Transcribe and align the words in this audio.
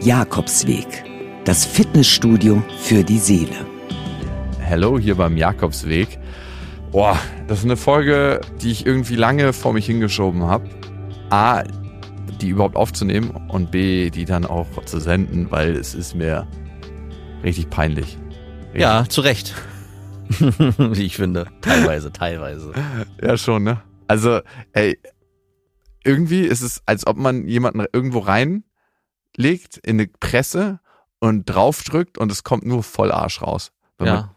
Jakobsweg, 0.00 1.04
das 1.44 1.64
Fitnessstudio 1.64 2.62
für 2.78 3.02
die 3.02 3.18
Seele. 3.18 3.66
Hello 4.60 4.96
hier 4.96 5.16
beim 5.16 5.36
Jakobsweg. 5.36 6.20
Boah, 6.92 7.18
das 7.48 7.58
ist 7.58 7.64
eine 7.64 7.76
Folge, 7.76 8.40
die 8.62 8.70
ich 8.70 8.86
irgendwie 8.86 9.16
lange 9.16 9.52
vor 9.52 9.72
mich 9.72 9.86
hingeschoben 9.86 10.44
habe. 10.44 10.68
A, 11.30 11.64
die 12.40 12.50
überhaupt 12.50 12.76
aufzunehmen 12.76 13.30
und 13.48 13.72
B, 13.72 14.10
die 14.10 14.24
dann 14.24 14.46
auch 14.46 14.68
zu 14.84 15.00
senden, 15.00 15.50
weil 15.50 15.74
es 15.74 15.96
ist 15.96 16.14
mir 16.14 16.46
richtig 17.42 17.68
peinlich. 17.68 18.18
Richtig. 18.66 18.80
Ja, 18.80 19.04
zu 19.08 19.20
Recht. 19.20 19.52
Wie 20.38 21.06
ich 21.06 21.16
finde. 21.16 21.48
Teilweise, 21.60 22.12
teilweise. 22.12 22.72
Ja, 23.20 23.36
schon, 23.36 23.64
ne? 23.64 23.82
Also, 24.06 24.40
ey, 24.72 24.96
irgendwie 26.04 26.42
ist 26.42 26.62
es, 26.62 26.82
als 26.86 27.04
ob 27.04 27.16
man 27.16 27.48
jemanden 27.48 27.84
irgendwo 27.92 28.20
reinlegt 29.38 29.78
in 29.78 30.00
eine 30.00 30.08
Presse 30.08 30.80
und 31.20 31.46
draufdrückt 31.46 32.18
und 32.18 32.30
es 32.30 32.44
kommt 32.44 32.66
nur 32.66 32.82
Vollarsch 32.82 33.42
raus. 33.42 33.72
Ja. 34.00 34.34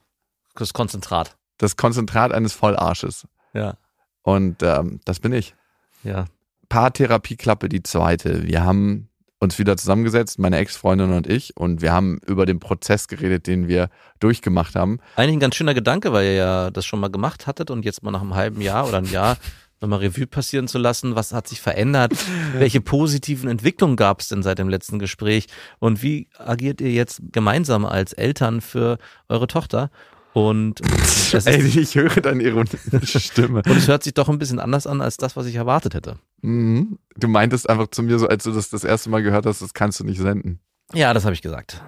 Das 0.55 0.73
Konzentrat. 0.73 1.37
Das 1.57 1.77
Konzentrat 1.77 2.31
eines 2.31 2.53
Vollarsches. 2.53 3.27
Ja. 3.53 3.77
Und 4.23 4.63
ähm, 4.63 4.99
das 5.05 5.19
bin 5.19 5.33
ich. 5.33 5.55
Ja. 6.03 6.25
Paartherapieklappe 6.69 7.69
die 7.69 7.83
zweite. 7.83 8.43
Wir 8.47 8.63
haben 8.63 9.09
uns 9.39 9.59
wieder 9.59 9.75
zusammengesetzt, 9.75 10.39
meine 10.39 10.57
Ex-Freundin 10.57 11.13
und 11.13 11.27
ich, 11.27 11.57
und 11.57 11.81
wir 11.81 11.91
haben 11.91 12.19
über 12.27 12.45
den 12.45 12.59
Prozess 12.59 13.07
geredet, 13.07 13.47
den 13.47 13.67
wir 13.67 13.89
durchgemacht 14.19 14.75
haben. 14.75 14.99
Eigentlich 15.15 15.37
ein 15.37 15.39
ganz 15.39 15.55
schöner 15.55 15.73
Gedanke, 15.73 16.13
weil 16.13 16.25
ihr 16.25 16.33
ja 16.33 16.71
das 16.71 16.85
schon 16.85 16.99
mal 16.99 17.09
gemacht 17.09 17.47
hattet 17.47 17.71
und 17.71 17.83
jetzt 17.83 18.03
mal 18.03 18.11
nach 18.11 18.21
einem 18.21 18.35
halben 18.35 18.61
Jahr 18.61 18.87
oder 18.87 18.99
einem 18.99 19.11
Jahr 19.11 19.37
nochmal 19.81 19.99
Revue 19.99 20.27
passieren 20.27 20.67
zu 20.67 20.77
lassen. 20.77 21.15
Was 21.15 21.33
hat 21.33 21.47
sich 21.47 21.59
verändert? 21.61 22.13
Welche 22.53 22.81
positiven 22.81 23.49
Entwicklungen 23.49 23.95
gab 23.95 24.21
es 24.21 24.29
denn 24.29 24.43
seit 24.43 24.59
dem 24.59 24.69
letzten 24.69 24.99
Gespräch? 24.99 25.47
Und 25.79 26.01
wie 26.03 26.27
agiert 26.37 26.79
ihr 26.81 26.91
jetzt 26.91 27.21
gemeinsam 27.31 27.85
als 27.85 28.13
Eltern 28.13 28.61
für 28.61 28.97
eure 29.27 29.47
Tochter? 29.47 29.89
Und 30.33 30.79
Ey, 31.45 31.61
ich 31.61 31.95
höre 31.95 32.21
deine 32.21 32.43
ironische 32.43 33.19
Stimme. 33.19 33.63
und 33.65 33.75
es 33.77 33.87
hört 33.87 34.03
sich 34.03 34.13
doch 34.13 34.29
ein 34.29 34.39
bisschen 34.39 34.59
anders 34.59 34.87
an 34.87 35.01
als 35.01 35.17
das, 35.17 35.35
was 35.35 35.45
ich 35.45 35.55
erwartet 35.55 35.93
hätte. 35.93 36.19
Mhm. 36.41 36.99
Du 37.17 37.27
meintest 37.27 37.69
einfach 37.69 37.87
zu 37.87 38.03
mir 38.03 38.17
so, 38.17 38.27
als 38.27 38.43
du 38.45 38.51
das 38.51 38.69
das 38.69 38.83
erste 38.83 39.09
Mal 39.09 39.23
gehört 39.23 39.45
hast, 39.45 39.61
das 39.61 39.73
kannst 39.73 39.99
du 39.99 40.05
nicht 40.05 40.19
senden. 40.19 40.59
Ja, 40.93 41.13
das 41.13 41.25
habe 41.25 41.33
ich 41.33 41.41
gesagt. 41.41 41.83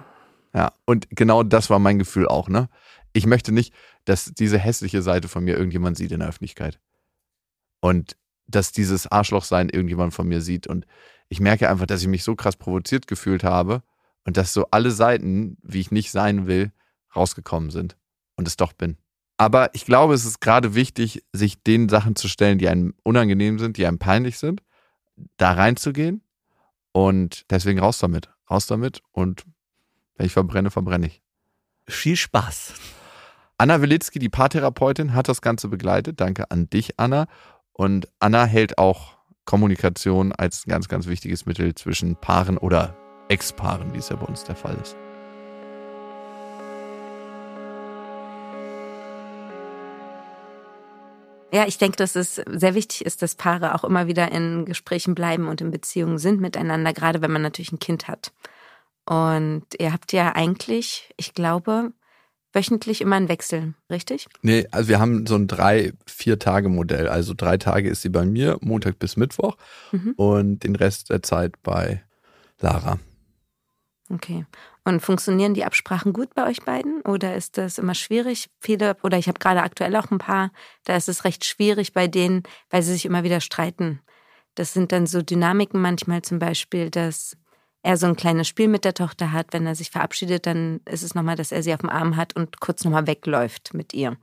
Ja, 0.54 0.72
und 0.84 1.06
genau 1.10 1.42
das 1.42 1.70
war 1.70 1.78
mein 1.78 1.98
Gefühl 1.98 2.28
auch, 2.28 2.48
ne? 2.48 2.68
Ich 3.12 3.26
möchte 3.26 3.52
nicht, 3.52 3.72
dass 4.04 4.32
diese 4.34 4.58
hässliche 4.58 5.00
Seite 5.00 5.28
von 5.28 5.44
mir 5.44 5.56
irgendjemand 5.56 5.96
sieht 5.96 6.12
in 6.12 6.20
der 6.20 6.28
Öffentlichkeit. 6.28 6.78
Und 7.84 8.16
dass 8.46 8.72
dieses 8.72 9.06
Arschlochsein 9.06 9.68
irgendjemand 9.68 10.14
von 10.14 10.26
mir 10.26 10.40
sieht. 10.40 10.66
Und 10.66 10.86
ich 11.28 11.38
merke 11.38 11.68
einfach, 11.68 11.84
dass 11.84 12.00
ich 12.00 12.08
mich 12.08 12.24
so 12.24 12.34
krass 12.34 12.56
provoziert 12.56 13.06
gefühlt 13.06 13.44
habe 13.44 13.82
und 14.24 14.38
dass 14.38 14.54
so 14.54 14.68
alle 14.70 14.90
Seiten, 14.90 15.58
wie 15.62 15.80
ich 15.80 15.90
nicht 15.90 16.10
sein 16.10 16.46
will, 16.46 16.72
rausgekommen 17.14 17.68
sind 17.68 17.98
und 18.36 18.48
es 18.48 18.56
doch 18.56 18.72
bin. 18.72 18.96
Aber 19.36 19.68
ich 19.74 19.84
glaube, 19.84 20.14
es 20.14 20.24
ist 20.24 20.40
gerade 20.40 20.74
wichtig, 20.74 21.24
sich 21.34 21.62
den 21.62 21.90
Sachen 21.90 22.16
zu 22.16 22.26
stellen, 22.26 22.56
die 22.56 22.70
einem 22.70 22.94
unangenehm 23.02 23.58
sind, 23.58 23.76
die 23.76 23.84
einem 23.84 23.98
peinlich 23.98 24.38
sind, 24.38 24.62
da 25.36 25.52
reinzugehen 25.52 26.22
und 26.92 27.44
deswegen 27.50 27.80
raus 27.80 27.98
damit. 27.98 28.30
Raus 28.50 28.66
damit 28.66 29.02
und 29.12 29.44
wenn 30.16 30.24
ich 30.24 30.32
verbrenne, 30.32 30.70
verbrenne 30.70 31.08
ich. 31.08 31.20
Viel 31.86 32.16
Spaß. 32.16 32.72
Anna 33.58 33.80
Wilitzki, 33.82 34.18
die 34.18 34.28
Paartherapeutin, 34.28 35.14
hat 35.14 35.28
das 35.28 35.40
Ganze 35.40 35.68
begleitet. 35.68 36.20
Danke 36.20 36.50
an 36.50 36.68
dich, 36.70 36.98
Anna. 36.98 37.26
Und 37.74 38.08
Anna 38.20 38.44
hält 38.44 38.78
auch 38.78 39.18
Kommunikation 39.44 40.32
als 40.32 40.66
ein 40.66 40.70
ganz, 40.70 40.88
ganz 40.88 41.06
wichtiges 41.06 41.44
Mittel 41.44 41.74
zwischen 41.74 42.16
Paaren 42.16 42.56
oder 42.56 42.96
Ex-Paaren, 43.28 43.92
wie 43.92 43.98
es 43.98 44.08
ja 44.08 44.16
bei 44.16 44.26
uns 44.26 44.44
der 44.44 44.54
Fall 44.54 44.76
ist. 44.80 44.96
Ja, 51.52 51.66
ich 51.66 51.78
denke, 51.78 51.96
dass 51.96 52.16
es 52.16 52.36
sehr 52.36 52.74
wichtig 52.74 53.04
ist, 53.04 53.22
dass 53.22 53.34
Paare 53.36 53.74
auch 53.74 53.84
immer 53.84 54.06
wieder 54.06 54.32
in 54.32 54.64
Gesprächen 54.64 55.14
bleiben 55.14 55.48
und 55.48 55.60
in 55.60 55.70
Beziehungen 55.70 56.18
sind 56.18 56.40
miteinander, 56.40 56.92
gerade 56.92 57.22
wenn 57.22 57.30
man 57.30 57.42
natürlich 57.42 57.72
ein 57.72 57.78
Kind 57.78 58.08
hat. 58.08 58.32
Und 59.06 59.64
ihr 59.78 59.92
habt 59.92 60.12
ja 60.12 60.34
eigentlich, 60.34 61.12
ich 61.16 61.34
glaube, 61.34 61.92
wöchentlich 62.54 63.00
immer 63.00 63.16
einen 63.16 63.28
Wechsel, 63.28 63.74
richtig? 63.90 64.26
Nee, 64.42 64.66
also 64.70 64.88
wir 64.88 65.00
haben 65.00 65.26
so 65.26 65.34
ein 65.34 65.46
drei, 65.48 65.92
vier 66.06 66.38
Tage 66.38 66.68
Modell. 66.68 67.08
Also 67.08 67.34
drei 67.36 67.56
Tage 67.58 67.88
ist 67.88 68.02
sie 68.02 68.08
bei 68.08 68.24
mir, 68.24 68.58
Montag 68.60 68.98
bis 68.98 69.16
Mittwoch 69.16 69.56
Mhm. 69.92 70.12
und 70.16 70.64
den 70.64 70.76
Rest 70.76 71.10
der 71.10 71.22
Zeit 71.22 71.62
bei 71.62 72.02
Lara. 72.60 72.98
Okay. 74.10 74.44
Und 74.84 75.00
funktionieren 75.00 75.54
die 75.54 75.64
Absprachen 75.64 76.12
gut 76.12 76.34
bei 76.34 76.46
euch 76.46 76.60
beiden 76.62 77.00
oder 77.02 77.34
ist 77.34 77.56
das 77.56 77.78
immer 77.78 77.94
schwierig? 77.94 78.50
Viele, 78.60 78.96
oder 79.02 79.16
ich 79.16 79.28
habe 79.28 79.38
gerade 79.38 79.62
aktuell 79.62 79.96
auch 79.96 80.10
ein 80.10 80.18
paar, 80.18 80.52
da 80.84 80.94
ist 80.94 81.08
es 81.08 81.24
recht 81.24 81.44
schwierig 81.46 81.94
bei 81.94 82.06
denen, 82.06 82.42
weil 82.68 82.82
sie 82.82 82.92
sich 82.92 83.06
immer 83.06 83.24
wieder 83.24 83.40
streiten. 83.40 84.00
Das 84.54 84.74
sind 84.74 84.92
dann 84.92 85.06
so 85.06 85.22
Dynamiken 85.22 85.80
manchmal 85.80 86.20
zum 86.22 86.38
Beispiel, 86.38 86.90
dass 86.90 87.36
er 87.84 87.96
so 87.96 88.06
ein 88.06 88.16
kleines 88.16 88.48
Spiel 88.48 88.66
mit 88.68 88.84
der 88.84 88.94
Tochter 88.94 89.30
hat. 89.32 89.48
Wenn 89.52 89.66
er 89.66 89.74
sich 89.76 89.90
verabschiedet, 89.90 90.46
dann 90.46 90.80
ist 90.90 91.02
es 91.02 91.14
nochmal, 91.14 91.36
dass 91.36 91.52
er 91.52 91.62
sie 91.62 91.72
auf 91.74 91.80
dem 91.80 91.90
Arm 91.90 92.16
hat 92.16 92.34
und 92.34 92.58
kurz 92.60 92.82
nochmal 92.84 93.06
wegläuft 93.06 93.74
mit 93.74 93.92
ihr. 93.94 94.16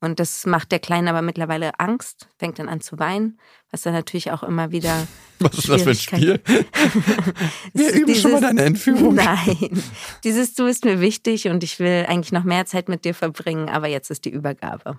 Und 0.00 0.20
das 0.20 0.46
macht 0.46 0.70
der 0.70 0.78
Kleine 0.78 1.10
aber 1.10 1.22
mittlerweile 1.22 1.72
Angst, 1.80 2.28
fängt 2.38 2.60
dann 2.60 2.68
an 2.68 2.80
zu 2.80 3.00
weinen, 3.00 3.40
was 3.72 3.82
dann 3.82 3.92
natürlich 3.94 4.30
auch 4.30 4.44
immer 4.44 4.70
wieder. 4.70 5.08
Was 5.40 5.58
ist 5.58 5.68
das 5.68 5.82
für 5.82 5.90
ein 5.90 5.96
Spiel? 5.96 6.40
Wir 7.74 7.92
üben 7.92 8.14
schon 8.14 8.30
mal 8.32 8.38
dieses- 8.38 8.40
deine 8.40 8.62
Entführung. 8.62 9.14
Nein, 9.16 9.82
dieses 10.24 10.54
Du 10.54 10.66
ist 10.66 10.84
mir 10.84 11.00
wichtig 11.00 11.48
und 11.48 11.62
ich 11.64 11.78
will 11.80 12.06
eigentlich 12.08 12.32
noch 12.32 12.44
mehr 12.44 12.64
Zeit 12.66 12.88
mit 12.88 13.04
dir 13.04 13.14
verbringen, 13.14 13.68
aber 13.68 13.88
jetzt 13.88 14.10
ist 14.10 14.24
die 14.24 14.30
Übergabe. 14.30 14.98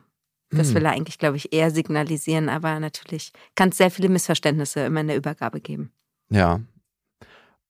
Das 0.52 0.69
Hm. 0.69 0.75
will 0.75 0.85
er 0.85 0.91
eigentlich, 0.91 1.18
glaube 1.19 1.38
ich, 1.38 1.53
eher 1.53 1.72
signalisieren, 1.72 2.50
aber 2.50 2.79
natürlich 2.79 3.31
kann 3.56 3.69
es 3.69 3.78
sehr 3.78 3.91
viele 3.91 4.09
Missverständnisse 4.09 4.81
immer 4.81 5.02
in 5.02 5.08
der 5.08 5.18
Übergabe 5.18 5.59
geben. 5.62 5.91
Ja. 6.29 6.59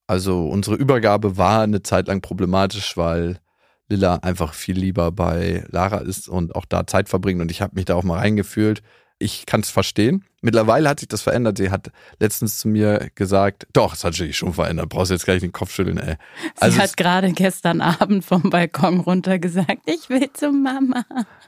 Also 0.09 0.47
unsere 0.49 0.75
Übergabe 0.75 1.37
war 1.37 1.61
eine 1.61 1.83
Zeit 1.83 2.07
lang 2.07 2.21
problematisch, 2.21 2.97
weil 2.97 3.37
Lilla 3.89 4.15
einfach 4.15 4.55
viel 4.55 4.75
lieber 4.77 5.11
bei 5.11 5.63
Lara 5.69 5.97
ist 5.99 6.27
und 6.27 6.55
auch 6.55 6.65
da 6.65 6.87
Zeit 6.87 7.09
verbringt 7.09 7.41
und 7.41 7.51
ich 7.51 7.61
habe 7.61 7.75
mich 7.75 7.85
da 7.85 7.93
auch 7.93 8.03
mal 8.03 8.17
reingefühlt. 8.17 8.81
Ich 9.21 9.45
kann 9.45 9.59
es 9.59 9.69
verstehen. 9.69 10.23
Mittlerweile 10.41 10.87
hat 10.89 11.01
sich 11.01 11.09
das 11.09 11.21
verändert. 11.21 11.57
Sie 11.57 11.69
hat 11.69 11.91
letztens 12.19 12.57
zu 12.57 12.69
mir 12.69 13.09
gesagt, 13.15 13.67
doch, 13.73 13.93
es 13.93 14.03
hat 14.05 14.13
sich 14.15 14.37
schon 14.37 14.53
verändert. 14.53 14.87
Brauchst 14.89 15.11
jetzt 15.11 15.25
gleich 15.25 15.41
den 15.41 15.51
Kopf 15.51 15.73
schütteln, 15.73 15.97
ey. 15.97 16.15
Sie 16.41 16.51
Also 16.61 16.77
hat 16.79 16.85
es- 16.85 16.95
gerade 16.95 17.31
gestern 17.33 17.81
Abend 17.81 18.23
vom 18.25 18.43
Balkon 18.49 19.01
runter 19.01 19.37
gesagt, 19.37 19.79
ich 19.85 20.09
will 20.09 20.31
zu 20.33 20.51
Mama. 20.53 21.03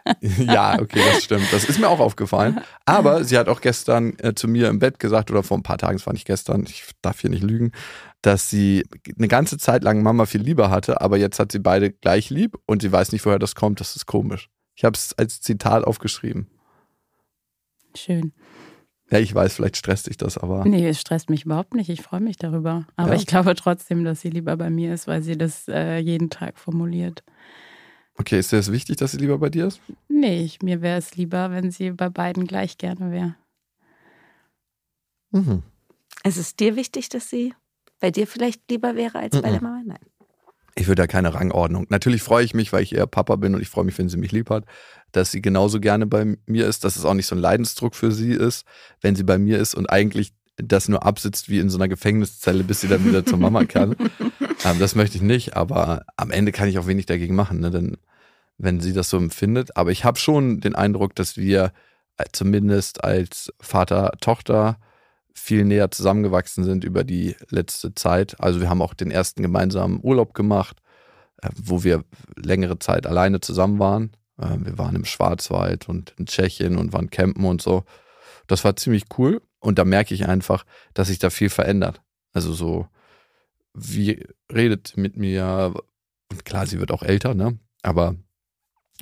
ja, 0.20 0.78
okay, 0.80 1.00
das 1.14 1.24
stimmt. 1.24 1.48
Das 1.52 1.64
ist 1.64 1.80
mir 1.80 1.88
auch 1.88 2.02
aufgefallen. 2.02 2.60
Aber 2.86 3.24
sie 3.24 3.38
hat 3.38 3.48
auch 3.48 3.62
gestern 3.62 4.20
äh, 4.20 4.34
zu 4.36 4.48
mir 4.50 4.68
im 4.68 4.80
Bett 4.80 5.00
gesagt, 5.00 5.32
oder 5.32 5.42
vor 5.42 5.58
ein 5.58 5.64
paar 5.64 5.78
Tagen, 5.78 5.96
es 5.96 6.06
war 6.06 6.14
nicht 6.14 6.28
gestern, 6.28 6.66
ich 6.68 6.84
darf 7.02 7.22
hier 7.22 7.30
nicht 7.30 7.44
lügen, 7.44 7.72
dass 8.22 8.50
sie 8.50 8.86
eine 9.18 9.28
ganze 9.28 9.58
Zeit 9.58 9.84
lang 9.84 10.04
Mama 10.04 10.26
viel 10.26 10.42
lieber 10.42 10.70
hatte, 10.70 11.02
aber 11.02 11.18
jetzt 11.18 11.40
hat 11.40 11.52
sie 11.52 11.60
beide 11.60 11.92
gleich 11.92 12.30
lieb 12.30 12.58
und 12.66 12.82
sie 12.82 12.92
weiß 12.92 13.12
nicht, 13.12 13.26
woher 13.26 13.40
das 13.40 13.56
kommt. 13.56 13.80
Das 13.80 13.96
ist 13.96 14.06
komisch. 14.06 14.50
Ich 14.76 14.84
habe 14.84 14.96
es 14.96 15.14
als 15.18 15.42
Zitat 15.42 15.84
aufgeschrieben. 15.84 16.48
Schön. 17.96 18.32
Ja, 19.10 19.20
ich 19.20 19.36
weiß, 19.36 19.56
vielleicht 19.56 19.76
stresst 19.76 20.08
dich 20.08 20.16
das, 20.18 20.38
aber 20.38 20.64
Nee, 20.66 20.88
es 20.88 21.02
stresst 21.02 21.30
mich 21.30 21.44
überhaupt 21.46 21.74
nicht. 21.74 21.90
Ich 21.90 22.02
freue 22.02 22.22
mich 22.22 22.38
darüber. 22.38 22.88
Aber 22.96 23.10
Ja. 23.10 23.16
ich 23.16 23.26
glaube 23.26 23.56
trotzdem, 23.56 24.06
dass 24.06 24.22
sie 24.22 24.30
lieber 24.30 24.56
bei 24.56 24.70
mir 24.70 24.94
ist, 24.94 25.08
weil 25.08 25.22
sie 25.22 25.38
das 25.38 25.68
äh, 25.68 25.98
jeden 25.98 26.30
Tag 26.30 26.58
formuliert. 26.58 27.24
okay, 28.18 28.40
ist 28.40 28.52
dir 28.54 28.58
das 28.58 28.72
wichtig, 28.72 28.98
dass 28.98 29.12
sie 29.12 29.18
lieber 29.18 29.38
bei 29.40 29.50
dir 29.50 29.68
ist? 29.68 29.82
Nee, 30.08 30.44
ich, 30.44 30.62
mir 30.62 30.82
wäre 30.82 30.98
es 31.00 31.16
lieber, 31.18 31.52
wenn 31.52 31.72
sie 31.72 31.92
bei 31.92 32.08
beiden 32.10 32.46
gleich 32.46 32.78
gerne 32.78 33.12
wäre. 33.12 33.36
Mhm. 35.32 35.64
Ist 36.24 36.38
es 36.38 36.56
dir 36.56 36.76
wichtig, 36.76 37.10
dass 37.10 37.30
sie 37.30 37.54
bei 38.02 38.12
dir 38.12 38.28
vielleicht 38.28 38.70
lieber 38.70 38.96
wäre 38.98 39.20
als 39.20 39.40
bei 39.40 39.50
der 39.50 39.62
Mama? 39.62 39.82
Nein. 39.86 40.00
Ich 40.76 40.88
würde 40.88 41.02
da 41.02 41.08
keine 41.08 41.34
Rangordnung. 41.34 41.86
Natürlich 41.90 42.24
freue 42.24 42.44
ich 42.44 42.54
mich, 42.54 42.74
weil 42.74 42.84
ich 42.84 42.96
eher 42.96 43.08
Papa 43.08 43.36
bin 43.36 43.56
und 43.56 43.62
ich 43.62 43.70
freue 43.70 43.86
mich, 43.86 43.98
wenn 43.98 44.10
sie 44.10 44.18
mich 44.18 44.32
lieb 44.32 44.50
hat, 44.50 44.66
dass 45.12 45.32
sie 45.32 45.42
genauso 45.42 45.80
gerne 45.80 46.08
bei 46.08 46.38
mir 46.46 46.68
ist, 46.68 46.84
dass 46.84 46.96
es 46.96 47.06
auch 47.06 47.14
nicht 47.14 47.28
so 47.28 47.36
ein 47.36 47.42
Leidensdruck 47.42 47.96
für 47.96 48.12
sie 48.12 48.32
ist, 48.32 48.66
wenn 49.02 49.16
sie 49.16 49.24
bei 49.24 49.38
mir 49.38 49.60
ist 49.60 49.76
und 49.76 49.90
eigentlich 49.90 50.34
das 50.58 50.88
nur 50.88 51.04
absitzt 51.06 51.50
wie 51.50 51.60
in 51.60 51.70
so 51.70 51.78
einer 51.78 51.88
Gefängniszelle, 51.88 52.64
bis 52.64 52.82
sie 52.82 52.88
dann 52.88 53.06
wieder 53.06 53.26
zur 53.26 53.38
Mama 53.38 53.66
kann. 53.66 53.96
Ähm, 54.64 54.78
das 54.78 54.94
möchte 54.94 55.18
ich 55.18 55.24
nicht, 55.24 55.56
aber 55.56 56.04
am 56.18 56.30
Ende 56.30 56.52
kann 56.52 56.68
ich 56.68 56.78
auch 56.78 56.86
wenig 56.86 57.08
dagegen 57.08 57.34
machen, 57.34 57.62
ne? 57.62 57.72
denn 57.72 57.98
wenn 58.60 58.80
sie 58.80 58.94
das 58.94 59.10
so 59.10 59.18
empfindet. 59.18 59.76
Aber 59.76 59.90
ich 59.90 60.06
habe 60.06 60.20
schon 60.20 60.60
den 60.60 60.76
Eindruck, 60.76 61.16
dass 61.16 61.36
wir 61.36 61.74
äh, 62.18 62.26
zumindest 62.32 63.04
als 63.04 63.52
Vater-Tochter 63.60 64.78
viel 65.34 65.64
näher 65.66 65.92
zusammengewachsen 65.92 66.64
sind 66.64 66.84
über 66.84 67.04
die 67.04 67.36
letzte 67.50 67.94
Zeit. 67.96 68.40
Also 68.40 68.62
wir 68.62 68.70
haben 68.70 68.82
auch 68.82 68.94
den 68.94 69.12
ersten 69.12 69.42
gemeinsamen 69.42 70.00
Urlaub 70.02 70.34
gemacht, 70.34 70.78
äh, 71.42 71.50
wo 71.56 71.84
wir 71.84 72.04
längere 72.36 72.80
Zeit 72.80 73.08
alleine 73.08 73.42
zusammen 73.42 73.80
waren. 73.80 74.12
Äh, 74.38 74.58
Wir 74.60 74.78
waren 74.78 74.96
im 74.96 75.06
Schwarzwald 75.06 75.90
und 75.90 76.14
in 76.18 76.26
Tschechien 76.26 76.78
und 76.78 76.94
waren 76.94 77.10
campen 77.10 77.46
und 77.46 77.62
so. 77.62 77.84
Das 78.48 78.64
war 78.64 78.76
ziemlich 78.76 79.06
cool. 79.18 79.42
Und 79.60 79.78
da 79.78 79.86
merke 79.86 80.14
ich 80.14 80.28
einfach, 80.28 80.66
dass 80.94 81.08
sich 81.08 81.20
da 81.20 81.30
viel 81.30 81.50
verändert. 81.50 82.02
Also 82.34 82.54
so 82.54 82.88
wie 83.74 84.26
redet 84.52 84.88
sie 84.88 85.00
mit 85.00 85.18
mir? 85.18 85.74
Und 86.32 86.46
klar, 86.46 86.68
sie 86.68 86.80
wird 86.80 86.92
auch 86.92 87.04
älter, 87.04 87.34
ne? 87.34 87.60
Aber 87.84 88.16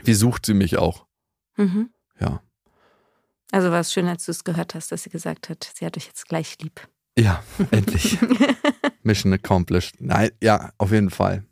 wie 0.04 0.14
sucht 0.14 0.46
sie 0.46 0.54
mich 0.54 0.78
auch? 0.78 1.06
Mhm. 1.58 1.90
Ja. 2.20 2.42
Also 3.52 3.72
war 3.72 3.80
es 3.80 3.92
schön, 3.92 4.08
als 4.08 4.26
du 4.26 4.32
es 4.32 4.44
gehört 4.44 4.76
hast, 4.76 4.92
dass 4.92 5.04
sie 5.04 5.10
gesagt 5.10 5.50
hat, 5.50 5.72
sie 5.76 5.86
hat 5.86 5.98
euch 5.98 6.06
jetzt 6.06 6.28
gleich 6.28 6.58
lieb. 6.62 6.88
Ja, 7.18 7.44
endlich. 7.72 8.18
Mission 9.04 9.34
accomplished. 9.34 9.96
Nein, 10.00 10.30
ja, 10.42 10.72
auf 10.78 10.92
jeden 10.92 11.10
Fall. 11.10 11.44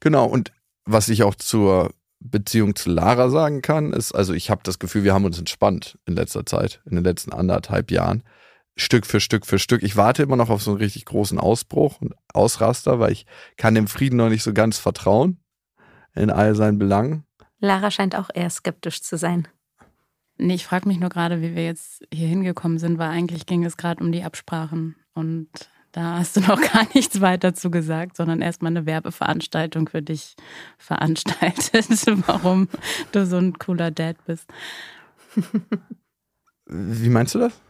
Genau, 0.00 0.26
und 0.26 0.52
was 0.84 1.08
ich 1.08 1.22
auch 1.22 1.34
zur 1.34 1.92
Beziehung 2.20 2.74
zu 2.74 2.90
Lara 2.90 3.28
sagen 3.30 3.62
kann, 3.62 3.92
ist, 3.92 4.12
also 4.12 4.32
ich 4.32 4.50
habe 4.50 4.62
das 4.64 4.78
Gefühl, 4.78 5.04
wir 5.04 5.14
haben 5.14 5.24
uns 5.24 5.38
entspannt 5.38 5.98
in 6.06 6.14
letzter 6.14 6.46
Zeit, 6.46 6.80
in 6.86 6.96
den 6.96 7.04
letzten 7.04 7.32
anderthalb 7.32 7.90
Jahren. 7.90 8.24
Stück 8.76 9.06
für 9.06 9.20
Stück 9.20 9.44
für 9.44 9.58
Stück. 9.58 9.82
Ich 9.82 9.96
warte 9.96 10.22
immer 10.22 10.36
noch 10.36 10.50
auf 10.50 10.62
so 10.62 10.70
einen 10.70 10.78
richtig 10.78 11.04
großen 11.04 11.38
Ausbruch 11.38 12.00
und 12.00 12.14
Ausraster, 12.32 13.00
weil 13.00 13.12
ich 13.12 13.26
kann 13.56 13.74
dem 13.74 13.88
Frieden 13.88 14.16
noch 14.16 14.28
nicht 14.28 14.44
so 14.44 14.52
ganz 14.52 14.78
vertrauen 14.78 15.40
in 16.14 16.30
all 16.30 16.54
seinen 16.54 16.78
Belangen. 16.78 17.24
Lara 17.58 17.90
scheint 17.90 18.14
auch 18.14 18.30
eher 18.32 18.50
skeptisch 18.50 19.02
zu 19.02 19.16
sein. 19.16 19.48
Nee, 20.38 20.54
ich 20.54 20.64
frage 20.64 20.88
mich 20.88 21.00
nur 21.00 21.10
gerade, 21.10 21.42
wie 21.42 21.56
wir 21.56 21.64
jetzt 21.64 22.04
hier 22.12 22.28
hingekommen 22.28 22.78
sind, 22.78 22.98
weil 22.98 23.10
eigentlich 23.10 23.46
ging 23.46 23.64
es 23.64 23.76
gerade 23.76 24.02
um 24.02 24.12
die 24.12 24.22
Absprachen. 24.22 24.94
Und 25.14 25.48
da 25.92 26.18
hast 26.18 26.36
du 26.36 26.40
noch 26.46 26.60
gar 26.60 26.86
nichts 26.94 27.20
weiter 27.20 27.54
zu 27.54 27.70
gesagt, 27.70 28.16
sondern 28.16 28.40
erstmal 28.40 28.70
eine 28.70 28.86
Werbeveranstaltung 28.86 29.88
für 29.88 30.02
dich 30.02 30.36
veranstaltet, 30.78 32.06
warum 32.26 32.68
du 33.12 33.26
so 33.26 33.36
ein 33.36 33.54
cooler 33.58 33.90
Dad 33.90 34.16
bist. 34.26 34.48
Wie 36.66 37.08
meinst 37.08 37.34
du 37.34 37.40
das? 37.40 37.60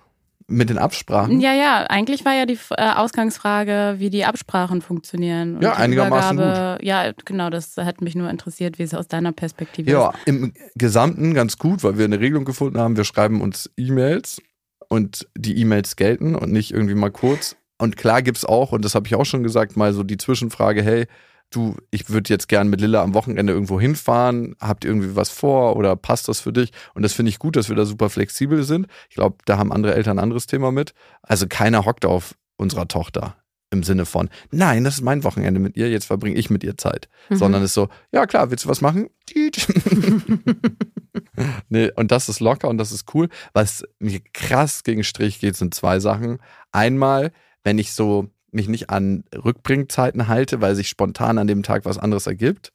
Mit 0.50 0.71
den 0.71 0.79
Absprachen? 0.79 1.41
Ja, 1.41 1.53
ja, 1.53 1.85
eigentlich 1.91 2.25
war 2.25 2.33
ja 2.35 2.47
die 2.47 2.59
äh, 2.77 2.91
Ausgangsfrage, 2.93 3.97
wie 3.99 4.09
die 4.09 4.25
Absprachen 4.25 4.81
funktionieren. 4.81 5.56
Und 5.56 5.62
Ja, 5.62 5.75
einigermaßen 5.75 6.39
Übergabe- 6.39 6.85
Ja, 6.85 7.12
genau, 7.27 7.50
das 7.50 7.77
hat 7.77 8.00
mich 8.00 8.15
nur 8.15 8.31
interessiert, 8.31 8.79
wie 8.79 8.83
es 8.85 8.95
aus 8.95 9.09
deiner 9.09 9.33
Perspektive 9.33 9.91
Ja, 9.91 10.09
ist. 10.11 10.27
im 10.27 10.55
Gesamten 10.75 11.35
ganz 11.35 11.59
gut, 11.59 11.85
weil 11.85 11.99
wir 11.99 12.06
eine 12.06 12.19
Regelung 12.21 12.47
gefunden 12.47 12.79
haben. 12.79 12.97
Wir 12.97 13.05
schreiben 13.05 13.43
uns 13.43 13.71
E-Mails 13.77 14.41
und 14.89 15.29
die 15.37 15.59
E-Mails 15.61 15.97
gelten 15.97 16.35
und 16.35 16.50
nicht 16.50 16.71
irgendwie 16.73 16.95
mal 16.95 17.11
kurz. 17.11 17.56
Und 17.77 17.99
klar 17.99 18.23
gibt's 18.23 18.47
auch, 18.47 18.73
und 18.73 18.85
das 18.87 18.95
habe 18.95 19.06
ich 19.06 19.15
auch 19.15 19.27
schon 19.27 19.43
gesagt, 19.43 19.77
mal 19.77 19.93
so 19.93 20.03
die 20.03 20.17
Zwischenfrage, 20.17 20.83
hey, 20.83 21.06
du, 21.50 21.77
ich 21.91 22.11
würde 22.11 22.33
jetzt 22.33 22.49
gern 22.49 22.69
mit 22.69 22.81
Lilla 22.81 23.03
am 23.03 23.15
Wochenende 23.15 23.53
irgendwo 23.53 23.81
hinfahren. 23.81 24.55
Habt 24.61 24.85
ihr 24.85 24.91
irgendwie 24.91 25.17
was 25.17 25.31
vor 25.31 25.77
oder 25.77 25.97
passt 25.97 26.29
das 26.29 26.41
für 26.41 26.53
dich? 26.53 26.73
Und 26.95 27.03
das 27.03 27.12
finde 27.12 27.31
ich 27.31 27.39
gut, 27.39 27.56
dass 27.56 27.69
wir 27.69 27.77
da 27.77 27.85
super 27.85 28.11
flexibel 28.11 28.62
sind. 28.62 28.87
Ich 29.09 29.17
glaube, 29.17 29.37
da 29.45 29.59
haben 29.59 29.73
andere 29.73 29.95
Eltern 29.95 30.19
ein 30.19 30.23
anderes 30.23 30.47
Thema 30.47 30.73
mit. 30.73 30.95
Also 31.23 31.47
keiner 31.49 31.85
hockt 31.85 32.05
auf 32.05 32.35
unserer 32.56 32.89
Tochter 32.89 33.37
im 33.71 33.83
Sinne 33.83 34.06
von, 34.06 34.31
nein, 34.50 34.85
das 34.85 34.95
ist 34.95 35.03
mein 35.03 35.25
Wochenende 35.25 35.61
mit 35.61 35.77
ihr, 35.77 35.91
jetzt 35.91 36.06
verbringe 36.06 36.37
ich 36.37 36.49
mit 36.49 36.65
ihr 36.65 36.79
Zeit. 36.79 37.09
Mhm. 37.29 37.37
Sondern 37.37 37.62
es 37.62 37.71
ist 37.71 37.75
so, 37.75 37.89
ja 38.12 38.27
klar, 38.27 38.50
willst 38.50 38.65
du 38.65 38.69
was 38.69 38.81
machen? 38.81 39.09
Nee, 41.69 41.91
und 41.95 42.11
das 42.11 42.29
ist 42.29 42.41
locker 42.41 42.69
und 42.69 42.79
das 42.79 42.93
ist 42.93 43.15
cool. 43.15 43.29
Was 43.53 43.85
mir 43.99 44.21
krass 44.33 44.83
gegen 44.83 45.05
Strich 45.05 45.41
geht, 45.41 45.56
sind 45.56 45.75
zwei 45.75 46.00
Sachen. 46.00 46.39
Einmal, 46.73 47.33
wenn 47.62 47.79
ich 47.79 47.93
so 47.93 48.29
mich 48.50 48.69
nicht 48.69 48.91
an 48.91 49.25
Rückbringzeiten 49.35 50.29
halte, 50.29 50.61
weil 50.61 50.75
sich 50.75 50.89
spontan 50.89 51.39
an 51.39 51.47
dem 51.47 51.62
Tag 51.62 51.85
was 51.85 51.99
anderes 51.99 52.27
ergibt. 52.27 52.73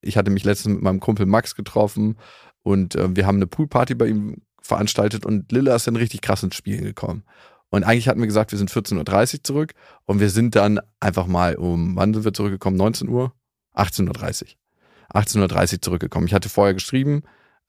Ich 0.00 0.16
hatte 0.16 0.30
mich 0.30 0.44
letztens 0.44 0.74
mit 0.74 0.82
meinem 0.82 1.00
Kumpel 1.00 1.26
Max 1.26 1.54
getroffen 1.54 2.16
und 2.62 2.94
äh, 2.94 3.14
wir 3.14 3.26
haben 3.26 3.36
eine 3.36 3.46
Poolparty 3.46 3.94
bei 3.94 4.06
ihm 4.06 4.42
veranstaltet 4.60 5.26
und 5.26 5.50
Lilla 5.52 5.74
ist 5.74 5.86
dann 5.86 5.96
richtig 5.96 6.20
krass 6.22 6.42
ins 6.42 6.56
Spielen 6.56 6.84
gekommen. 6.84 7.24
Und 7.70 7.84
eigentlich 7.84 8.08
hatten 8.08 8.20
wir 8.20 8.26
gesagt, 8.26 8.52
wir 8.52 8.58
sind 8.58 8.70
14.30 8.70 9.34
Uhr 9.34 9.44
zurück 9.44 9.72
und 10.04 10.20
wir 10.20 10.30
sind 10.30 10.54
dann 10.56 10.80
einfach 11.00 11.26
mal 11.26 11.56
um, 11.56 11.96
wann 11.96 12.12
sind 12.12 12.24
wir 12.24 12.34
zurückgekommen? 12.34 12.76
19 12.76 13.08
Uhr? 13.08 13.32
18.30 13.74 14.42
Uhr. 14.42 15.20
18.30 15.20 15.74
Uhr 15.74 15.82
zurückgekommen. 15.82 16.26
Ich 16.26 16.34
hatte 16.34 16.48
vorher 16.48 16.74
geschrieben, 16.74 17.22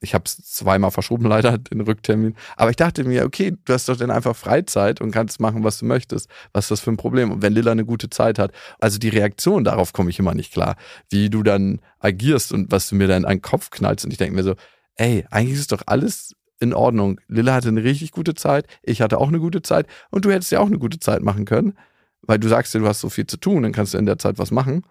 ich 0.03 0.13
habe 0.13 0.25
es 0.25 0.37
zweimal 0.37 0.91
verschoben 0.91 1.25
leider, 1.29 1.57
den 1.57 1.81
Rücktermin. 1.81 2.35
Aber 2.57 2.69
ich 2.69 2.75
dachte 2.75 3.03
mir, 3.03 3.25
okay, 3.25 3.55
du 3.65 3.73
hast 3.73 3.89
doch 3.89 3.97
dann 3.97 4.11
einfach 4.11 4.35
Freizeit 4.35 5.01
und 5.01 5.11
kannst 5.11 5.39
machen, 5.39 5.63
was 5.63 5.79
du 5.79 5.85
möchtest. 5.85 6.29
Was 6.51 6.65
ist 6.65 6.71
das 6.71 6.79
für 6.81 6.91
ein 6.91 6.97
Problem? 6.97 7.31
Und 7.31 7.41
wenn 7.41 7.53
Lilla 7.53 7.71
eine 7.71 7.85
gute 7.85 8.09
Zeit 8.09 8.37
hat, 8.37 8.51
also 8.79 8.99
die 8.99 9.09
Reaktion 9.09 9.63
darauf 9.63 9.93
komme 9.93 10.09
ich 10.09 10.19
immer 10.19 10.35
nicht 10.35 10.53
klar, 10.53 10.75
wie 11.09 11.29
du 11.29 11.41
dann 11.41 11.79
agierst 11.99 12.51
und 12.51 12.71
was 12.71 12.89
du 12.89 12.95
mir 12.95 13.07
dann 13.07 13.25
an 13.25 13.37
den 13.37 13.41
Kopf 13.41 13.69
knallst. 13.71 14.05
Und 14.05 14.11
ich 14.11 14.17
denke 14.17 14.35
mir 14.35 14.43
so, 14.43 14.55
ey, 14.95 15.25
eigentlich 15.31 15.59
ist 15.59 15.71
doch 15.71 15.83
alles 15.85 16.35
in 16.59 16.73
Ordnung. 16.73 17.19
Lilla 17.27 17.53
hatte 17.53 17.69
eine 17.69 17.83
richtig 17.83 18.11
gute 18.11 18.35
Zeit, 18.35 18.67
ich 18.83 19.01
hatte 19.01 19.17
auch 19.19 19.29
eine 19.29 19.39
gute 19.39 19.61
Zeit 19.61 19.87
und 20.11 20.25
du 20.25 20.31
hättest 20.31 20.51
ja 20.51 20.59
auch 20.59 20.67
eine 20.67 20.79
gute 20.79 20.99
Zeit 20.99 21.23
machen 21.23 21.45
können, 21.45 21.73
weil 22.21 22.39
du 22.39 22.47
sagst 22.47 22.73
ja, 22.73 22.79
du 22.79 22.87
hast 22.87 22.99
so 23.01 23.09
viel 23.09 23.25
zu 23.25 23.37
tun, 23.37 23.63
dann 23.63 23.71
kannst 23.71 23.93
du 23.93 23.97
in 23.97 24.05
der 24.05 24.17
Zeit 24.17 24.37
was 24.37 24.51
machen. 24.51 24.83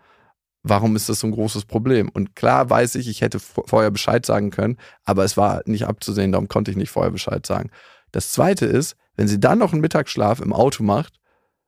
Warum 0.63 0.95
ist 0.95 1.09
das 1.09 1.21
so 1.21 1.27
ein 1.27 1.33
großes 1.33 1.65
Problem? 1.65 2.09
Und 2.09 2.37
klar 2.37 2.71
weiß 2.71 2.95
ich, 2.95 3.09
ich 3.09 3.21
hätte 3.21 3.41
vor- 3.41 3.65
vorher 3.67 3.91
Bescheid 3.91 4.25
sagen 4.25 4.51
können, 4.51 4.77
aber 5.05 5.25
es 5.25 5.37
war 5.37 5.63
nicht 5.67 5.87
abzusehen, 5.87 6.33
darum 6.33 6.49
konnte 6.49 6.71
ich 6.71 6.77
nicht 6.77 6.91
vorher 6.91 7.11
Bescheid 7.11 7.45
sagen. 7.45 7.71
Das 8.13 8.31
zweite 8.31 8.67
ist, 8.67 8.97
wenn 9.17 9.29
sie 9.29 9.41
dann 9.41 9.59
noch 9.59 9.73
einen 9.73 9.81
Mittagsschlaf 9.81 10.41
im 10.41 10.53
Auto 10.53 10.83
macht, 10.83 11.15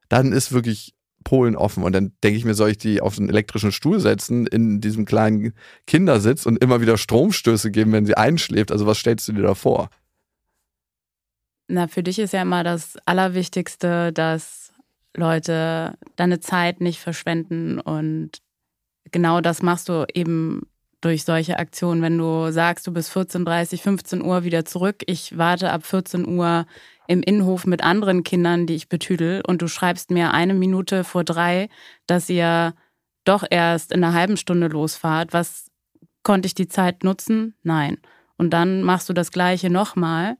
dann 0.08 0.32
ist 0.32 0.52
wirklich 0.52 0.94
Polen 1.24 1.56
offen. 1.56 1.82
Und 1.82 1.92
dann 1.94 2.12
denke 2.22 2.38
ich 2.38 2.44
mir, 2.44 2.54
soll 2.54 2.70
ich 2.70 2.78
die 2.78 3.00
auf 3.00 3.18
einen 3.18 3.30
elektrischen 3.30 3.72
Stuhl 3.72 3.98
setzen 3.98 4.46
in 4.46 4.80
diesem 4.80 5.06
kleinen 5.06 5.54
Kindersitz 5.86 6.46
und 6.46 6.62
immer 6.62 6.80
wieder 6.80 6.98
Stromstöße 6.98 7.70
geben, 7.70 7.92
wenn 7.92 8.06
sie 8.06 8.16
einschläft? 8.16 8.70
Also 8.70 8.86
was 8.86 8.98
stellst 8.98 9.26
du 9.26 9.32
dir 9.32 9.42
da 9.42 9.54
vor? 9.54 9.88
Na, 11.66 11.88
für 11.88 12.02
dich 12.02 12.18
ist 12.18 12.34
ja 12.34 12.42
immer 12.42 12.62
das 12.62 12.96
Allerwichtigste, 13.06 14.12
dass 14.12 14.72
Leute 15.16 15.96
deine 16.16 16.40
Zeit 16.40 16.80
nicht 16.80 17.00
verschwenden 17.00 17.80
und 17.80 18.42
genau 19.10 19.40
das 19.40 19.62
machst 19.62 19.88
du 19.88 20.06
eben 20.14 20.62
durch 21.00 21.24
solche 21.24 21.58
Aktionen. 21.58 22.02
Wenn 22.02 22.18
du 22.18 22.50
sagst, 22.50 22.86
du 22.86 22.92
bist 22.92 23.14
14.30, 23.14 23.80
15 23.80 24.22
Uhr 24.22 24.44
wieder 24.44 24.64
zurück, 24.64 25.02
ich 25.06 25.36
warte 25.36 25.70
ab 25.70 25.84
14 25.84 26.26
Uhr 26.26 26.66
im 27.06 27.22
Innenhof 27.22 27.66
mit 27.66 27.82
anderen 27.84 28.24
Kindern, 28.24 28.66
die 28.66 28.74
ich 28.74 28.88
betüdel 28.88 29.42
und 29.46 29.60
du 29.60 29.68
schreibst 29.68 30.10
mir 30.10 30.32
eine 30.32 30.54
Minute 30.54 31.04
vor 31.04 31.22
drei, 31.22 31.68
dass 32.06 32.30
ihr 32.30 32.74
doch 33.24 33.44
erst 33.48 33.92
in 33.92 34.02
einer 34.02 34.14
halben 34.14 34.36
Stunde 34.36 34.68
losfahrt. 34.68 35.32
Was 35.32 35.70
konnte 36.22 36.46
ich 36.46 36.54
die 36.54 36.68
Zeit 36.68 37.04
nutzen? 37.04 37.54
Nein. 37.62 37.98
Und 38.36 38.50
dann 38.50 38.82
machst 38.82 39.08
du 39.08 39.12
das 39.12 39.30
Gleiche 39.30 39.70
nochmal. 39.70 40.36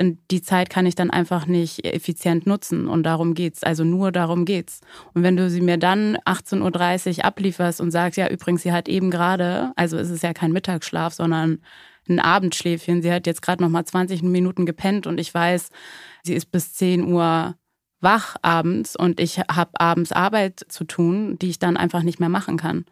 Die 0.00 0.42
Zeit 0.42 0.70
kann 0.70 0.86
ich 0.86 0.94
dann 0.94 1.10
einfach 1.10 1.46
nicht 1.46 1.84
effizient 1.84 2.46
nutzen. 2.46 2.86
Und 2.86 3.02
darum 3.02 3.34
geht's. 3.34 3.62
Also 3.62 3.84
nur 3.84 4.12
darum 4.12 4.44
geht's. 4.44 4.80
Und 5.14 5.22
wenn 5.24 5.36
du 5.36 5.50
sie 5.50 5.60
mir 5.60 5.76
dann 5.76 6.16
18.30 6.18 7.18
Uhr 7.18 7.24
ablieferst 7.24 7.80
und 7.80 7.90
sagst, 7.90 8.16
ja, 8.16 8.28
übrigens, 8.28 8.62
sie 8.62 8.72
hat 8.72 8.88
eben 8.88 9.10
gerade, 9.10 9.72
also 9.76 9.98
es 9.98 10.10
ist 10.10 10.22
ja 10.22 10.32
kein 10.32 10.52
Mittagsschlaf, 10.52 11.14
sondern 11.14 11.60
ein 12.08 12.20
Abendschläfchen. 12.20 13.02
Sie 13.02 13.12
hat 13.12 13.26
jetzt 13.26 13.42
gerade 13.42 13.62
noch 13.62 13.70
mal 13.70 13.84
20 13.84 14.22
Minuten 14.22 14.66
gepennt 14.66 15.06
und 15.06 15.18
ich 15.18 15.32
weiß, 15.32 15.70
sie 16.22 16.34
ist 16.34 16.50
bis 16.50 16.74
10 16.74 17.04
Uhr 17.04 17.56
wach 18.00 18.36
abends 18.42 18.94
und 18.96 19.20
ich 19.20 19.40
habe 19.40 19.80
abends 19.80 20.12
Arbeit 20.12 20.64
zu 20.68 20.84
tun, 20.84 21.38
die 21.38 21.50
ich 21.50 21.58
dann 21.58 21.76
einfach 21.76 22.02
nicht 22.02 22.20
mehr 22.20 22.28
machen 22.28 22.56
kann. 22.56 22.84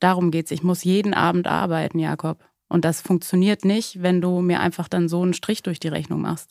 Darum 0.00 0.30
geht's. 0.30 0.50
Ich 0.50 0.62
muss 0.62 0.84
jeden 0.84 1.14
Abend 1.14 1.46
arbeiten, 1.46 1.98
Jakob. 1.98 2.38
Und 2.68 2.84
das 2.84 3.00
funktioniert 3.00 3.64
nicht, 3.64 4.02
wenn 4.02 4.20
du 4.20 4.40
mir 4.40 4.60
einfach 4.60 4.88
dann 4.88 5.08
so 5.08 5.22
einen 5.22 5.34
Strich 5.34 5.62
durch 5.62 5.80
die 5.80 5.88
Rechnung 5.88 6.20
machst. 6.20 6.50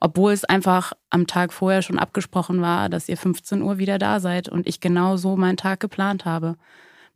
Obwohl 0.00 0.32
es 0.32 0.44
einfach 0.44 0.92
am 1.10 1.26
Tag 1.26 1.52
vorher 1.52 1.82
schon 1.82 1.98
abgesprochen 1.98 2.60
war, 2.60 2.88
dass 2.88 3.08
ihr 3.08 3.16
15 3.16 3.62
Uhr 3.62 3.78
wieder 3.78 3.98
da 3.98 4.20
seid 4.20 4.48
und 4.48 4.66
ich 4.66 4.80
genau 4.80 5.16
so 5.16 5.36
meinen 5.36 5.56
Tag 5.56 5.80
geplant 5.80 6.24
habe. 6.24 6.56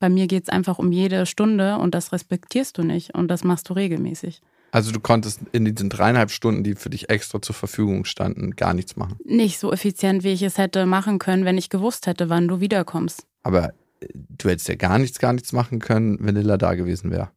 Bei 0.00 0.09
mir 0.09 0.26
geht's 0.26 0.49
einfach 0.49 0.78
um 0.78 0.90
jede 0.90 1.26
Stunde 1.26 1.76
und 1.78 1.95
das 1.95 2.12
respektierst 2.12 2.76
du 2.76 2.83
nicht 2.83 3.14
und 3.14 3.28
das 3.28 3.45
machst 3.45 3.69
du 3.69 3.75
regelmäßig. 3.75 4.40
Also 4.73 4.90
du 4.90 5.00
konntest 5.00 5.40
in 5.52 5.66
diesen 5.66 5.90
dreieinhalb 5.90 6.31
Stunden, 6.31 6.64
die 6.64 6.75
für 6.75 6.90
dich 6.90 7.11
extra 7.11 7.42
zur 7.42 7.54
Verfügung 7.54 8.07
standen, 8.07 8.57
gar 8.57 8.73
nichts 8.73 8.97
machen. 8.97 9.19
Nicht 9.23 9.59
so 9.59 9.71
effizient, 9.71 10.25
wie 10.25 10.33
ich 10.33 10.42
es 10.42 10.57
hätte 10.57 10.87
machen 10.87 11.19
können, 11.19 11.45
wenn 11.45 11.59
ich 11.59 11.69
gewusst 11.69 12.07
hätte, 12.07 12.31
wann 12.31 12.49
du 12.49 12.61
wiederkommst. 12.61 13.26
Aber 13.42 13.75
äh, 14.00 14.09
du 14.12 14.49
hättest 14.49 14.69
ja 14.69 14.75
gar 14.75 14.99
nichts, 14.99 15.19
gar 15.19 15.35
nichts 15.35 15.52
machen 15.52 15.78
können, 15.78 16.16
wenn 16.21 16.35
Lilla 16.35 16.57
da 16.57 16.75
gewesen 16.75 17.11
wäre. 17.11 17.31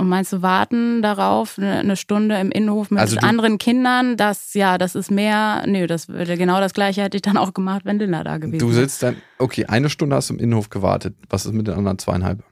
Und 0.00 0.08
meinst 0.08 0.32
du, 0.32 0.42
warten 0.42 1.02
darauf, 1.02 1.58
eine 1.58 1.80
eine 1.80 1.96
Stunde 1.96 2.36
im 2.38 2.52
Innenhof 2.52 2.90
mit 2.92 3.00
Also 3.00 3.16
du- 3.16 3.22
anderen 3.26 3.58
Kindern, 3.58 4.16
das, 4.16 4.54
ja, 4.54 4.78
das 4.78 4.94
ist 4.94 5.10
mehr, 5.10 5.64
nö, 5.66 5.88
das 5.88 6.08
würde 6.08 6.36
genau 6.36 6.60
das 6.60 6.72
gleiche 6.72 7.02
hätte 7.02 7.16
ich 7.16 7.22
dann 7.22 7.36
auch 7.36 7.52
gemacht, 7.52 7.80
wenn 7.84 7.98
Linda 7.98 8.22
da 8.22 8.38
gewesen 8.38 8.60
Du 8.60 8.70
wäre. 8.70 8.82
sitzt 8.82 9.02
dann, 9.02 9.16
okay, 9.38 9.66
eine 9.66 9.90
Stunde 9.90 10.14
hast 10.14 10.30
du 10.30 10.34
im 10.34 10.40
Innenhof 10.40 10.70
gewartet. 10.70 11.16
Was 11.28 11.46
ist 11.46 11.52
mit 11.52 11.66
den 11.66 11.74
anderen 11.74 11.98
zweieinhalb? 11.98 12.44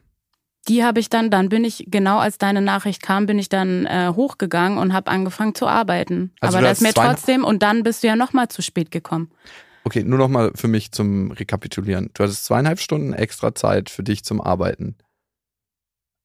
Die 0.67 0.83
habe 0.83 0.99
ich 0.99 1.09
dann, 1.09 1.31
dann 1.31 1.49
bin 1.49 1.62
ich, 1.65 1.87
genau 1.88 2.19
als 2.19 2.38
deine 2.38 2.61
Nachricht 2.61 3.00
kam, 3.00 3.26
bin 3.26 3.38
ich 3.38 3.49
dann 3.49 3.87
äh, 3.87 4.09
hochgegangen 4.17 4.79
und 4.79 4.93
habe 4.93 5.09
angefangen 5.12 5.55
zu 5.55 5.69
arbeiten. 5.69 6.33
Also 6.41 6.57
Aber 6.59 6.62
du 6.65 6.69
das 6.71 6.79
ist 6.79 6.83
mir 6.83 6.93
trotzdem, 6.95 7.45
und 7.45 7.62
dann 7.62 7.85
bist 7.85 8.03
du 8.03 8.09
ja 8.09 8.17
nochmal 8.17 8.49
zu 8.49 8.61
spät 8.61 8.91
gekommen. 8.91 9.31
Okay, 9.85 10.03
nur 10.03 10.19
noch 10.19 10.26
mal 10.26 10.50
für 10.57 10.67
mich 10.67 10.91
zum 10.91 11.31
Rekapitulieren. 11.31 12.11
Du 12.15 12.25
hattest 12.25 12.45
zweieinhalb 12.45 12.81
Stunden 12.81 13.12
extra 13.12 13.55
Zeit 13.55 13.88
für 13.88 14.03
dich 14.03 14.25
zum 14.25 14.41
Arbeiten. 14.41 14.97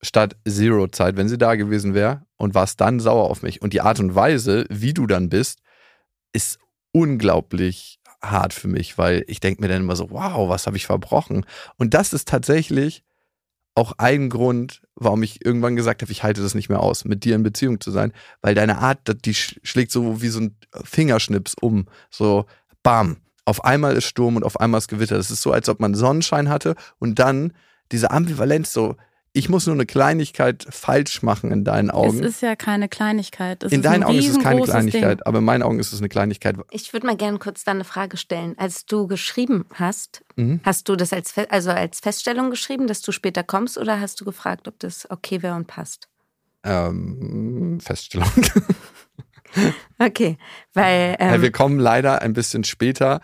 Statt 0.04 0.36
Zero-Zeit, 0.48 1.16
wenn 1.16 1.30
sie 1.30 1.38
da 1.38 1.56
gewesen 1.56 1.94
wäre 1.94 2.26
und 2.38 2.56
warst 2.56 2.82
dann 2.82 3.00
sauer 3.00 3.30
auf 3.30 3.44
mich. 3.44 3.62
Und 3.62 3.74
die 3.74 3.82
Art 3.82 4.00
und 4.00 4.16
Weise, 4.16 4.66
wie 4.70 4.94
du 4.94 5.06
dann 5.06 5.30
bist, 5.30 5.60
ist 6.34 6.60
unglaublich 6.92 8.00
hart 8.22 8.54
für 8.54 8.68
mich, 8.68 8.98
weil 8.98 9.24
ich 9.28 9.40
denke 9.40 9.62
mir 9.62 9.68
dann 9.68 9.82
immer 9.82 9.96
so, 9.96 10.12
wow, 10.12 10.50
was 10.50 10.68
habe 10.68 10.78
ich 10.78 10.86
verbrochen? 10.86 11.46
Und 11.78 11.94
das 11.94 12.14
ist 12.14 12.28
tatsächlich 12.28 13.04
auch 13.74 13.94
ein 13.98 14.30
Grund, 14.30 14.82
warum 14.96 15.24
ich 15.24 15.46
irgendwann 15.46 15.76
gesagt 15.76 16.02
habe, 16.02 16.12
ich 16.12 16.24
halte 16.24 16.42
das 16.42 16.56
nicht 16.56 16.70
mehr 16.70 16.82
aus, 16.82 17.06
mit 17.06 17.24
dir 17.24 17.36
in 17.36 17.44
Beziehung 17.44 17.80
zu 17.80 17.90
sein, 17.90 18.12
weil 18.42 18.54
deine 18.54 18.80
Art, 18.80 19.00
die 19.26 19.34
schlägt 19.34 19.92
so 19.92 20.22
wie 20.22 20.28
so 20.28 20.42
ein 20.42 20.58
Fingerschnips 20.84 21.56
um, 21.60 21.86
so 22.10 22.46
bam, 22.84 23.18
auf 23.46 23.64
einmal 23.64 23.96
ist 23.96 24.06
Sturm 24.06 24.36
und 24.36 24.44
auf 24.44 24.60
einmal 24.60 24.80
ist 24.80 24.88
Gewitter. 24.88 25.18
Das 25.18 25.32
ist 25.32 25.42
so, 25.42 25.52
als 25.52 25.70
ob 25.70 25.80
man 25.80 25.96
Sonnenschein 25.96 26.50
hatte 26.50 26.76
und 27.00 27.20
dann 27.20 27.54
diese 27.92 28.12
Ambivalenz 28.12 28.72
so, 28.72 28.96
ich 29.34 29.48
muss 29.48 29.66
nur 29.66 29.76
eine 29.76 29.86
Kleinigkeit 29.86 30.66
falsch 30.70 31.22
machen 31.24 31.52
in 31.52 31.64
deinen 31.64 31.90
Augen. 31.90 32.20
Es 32.20 32.36
ist 32.36 32.42
ja 32.42 32.56
keine 32.58 32.90
Kleinigkeit. 32.90 33.64
Es 33.64 33.72
in 33.72 33.82
deinen 33.82 34.04
Augen 34.04 34.18
ist 34.18 34.28
es 34.28 34.40
keine 34.40 34.62
Kleinigkeit, 34.62 35.20
Ding. 35.20 35.26
aber 35.26 35.38
in 35.40 35.46
meinen 35.46 35.64
Augen 35.64 35.80
ist 35.80 35.94
es 35.94 36.00
eine 36.00 36.10
Kleinigkeit. 36.10 36.58
Ich 36.72 36.92
würde 36.92 37.06
mal 37.08 37.16
gerne 37.16 37.40
kurz 37.40 37.64
da 37.64 37.72
eine 37.72 37.84
Frage 37.86 38.18
stellen. 38.18 38.56
Als 38.58 38.86
du 38.86 39.08
geschrieben 39.08 39.66
hast, 39.74 40.24
Mhm. 40.36 40.60
hast 40.64 40.90
du 40.90 40.96
das 40.96 41.14
als, 41.14 41.32
Fe- 41.32 41.50
also 41.50 41.72
als 41.72 42.00
Feststellung 42.02 42.50
geschrieben, 42.50 42.88
dass 42.88 43.02
du 43.02 43.12
später 43.12 43.44
kommst 43.44 43.78
oder 43.78 44.00
hast 44.02 44.20
du 44.20 44.26
gefragt, 44.26 44.68
ob 44.68 44.78
das 44.80 45.10
okay 45.10 45.42
wäre 45.42 45.56
und 45.56 45.68
passt? 45.68 46.08
Ähm, 46.64 47.80
Feststellung. 47.82 48.30
Okay, 50.00 50.38
weil 50.74 51.16
ähm, 51.20 51.34
Ja, 51.34 51.42
wir 51.42 51.52
kommen 51.52 51.78
leider 51.78 52.22
ein 52.22 52.34
bisschen 52.34 52.64
später. 52.64 53.20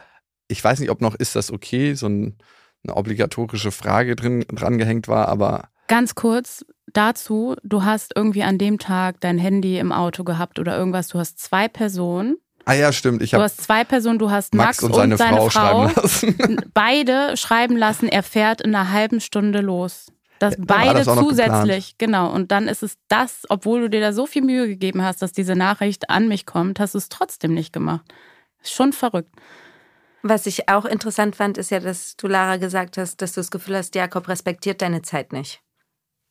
Ich 0.49 0.61
weiß 0.63 0.79
nicht, 0.79 0.89
ob 0.89 1.01
noch 1.01 1.15
ist 1.15 1.35
das 1.37 1.51
okay, 1.51 1.93
so 1.93 2.07
ein, 2.07 2.37
eine 2.83 2.95
obligatorische 2.97 3.71
Frage 3.71 4.15
drin 4.15 4.41
dran 4.49 4.77
gehängt 4.77 5.07
war, 5.07 5.29
aber 5.29 5.69
Ganz 5.87 6.15
kurz 6.15 6.65
dazu, 6.93 7.55
du 7.63 7.83
hast 7.83 8.13
irgendwie 8.15 8.43
an 8.43 8.57
dem 8.57 8.77
Tag 8.77 9.21
dein 9.21 9.37
Handy 9.37 9.77
im 9.77 9.91
Auto 9.91 10.23
gehabt 10.23 10.59
oder 10.59 10.77
irgendwas. 10.77 11.07
Du 11.07 11.19
hast 11.19 11.39
zwei 11.39 11.67
Personen. 11.67 12.37
ah 12.65 12.73
ja, 12.73 12.91
stimmt. 12.91 13.21
Ich 13.21 13.31
Du 13.31 13.37
hast 13.37 13.61
zwei 13.61 13.83
Personen, 13.83 14.19
du 14.19 14.29
hast 14.29 14.53
Max, 14.53 14.81
Max, 14.81 14.97
und 14.97 15.17
seine, 15.17 15.37
Frau, 15.37 15.49
schreiben 15.49 15.93
lassen. 15.95 16.57
beide 16.73 17.37
schreiben 17.37 17.77
lassen, 17.77 18.09
er 18.09 18.23
fährt 18.23 18.61
in 18.61 18.75
einer 18.75 18.91
halben 18.91 19.21
Stunde 19.21 19.61
los. 19.61 20.11
Das 20.39 20.55
Ja, 20.55 20.63
beide 20.67 21.03
das 21.03 21.17
zusätzlich, 21.17 21.97
genau. 21.97 22.31
Und 22.31 22.51
dann 22.51 22.67
ist 22.67 22.83
es 22.83 22.97
das, 23.07 23.43
obwohl 23.49 23.81
du 23.81 23.89
dir 23.89 24.01
da 24.01 24.13
so 24.13 24.25
viel 24.25 24.43
Mühe 24.43 24.67
gegeben 24.67 25.01
hast, 25.01 25.21
dass 25.21 25.31
diese 25.31 25.55
Nachricht 25.55 26.09
an 26.09 26.27
mich 26.27 26.45
kommt, 26.45 26.79
hast 26.79 26.93
du 26.93 26.97
es 26.99 27.09
trotzdem 27.09 27.53
nicht 27.53 27.73
gemacht. 27.73 28.05
Ist 28.61 28.73
schon 28.73 28.93
verrückt. 28.93 29.33
was 30.21 30.45
ich 30.45 30.67
auch 30.67 30.85
interessant 30.85 31.35
fand, 31.35 31.57
ist 31.57 31.71
ja, 31.71 31.79
dass 31.79 32.17
du 32.17 32.27
Lara 32.27 32.57
gesagt 32.57 32.97
hast, 32.97 33.21
dass 33.21 33.31
du 33.31 33.39
das 33.39 33.51
Gefühl 33.51 33.77
hast, 33.77 33.95
Jakob 33.95 34.27
respektiert 34.27 34.81
deine 34.81 35.01
Zeit 35.01 35.31
nicht. 35.31 35.61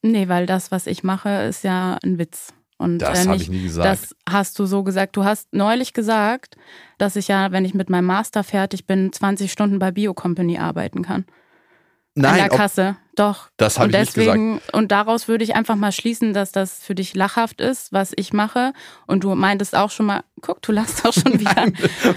Nee, 0.02 0.28
weil 0.28 0.46
das, 0.46 0.70
was 0.70 0.86
ich 0.86 1.02
mache, 1.02 1.28
ist 1.44 1.64
ja 1.64 1.98
ein 2.02 2.18
Witz. 2.18 2.52
Und 2.78 2.98
Das 2.98 3.24
äh, 3.24 3.28
habe 3.28 3.36
ich 3.36 3.48
nie 3.48 3.62
gesagt. 3.62 3.86
Das 3.86 4.14
hast 4.28 4.58
du 4.58 4.66
so 4.66 4.82
gesagt. 4.82 5.16
Du 5.16 5.24
hast 5.24 5.52
neulich 5.52 5.94
gesagt, 5.94 6.56
dass 6.98 7.16
ich 7.16 7.28
ja, 7.28 7.50
wenn 7.52 7.64
ich 7.64 7.74
mit 7.74 7.88
meinem 7.88 8.06
Master 8.06 8.44
fertig 8.44 8.86
bin, 8.86 9.12
20 9.12 9.50
Stunden 9.50 9.78
bei 9.78 9.90
Biocompany 9.90 10.58
arbeiten 10.58 11.02
kann. 11.02 11.24
an 11.24 12.22
Nein, 12.22 12.36
der 12.36 12.52
ob, 12.52 12.58
Kasse. 12.58 12.96
Doch. 13.16 13.48
Das 13.56 13.78
hab 13.78 13.86
und 13.86 13.94
ich 13.94 14.00
nicht 14.00 14.16
deswegen, 14.16 14.60
Und 14.72 14.92
daraus 14.92 15.26
würde 15.26 15.42
ich 15.42 15.56
einfach 15.56 15.74
mal 15.74 15.90
schließen, 15.90 16.34
dass 16.34 16.52
das 16.52 16.80
für 16.82 16.94
dich 16.94 17.14
lachhaft 17.14 17.62
ist, 17.62 17.90
was 17.90 18.12
ich 18.14 18.34
mache. 18.34 18.74
Und 19.06 19.24
du 19.24 19.34
meintest 19.34 19.74
auch 19.74 19.90
schon 19.90 20.04
mal, 20.06 20.22
guck, 20.42 20.60
du 20.60 20.70
lachst 20.70 21.04
auch 21.06 21.14
schon 21.14 21.40
wieder. 21.40 21.66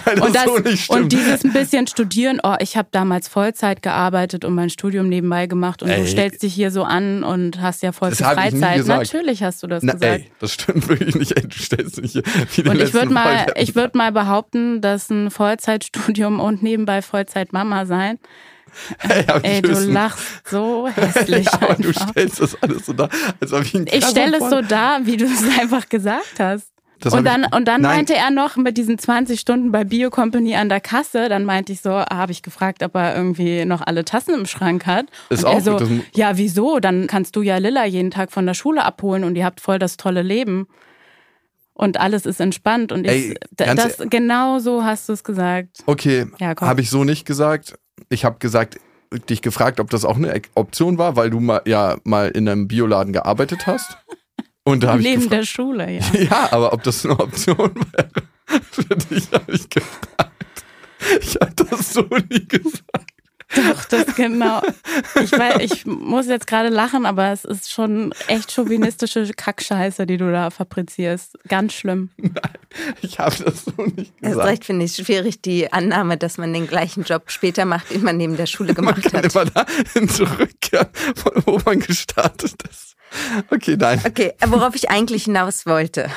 weil 0.04 0.16
das, 0.18 0.26
und, 0.28 0.36
das, 0.36 0.46
so 0.46 0.58
nicht 0.60 0.84
stimmt. 0.84 1.00
und 1.00 1.12
dieses 1.14 1.46
ein 1.46 1.54
bisschen 1.54 1.88
studieren, 1.88 2.42
oh, 2.44 2.56
ich 2.60 2.76
habe 2.76 2.90
damals 2.92 3.30
Vollzeit 3.30 3.82
gearbeitet 3.82 4.44
und 4.44 4.54
mein 4.56 4.70
Studium 4.70 5.08
nebenbei 5.08 5.48
gemacht 5.48 5.82
und 5.82 5.90
Ey. 5.90 6.02
du 6.02 6.08
stellst 6.08 6.44
dich 6.44 6.54
hier 6.54 6.70
so 6.70 6.84
an 6.84 7.24
und 7.24 7.62
hast 7.62 7.82
ja 7.82 7.94
voll 7.94 8.12
viel 8.14 8.26
Freizeit. 8.26 8.78
gesagt. 8.78 9.00
Natürlich 9.00 9.42
hast 9.42 9.64
du 9.64 9.68
das 9.68 9.84
Na, 9.84 9.94
gesagt. 9.94 10.14
ey, 10.22 10.32
das 10.42 10.52
stimmt 10.52 10.90
wirklich 10.90 11.16
nicht. 11.16 11.32
Ey, 11.32 11.48
du 11.48 11.58
stellst 11.58 12.02
mich 12.02 12.12
hier 12.12 12.24
wie 12.56 12.64
der 12.64 12.72
Und 12.74 12.82
ich 12.82 12.94
würde 12.94 13.14
mal, 13.14 13.54
ich 13.56 13.74
würd 13.74 13.96
mal 13.96 14.12
behaupten, 14.12 14.82
dass 14.82 15.10
ein 15.10 15.32
Vollzeitstudium 15.32 16.42
und 16.42 16.62
nebenbei 16.62 17.02
Vollzeitmama 17.02 17.86
sein. 17.86 18.20
Ey, 19.10 19.24
hab 19.26 19.44
ich 19.46 19.52
Ey, 19.52 19.62
du 19.62 19.92
lachst 19.92 20.24
so 20.50 20.88
hässlich. 20.96 21.46
ja, 21.46 21.54
aber 21.62 21.76
du 21.76 21.94
stellst 21.94 22.42
das 22.42 22.62
alles 22.62 22.86
so 22.86 22.94
da, 22.94 23.10
als 23.40 23.54
ob 23.54 23.64
ich 23.64 23.74
ein 23.74 23.88
Ich 23.92 24.06
stelle 24.06 24.38
es 24.38 24.50
so 24.50 24.62
dar, 24.62 25.06
wie 25.06 25.18
du 25.18 25.26
es 25.26 25.44
einfach 25.60 25.90
gesagt 25.90 26.40
hast. 26.40 26.72
Das 27.02 27.14
Und 27.14 27.24
dann, 27.24 27.44
ich, 27.44 27.56
und 27.56 27.66
dann 27.66 27.82
Nein. 27.82 27.98
meinte 27.98 28.14
er 28.14 28.30
noch 28.30 28.58
mit 28.58 28.78
diesen 28.78 28.98
20 28.98 29.40
Stunden 29.40 29.72
bei 29.72 29.86
Biocompany 29.86 30.56
an 30.56 30.68
der 30.68 30.82
Kasse, 30.82 31.30
dann 31.30 31.46
meinte 31.46 31.72
ich 31.72 31.80
so, 31.82 31.92
habe 31.92 32.34
ich 32.34 32.42
gefragt, 32.42 32.84
ob 32.84 32.94
er 32.96 33.16
irgendwie 33.16 33.64
noch 33.64 33.82
alle 33.86 34.04
Tassen 34.04 34.34
im 34.34 34.46
Schrank 34.46 34.86
hat. 34.86 35.06
Ist 35.30 35.46
und 35.46 35.50
auch 35.50 35.62
so, 35.62 35.80
ja, 36.14 36.38
wieso? 36.38 36.80
Dann 36.80 37.08
kannst 37.08 37.38
du 37.38 37.42
ja 37.42 37.58
Lilla 37.58 37.86
jeden 37.86 38.12
Tag 38.12 38.34
von 38.34 38.46
der 38.46 38.54
Schule 38.54 38.84
abholen 38.84 39.24
und 39.24 39.38
ihr 39.38 39.46
habt 39.46 39.62
voll 39.62 39.80
das 39.80 39.96
tolle 39.96 40.24
Leben. 40.24 40.68
Und 41.74 41.98
alles 41.98 42.26
ist 42.26 42.42
entspannt. 42.42 42.92
Und 42.92 43.06
ich, 43.06 43.30
Ey, 43.30 43.36
das, 43.52 44.00
genau 44.10 44.60
so 44.60 44.84
hast 44.84 45.08
du 45.08 45.14
es 45.14 45.24
gesagt. 45.24 45.78
Okay, 45.86 46.28
Ja, 46.38 46.54
habe 46.60 46.82
ich 46.82 46.90
so 46.90 47.06
nicht 47.06 47.26
gesagt. 47.26 47.80
Ich 48.10 48.26
habe 48.26 48.40
gesagt, 48.40 48.80
dich 49.30 49.42
gefragt, 49.42 49.80
ob 49.80 49.90
das 49.90 50.06
auch 50.06 50.18
eine 50.18 50.42
Option 50.56 50.98
war, 50.98 51.16
weil 51.16 51.30
du 51.30 51.40
mal 51.40 51.62
ja 51.66 51.98
mal 52.04 52.30
in 52.30 52.48
einem 52.48 52.68
Bioladen 52.68 53.14
gearbeitet 53.14 53.68
hast. 53.68 53.98
Und 54.64 54.84
da 54.84 54.90
habe 54.90 55.00
ich 55.00 55.06
Neben 55.06 55.30
der 55.30 55.44
Schule, 55.44 55.92
ja. 55.92 56.04
ja, 56.20 56.50
aber 56.52 56.74
ob 56.74 56.84
das 56.84 57.06
eine 57.06 57.20
Option 57.20 57.58
wäre 57.58 58.10
für 58.72 58.96
dich, 58.96 59.32
habe 59.32 59.52
ich 59.52 59.70
gefragt. 59.70 60.64
Ich 61.22 61.36
habe 61.36 61.54
das 61.56 61.94
so 61.94 62.02
nie 62.30 62.48
gesagt. 62.48 63.09
Doch, 63.56 63.86
das 63.86 64.16
genau. 64.16 64.62
Ich, 65.22 65.32
weiß, 65.32 65.56
ich 65.62 65.86
muss 65.86 66.28
jetzt 66.28 66.46
gerade 66.48 66.70
lachen, 66.70 67.06
aber 67.06 67.32
es 67.32 67.46
ist 67.46 67.72
schon 67.72 68.14
echt 68.28 68.52
chauvinistische 68.54 69.32
Kackscheiße, 69.36 70.06
die 70.06 70.18
du 70.18 70.32
da 70.32 70.50
fabrizierst. 70.52 71.38
Ganz 71.48 71.74
schlimm. 71.74 72.10
Ich 73.02 73.18
habe 73.20 73.36
das 73.44 73.66
so 73.66 73.84
nicht 73.84 74.14
Erst 74.22 74.34
gesagt. 74.34 74.48
recht 74.48 74.66
finde 74.66 74.86
ich 74.86 74.96
schwierig 74.96 75.42
die 75.42 75.72
Annahme, 75.74 76.18
dass 76.18 76.38
man 76.38 76.54
den 76.54 76.68
gleichen 76.68 77.04
Job 77.04 77.24
später 77.32 77.66
macht, 77.66 77.90
den 77.92 78.04
man 78.04 78.18
neben 78.18 78.38
der 78.38 78.46
Schule 78.46 78.74
Man 78.74 78.76
gemacht 78.76 79.04
kann 79.12 79.24
hat. 79.24 79.34
immer 79.34 79.46
dahin 79.46 80.08
zurückkehren, 80.10 80.88
von 81.16 81.32
wo 81.46 81.60
man 81.66 81.80
gestartet 81.80 82.54
ist. 82.70 82.96
Okay, 83.50 83.76
nein. 83.80 84.00
Okay, 84.06 84.34
worauf 84.46 84.76
ich 84.76 84.92
eigentlich 84.92 85.24
hinaus 85.24 85.66
wollte. 85.66 86.12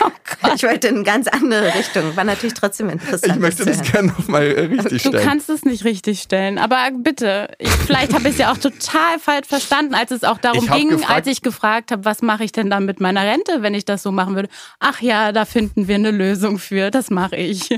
Ich 0.54 0.62
wollte 0.62 0.88
in 0.88 0.96
eine 0.96 1.04
ganz 1.04 1.26
andere 1.28 1.74
Richtung. 1.74 2.16
War 2.16 2.24
natürlich 2.24 2.54
trotzdem 2.54 2.88
interessant. 2.88 3.34
Ich 3.34 3.38
möchte 3.40 3.64
das 3.64 3.82
gerne 3.82 4.08
nochmal 4.08 4.44
richtig 4.44 5.02
Du 5.02 5.08
stellen. 5.10 5.24
kannst 5.24 5.50
es 5.50 5.64
nicht 5.64 5.84
richtig 5.84 6.20
stellen, 6.20 6.58
aber 6.58 6.90
bitte, 6.96 7.48
ich, 7.58 7.68
vielleicht 7.68 8.12
habe 8.14 8.24
ich 8.28 8.34
es 8.34 8.38
ja 8.38 8.52
auch 8.52 8.56
total 8.58 9.18
falsch 9.18 9.46
verstanden, 9.48 9.94
als 9.94 10.10
es 10.12 10.24
auch 10.24 10.38
darum 10.38 10.66
ging, 10.66 10.90
gefragt- 10.90 11.10
als 11.14 11.26
ich 11.26 11.42
gefragt 11.42 11.90
habe, 11.90 12.04
was 12.04 12.22
mache 12.22 12.44
ich 12.44 12.52
denn 12.52 12.70
dann 12.70 12.84
mit 12.86 13.00
meiner 13.00 13.22
Rente, 13.22 13.62
wenn 13.62 13.74
ich 13.74 13.84
das 13.84 14.02
so 14.02 14.12
machen 14.12 14.34
würde. 14.34 14.48
Ach 14.78 15.00
ja, 15.00 15.32
da 15.32 15.44
finden 15.44 15.88
wir 15.88 15.96
eine 15.96 16.10
Lösung 16.10 16.58
für, 16.58 16.90
das 16.90 17.10
mache 17.10 17.36
ich. 17.36 17.68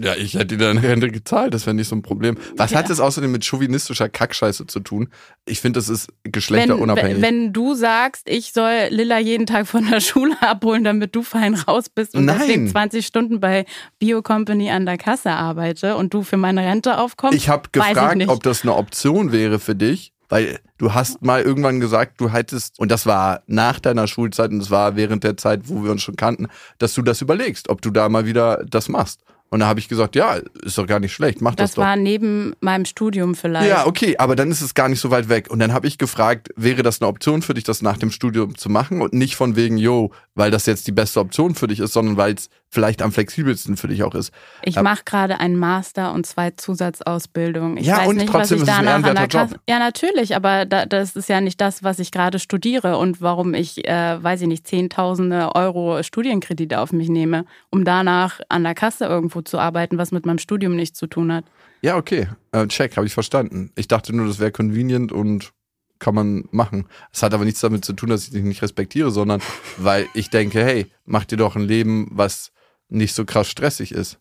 Ja, 0.00 0.14
ich 0.14 0.34
hätte 0.34 0.56
dir 0.56 0.66
deine 0.66 0.82
Rente 0.82 1.10
gezahlt, 1.10 1.52
das 1.54 1.66
wäre 1.66 1.74
nicht 1.74 1.88
so 1.88 1.96
ein 1.96 2.02
Problem. 2.02 2.36
Was 2.56 2.70
Ja. 2.70 2.78
hat 2.78 2.90
das 2.90 3.00
außerdem 3.00 3.30
mit 3.32 3.44
chauvinistischer 3.44 4.08
Kackscheiße 4.08 4.66
zu 4.66 4.80
tun? 4.80 5.08
Ich 5.44 5.60
finde, 5.60 5.78
das 5.80 5.88
ist 5.88 6.08
Wenn, 6.22 6.32
geschlechterunabhängig. 6.32 7.20
wenn 7.22 7.52
du 7.52 7.74
sagst, 7.74 8.28
ich 8.28 8.52
soll 8.52 8.88
Lilla 8.90 9.18
jeden 9.18 9.46
Tag 9.46 9.66
von 9.66 9.88
der 9.88 10.00
Schule 10.00 10.36
abholen, 10.40 10.84
damit 10.84 11.14
du 11.16 11.22
fein 11.22 11.54
raus 11.54 11.88
bist 11.88 12.14
und 12.14 12.24
Nein. 12.26 12.38
deswegen 12.38 12.68
20 12.68 13.06
Stunden 13.06 13.40
bei 13.40 13.64
Biocompany 13.98 14.70
an 14.70 14.86
der 14.86 14.98
Kasse 14.98 15.30
arbeite 15.30 15.96
und 15.96 16.14
du 16.14 16.22
für 16.22 16.36
meine 16.36 16.62
Rente 16.64 16.98
aufkommst, 16.98 17.36
ich 17.36 17.48
habe 17.48 17.62
weiß 17.74 17.88
ich 17.90 17.94
gefragt, 17.94 18.16
nicht. 18.16 18.28
ob 18.28 18.42
das 18.42 18.62
eine 18.62 18.74
Option 18.76 19.32
wäre 19.32 19.58
für 19.58 19.74
dich, 19.74 20.12
weil 20.28 20.58
du 20.78 20.94
hast 20.94 21.22
mal 21.22 21.42
irgendwann 21.42 21.80
gesagt, 21.80 22.20
du 22.20 22.30
hättest, 22.30 22.78
und 22.78 22.90
das 22.90 23.06
war 23.06 23.42
nach 23.46 23.80
deiner 23.80 24.06
Schulzeit 24.06 24.50
und 24.50 24.58
das 24.60 24.70
war 24.70 24.94
während 24.96 25.24
der 25.24 25.36
Zeit, 25.36 25.62
wo 25.64 25.82
wir 25.82 25.90
uns 25.90 26.02
schon 26.02 26.16
kannten, 26.16 26.46
dass 26.78 26.94
du 26.94 27.02
das 27.02 27.20
überlegst, 27.20 27.68
ob 27.68 27.82
du 27.82 27.90
da 27.90 28.08
mal 28.08 28.26
wieder 28.26 28.64
das 28.68 28.88
machst. 28.88 29.20
Und 29.50 29.60
da 29.60 29.66
habe 29.66 29.80
ich 29.80 29.88
gesagt, 29.88 30.14
ja, 30.14 30.40
ist 30.62 30.76
doch 30.76 30.86
gar 30.86 31.00
nicht 31.00 31.12
schlecht, 31.12 31.40
mach 31.40 31.54
das, 31.54 31.70
das 31.70 31.74
doch. 31.76 31.82
war 31.82 31.96
neben 31.96 32.52
meinem 32.60 32.84
Studium 32.84 33.34
vielleicht. 33.34 33.68
Ja, 33.68 33.86
okay, 33.86 34.16
aber 34.18 34.36
dann 34.36 34.50
ist 34.50 34.60
es 34.60 34.74
gar 34.74 34.88
nicht 34.88 35.00
so 35.00 35.10
weit 35.10 35.28
weg. 35.28 35.50
Und 35.50 35.58
dann 35.58 35.72
habe 35.72 35.86
ich 35.86 35.96
gefragt, 35.96 36.50
wäre 36.56 36.82
das 36.82 37.00
eine 37.00 37.08
Option 37.08 37.40
für 37.40 37.54
dich, 37.54 37.64
das 37.64 37.80
nach 37.80 37.96
dem 37.96 38.10
Studium 38.10 38.56
zu 38.56 38.68
machen? 38.68 39.00
Und 39.00 39.14
nicht 39.14 39.36
von 39.36 39.56
wegen, 39.56 39.78
yo, 39.78 40.10
weil 40.34 40.50
das 40.50 40.66
jetzt 40.66 40.86
die 40.86 40.92
beste 40.92 41.20
Option 41.20 41.54
für 41.54 41.66
dich 41.66 41.80
ist, 41.80 41.94
sondern 41.94 42.16
weil 42.16 42.34
es 42.34 42.50
vielleicht 42.70 43.02
am 43.02 43.12
flexibelsten 43.12 43.76
für 43.76 43.88
dich 43.88 44.02
auch 44.02 44.14
ist. 44.14 44.32
Ich 44.62 44.80
mache 44.80 45.02
gerade 45.04 45.40
einen 45.40 45.56
Master 45.56 46.12
und 46.12 46.26
zwei 46.26 46.50
Zusatzausbildungen. 46.50 47.78
Ich 47.78 47.86
Ja, 47.86 47.98
weiß 47.98 48.08
und 48.08 48.16
nicht, 48.16 48.28
trotzdem 48.28 48.40
was 48.40 48.50
ist 48.50 48.68
ich 48.68 48.74
es 48.74 48.78
ein 48.78 48.84
danach 48.84 49.08
an 49.08 49.16
der 49.16 49.28
Kasse. 49.28 49.56
Ja, 49.68 49.78
natürlich, 49.78 50.36
aber 50.36 50.66
da, 50.66 50.86
das 50.86 51.16
ist 51.16 51.28
ja 51.28 51.40
nicht 51.40 51.60
das, 51.60 51.82
was 51.82 51.98
ich 51.98 52.10
gerade 52.10 52.38
studiere 52.38 52.98
und 52.98 53.20
warum 53.22 53.54
ich, 53.54 53.86
äh, 53.88 54.22
weiß 54.22 54.42
ich 54.42 54.48
nicht, 54.48 54.66
Zehntausende 54.66 55.54
Euro 55.54 56.02
Studienkredite 56.02 56.80
auf 56.80 56.92
mich 56.92 57.08
nehme, 57.08 57.46
um 57.70 57.84
danach 57.84 58.40
an 58.48 58.64
der 58.64 58.74
Kasse 58.74 59.06
irgendwo 59.06 59.40
zu 59.40 59.58
arbeiten, 59.58 59.96
was 59.98 60.12
mit 60.12 60.26
meinem 60.26 60.38
Studium 60.38 60.76
nichts 60.76 60.98
zu 60.98 61.06
tun 61.06 61.32
hat. 61.32 61.44
Ja, 61.80 61.96
okay, 61.96 62.28
äh, 62.52 62.66
check, 62.66 62.96
habe 62.96 63.06
ich 63.06 63.14
verstanden. 63.14 63.70
Ich 63.76 63.88
dachte 63.88 64.14
nur, 64.14 64.26
das 64.26 64.40
wäre 64.40 64.50
convenient 64.50 65.12
und 65.12 65.52
kann 66.00 66.14
man 66.14 66.44
machen. 66.50 66.86
Es 67.12 67.22
hat 67.22 67.34
aber 67.34 67.44
nichts 67.44 67.60
damit 67.60 67.84
zu 67.84 67.92
tun, 67.92 68.10
dass 68.10 68.24
ich 68.24 68.30
dich 68.30 68.44
nicht 68.44 68.62
respektiere, 68.62 69.10
sondern 69.10 69.40
weil 69.78 70.06
ich 70.14 70.30
denke, 70.30 70.62
hey, 70.62 70.86
mach 71.04 71.24
dir 71.24 71.36
doch 71.36 71.56
ein 71.56 71.62
Leben, 71.62 72.08
was 72.12 72.52
nicht 72.88 73.14
so 73.14 73.24
krass 73.24 73.48
stressig 73.48 73.92
ist. 73.92 74.18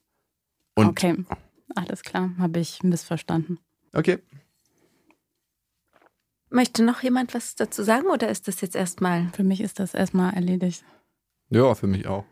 Und 0.76 0.88
okay, 0.88 1.16
alles 1.76 2.04
klar, 2.04 2.32
habe 2.38 2.60
ich 2.60 2.84
missverstanden. 2.84 3.60
okay. 3.94 4.20
Möchte 6.50 6.82
noch 6.82 7.04
jemand 7.04 7.34
was 7.34 7.56
dazu 7.56 7.84
sagen 7.84 8.08
oder 8.08 8.30
ist 8.30 8.48
das 8.48 8.62
jetzt 8.62 8.76
erstmal? 8.76 9.30
Für 9.34 9.44
mich 9.44 9.60
ist 9.60 9.80
das 9.80 9.94
erstmal 9.94 10.34
erledigt. 10.34 10.86
Ja, 11.50 11.76
für 11.76 11.88
mich 11.88 12.08
auch. 12.08 12.24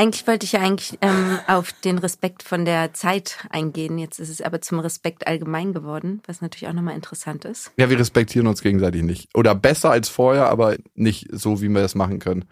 Eigentlich 0.00 0.26
wollte 0.26 0.46
ich 0.46 0.52
ja 0.52 0.60
eigentlich 0.60 0.98
ähm, 1.02 1.38
auf 1.46 1.74
den 1.84 1.98
Respekt 1.98 2.42
von 2.42 2.64
der 2.64 2.94
Zeit 2.94 3.36
eingehen. 3.50 3.98
Jetzt 3.98 4.18
ist 4.18 4.30
es 4.30 4.40
aber 4.40 4.62
zum 4.62 4.78
Respekt 4.78 5.26
allgemein 5.26 5.74
geworden, 5.74 6.22
was 6.26 6.40
natürlich 6.40 6.68
auch 6.68 6.72
nochmal 6.72 6.94
interessant 6.94 7.44
ist. 7.44 7.70
Ja, 7.76 7.90
wir 7.90 7.98
respektieren 7.98 8.46
uns 8.46 8.62
gegenseitig 8.62 9.02
nicht. 9.02 9.28
Oder 9.34 9.54
besser 9.54 9.90
als 9.90 10.08
vorher, 10.08 10.48
aber 10.48 10.76
nicht 10.94 11.26
so, 11.30 11.60
wie 11.60 11.68
wir 11.68 11.82
das 11.82 11.94
machen 11.94 12.18
können. 12.18 12.46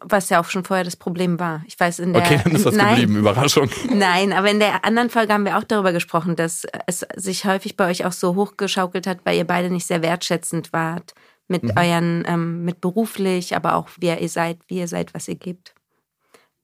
Was 0.00 0.28
ja 0.28 0.40
auch 0.40 0.50
schon 0.50 0.64
vorher 0.64 0.82
das 0.82 0.96
Problem 0.96 1.38
war. 1.38 1.62
Ich 1.68 1.78
weiß, 1.78 2.00
in 2.00 2.12
der. 2.12 2.22
Okay, 2.22 2.40
dann 2.42 2.56
ist 2.56 2.66
das 2.66 2.74
nein, 2.74 2.96
geblieben. 2.96 3.20
Überraschung. 3.20 3.70
Nein, 3.94 4.32
aber 4.32 4.50
in 4.50 4.58
der 4.58 4.84
anderen 4.84 5.10
Folge 5.10 5.32
haben 5.32 5.44
wir 5.44 5.56
auch 5.56 5.62
darüber 5.64 5.92
gesprochen, 5.92 6.34
dass 6.34 6.66
es 6.88 7.06
sich 7.14 7.44
häufig 7.44 7.76
bei 7.76 7.88
euch 7.88 8.04
auch 8.04 8.10
so 8.10 8.34
hochgeschaukelt 8.34 9.06
hat, 9.06 9.20
weil 9.22 9.36
ihr 9.36 9.44
beide 9.46 9.70
nicht 9.70 9.86
sehr 9.86 10.02
wertschätzend 10.02 10.72
wart 10.72 11.14
mit 11.46 11.62
Mhm. 11.62 11.72
euren, 11.76 12.24
ähm, 12.26 12.64
mit 12.64 12.80
beruflich, 12.80 13.54
aber 13.54 13.76
auch 13.76 13.88
wer 14.00 14.20
ihr 14.20 14.28
seid, 14.28 14.58
wie 14.66 14.78
ihr 14.78 14.88
seid, 14.88 15.14
was 15.14 15.28
ihr 15.28 15.36
gebt. 15.36 15.75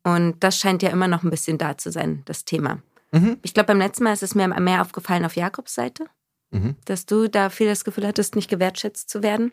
Und 0.05 0.43
das 0.43 0.59
scheint 0.59 0.83
ja 0.83 0.91
immer 0.91 1.09
noch 1.09 1.23
ein 1.23 1.31
bisschen 1.31 1.59
da 1.59 1.79
zu 1.79 1.91
sein, 1.93 2.23
das 2.25 2.45
Thema. 2.45 2.83
Mhm. 3.13 3.39
Ich 3.43 3.55
glaube, 3.55 3.69
beim 3.69 3.79
letzten 3.79 4.05
Mal 4.05 4.13
ist 4.13 4.23
es 4.23 4.35
mir 4.35 4.49
mehr 4.49 4.83
aufgefallen 4.83 5.25
auf 5.25 5.37
Jakobs 5.37 5.75
Seite, 5.75 6.07
Mhm. 6.51 6.77
dass 6.85 7.07
du 7.07 7.29
da 7.29 7.49
viel 7.51 7.69
das 7.69 7.85
Gefühl 7.85 8.07
hattest, 8.07 8.37
nicht 8.37 8.51
gewertschätzt 8.51 9.09
zu 9.09 9.23
werden. 9.23 9.53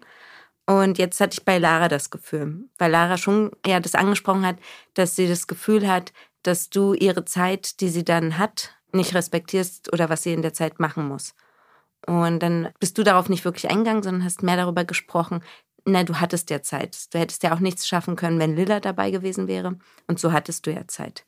Und 0.66 0.98
jetzt 0.98 1.20
hatte 1.20 1.34
ich 1.34 1.46
bei 1.46 1.58
Lara 1.58 1.88
das 1.88 2.10
Gefühl, 2.10 2.66
weil 2.78 2.92
Lara 2.92 3.18
schon 3.18 3.52
ja 3.66 3.80
das 3.80 3.96
angesprochen 3.96 4.46
hat, 4.46 4.58
dass 4.96 5.16
sie 5.16 5.28
das 5.28 5.48
Gefühl 5.48 5.88
hat, 5.88 6.14
dass 6.44 6.70
du 6.70 6.94
ihre 6.94 7.26
Zeit, 7.26 7.80
die 7.82 7.90
sie 7.90 8.04
dann 8.04 8.38
hat, 8.38 8.76
nicht 8.92 9.16
respektierst 9.16 9.92
oder 9.94 10.10
was 10.10 10.24
sie 10.24 10.34
in 10.34 10.42
der 10.42 10.54
Zeit 10.54 10.80
machen 10.80 11.08
muss. 11.08 11.34
Und 12.06 12.40
dann 12.40 12.70
bist 12.80 12.98
du 12.98 13.04
darauf 13.04 13.30
nicht 13.30 13.46
wirklich 13.46 13.70
eingegangen, 13.70 14.04
sondern 14.04 14.24
hast 14.24 14.44
mehr 14.44 14.58
darüber 14.58 14.84
gesprochen, 14.84 15.42
na, 15.92 16.04
du 16.04 16.20
hattest 16.20 16.50
ja 16.50 16.62
Zeit. 16.62 17.14
Du 17.14 17.20
hättest 17.20 17.44
ja 17.44 17.54
auch 17.54 17.60
nichts 17.60 17.88
schaffen 17.88 18.16
können, 18.16 18.40
wenn 18.40 18.56
Lilla 18.56 18.80
dabei 18.80 19.12
gewesen 19.12 19.48
wäre. 19.48 19.78
Und 20.08 20.20
so 20.20 20.32
hattest 20.32 20.66
du 20.66 20.74
ja 20.74 20.88
Zeit. 20.88 21.26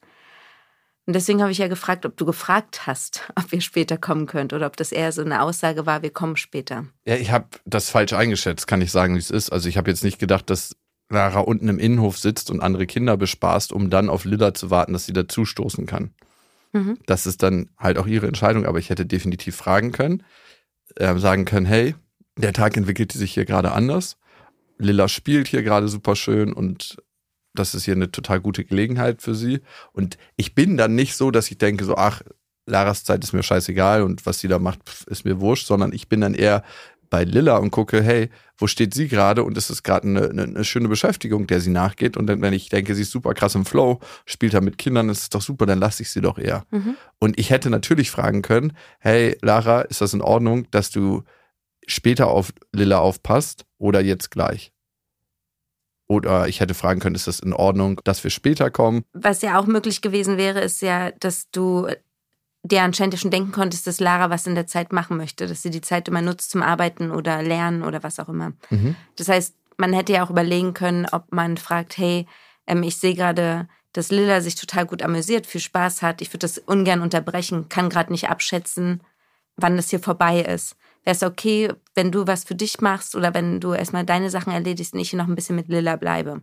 Und 1.06 1.14
deswegen 1.14 1.42
habe 1.42 1.52
ich 1.52 1.58
ja 1.58 1.68
gefragt, 1.68 2.06
ob 2.06 2.16
du 2.16 2.26
gefragt 2.26 2.86
hast, 2.88 3.32
ob 3.36 3.52
ihr 3.52 3.62
später 3.62 3.98
kommen 3.98 4.28
könnt 4.28 4.54
oder 4.54 4.68
ob 4.68 4.78
das 4.78 4.92
eher 4.92 5.12
so 5.12 5.22
eine 5.22 5.42
Aussage 5.42 5.86
war, 5.86 6.02
wir 6.02 6.12
kommen 6.12 6.38
später. 6.38 6.86
Ja, 7.06 7.16
ich 7.16 7.32
habe 7.32 7.48
das 7.66 7.90
falsch 7.90 8.14
eingeschätzt, 8.14 8.68
kann 8.68 8.82
ich 8.82 8.92
sagen, 8.92 9.16
wie 9.16 9.20
es 9.20 9.32
ist. 9.32 9.52
Also 9.52 9.68
ich 9.68 9.78
habe 9.78 9.90
jetzt 9.90 10.04
nicht 10.04 10.20
gedacht, 10.20 10.50
dass 10.50 10.76
Lara 11.10 11.42
unten 11.42 11.68
im 11.68 11.80
Innenhof 11.80 12.18
sitzt 12.18 12.50
und 12.50 12.62
andere 12.62 12.88
Kinder 12.88 13.18
bespaßt, 13.18 13.74
um 13.74 13.90
dann 13.90 14.10
auf 14.10 14.26
Lilla 14.26 14.54
zu 14.54 14.70
warten, 14.70 14.94
dass 14.94 15.06
sie 15.06 15.14
dazustoßen 15.14 15.86
kann. 15.86 16.14
Mhm. 16.72 16.98
Das 17.06 17.26
ist 17.26 17.44
dann 17.44 17.70
halt 17.78 17.98
auch 17.98 18.08
ihre 18.08 18.28
Entscheidung, 18.28 18.66
aber 18.66 18.80
ich 18.80 18.90
hätte 18.90 19.06
definitiv 19.06 19.56
fragen 19.56 19.92
können, 19.92 20.24
äh, 20.96 21.18
sagen 21.18 21.46
können, 21.46 21.66
hey, 21.66 21.96
der 22.38 22.54
Tag 22.54 22.78
entwickelt 22.78 23.12
sich 23.12 23.34
hier 23.34 23.46
gerade 23.46 23.74
anders. 23.74 24.18
Lilla 24.82 25.08
spielt 25.08 25.48
hier 25.48 25.64
gerade 25.64 25.88
super 25.88 26.16
schön 26.16 26.54
und 26.54 26.98
das 27.54 27.76
ist 27.76 27.86
hier 27.86 27.96
eine 27.96 28.12
total 28.12 28.40
gute 28.40 28.64
Gelegenheit 28.64 29.22
für 29.22 29.36
sie. 29.36 29.62
Und 29.92 30.18
ich 30.38 30.56
bin 30.56 30.78
dann 30.78 30.96
nicht 30.96 31.16
so, 31.16 31.32
dass 31.32 31.52
ich 31.52 31.58
denke, 31.58 31.84
so, 31.84 31.96
ach, 31.96 32.22
Laras 32.66 33.04
Zeit 33.04 33.24
ist 33.24 33.34
mir 33.34 33.44
scheißegal 33.44 34.04
und 34.04 34.26
was 34.26 34.40
sie 34.40 34.48
da 34.48 34.60
macht, 34.60 34.80
ist 35.08 35.26
mir 35.26 35.42
wurscht, 35.42 35.68
sondern 35.68 35.92
ich 35.94 36.08
bin 36.08 36.22
dann 36.22 36.34
eher 36.34 36.64
bei 37.10 37.26
Lilla 37.26 37.58
und 37.58 37.72
gucke, 37.72 38.02
hey, 38.02 38.30
wo 38.58 38.68
steht 38.68 38.94
sie 38.94 39.10
gerade 39.10 39.44
und 39.44 39.58
ist 39.58 39.70
es 39.70 39.84
gerade 39.84 40.08
eine, 40.08 40.30
eine, 40.30 40.44
eine 40.44 40.64
schöne 40.64 40.88
Beschäftigung, 40.88 41.46
der 41.46 41.60
sie 41.60 41.70
nachgeht. 41.70 42.16
Und 42.16 42.28
dann, 42.28 42.42
wenn 42.42 42.54
ich 42.54 42.70
denke, 42.70 42.96
sie 42.96 43.02
ist 43.02 43.12
super 43.12 43.34
krass 43.34 43.54
im 43.54 43.66
Flow, 43.66 44.00
spielt 44.26 44.54
da 44.54 44.62
mit 44.62 44.78
Kindern, 44.78 45.10
ist 45.10 45.24
es 45.24 45.30
doch 45.30 45.42
super, 45.42 45.66
dann 45.66 45.80
lasse 45.80 46.04
ich 46.04 46.10
sie 46.10 46.22
doch 46.22 46.38
eher. 46.38 46.64
Mhm. 46.72 46.96
Und 47.20 47.38
ich 47.38 47.50
hätte 47.50 47.70
natürlich 47.70 48.10
fragen 48.10 48.42
können, 48.42 48.74
hey, 49.00 49.38
Lara, 49.42 49.82
ist 49.82 50.00
das 50.00 50.14
in 50.14 50.22
Ordnung, 50.22 50.68
dass 50.72 50.90
du 50.90 51.24
später 51.92 52.28
auf 52.28 52.54
Lilla 52.72 53.00
aufpasst 53.00 53.66
oder 53.78 54.02
jetzt 54.02 54.32
gleich? 54.32 54.72
Oder 56.08 56.48
ich 56.48 56.60
hätte 56.60 56.74
fragen 56.74 57.00
können, 57.00 57.16
ist 57.16 57.28
das 57.28 57.40
in 57.40 57.54
Ordnung, 57.54 58.02
dass 58.04 58.24
wir 58.24 58.32
später 58.32 58.70
kommen? 58.70 59.04
Was 59.14 59.42
ja 59.42 59.58
auch 59.58 59.66
möglich 59.66 60.02
gewesen 60.02 60.38
wäre, 60.38 60.60
ist 60.60 60.82
ja, 60.82 61.12
dass 61.12 61.50
du 61.52 61.88
dir 62.64 62.84
anscheinend 62.84 63.14
ja 63.14 63.20
schon 63.20 63.32
denken 63.32 63.52
konntest, 63.52 63.88
dass 63.88 64.00
Lara 64.00 64.30
was 64.30 64.46
in 64.46 64.56
der 64.56 64.68
Zeit 64.68 64.92
machen 64.92 65.18
möchte, 65.18 65.48
dass 65.48 65.64
sie 65.64 65.70
die 65.70 65.82
Zeit 65.82 66.08
immer 66.08 66.22
nutzt 66.22 66.52
zum 66.52 66.62
Arbeiten 66.64 67.12
oder 67.12 67.42
Lernen 67.42 67.84
oder 67.84 68.04
was 68.04 68.20
auch 68.20 68.30
immer. 68.30 68.54
Mhm. 68.70 68.96
Das 69.16 69.30
heißt, 69.30 69.56
man 69.78 69.94
hätte 69.94 70.14
ja 70.14 70.24
auch 70.24 70.30
überlegen 70.30 70.74
können, 70.74 71.08
ob 71.12 71.32
man 71.32 71.58
fragt, 71.58 71.98
hey, 71.98 72.28
ähm, 72.68 72.84
ich 72.84 72.98
sehe 72.98 73.16
gerade, 73.16 73.68
dass 73.94 74.12
Lilla 74.12 74.42
sich 74.42 74.56
total 74.56 74.86
gut 74.86 75.02
amüsiert, 75.02 75.48
viel 75.48 75.62
Spaß 75.62 76.02
hat. 76.02 76.22
Ich 76.22 76.30
würde 76.30 76.40
das 76.40 76.58
ungern 76.58 77.02
unterbrechen, 77.02 77.68
kann 77.70 77.90
gerade 77.90 78.12
nicht 78.12 78.30
abschätzen, 78.30 79.02
wann 79.56 79.76
das 79.76 79.90
hier 79.90 80.00
vorbei 80.00 80.42
ist. 80.42 80.76
Wäre 81.04 81.16
es 81.16 81.24
okay, 81.24 81.74
wenn 81.96 82.12
du 82.12 82.28
was 82.28 82.44
für 82.44 82.56
dich 82.56 82.80
machst 82.82 83.16
oder 83.16 83.34
wenn 83.34 83.60
du 83.60 83.74
erstmal 83.74 84.06
deine 84.06 84.30
Sachen 84.30 84.54
erledigst 84.54 84.94
und 84.94 85.00
ich 85.00 85.10
hier 85.10 85.18
noch 85.18 85.28
ein 85.28 85.36
bisschen 85.36 85.56
mit 85.56 85.68
Lilla 85.68 85.96
bleibe? 85.96 86.42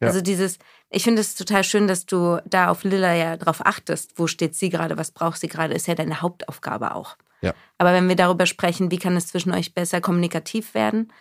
Ja. 0.00 0.08
Also 0.08 0.20
dieses, 0.20 0.58
ich 0.90 1.02
finde 1.02 1.20
es 1.20 1.34
total 1.34 1.64
schön, 1.64 1.88
dass 1.88 2.06
du 2.06 2.40
da 2.44 2.68
auf 2.68 2.84
Lilla 2.84 3.14
ja 3.14 3.36
drauf 3.36 3.64
achtest. 3.64 4.12
Wo 4.16 4.26
steht 4.26 4.54
sie 4.54 4.68
gerade? 4.68 4.96
Was 4.98 5.10
braucht 5.10 5.40
sie 5.40 5.48
gerade? 5.48 5.74
Ist 5.74 5.88
ja 5.88 5.94
deine 5.94 6.20
Hauptaufgabe 6.20 6.94
auch. 6.94 7.16
Ja. 7.40 7.54
Aber 7.78 7.92
wenn 7.92 8.08
wir 8.08 8.16
darüber 8.16 8.46
sprechen, 8.46 8.90
wie 8.90 8.98
kann 8.98 9.16
es 9.16 9.28
zwischen 9.28 9.52
euch 9.52 9.74
besser 9.74 10.00
kommunikativ 10.00 10.74
werden, 10.74 11.12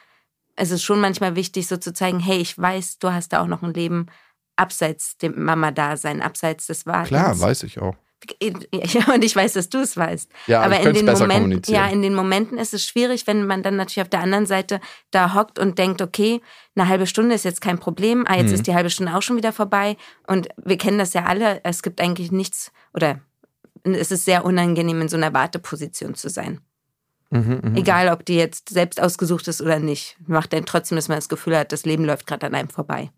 es 0.56 0.71
ist 0.71 0.84
schon 0.84 1.02
manchmal 1.02 1.36
wichtig, 1.36 1.67
so 1.67 1.78
zu 1.78 1.93
zeigen, 1.93 2.19
hey, 2.19 2.38
ich 2.38 2.58
weiß, 2.58 3.00
du 3.00 3.12
hast 3.12 3.34
da 3.34 3.41
auch 3.41 3.48
noch 3.48 3.62
ein 3.62 3.74
Leben 3.74 4.08
abseits 4.56 5.17
dem 5.17 5.43
Mama-Dasein, 5.43 6.21
abseits 6.21 6.67
des 6.67 6.86
Wartens. 6.86 7.10
Klar, 7.10 7.39
weiß 7.39 7.63
ich 7.63 7.80
auch. 7.80 7.95
Ja, 8.42 9.14
und 9.14 9.24
ich 9.24 9.36
weiß, 9.36 9.54
dass 9.54 9.70
du 9.70 9.80
es 9.80 9.98
weißt. 9.98 10.32
Ja, 10.48 10.62
aber 10.62 10.80
in 10.80 10.94
den 10.94 11.06
Momenten, 11.06 11.74
ja, 11.74 11.88
in 11.88 12.02
den 12.02 12.14
Momenten 12.14 12.58
ist 12.58 12.74
es 12.74 12.86
schwierig, 12.86 13.28
wenn 13.28 13.46
man 13.46 13.64
dann 13.64 13.76
natürlich 13.76 14.02
auf 14.02 14.10
der 14.10 14.22
anderen 14.22 14.46
Seite 14.46 14.80
da 15.12 15.34
hockt 15.34 15.60
und 15.60 15.78
denkt, 15.78 16.02
okay, 16.02 16.42
eine 16.76 16.88
halbe 16.88 17.08
Stunde 17.08 17.36
ist 17.36 17.46
jetzt 17.46 17.62
kein 17.62 17.80
Problem, 17.80 18.26
ah, 18.28 18.36
jetzt 18.36 18.50
Mhm. 18.50 18.56
ist 18.56 18.68
die 18.68 18.76
halbe 18.76 18.90
Stunde 18.90 19.16
auch 19.16 19.22
schon 19.22 19.38
wieder 19.38 19.54
vorbei. 19.54 19.98
Und 20.28 20.50
wir 20.58 20.78
kennen 20.78 20.98
das 21.00 21.14
ja 21.14 21.26
alle, 21.26 21.62
es 21.64 21.84
gibt 21.84 22.02
eigentlich 22.02 22.32
nichts, 22.32 22.72
oder 22.94 23.20
es 23.84 24.12
ist 24.12 24.26
sehr 24.26 24.46
unangenehm, 24.46 25.02
in 25.02 25.10
so 25.10 25.18
einer 25.18 25.34
Warteposition 25.34 26.16
zu 26.16 26.30
sein. 26.30 26.62
Mhm, 27.32 27.62
mhm. 27.64 27.76
Egal, 27.76 28.10
ob 28.10 28.26
die 28.26 28.36
jetzt 28.36 28.70
selbst 28.70 29.02
ausgesucht 29.02 29.48
ist 29.48 29.62
oder 29.62 29.80
nicht. 29.80 30.18
Macht 30.28 30.54
dann 30.54 30.66
trotzdem, 30.66 30.96
dass 30.96 31.08
man 31.08 31.18
das 31.18 31.30
Gefühl 31.30 31.58
hat, 31.58 31.72
das 31.72 31.86
Leben 31.86 32.06
läuft 32.06 32.28
gerade 32.28 32.46
an 32.46 32.56
einem 32.56 32.70
vorbei. 32.70 33.12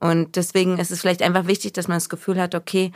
Und 0.00 0.36
deswegen 0.36 0.78
ist 0.78 0.90
es 0.90 1.00
vielleicht 1.00 1.22
einfach 1.22 1.46
wichtig, 1.46 1.72
dass 1.72 1.88
man 1.88 1.96
das 1.96 2.08
Gefühl 2.08 2.40
hat, 2.40 2.54
okay, 2.54 2.92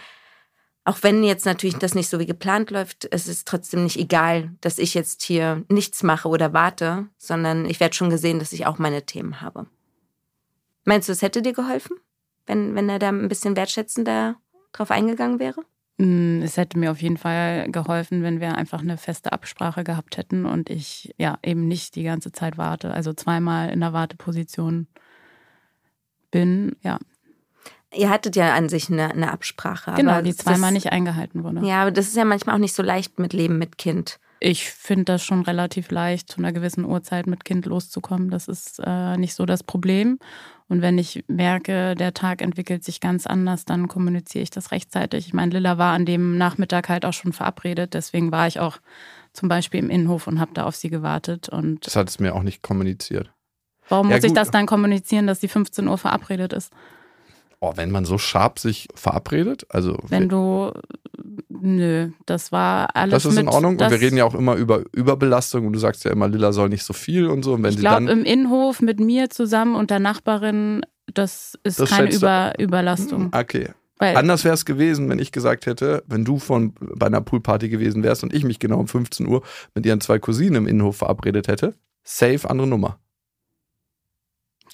auch 0.89 1.03
wenn 1.03 1.23
jetzt 1.23 1.45
natürlich 1.45 1.77
das 1.77 1.95
nicht 1.95 2.09
so 2.09 2.19
wie 2.19 2.25
geplant 2.25 2.71
läuft, 2.71 3.07
es 3.13 3.29
ist 3.29 3.47
trotzdem 3.47 3.85
nicht 3.85 3.99
egal, 3.99 4.53
dass 4.63 4.79
ich 4.79 4.95
jetzt 4.95 5.23
hier 5.23 5.63
nichts 5.69 6.03
mache 6.03 6.29
oder 6.29 6.55
warte, 6.55 7.09
sondern 7.19 7.67
ich 7.67 7.79
werde 7.79 7.95
schon 7.95 8.09
gesehen, 8.09 8.39
dass 8.39 8.55
ich 8.55 8.65
auch 8.65 8.79
meine 8.79 9.05
Themen 9.05 9.43
habe. 9.43 9.67
Meinst 10.85 11.07
du, 11.07 11.13
es 11.13 11.21
hätte 11.21 11.43
dir 11.43 11.53
geholfen, 11.53 11.99
wenn, 12.47 12.75
wenn 12.75 12.89
er 12.89 12.99
da 12.99 13.11
ein 13.11 13.29
bisschen 13.29 13.55
wertschätzender 13.55 14.37
drauf 14.73 14.91
eingegangen 14.91 15.39
wäre? 15.39 15.61
Mm, 15.99 16.41
Es 16.41 16.57
hätte 16.57 16.79
mir 16.79 16.91
auf 16.91 17.03
jeden 17.03 17.19
Fall 17.19 17.71
geholfen, 17.71 18.23
wenn 18.23 18.41
wir 18.41 18.55
einfach 18.55 18.81
eine 18.81 18.97
feste 18.97 19.33
Absprache 19.33 19.85
gehabt 19.85 20.17
hätten 20.17 20.47
und 20.47 20.71
ich 20.71 21.15
ja 21.19 21.39
eben 21.43 21.69
nicht 21.69 21.97
die 21.97 22.05
ganze 22.05 22.33
Zeit 22.33 22.57
warte, 22.57 22.95
also 22.95 23.13
zweimal 23.13 23.69
in 23.69 23.81
der 23.81 23.93
Warteposition 23.93 24.87
bin. 26.31 26.77
Ja, 26.83 26.99
Ihr 27.95 28.11
hattet 28.11 28.37
ja 28.37 28.55
an 28.55 28.69
sich 28.69 28.91
eine, 28.91 29.11
eine 29.11 29.33
Absprache. 29.33 29.95
genau, 29.97 30.13
aber 30.13 30.23
die 30.23 30.31
das- 30.31 30.39
zweimal 30.45 30.73
nicht 30.73 30.93
eingehalten 30.93 31.43
wurde. 31.45 31.67
Ja, 31.67 31.83
aber 31.83 31.91
das 31.91 32.07
ist 32.09 32.17
ja 32.17 32.25
manchmal 32.25 32.55
auch 32.57 32.61
nicht 32.61 32.75
so 32.75 32.83
leicht 32.83 33.19
mit 33.19 33.33
Leben 33.33 33.59
mit 33.59 33.79
Kind. 33.79 34.19
Ich 34.41 34.71
finde 34.71 35.05
das 35.05 35.25
schon 35.25 35.43
relativ 35.43 35.91
leicht, 35.91 36.31
zu 36.31 36.39
einer 36.39 36.53
gewissen 36.53 36.85
Uhrzeit 36.85 37.27
mit 37.27 37.45
Kind 37.45 37.67
loszukommen. 37.67 38.31
Das 38.31 38.47
ist 38.47 38.81
äh, 38.85 39.17
nicht 39.17 39.35
so 39.35 39.47
das 39.47 39.65
Problem. 39.65 40.19
Und 40.69 40.81
wenn 40.83 40.97
ich 40.99 41.25
merke, 41.27 41.95
der 41.97 42.15
Tag 42.15 42.41
entwickelt 42.43 42.85
sich 42.85 43.01
ganz 43.01 43.27
anders, 43.27 43.65
dann 43.65 43.89
kommuniziere 43.89 44.43
ich 44.43 44.51
das 44.51 44.71
rechtzeitig. 44.71 45.27
Ich 45.27 45.35
meine, 45.35 45.53
Lilla 45.53 45.77
war 45.79 45.93
an 45.95 46.05
dem 46.05 46.37
Nachmittag 46.39 46.89
halt 46.89 47.05
auch 47.05 47.15
schon 47.15 47.33
verabredet. 47.33 47.95
Deswegen 47.95 48.31
war 48.31 48.47
ich 48.47 48.61
auch 48.61 48.77
zum 49.33 49.49
Beispiel 49.49 49.81
im 49.81 49.91
Innenhof 49.91 50.27
und 50.29 50.39
habe 50.39 50.53
da 50.55 50.65
auf 50.67 50.77
sie 50.77 50.91
gewartet. 50.91 51.49
Und 51.49 51.85
Das 51.87 51.97
hat 51.97 52.09
es 52.09 52.21
mir 52.21 52.35
auch 52.35 52.43
nicht 52.45 52.63
kommuniziert. 52.63 53.33
warum 53.89 54.09
Ja, 54.11 54.17
muss 54.17 54.25
ich 54.25 54.31
gut. 54.31 54.37
das 54.37 54.51
dann 54.53 54.67
kommunizieren, 54.67 55.27
dass 55.27 55.41
sie 55.41 55.49
15 55.49 55.89
Uhr 55.89 55.99
verabredet 55.99 56.53
ist? 56.53 56.73
Oh, 57.61 57.73
wenn 57.75 57.91
man 57.91 58.05
so 58.05 58.19
scharf 58.19 58.59
sich 58.59 58.89
verabredet, 58.95 59.67
also 59.69 59.99
Wenn 60.07 60.29
du, 60.29 60.73
nö, 61.49 62.11
das 62.25 62.53
war 62.53 62.95
alles 62.95 63.15
das 63.15 63.25
ist 63.25 63.35
mit, 63.35 63.43
in 63.43 63.49
Ordnung. 63.49 63.73
Und 63.79 63.91
wir 63.91 64.01
reden 64.01 64.17
ja 64.17 64.25
auch 64.25 64.35
immer 64.35 64.55
über 64.55 64.85
Überbelastung 64.93 65.67
und 65.67 65.73
du 65.73 65.79
sagst 65.81 66.05
ja 66.05 66.13
immer, 66.13 66.29
Lilla 66.29 66.53
soll 66.53 66.69
nicht 66.69 66.85
so 66.85 66.93
viel 66.93 67.27
und 67.27 67.43
so. 67.43 67.55
Und 67.55 67.65
wenn 67.65 67.73
Ich 67.73 67.81
glaube, 67.81 68.11
im 68.11 68.25
Innenhof 68.25 68.81
mit 68.81 69.01
mir 69.01 69.29
zusammen 69.29 69.75
und 69.75 69.91
der 69.91 69.99
Nachbarin, 69.99 70.83
das 71.13 71.59
ist 71.65 71.81
Das 71.81 71.91
keine 71.91 72.15
Über 72.15 72.53
Überlastung. 72.59 73.31
Okay. 73.33 73.71
Weil 73.99 74.17
Anders 74.17 74.45
wäre 74.45 74.55
es 74.55 74.65
gewesen, 74.65 75.09
wenn 75.09 75.19
ich 75.19 75.33
gesagt 75.33 75.67
hätte, 75.67 76.05
wenn 76.07 76.25
du 76.25 76.39
von 76.39 76.75
bei 76.95 77.07
einer 77.07 77.21
Poolparty 77.21 77.69
gewesen 77.69 78.05
wärst 78.05 78.23
und 78.23 78.33
ich 78.33 78.45
mich 78.45 78.61
genau 78.61 78.79
um 78.79 78.87
15 78.87 79.27
Uhr 79.27 79.43
mit 79.75 79.85
ihren 79.85 80.01
zwei 80.01 80.21
Cousinen 80.21 80.55
im 80.55 80.67
Innenhof 80.69 80.99
verabredet 80.99 81.49
hätte. 81.49 81.75
Safe, 82.05 82.49
andere 82.49 82.69
Nummer. 82.69 83.01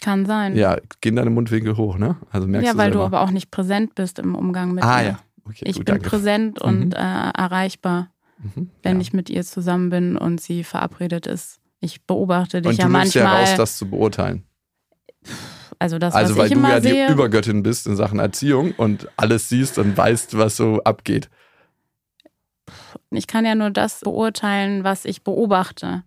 Kann 0.04 0.26
sein. 0.26 0.54
Ja, 0.56 0.76
gehen 1.00 1.16
deine 1.16 1.30
Mundwinkel 1.30 1.76
hoch, 1.76 1.96
ne? 1.98 2.16
Also 2.30 2.46
merkst 2.46 2.66
ja, 2.66 2.72
du 2.72 2.78
weil 2.78 2.90
du 2.90 2.98
selber. 2.98 3.06
aber 3.06 3.20
auch 3.22 3.30
nicht 3.30 3.50
präsent 3.50 3.94
bist 3.94 4.18
im 4.18 4.34
Umgang 4.34 4.72
mit 4.72 4.84
ah 4.84 4.98
mir. 4.98 5.04
ja, 5.06 5.18
okay, 5.46 5.64
Ich 5.66 5.76
gut, 5.76 5.86
bin 5.86 5.94
danke. 5.96 6.08
präsent 6.10 6.60
und 6.60 6.86
Mhm. 6.88 6.92
äh, 6.92 7.30
erreichbar, 7.30 8.10
Mhm, 8.38 8.70
wenn 8.82 8.96
ja. 8.96 9.00
ich 9.02 9.12
mit 9.12 9.30
ihr 9.30 9.42
zusammen 9.44 9.90
bin 9.90 10.16
und 10.16 10.40
sie 10.40 10.62
verabredet 10.64 11.26
ist. 11.26 11.58
Ich 11.80 12.02
beobachte 12.06 12.62
dich 12.62 12.70
Und 12.70 12.76
ja 12.78 12.86
du 12.86 12.92
nimmst 12.92 13.14
ja 13.14 13.24
manchmal. 13.24 13.40
raus, 13.42 13.56
das 13.56 13.76
zu 13.78 13.88
beurteilen. 13.90 14.44
also 15.78 15.98
das, 15.98 16.14
Also 16.14 16.36
weil 16.36 16.48
du 16.50 16.60
ja 16.60 16.80
sehe. 16.80 17.06
die 17.08 17.12
Übergöttin 17.12 17.62
bist 17.62 17.86
in 17.86 17.96
Sachen 17.96 18.18
Erziehung 18.18 18.72
und 18.76 19.08
alles 19.16 19.48
siehst 19.48 19.78
und 19.78 19.96
weißt, 19.96 20.36
was 20.38 20.56
so 20.56 20.82
abgeht. 20.84 21.28
Ich 23.10 23.26
kann 23.26 23.44
ja 23.44 23.54
nur 23.54 23.70
das 23.70 24.00
beurteilen, 24.00 24.82
was 24.84 25.04
ich 25.04 25.22
beobachte. 25.22 26.02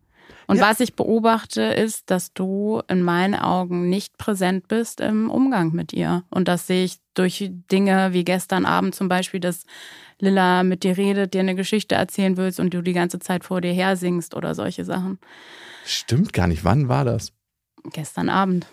Und 0.47 0.57
Ja. 0.57 0.69
was 0.69 0.79
ich 0.79 0.95
beobachte, 0.95 1.61
ist, 1.61 2.09
dass 2.09 2.33
du 2.33 2.81
in 2.87 3.01
meinen 3.01 3.35
Augen 3.35 3.89
nicht 3.89 4.17
präsent 4.17 4.67
bist 4.69 5.01
im 5.01 5.29
Umgang 5.29 5.73
mit 5.73 5.91
ihr. 5.93 6.23
Und 6.29 6.47
das 6.47 6.67
sehe 6.67 6.85
ich 6.85 6.99
durch 7.13 7.51
Dinge 7.71 8.13
wie 8.13 8.23
gestern 8.23 8.65
Abend 8.65 8.95
zum 8.95 9.09
Beispiel, 9.09 9.39
dass 9.41 9.65
Lilla 10.19 10.63
mit 10.63 10.83
dir 10.83 10.95
redet, 10.97 11.33
dir 11.33 11.41
eine 11.41 11.55
Geschichte 11.55 11.95
erzählen 11.95 12.37
willst 12.37 12.59
und 12.61 12.73
du 12.73 12.81
die 12.81 12.93
ganze 12.93 13.19
Zeit 13.19 13.43
vor 13.43 13.59
dir 13.61 13.73
her 13.73 13.97
singst 13.97 14.33
oder 14.35 14.55
solche 14.55 14.85
Sachen. 14.85 15.19
Stimmt 15.85 16.31
gar 16.33 16.47
nicht. 16.47 16.63
Wann 16.63 16.87
war 16.87 17.03
das? 17.05 17.33
Gestern 17.91 18.29
Abend. 18.29 18.65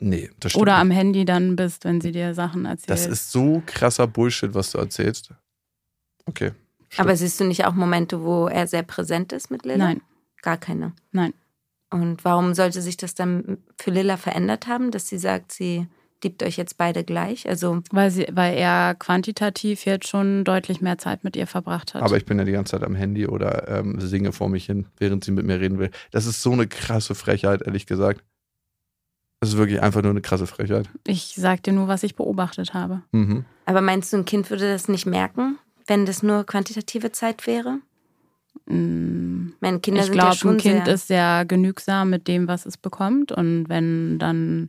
Nee, 0.00 0.30
das 0.40 0.52
stimmt 0.52 0.62
Oder 0.62 0.72
nicht. 0.74 0.80
am 0.82 0.90
Handy 0.92 1.24
dann 1.24 1.56
bist, 1.56 1.84
wenn 1.84 2.00
sie 2.00 2.12
dir 2.12 2.32
Sachen 2.34 2.64
erzählt. 2.64 2.90
Das 2.90 3.06
ist 3.06 3.30
so 3.32 3.62
krasser 3.66 4.06
Bullshit, 4.06 4.54
was 4.54 4.70
du 4.70 4.78
erzählst. 4.78 5.32
Okay. 6.26 6.52
stimmt. 6.88 7.00
Aber 7.00 7.16
siehst 7.16 7.40
du 7.40 7.44
nicht 7.44 7.64
auch 7.66 7.74
Momente, 7.74 8.22
wo 8.22 8.46
er 8.48 8.66
sehr 8.68 8.84
präsent 8.84 9.32
ist 9.32 9.50
mit 9.50 9.64
Lilla? 9.64 9.78
Nein, 9.86 10.00
Gar 10.42 10.56
keine. 10.56 10.92
Nein. 11.12 11.32
Und 11.90 12.24
warum 12.24 12.54
sollte 12.54 12.82
sich 12.82 12.96
das 12.96 13.14
dann 13.14 13.58
für 13.78 13.90
Lilla 13.90 14.16
verändert 14.16 14.66
haben, 14.66 14.90
dass 14.90 15.08
sie 15.08 15.18
sagt, 15.18 15.52
sie 15.52 15.86
liebt 16.22 16.42
euch 16.42 16.56
jetzt 16.56 16.76
beide 16.76 17.02
gleich? 17.02 17.48
Also, 17.48 17.80
weil, 17.90 18.10
sie, 18.10 18.26
weil 18.30 18.56
er 18.56 18.94
quantitativ 18.94 19.86
jetzt 19.86 20.06
schon 20.06 20.44
deutlich 20.44 20.80
mehr 20.80 20.98
Zeit 20.98 21.24
mit 21.24 21.34
ihr 21.34 21.46
verbracht 21.46 21.94
hat. 21.94 22.02
Aber 22.02 22.16
ich 22.16 22.26
bin 22.26 22.38
ja 22.38 22.44
die 22.44 22.52
ganze 22.52 22.72
Zeit 22.72 22.82
am 22.82 22.94
Handy 22.94 23.26
oder 23.26 23.68
ähm, 23.68 24.00
singe 24.00 24.32
vor 24.32 24.48
mich 24.48 24.66
hin, 24.66 24.86
während 24.98 25.24
sie 25.24 25.30
mit 25.30 25.46
mir 25.46 25.60
reden 25.60 25.78
will. 25.78 25.90
Das 26.10 26.26
ist 26.26 26.42
so 26.42 26.52
eine 26.52 26.66
krasse 26.66 27.14
Frechheit, 27.14 27.62
ehrlich 27.62 27.86
gesagt. 27.86 28.22
Das 29.40 29.50
ist 29.50 29.56
wirklich 29.56 29.80
einfach 29.80 30.02
nur 30.02 30.10
eine 30.10 30.20
krasse 30.20 30.48
Frechheit. 30.48 30.90
ich 31.06 31.34
sag 31.36 31.62
dir 31.62 31.72
nur, 31.72 31.86
was 31.86 32.02
ich 32.02 32.16
beobachtet 32.16 32.74
habe. 32.74 33.02
Mhm. 33.12 33.44
aber 33.66 33.80
meinst 33.80 34.12
du, 34.12 34.16
ein 34.18 34.24
Kind 34.24 34.50
würde 34.50 34.70
das 34.72 34.88
nicht 34.88 35.06
merken, 35.06 35.58
wenn 35.86 36.06
das 36.06 36.22
nur 36.22 36.44
quantitative 36.44 37.12
Zeit 37.12 37.46
wäre? 37.46 37.78
Meine 38.70 39.80
Kinder 39.80 40.02
Ich 40.02 40.08
ja 40.08 40.12
glaube, 40.12 40.36
schon 40.36 40.52
ein 40.52 40.58
Kind 40.58 40.84
sehr, 40.84 40.94
ist 40.94 41.06
sehr 41.08 41.44
genügsam 41.46 42.10
mit 42.10 42.28
dem, 42.28 42.48
was 42.48 42.66
es 42.66 42.76
bekommt. 42.76 43.32
Und 43.32 43.68
wenn 43.68 44.18
dann 44.18 44.68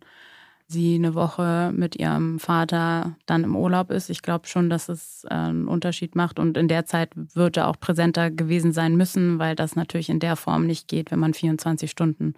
sie 0.68 0.96
eine 0.96 1.16
Woche 1.16 1.72
mit 1.76 1.96
ihrem 1.96 2.40
Vater 2.40 3.16
dann 3.26 3.44
im 3.44 3.56
Urlaub 3.56 3.92
ist, 3.92 4.10
ich 4.10 4.22
glaube 4.22 4.48
schon, 4.48 4.70
dass 4.70 4.88
es 4.88 5.26
äh, 5.26 5.34
einen 5.34 5.68
Unterschied 5.68 6.16
macht. 6.16 6.40
Und 6.40 6.58
in 6.58 6.68
der 6.68 6.86
Zeit 6.86 7.12
wird 7.16 7.58
er 7.58 7.68
auch 7.68 7.80
präsenter 7.80 8.32
gewesen 8.32 8.72
sein 8.72 8.96
müssen, 8.96 9.40
weil 9.40 9.56
das 9.56 9.76
natürlich 9.76 10.10
in 10.10 10.20
der 10.20 10.36
Form 10.36 10.66
nicht 10.66 10.88
geht, 10.88 11.12
wenn 11.12 11.20
man 11.20 11.34
24 11.34 11.90
Stunden 11.90 12.36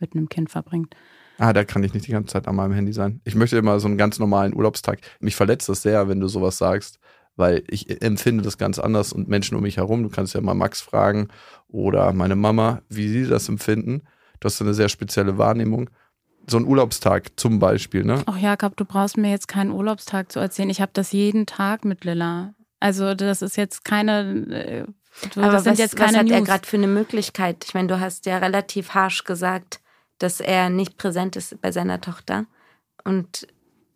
mit 0.00 0.14
einem 0.14 0.28
Kind 0.28 0.50
verbringt. 0.50 0.96
Ah, 1.38 1.52
da 1.52 1.64
kann 1.64 1.82
ich 1.82 1.94
nicht 1.94 2.06
die 2.06 2.12
ganze 2.12 2.32
Zeit 2.32 2.48
an 2.48 2.56
meinem 2.56 2.72
Handy 2.72 2.92
sein. 2.92 3.20
Ich 3.24 3.34
möchte 3.34 3.56
immer 3.56 3.80
so 3.80 3.88
einen 3.88 3.98
ganz 3.98 4.18
normalen 4.18 4.54
Urlaubstag. 4.54 5.00
Mich 5.20 5.36
verletzt 5.36 5.68
das 5.68 5.82
sehr, 5.82 6.08
wenn 6.08 6.20
du 6.20 6.28
sowas 6.28 6.58
sagst, 6.58 6.98
weil 7.36 7.64
ich 7.68 8.02
empfinde 8.02 8.42
das 8.44 8.58
ganz 8.58 8.78
anders 8.78 9.12
und 9.12 9.28
Menschen 9.28 9.56
um 9.56 9.62
mich 9.62 9.76
herum, 9.78 10.02
du 10.02 10.08
kannst 10.08 10.34
ja 10.34 10.40
mal 10.40 10.54
Max 10.54 10.80
fragen 10.80 11.28
oder 11.68 12.12
meine 12.12 12.36
Mama, 12.36 12.82
wie 12.88 13.08
sie 13.08 13.26
das 13.26 13.48
empfinden. 13.48 14.02
Du 14.40 14.46
hast 14.46 14.60
eine 14.60 14.74
sehr 14.74 14.88
spezielle 14.88 15.38
Wahrnehmung. 15.38 15.90
So 16.46 16.58
ein 16.58 16.66
Urlaubstag 16.66 17.30
zum 17.36 17.58
Beispiel, 17.58 18.04
ne? 18.04 18.22
Ach 18.26 18.36
Jakob, 18.36 18.76
du 18.76 18.84
brauchst 18.84 19.16
mir 19.16 19.30
jetzt 19.30 19.48
keinen 19.48 19.70
Urlaubstag 19.72 20.30
zu 20.30 20.38
erzählen. 20.40 20.68
Ich 20.68 20.80
habe 20.82 20.90
das 20.92 21.12
jeden 21.12 21.46
Tag 21.46 21.84
mit 21.86 22.04
Lilla. 22.04 22.54
Also 22.80 23.14
das 23.14 23.40
ist 23.40 23.56
jetzt 23.56 23.82
keine. 23.84 24.20
Äh, 24.50 24.84
du- 25.32 25.40
aber 25.40 25.52
das 25.52 25.64
sind 25.64 25.72
was, 25.72 25.78
jetzt 25.78 25.98
was 25.98 26.04
keine 26.06 26.18
hat 26.18 26.28
er 26.28 26.38
News. 26.40 26.48
gerade 26.48 26.66
für 26.68 26.76
eine 26.76 26.86
Möglichkeit? 26.86 27.64
Ich 27.66 27.72
meine, 27.72 27.88
du 27.88 27.98
hast 27.98 28.26
ja 28.26 28.36
relativ 28.36 28.90
harsch 28.90 29.24
gesagt, 29.24 29.80
dass 30.18 30.40
er 30.40 30.68
nicht 30.68 30.98
präsent 30.98 31.34
ist 31.36 31.58
bei 31.62 31.72
seiner 31.72 32.02
Tochter. 32.02 32.44
Und 33.04 33.46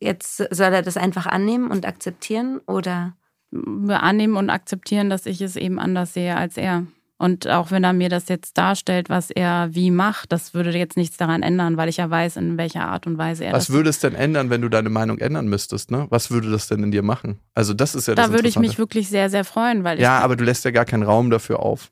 jetzt 0.01 0.39
soll 0.39 0.73
er 0.73 0.83
das 0.83 0.97
einfach 0.97 1.27
annehmen 1.27 1.71
und 1.71 1.85
akzeptieren? 1.85 2.61
Oder 2.67 3.15
wir 3.51 4.03
annehmen 4.03 4.37
und 4.37 4.51
akzeptieren, 4.51 5.11
dass 5.11 5.27
ich 5.27 5.41
es 5.41 5.57
eben 5.57 5.79
anders 5.79 6.15
sehe 6.15 6.37
als 6.37 6.57
er. 6.57 6.87
Und 7.21 7.49
auch 7.49 7.73
wenn 7.73 7.83
er 7.83 7.93
mir 7.93 8.09
das 8.09 8.29
jetzt 8.29 8.57
darstellt, 8.57 9.11
was 9.11 9.31
er 9.31 9.71
wie 9.73 9.91
macht, 9.91 10.31
das 10.31 10.55
würde 10.55 10.71
jetzt 10.71 10.97
nichts 10.97 11.17
daran 11.17 11.43
ändern, 11.43 11.77
weil 11.77 11.89
ich 11.89 11.97
ja 11.97 12.09
weiß, 12.09 12.37
in 12.37 12.57
welcher 12.59 12.87
Art 12.87 13.09
und 13.09 13.19
Weise 13.19 13.45
er 13.45 13.53
Was 13.53 13.67
das. 13.67 13.75
würde 13.75 13.91
es 13.91 13.99
denn 13.99 14.15
ändern, 14.15 14.51
wenn 14.51 14.63
du 14.63 14.69
deine 14.69 14.89
Meinung 14.89 15.19
ändern 15.19 15.49
müsstest, 15.49 15.91
ne? 15.91 16.07
Was 16.11 16.31
würde 16.31 16.49
das 16.49 16.69
denn 16.69 16.81
in 16.85 16.93
dir 16.93 17.03
machen? 17.03 17.41
Also 17.55 17.75
das 17.75 17.97
ist 17.97 18.07
ja 18.07 18.15
das 18.15 18.29
da 18.29 18.33
würde 18.33 18.49
ich 18.49 18.57
mich 18.57 18.79
wirklich 18.79 19.09
sehr, 19.09 19.31
sehr 19.31 19.45
freuen, 19.45 19.83
weil 19.83 19.97
ich 19.99 20.03
Ja, 20.03 20.21
aber 20.21 20.37
du 20.37 20.45
lässt 20.45 20.65
ja 20.65 20.71
gar 20.71 20.85
keinen 20.85 21.03
Raum 21.03 21.31
dafür 21.31 21.59
auf. 21.59 21.91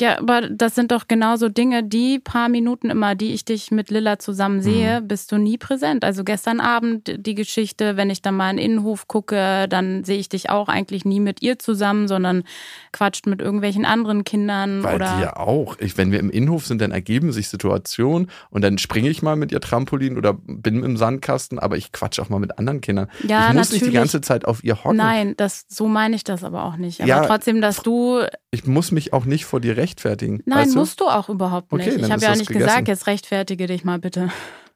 Ja, 0.00 0.18
aber 0.18 0.42
das 0.48 0.74
sind 0.76 0.92
doch 0.92 1.08
genauso 1.08 1.48
Dinge, 1.48 1.82
die 1.82 2.20
paar 2.20 2.48
Minuten 2.48 2.88
immer, 2.90 3.14
die 3.16 3.32
ich 3.34 3.44
dich 3.44 3.70
mit 3.72 3.90
Lilla 3.90 4.18
zusammen 4.20 4.60
sehe, 4.62 5.00
Mhm. 5.00 5.08
bist 5.08 5.32
du 5.32 5.38
nie 5.38 5.58
präsent. 5.58 6.04
Also 6.04 6.22
gestern 6.22 6.60
Abend 6.60 7.12
die 7.26 7.34
Geschichte, 7.34 7.96
wenn 7.96 8.08
ich 8.10 8.22
dann 8.22 8.36
mal 8.36 8.50
in 8.50 8.58
den 8.58 8.64
Innenhof 8.66 9.08
gucke, 9.08 9.66
dann 9.68 10.04
sehe 10.04 10.18
ich 10.18 10.28
dich 10.28 10.50
auch 10.50 10.68
eigentlich 10.68 11.04
nie 11.04 11.18
mit 11.20 11.42
ihr 11.42 11.58
zusammen, 11.58 12.06
sondern 12.06 12.44
quatscht 12.92 13.26
mit 13.26 13.40
irgendwelchen 13.40 13.84
anderen 13.84 14.22
Kindern 14.24 14.84
Weil 14.84 14.96
oder 14.96 15.18
ja 15.20 15.36
auch. 15.36 15.76
Ich, 15.80 15.96
wenn 15.98 16.12
wir 16.12 16.20
im 16.20 16.30
Innenhof 16.30 16.66
sind, 16.66 16.80
dann 16.80 16.92
ergeben 16.92 17.32
sich 17.32 17.48
Situationen 17.48 18.30
und 18.50 18.62
dann 18.62 18.78
springe 18.78 19.08
ich 19.08 19.22
mal 19.22 19.34
mit 19.36 19.50
ihr 19.50 19.60
Trampolin 19.60 20.16
oder 20.16 20.34
bin 20.34 20.84
im 20.84 20.96
Sandkasten, 20.96 21.58
aber 21.58 21.76
ich 21.76 21.90
quatsche 21.92 22.22
auch 22.22 22.28
mal 22.28 22.38
mit 22.38 22.58
anderen 22.58 22.80
Kindern. 22.82 23.08
Ja, 23.26 23.48
ich 23.48 23.56
muss 23.56 23.70
nicht 23.72 23.80
die 23.80 23.86
natürlich. 23.86 23.94
ganze 23.94 24.20
Zeit 24.20 24.44
auf 24.44 24.62
ihr 24.62 24.84
hocken. 24.84 24.96
Nein, 24.98 25.34
das 25.36 25.64
so 25.68 25.88
meine 25.88 26.14
ich 26.14 26.22
das 26.24 26.44
aber 26.44 26.64
auch 26.64 26.76
nicht. 26.76 27.00
Aber 27.00 27.08
Ja, 27.08 27.26
trotzdem, 27.26 27.60
dass 27.60 27.82
du 27.82 28.20
Ich 28.50 28.66
muss 28.66 28.92
mich 28.92 29.12
auch 29.12 29.24
nicht 29.24 29.44
vor 29.44 29.60
dir 29.60 29.76
rechtfertigen. 29.78 30.42
Nein, 30.44 30.58
weißt 30.66 30.74
du? 30.74 30.78
musst 30.78 31.00
du 31.00 31.06
auch 31.06 31.28
überhaupt 31.28 31.72
Okay, 31.72 31.84
nicht. 31.86 31.96
dann 31.98 32.04
ich 32.06 32.12
habe 32.12 32.22
ja 32.22 32.36
nicht 32.36 32.48
gegessen. 32.48 32.66
gesagt, 32.66 32.88
jetzt 32.88 33.06
rechtfertige 33.06 33.66
dich 33.66 33.84
mal 33.84 33.98
bitte. 33.98 34.30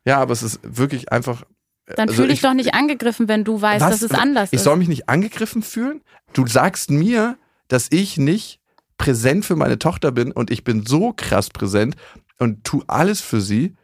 Ja, 0.04 0.18
aber 0.18 0.32
es 0.32 0.42
ist 0.42 0.60
wirklich 0.62 1.12
einfach. 1.12 1.42
Dann 1.86 2.08
also 2.08 2.22
fühl 2.22 2.30
dich 2.30 2.40
doch 2.40 2.54
nicht 2.54 2.74
angegriffen, 2.74 3.28
wenn 3.28 3.44
du 3.44 3.60
weißt, 3.60 3.84
Was? 3.84 4.00
dass 4.00 4.02
es 4.02 4.18
anders 4.18 4.48
Ich 4.52 4.58
ist. 4.58 4.64
soll 4.64 4.76
mich 4.76 4.88
nicht 4.88 5.08
angegriffen 5.08 5.62
fühlen? 5.62 6.00
Du 6.32 6.46
sagst 6.46 6.90
mir, 6.90 7.36
dass 7.68 7.88
ich 7.90 8.16
nicht 8.16 8.60
präsent 8.98 9.44
für 9.44 9.56
meine 9.56 9.78
Tochter 9.78 10.12
bin 10.12 10.30
und 10.32 10.50
ich 10.50 10.64
bin 10.64 10.86
so 10.86 11.12
krass 11.12 11.50
präsent 11.50 11.96
und 12.38 12.64
tu 12.64 12.82
alles 12.86 13.20
für 13.20 13.40
sie 13.40 13.76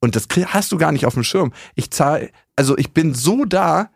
und 0.00 0.16
das 0.16 0.26
hast 0.46 0.72
du 0.72 0.78
gar 0.78 0.92
nicht 0.92 1.04
auf 1.06 1.14
dem 1.14 1.24
Schirm. 1.24 1.52
Ich 1.74 1.90
zahle, 1.90 2.30
also 2.56 2.76
ich 2.78 2.92
bin 2.92 3.14
so 3.14 3.44
da, 3.44 3.90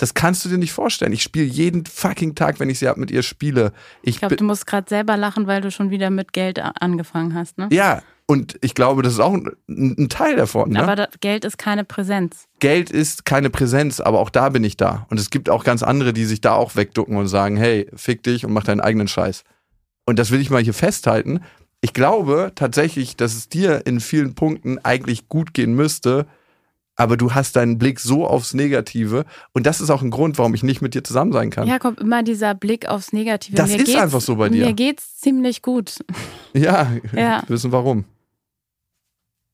das 0.00 0.14
kannst 0.14 0.44
du 0.44 0.48
dir 0.48 0.56
nicht 0.56 0.72
vorstellen. 0.72 1.12
Ich 1.12 1.22
spiele 1.22 1.44
jeden 1.44 1.84
fucking 1.84 2.34
Tag, 2.34 2.58
wenn 2.58 2.70
ich 2.70 2.78
sie 2.78 2.88
hab, 2.88 2.96
mit 2.96 3.10
ihr 3.10 3.22
spiele. 3.22 3.72
Ich, 4.02 4.14
Ich 4.14 4.18
glaube, 4.20 4.36
du 4.36 4.44
musst 4.44 4.66
gerade 4.66 4.88
selber 4.88 5.18
lachen, 5.18 5.46
weil 5.46 5.60
du 5.60 5.70
schon 5.70 5.90
wieder 5.90 6.08
mit 6.08 6.32
Geld 6.32 6.58
angefangen 6.58 7.34
hast, 7.34 7.58
ne? 7.58 7.68
ja, 7.70 8.02
und 8.30 8.58
ich 8.60 8.76
glaube, 8.76 9.02
das 9.02 9.14
ist 9.14 9.18
auch 9.18 9.34
ein, 9.34 9.50
ein 9.68 10.08
Teil 10.08 10.36
davon. 10.36 10.70
Ne? 10.70 10.80
Aber 10.80 10.94
da, 10.94 11.08
Geld 11.20 11.44
ist 11.44 11.58
keine 11.58 11.82
Präsenz. 11.82 12.46
Geld 12.60 12.88
ist 12.88 13.24
keine 13.24 13.50
Präsenz, 13.50 13.98
aber 13.98 14.20
auch 14.20 14.30
da 14.30 14.50
bin 14.50 14.62
ich 14.62 14.76
da. 14.76 15.04
Und 15.10 15.18
es 15.18 15.30
gibt 15.30 15.50
auch 15.50 15.64
ganz 15.64 15.82
andere, 15.82 16.12
die 16.12 16.24
sich 16.24 16.40
da 16.40 16.52
auch 16.52 16.76
wegducken 16.76 17.16
und 17.16 17.26
sagen, 17.26 17.56
hey, 17.56 17.90
fick 17.96 18.22
dich 18.22 18.46
und 18.46 18.52
mach 18.52 18.62
deinen 18.62 18.80
eigenen 18.80 19.08
Scheiß. 19.08 19.42
Und 20.06 20.20
das 20.20 20.30
will 20.30 20.40
ich 20.40 20.48
mal 20.48 20.62
hier 20.62 20.74
festhalten. 20.74 21.40
Ich 21.80 21.92
glaube 21.92 22.52
tatsächlich, 22.54 23.16
dass 23.16 23.34
es 23.34 23.48
dir 23.48 23.84
in 23.84 23.98
vielen 23.98 24.36
Punkten 24.36 24.78
eigentlich 24.78 25.28
gut 25.28 25.52
gehen 25.52 25.74
müsste, 25.74 26.26
aber 27.00 27.16
du 27.16 27.32
hast 27.32 27.56
deinen 27.56 27.78
Blick 27.78 27.98
so 27.98 28.26
aufs 28.26 28.52
Negative 28.52 29.24
und 29.52 29.64
das 29.64 29.80
ist 29.80 29.88
auch 29.88 30.02
ein 30.02 30.10
Grund, 30.10 30.36
warum 30.36 30.52
ich 30.54 30.62
nicht 30.62 30.82
mit 30.82 30.94
dir 30.94 31.02
zusammen 31.02 31.32
sein 31.32 31.48
kann. 31.48 31.66
Jakob, 31.66 31.98
immer 31.98 32.22
dieser 32.22 32.54
Blick 32.54 32.86
aufs 32.86 33.14
Negative. 33.14 33.56
Das 33.56 33.70
mir 33.70 33.80
ist 33.82 33.96
einfach 33.96 34.20
so 34.20 34.36
bei 34.36 34.50
dir. 34.50 34.66
Mir 34.66 34.74
geht's 34.74 35.18
ziemlich 35.18 35.62
gut. 35.62 35.94
Ja, 36.52 36.90
Ja. 37.12 37.42
wissen 37.46 37.70
warum. 37.72 38.04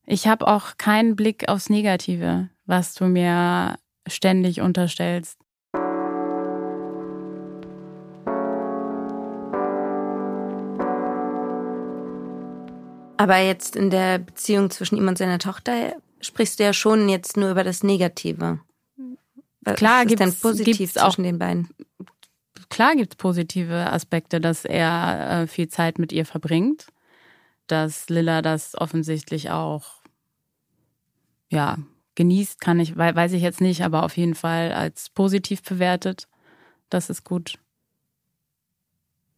Ich 0.05 0.27
habe 0.27 0.47
auch 0.47 0.77
keinen 0.77 1.15
Blick 1.15 1.47
aufs 1.47 1.69
Negative, 1.69 2.49
was 2.65 2.95
du 2.95 3.05
mir 3.05 3.77
ständig 4.07 4.61
unterstellst. 4.61 5.37
Aber 13.17 13.37
jetzt 13.37 13.75
in 13.75 13.89
der 13.89 14.19
Beziehung 14.19 14.69
zwischen 14.69 14.97
ihm 14.97 15.07
und 15.07 15.17
seiner 15.17 15.39
Tochter 15.39 15.95
sprichst 16.21 16.59
du 16.59 16.63
ja 16.63 16.73
schon 16.73 17.09
jetzt 17.09 17.37
nur 17.37 17.51
über 17.51 17.63
das 17.63 17.83
Negative. 17.83 18.59
Was 19.61 19.75
Klar, 19.75 20.05
denn 20.05 20.17
gibt's- 20.17 20.39
positiv 20.41 20.77
gibt's 20.77 20.97
auch- 20.97 21.09
zwischen 21.13 21.23
den 21.23 21.39
beiden? 21.39 21.69
Klar 22.69 22.95
gibt 22.95 23.13
es 23.13 23.17
positive 23.17 23.91
Aspekte, 23.91 24.41
dass 24.41 24.65
er 24.65 25.43
äh, 25.43 25.47
viel 25.47 25.67
Zeit 25.69 25.99
mit 25.99 26.11
ihr 26.11 26.25
verbringt, 26.25 26.87
dass 27.67 28.09
Lilla 28.09 28.41
das 28.41 28.75
offensichtlich 28.75 29.49
auch 29.51 30.01
ja 31.49 31.77
genießt, 32.15 32.59
kann 32.59 32.79
ich, 32.79 32.97
wei- 32.97 33.15
weiß 33.15 33.31
ich 33.33 33.41
jetzt 33.41 33.61
nicht, 33.61 33.83
aber 33.83 34.03
auf 34.03 34.17
jeden 34.17 34.35
Fall 34.35 34.71
als 34.73 35.09
positiv 35.09 35.61
bewertet. 35.63 36.27
Das 36.89 37.09
ist 37.09 37.23
gut. 37.23 37.57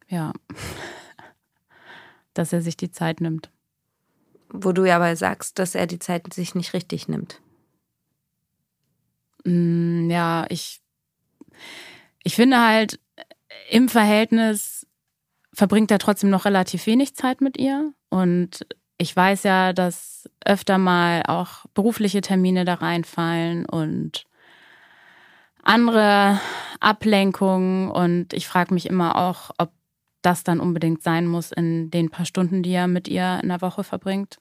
Ja. 0.08 0.32
Dass 2.34 2.52
er 2.52 2.62
sich 2.62 2.76
die 2.76 2.90
Zeit 2.90 3.20
nimmt. 3.20 3.50
Wo 4.52 4.72
du 4.72 4.84
ja 4.84 4.96
aber 4.96 5.14
sagst, 5.16 5.58
dass 5.58 5.74
er 5.74 5.86
die 5.86 5.98
Zeit 5.98 6.32
sich 6.34 6.54
nicht 6.54 6.74
richtig 6.74 7.08
nimmt. 7.08 7.40
Mm, 9.44 10.10
Ja, 10.10 10.46
ich, 10.48 10.80
ich 12.22 12.34
finde 12.34 12.60
halt, 12.60 13.00
im 13.70 13.88
Verhältnis 13.88 14.86
verbringt 15.52 15.90
er 15.90 15.98
trotzdem 15.98 16.30
noch 16.30 16.44
relativ 16.44 16.86
wenig 16.86 17.14
Zeit 17.14 17.40
mit 17.40 17.58
ihr. 17.58 17.92
Und 18.08 18.66
ich 18.98 19.14
weiß 19.14 19.44
ja, 19.44 19.72
dass 19.72 20.28
öfter 20.44 20.78
mal 20.78 21.22
auch 21.26 21.66
berufliche 21.74 22.20
Termine 22.20 22.64
da 22.64 22.74
reinfallen 22.74 23.66
und 23.66 24.24
andere 25.62 26.40
Ablenkungen. 26.80 27.90
Und 27.90 28.32
ich 28.32 28.46
frage 28.46 28.74
mich 28.74 28.86
immer 28.86 29.16
auch, 29.16 29.50
ob 29.58 29.70
das 30.22 30.44
dann 30.44 30.60
unbedingt 30.60 31.02
sein 31.02 31.26
muss 31.26 31.52
in 31.52 31.90
den 31.90 32.10
paar 32.10 32.26
Stunden, 32.26 32.62
die 32.62 32.72
er 32.72 32.88
mit 32.88 33.08
ihr 33.08 33.40
in 33.42 33.48
der 33.48 33.62
Woche 33.62 33.84
verbringt. 33.84 34.38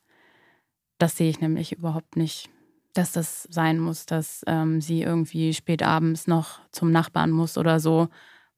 Das 0.98 1.15
sehe 1.15 1.30
ich 1.30 1.39
nämlich 1.39 1.72
überhaupt 1.72 2.15
nicht, 2.18 2.50
dass 2.94 3.13
das 3.13 3.48
sein 3.50 3.80
muss, 3.80 4.06
dass 4.06 4.44
ähm, 4.48 4.82
sie 4.82 5.02
irgendwie 5.02 5.54
spät 5.54 5.84
abends 5.84 6.28
noch 6.28 6.60
zum 6.72 6.92
Nachbarn 6.92 7.32
muss 7.32 7.58
oder 7.58 7.80
so, 7.80 8.10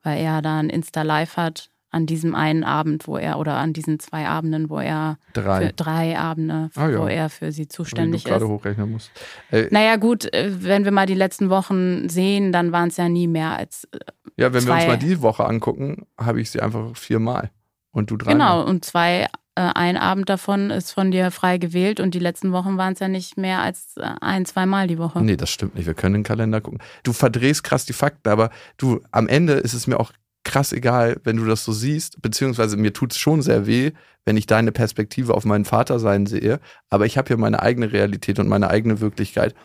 weil 0.02 0.20
er 0.20 0.42
da 0.42 0.60
ein 0.60 0.70
Insta-Live 0.70 1.38
hat 1.38 1.70
an 1.92 2.06
diesem 2.06 2.34
einen 2.36 2.64
Abend, 2.64 3.08
wo 3.08 3.18
er, 3.18 3.38
oder 3.38 3.56
an 3.58 3.74
diesen 3.74 4.00
zwei 4.00 4.28
Abenden, 4.28 4.70
wo 4.70 4.80
er 4.80 5.18
Drei. 5.34 5.68
für 5.68 5.74
drei 5.74 6.18
Abende, 6.18 6.70
Ah, 6.76 6.88
ja. 6.90 7.00
wo 7.00 7.06
er 7.08 7.30
für 7.30 7.52
sie 7.52 7.64
Wenn 7.64 7.68
du 7.68 7.74
zuständig 7.74 8.24
gerade 8.24 8.46
ist. 8.46 8.50
hochrechnen 8.50 8.92
musst. 8.92 9.12
Äh, 9.52 9.68
Naja, 9.72 9.98
gut, 9.98 10.34
äh, 10.34 10.52
wenn 10.64 10.86
wir 10.86 10.92
mal 10.92 11.06
die 11.06 11.14
letzten 11.16 11.50
Wochen 11.50 12.08
sehen, 12.10 12.52
dann 12.52 12.72
waren 12.72 12.88
es 12.90 12.98
ja 12.98 13.10
nie 13.10 13.28
mehr 13.28 13.58
als. 13.58 13.86
äh, 13.92 14.00
ja, 14.38 14.54
wenn 14.54 14.66
wir 14.66 14.74
uns 14.74 14.84
zwei- 14.84 14.88
mal 14.88 14.98
die 14.98 15.22
Woche 15.22 15.46
angucken, 15.46 16.06
habe 16.18 16.40
ich 16.42 16.50
sie 16.50 16.62
einfach 16.62 16.96
viermal. 16.96 17.52
Und 17.92 18.10
du 18.10 18.16
dreimal. 18.18 18.36
Genau, 18.62 18.70
und 18.70 18.86
zwei, 18.86 19.24
äh, 19.56 19.62
ein 19.76 19.98
Abend 19.98 20.30
davon 20.30 20.70
ist 20.70 20.92
von 20.94 21.12
dir 21.12 21.30
frei 21.30 21.58
gewählt 21.58 22.00
und 22.00 22.14
die 22.16 22.20
letzten 22.20 22.54
Wochen 22.54 22.78
waren 22.78 22.94
es 22.94 23.00
ja 23.00 23.10
nicht 23.10 23.36
mehr 23.38 23.60
als 23.60 23.98
äh, 23.98 24.10
ein, 24.22 24.46
zweimal 24.46 24.88
die 24.88 24.98
Woche. 24.98 25.22
Nee, 25.22 25.36
das 25.36 25.50
stimmt 25.50 25.76
nicht. 25.76 25.88
Wir 25.88 25.94
können 25.94 26.14
den 26.14 26.24
Kalender 26.24 26.62
gucken. 26.62 26.80
Du 27.04 27.12
verdrehst 27.12 27.66
krass 27.66 27.86
die 27.86 27.92
Fakten, 27.92 28.30
aber 28.30 28.50
du, 28.78 29.02
am 29.12 29.28
Ende 29.28 29.54
ist 29.56 29.74
es 29.74 29.88
mir 29.88 30.00
auch 30.00 30.14
krass 30.44 30.74
egal, 30.74 31.20
wenn 31.24 31.38
du 31.38 31.46
das 31.46 31.64
so 31.64 31.72
siehst, 31.72 32.22
beziehungsweise 32.22 32.78
mir 32.78 32.94
tut 32.94 33.12
es 33.12 33.20
schon 33.20 33.42
sehr 33.42 33.68
weh, 33.68 33.92
wenn 34.26 34.38
ich 34.38 34.48
deine 34.48 34.72
Perspektive 34.72 35.34
auf 35.34 35.46
meinen 35.46 35.66
Vater 35.66 36.00
sein 36.00 36.26
sehe. 36.26 36.60
Aber 36.90 37.06
ich 37.06 37.18
habe 37.18 37.30
ja 37.30 37.38
meine 37.38 37.62
eigene 37.62 37.92
Realität 37.92 38.40
und 38.40 38.48
meine 38.48 38.70
eigene 38.70 39.02
Wirklichkeit. 39.02 39.56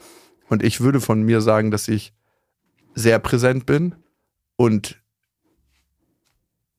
Und 0.48 0.62
ich 0.62 0.80
würde 0.80 1.00
von 1.00 1.22
mir 1.22 1.40
sagen, 1.40 1.70
dass 1.70 1.88
ich 1.88 2.12
sehr 2.94 3.18
präsent 3.18 3.66
bin 3.66 3.94
und 4.56 5.00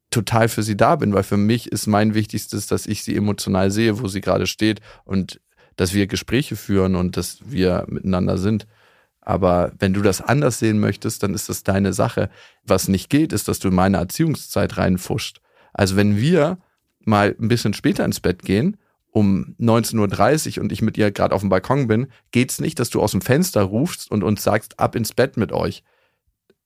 total 0.10 0.47
für 0.49 0.63
sie 0.63 0.77
da 0.77 0.95
bin, 0.95 1.13
weil 1.13 1.23
für 1.23 1.38
mich 1.38 1.71
ist 1.71 1.86
mein 1.86 2.13
Wichtigstes, 2.13 2.67
dass 2.67 2.88
ich 2.88 3.03
sie 3.03 3.15
emotional 3.15 3.71
sehe, 3.71 3.99
wo 3.99 4.07
sie 4.07 4.21
gerade 4.21 4.47
steht 4.47 4.79
und 5.03 5.41
dass 5.75 5.93
wir 5.93 6.07
Gespräche 6.07 6.55
führen 6.55 6.95
und 6.95 7.17
dass 7.17 7.39
wir 7.45 7.86
miteinander 7.88 8.38
sind. 8.38 8.67
Aber 9.28 9.74
wenn 9.80 9.94
du 9.94 10.02
das 10.02 10.22
anders 10.22 10.58
sehen 10.58 10.80
möchtest, 10.80 11.22
dann 11.22 11.34
ist 11.34 11.50
das 11.50 11.63
deine 11.63 11.92
Sache. 11.92 12.30
Was 12.63 12.88
nicht 12.88 13.10
geht, 13.10 13.34
ist, 13.34 13.50
dass 13.50 13.60
du 13.60 13.68
in 13.68 13.76
meine 13.76 13.98
Erziehungszeit 13.98 14.78
reinfuscht. 14.78 15.42
Also 15.74 15.98
wenn 15.98 16.16
wir 16.16 16.60
mal 17.02 17.36
ein 17.38 17.50
bisschen 17.50 17.74
später 17.74 18.06
ins 18.06 18.22
Bett 18.22 18.42
gehen, 18.44 18.78
um 19.12 19.54
19.30 19.60 20.56
Uhr 20.56 20.63
und 20.63 20.72
ich 20.72 20.82
mit 20.82 20.98
ihr 20.98 21.12
gerade 21.12 21.36
auf 21.36 21.42
dem 21.42 21.50
Balkon 21.50 21.88
bin, 21.88 22.08
geht's 22.32 22.62
nicht, 22.62 22.80
dass 22.80 22.90
du 22.90 23.02
aus 23.02 23.12
dem 23.12 23.20
Fenster 23.20 23.63
rufst 23.63 24.10
und 24.10 24.24
uns 24.24 24.44
sagst, 24.44 24.80
ab 24.80 24.96
ins 24.96 25.12
Bett 25.12 25.36
mit 25.36 25.52
euch. 25.52 25.84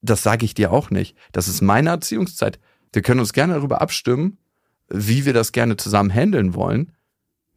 Das 0.00 0.22
sage 0.22 0.44
ich 0.44 0.54
dir 0.54 0.70
auch 0.70 0.90
nicht. 0.90 1.16
Das 1.32 1.48
ist 1.48 1.62
meine 1.62 1.90
Erziehungszeit. 1.90 2.60
Wir 2.92 3.02
können 3.02 3.18
uns 3.18 3.32
gerne 3.32 3.54
darüber 3.54 3.82
abstimmen, 3.82 4.38
wie 4.88 5.24
wir 5.24 5.32
das 5.32 5.50
gerne 5.50 5.76
zusammen 5.76 6.14
handeln 6.14 6.54
wollen. 6.54 6.92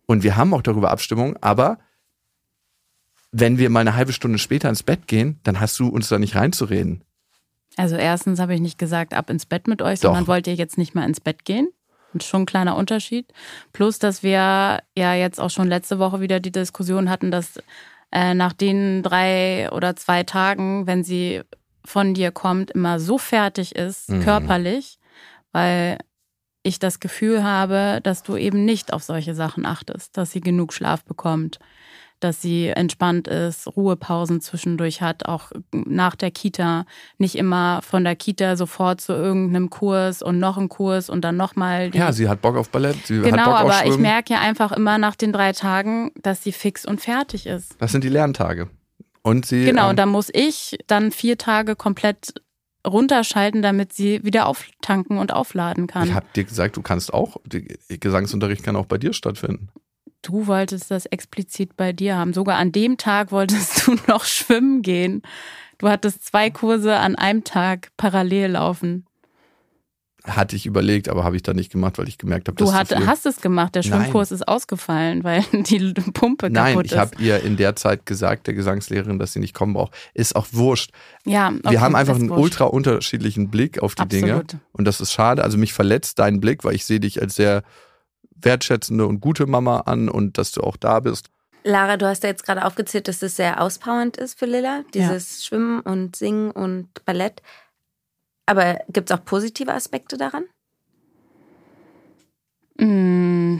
Und 0.07 0.23
wir 0.23 0.35
haben 0.35 0.51
auch 0.55 0.63
darüber 0.63 0.89
Abstimmung, 0.89 1.37
aber 1.41 1.77
wenn 3.37 3.57
wir 3.57 3.69
mal 3.69 3.81
eine 3.81 3.95
halbe 3.95 4.13
Stunde 4.13 4.37
später 4.37 4.69
ins 4.69 4.83
Bett 4.83 5.07
gehen, 5.07 5.39
dann 5.43 5.59
hast 5.59 5.77
du 5.79 5.89
uns 5.89 6.07
da 6.07 6.17
nicht 6.17 6.35
reinzureden. 6.35 7.01
Also 7.75 7.97
erstens 7.97 8.39
habe 8.39 8.53
ich 8.55 8.61
nicht 8.61 8.77
gesagt, 8.79 9.13
ab 9.13 9.29
ins 9.29 9.45
Bett 9.45 9.67
mit 9.67 9.81
euch, 9.81 9.99
Doch. 9.99 10.09
sondern 10.09 10.27
wollt 10.27 10.47
ihr 10.47 10.53
jetzt 10.55 10.77
nicht 10.77 10.95
mal 10.95 11.03
ins 11.05 11.19
Bett 11.19 11.43
gehen? 11.43 11.67
Und 12.13 12.23
schon 12.23 12.43
ein 12.43 12.45
kleiner 12.45 12.77
Unterschied. 12.77 13.33
Plus, 13.73 13.99
dass 13.99 14.23
wir 14.23 14.79
ja 14.97 15.13
jetzt 15.15 15.41
auch 15.41 15.49
schon 15.49 15.67
letzte 15.67 15.99
Woche 15.99 16.21
wieder 16.21 16.39
die 16.39 16.51
Diskussion 16.53 17.09
hatten, 17.09 17.29
dass 17.29 17.59
äh, 18.13 18.33
nach 18.33 18.53
den 18.53 19.03
drei 19.03 19.69
oder 19.71 19.97
zwei 19.97 20.23
Tagen, 20.23 20.87
wenn 20.87 21.03
sie 21.03 21.41
von 21.83 22.13
dir 22.13 22.31
kommt, 22.31 22.71
immer 22.71 23.01
so 23.01 23.17
fertig 23.17 23.75
ist, 23.75 24.09
Mhm. 24.09 24.21
körperlich, 24.23 24.97
weil 25.51 25.97
ich 26.63 26.79
das 26.79 27.01
Gefühl 27.01 27.43
habe, 27.43 27.99
dass 28.03 28.23
du 28.23 28.37
eben 28.37 28.63
nicht 28.63 28.93
auf 28.93 29.03
solche 29.03 29.35
Sachen 29.35 29.65
achtest, 29.65 30.15
dass 30.15 30.31
sie 30.31 30.39
genug 30.41 30.71
Schlaf 30.73 31.03
bekommt, 31.03 31.59
dass 32.19 32.41
sie 32.41 32.67
entspannt 32.67 33.27
ist, 33.27 33.67
Ruhepausen 33.67 34.41
zwischendurch 34.41 35.01
hat, 35.01 35.25
auch 35.25 35.51
nach 35.71 36.15
der 36.15 36.31
Kita, 36.31 36.85
nicht 37.17 37.35
immer 37.35 37.81
von 37.81 38.03
der 38.03 38.15
Kita 38.15 38.55
sofort 38.55 39.01
zu 39.01 39.13
irgendeinem 39.13 39.69
Kurs 39.69 40.21
und 40.21 40.39
noch 40.39 40.57
ein 40.57 40.69
Kurs 40.69 41.09
und 41.09 41.21
dann 41.21 41.37
nochmal 41.37 41.91
Ja, 41.93 42.11
sie 42.11 42.27
hat 42.29 42.41
Bock 42.41 42.55
auf 42.55 42.69
Ballett, 42.69 43.05
sie 43.05 43.19
hat 43.19 43.25
Genau, 43.25 43.45
Bock 43.45 43.53
auf 43.53 43.71
aber 43.71 43.85
ich 43.85 43.97
merke 43.97 44.33
ja 44.33 44.39
einfach 44.39 44.71
immer 44.71 44.97
nach 44.97 45.15
den 45.15 45.31
drei 45.31 45.51
Tagen, 45.51 46.11
dass 46.21 46.43
sie 46.43 46.51
fix 46.51 46.85
und 46.85 47.01
fertig 47.01 47.45
ist. 47.45 47.75
das 47.79 47.91
sind 47.91 48.03
die 48.03 48.09
Lerntage. 48.09 48.69
Und 49.21 49.47
sie. 49.47 49.65
Genau, 49.65 49.85
ähm, 49.85 49.89
und 49.91 49.95
da 49.97 50.05
muss 50.05 50.29
ich 50.31 50.77
dann 50.85 51.11
vier 51.11 51.37
Tage 51.37 51.75
komplett 51.75 52.33
runterschalten, 52.85 53.61
damit 53.61 53.93
sie 53.93 54.23
wieder 54.23 54.45
auftanken 54.45 55.17
und 55.17 55.33
aufladen 55.33 55.87
kann. 55.87 56.07
ich 56.07 56.13
habe 56.13 56.27
dir 56.35 56.43
gesagt, 56.43 56.77
du 56.77 56.81
kannst 56.81 57.13
auch, 57.13 57.37
Gesangsunterricht 57.89 58.63
kann 58.63 58.75
auch 58.75 58.85
bei 58.85 58.97
dir 58.97 59.13
stattfinden. 59.13 59.69
Du 60.25 60.47
wolltest 60.47 60.89
das 60.89 61.05
explizit 61.05 61.77
bei 61.77 61.93
dir 61.93 62.17
haben. 62.17 62.33
Sogar 62.33 62.57
an 62.57 62.71
dem 62.71 62.97
Tag 62.97 63.31
wolltest 63.31 63.85
du 63.85 63.95
noch 64.07 64.25
schwimmen 64.25 64.81
gehen. 64.81 65.21
Du 65.77 65.87
hattest 65.87 66.25
zwei 66.25 66.49
Kurse 66.49 66.95
an 66.97 67.15
einem 67.15 67.43
Tag 67.43 67.89
parallel 67.95 68.51
laufen. 68.51 69.05
Hatte 70.23 70.55
ich 70.55 70.65
überlegt, 70.65 71.07
aber 71.09 71.23
habe 71.23 71.35
ich 71.35 71.43
dann 71.43 71.55
nicht 71.55 71.71
gemacht, 71.71 71.99
weil 71.99 72.07
ich 72.07 72.17
gemerkt 72.17 72.47
habe, 72.47 72.55
Du 72.55 72.65
das 72.65 72.73
ist 72.73 72.95
hat, 72.95 73.05
hast 73.05 73.27
es 73.27 73.41
gemacht. 73.41 73.75
Der 73.75 73.83
Nein. 73.85 74.01
Schwimmkurs 74.01 74.31
ist 74.31 74.47
ausgefallen, 74.47 75.23
weil 75.23 75.43
die 75.53 75.93
Pumpe 75.93 76.49
Nein, 76.49 76.73
kaputt 76.73 76.85
ich 76.87 76.93
ist. 76.93 76.97
habe 76.97 77.21
ihr 77.21 77.43
in 77.43 77.55
der 77.57 77.75
Zeit 77.75 78.07
gesagt, 78.07 78.47
der 78.47 78.55
Gesangslehrerin, 78.55 79.19
dass 79.19 79.33
sie 79.33 79.39
nicht 79.39 79.53
kommen 79.53 79.73
braucht. 79.73 79.93
Ist 80.15 80.35
auch 80.35 80.47
wurscht. 80.53 80.89
ja, 81.25 81.51
Wir 81.51 81.59
okay, 81.65 81.77
haben 81.77 81.95
einfach 81.95 82.15
einen 82.15 82.29
wurscht. 82.29 82.41
ultra 82.41 82.63
unterschiedlichen 82.65 83.51
Blick 83.51 83.83
auf 83.83 83.93
die 83.93 84.07
Dinge. 84.07 84.33
Absolut. 84.37 84.57
Und 84.71 84.85
das 84.85 84.99
ist 84.99 85.13
schade. 85.13 85.43
Also 85.43 85.59
mich 85.59 85.73
verletzt 85.73 86.17
dein 86.17 86.39
Blick, 86.39 86.63
weil 86.63 86.73
ich 86.73 86.85
sehe 86.85 86.99
dich 86.99 87.21
als 87.21 87.35
sehr 87.35 87.61
wertschätzende 88.45 89.05
und 89.05 89.19
gute 89.19 89.45
Mama 89.47 89.81
an 89.81 90.07
und 90.09 90.37
dass 90.37 90.51
du 90.51 90.61
auch 90.61 90.77
da 90.77 90.99
bist. 90.99 91.29
Lara, 91.63 91.97
du 91.97 92.05
hast 92.05 92.21
ja 92.23 92.29
jetzt 92.29 92.45
gerade 92.45 92.63
aufgezählt, 92.63 93.07
dass 93.07 93.23
es 93.23 93.35
sehr 93.35 93.59
auspowernd 93.59 94.17
ist 94.17 94.37
für 94.37 94.45
Lilla, 94.45 94.83
dieses 94.93 95.43
Schwimmen 95.43 95.79
und 95.81 96.15
Singen 96.15 96.51
und 96.51 96.87
Ballett. 97.05 97.41
Aber 98.45 98.79
gibt 98.89 99.09
es 99.09 99.17
auch 99.17 99.25
positive 99.25 99.73
Aspekte 99.73 100.17
daran? 100.17 100.43
Mm, 102.77 103.59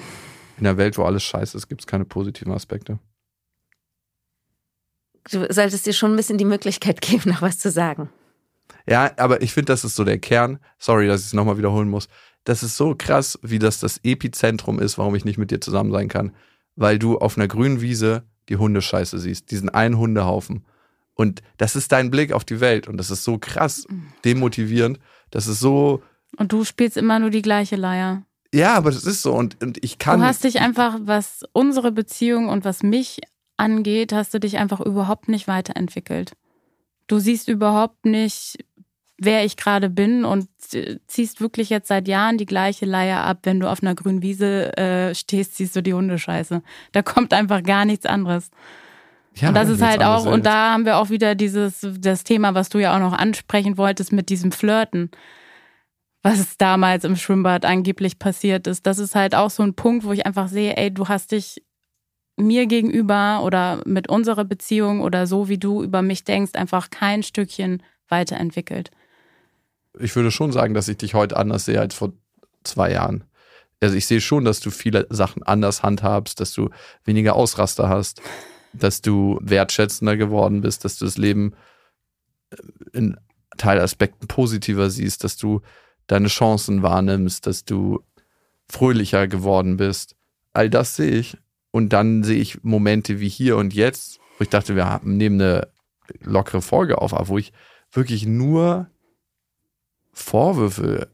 In 0.58 0.64
der 0.64 0.78
Welt, 0.78 0.98
wo 0.98 1.04
alles 1.04 1.24
scheiße 1.24 1.58
ist, 1.58 1.68
gibt 1.68 1.82
es 1.82 1.88
keine 1.88 2.06
positiven 2.06 2.54
Aspekte. 2.54 3.00
Du 5.32 5.52
solltest 5.52 5.88
dir 5.88 5.94
schon 5.94 6.14
ein 6.14 6.18
bisschen 6.18 6.38
die 6.38 6.46
Möglichkeit 6.46 7.02
geben, 7.02 7.32
noch 7.32 7.42
was 7.42 7.58
zu 7.58 7.72
sagen. 7.72 8.10
Ja, 8.88 9.12
aber 9.18 9.42
ich 9.42 9.54
finde, 9.54 9.74
das 9.74 9.84
ist 9.84 9.96
so 9.96 10.04
der 10.04 10.20
Kern. 10.20 10.60
Sorry, 10.78 11.08
dass 11.08 11.22
ich 11.22 11.28
es 11.28 11.34
nochmal 11.34 11.58
wiederholen 11.58 11.90
muss. 11.90 12.08
Das 12.46 12.64
ist 12.64 12.78
so 12.78 12.96
krass, 12.98 13.38
wie 13.42 13.60
das 13.60 13.80
das 13.80 14.00
Epizentrum 14.04 14.80
ist, 14.80 14.98
warum 14.98 15.16
ich 15.16 15.26
nicht 15.26 15.38
mit 15.38 15.52
dir 15.52 15.60
zusammen 15.60 15.92
sein 15.92 16.08
kann. 16.08 16.32
Weil 16.78 16.98
du 17.00 17.18
auf 17.18 17.38
einer 17.38 17.48
grünen 17.48 17.82
Wiese 17.82 18.24
die 18.50 18.58
Hundescheiße 18.58 19.20
siehst, 19.20 19.52
diesen 19.52 19.70
einen 19.70 19.98
Hundehaufen. 19.98 20.64
Und 21.16 21.42
das 21.58 21.76
ist 21.76 21.92
dein 21.92 22.12
Blick 22.12 22.32
auf 22.34 22.46
die 22.46 22.60
Welt. 22.60 22.88
Und 22.88 22.98
das 22.98 23.10
ist 23.12 23.24
so 23.24 23.38
krass 23.38 23.88
demotivierend. 24.24 25.00
Das 25.32 25.48
ist 25.48 25.60
so, 25.60 26.02
Und 26.38 26.52
du 26.52 26.64
spielst 26.64 26.98
immer 26.98 27.20
nur 27.20 27.30
die 27.30 27.42
gleiche 27.42 27.76
Leier. 27.76 28.24
ja, 28.54 28.76
aber 28.76 28.92
das 28.92 29.06
ist 29.06 29.22
so. 29.22 29.34
Und, 29.34 29.62
und 29.64 29.84
ich 29.84 29.98
kann. 29.98 30.20
Du 30.20 30.26
hast 30.26 30.44
dich 30.44 30.60
einfach, 30.60 30.98
was 31.02 31.44
unsere 31.54 31.92
Beziehung 31.92 32.50
und 32.50 32.64
was 32.66 32.84
mich 32.84 33.22
angeht, 33.58 34.12
hast 34.14 34.34
du 34.34 34.40
dich 34.40 34.58
einfach 34.58 34.82
überhaupt 34.82 35.30
nicht 35.30 35.48
weiterentwickelt. 35.48 36.34
Du 37.08 37.20
siehst 37.20 37.48
überhaupt 37.48 38.06
nicht, 38.06 38.58
wer 39.18 39.46
ich 39.46 39.58
gerade 39.58 39.90
bin 39.90 40.26
und 40.26 40.50
ziehst 41.08 41.42
wirklich 41.42 41.70
jetzt 41.70 41.88
seit 41.88 42.08
Jahren 42.08 42.38
die 42.38 42.46
gleiche 42.46 42.86
Leier 42.86 43.24
ab. 43.24 43.40
Wenn 43.44 43.60
du 43.60 43.70
auf 43.70 43.82
einer 43.82 43.96
grünen 43.96 44.22
Wiese 44.22 44.76
äh, 44.78 45.16
stehst, 45.16 45.56
siehst 45.56 45.76
du 45.76 45.82
die 45.82 45.94
Hundescheiße. 45.94 46.62
Da 46.92 47.02
kommt 47.02 47.34
einfach 47.34 47.64
gar 47.64 47.86
nichts 47.86 48.06
anderes. 48.06 48.50
ja, 49.36 49.50
und 49.50 49.54
das 49.54 49.70
ist 49.70 49.82
halt 49.82 50.04
auch, 50.04 50.26
und 50.26 50.46
da 50.46 50.72
haben 50.72 50.86
wir 50.86 50.98
auch 50.98 51.10
wieder 51.10 51.36
dieses, 51.36 51.86
das 52.00 52.24
Thema, 52.24 52.56
was 52.56 52.70
du 52.70 52.80
ja 52.80 52.96
auch 52.96 53.00
noch 53.00 53.14
ansprechen 53.14 53.78
wolltest 53.78 54.12
mit 54.12 54.30
diesem 54.30 54.52
Flirten, 54.52 55.12
was 56.24 56.58
damals 56.58 57.04
im 57.04 57.16
Schwimmbad 57.16 57.64
angeblich 57.66 58.20
passiert 58.20 58.68
ist. 58.68 58.86
Das 58.86 58.98
ist 58.98 59.16
halt 59.16 59.36
auch 59.36 59.50
so 59.50 59.64
ein 59.64 59.76
Punkt, 59.76 60.04
wo 60.04 60.12
ich 60.12 60.26
einfach 60.26 60.48
sehe, 60.48 60.76
ey, 60.76 60.94
du 60.94 61.08
hast 61.08 61.32
dich 61.32 61.64
mir 62.38 62.66
gegenüber 62.66 63.44
oder 63.44 63.82
mit 63.86 64.10
unserer 64.10 64.44
Beziehung 64.44 65.00
oder 65.00 65.26
so, 65.26 65.48
wie 65.48 65.58
du 65.58 65.84
über 65.84 66.02
mich 66.02 66.26
denkst, 66.26 66.56
einfach 66.56 66.90
kein 66.90 67.24
Stückchen 67.24 67.82
weiterentwickelt. 68.10 68.92
Ich 70.00 70.16
würde 70.16 70.32
schon 70.32 70.52
sagen, 70.52 70.74
dass 70.74 70.88
ich 70.88 70.98
dich 70.98 71.14
heute 71.14 71.38
anders 71.38 71.66
sehe 71.66 71.80
als 71.80 71.96
vor 71.96 72.14
zwei 72.64 72.92
Jahren. 72.92 73.24
Also 73.82 73.96
ich 73.96 74.06
sehe 74.06 74.22
schon, 74.22 74.46
dass 74.46 74.60
du 74.60 74.72
viele 74.72 75.06
Sachen 75.10 75.44
anders 75.44 75.84
handhabst, 75.84 76.40
dass 76.40 76.54
du 76.54 76.70
weniger 77.04 77.36
Ausraster 77.36 77.90
hast, 77.90 78.22
dass 78.74 79.02
du 79.02 79.40
wertschätzender 79.42 80.18
geworden 80.18 80.62
bist, 80.62 80.86
dass 80.86 80.98
du 80.98 81.06
das 81.06 81.18
Leben 81.18 81.54
äh, 82.50 82.58
in 82.94 83.18
Teilaspekten 83.58 84.28
positiver 84.28 84.90
siehst, 84.90 85.24
dass 85.24 85.38
du 85.38 85.62
deine 86.08 86.28
Chancen 86.28 86.84
wahrnimmst, 86.84 87.48
dass 87.48 87.66
du 87.66 88.04
fröhlicher 88.68 89.28
geworden 89.28 89.78
bist. 89.78 90.16
All 90.54 90.70
das 90.70 90.96
sehe 90.96 91.12
ich. 91.12 91.38
Und 91.72 91.90
dann 91.90 92.24
sehe 92.24 92.40
ich 92.40 92.64
Momente 92.64 93.20
wie 93.20 93.30
hier 93.30 93.58
und 93.58 93.74
jetzt, 93.74 94.20
wo 94.38 94.44
ich 94.44 94.50
dachte, 94.50 94.76
wir 94.76 95.02
nehmen 95.04 95.42
eine 95.42 95.68
lockere 96.22 96.62
Folge 96.62 97.02
auf, 97.02 97.14
aber 97.14 97.28
wo 97.28 97.38
ich 97.38 97.52
wirklich 97.92 98.26
nur 98.26 98.90
Vorwürfe 100.16 101.08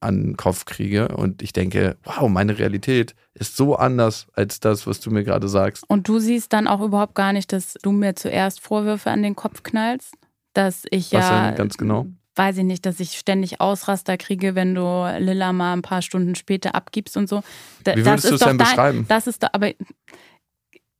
an 0.00 0.22
den 0.22 0.36
Kopf 0.36 0.64
kriege 0.64 1.08
und 1.08 1.42
ich 1.42 1.52
denke, 1.52 1.96
wow, 2.04 2.28
meine 2.28 2.58
Realität 2.58 3.14
ist 3.34 3.56
so 3.56 3.76
anders 3.76 4.26
als 4.34 4.60
das, 4.60 4.86
was 4.86 5.00
du 5.00 5.10
mir 5.10 5.24
gerade 5.24 5.48
sagst. 5.48 5.84
Und 5.88 6.08
du 6.08 6.18
siehst 6.18 6.52
dann 6.52 6.66
auch 6.68 6.80
überhaupt 6.80 7.14
gar 7.14 7.32
nicht, 7.32 7.52
dass 7.52 7.74
du 7.82 7.92
mir 7.92 8.14
zuerst 8.16 8.60
Vorwürfe 8.60 9.10
an 9.10 9.22
den 9.22 9.36
Kopf 9.36 9.62
knallst, 9.62 10.14
dass 10.54 10.82
ich 10.90 11.12
Was 11.12 11.28
ja 11.30 11.50
ganz 11.52 11.76
genau? 11.76 12.06
weiß 12.34 12.56
ich 12.58 12.64
nicht, 12.64 12.86
dass 12.86 12.98
ich 12.98 13.18
ständig 13.18 13.60
Ausraster 13.60 14.16
kriege, 14.16 14.54
wenn 14.54 14.74
du 14.74 15.06
Lilla 15.18 15.52
mal 15.52 15.74
ein 15.74 15.82
paar 15.82 16.00
Stunden 16.02 16.34
später 16.34 16.74
abgibst 16.74 17.16
und 17.18 17.28
so. 17.28 17.42
Da- 17.84 17.94
Wie 17.94 18.04
würdest 18.06 18.30
du 18.30 18.34
es 18.36 18.40
denn 18.40 18.56
beschreiben? 18.56 19.04
Das 19.08 19.26
ist 19.26 19.42
doch, 19.42 19.50
aber 19.52 19.70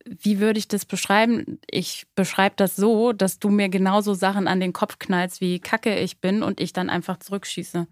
wie 0.04 0.40
würde 0.40 0.58
ich 0.58 0.68
das 0.68 0.84
beschreiben? 0.84 1.58
Ich 1.70 2.06
beschreibe 2.14 2.54
das 2.56 2.76
so, 2.76 3.12
dass 3.12 3.38
du 3.38 3.48
mir 3.48 3.68
genauso 3.68 4.14
Sachen 4.14 4.48
an 4.48 4.60
den 4.60 4.72
Kopf 4.72 4.98
knallst, 4.98 5.40
wie 5.40 5.60
kacke 5.60 5.98
ich 5.98 6.20
bin 6.20 6.42
und 6.42 6.60
ich 6.60 6.72
dann 6.72 6.90
einfach 6.90 7.18
zurückschieße. 7.18 7.86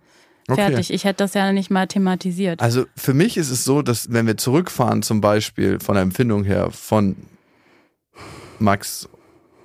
Okay. 0.48 0.60
Fertig. 0.60 0.92
Ich 0.92 1.04
hätte 1.04 1.18
das 1.18 1.34
ja 1.34 1.52
nicht 1.52 1.70
mal 1.70 1.86
thematisiert. 1.86 2.60
Also 2.60 2.86
für 2.96 3.14
mich 3.14 3.36
ist 3.36 3.50
es 3.50 3.64
so, 3.64 3.82
dass 3.82 4.12
wenn 4.12 4.26
wir 4.26 4.36
zurückfahren, 4.36 5.02
zum 5.02 5.20
Beispiel 5.20 5.78
von 5.78 5.94
der 5.94 6.02
Empfindung 6.02 6.44
her 6.44 6.70
von 6.70 7.16
Max 8.58 9.08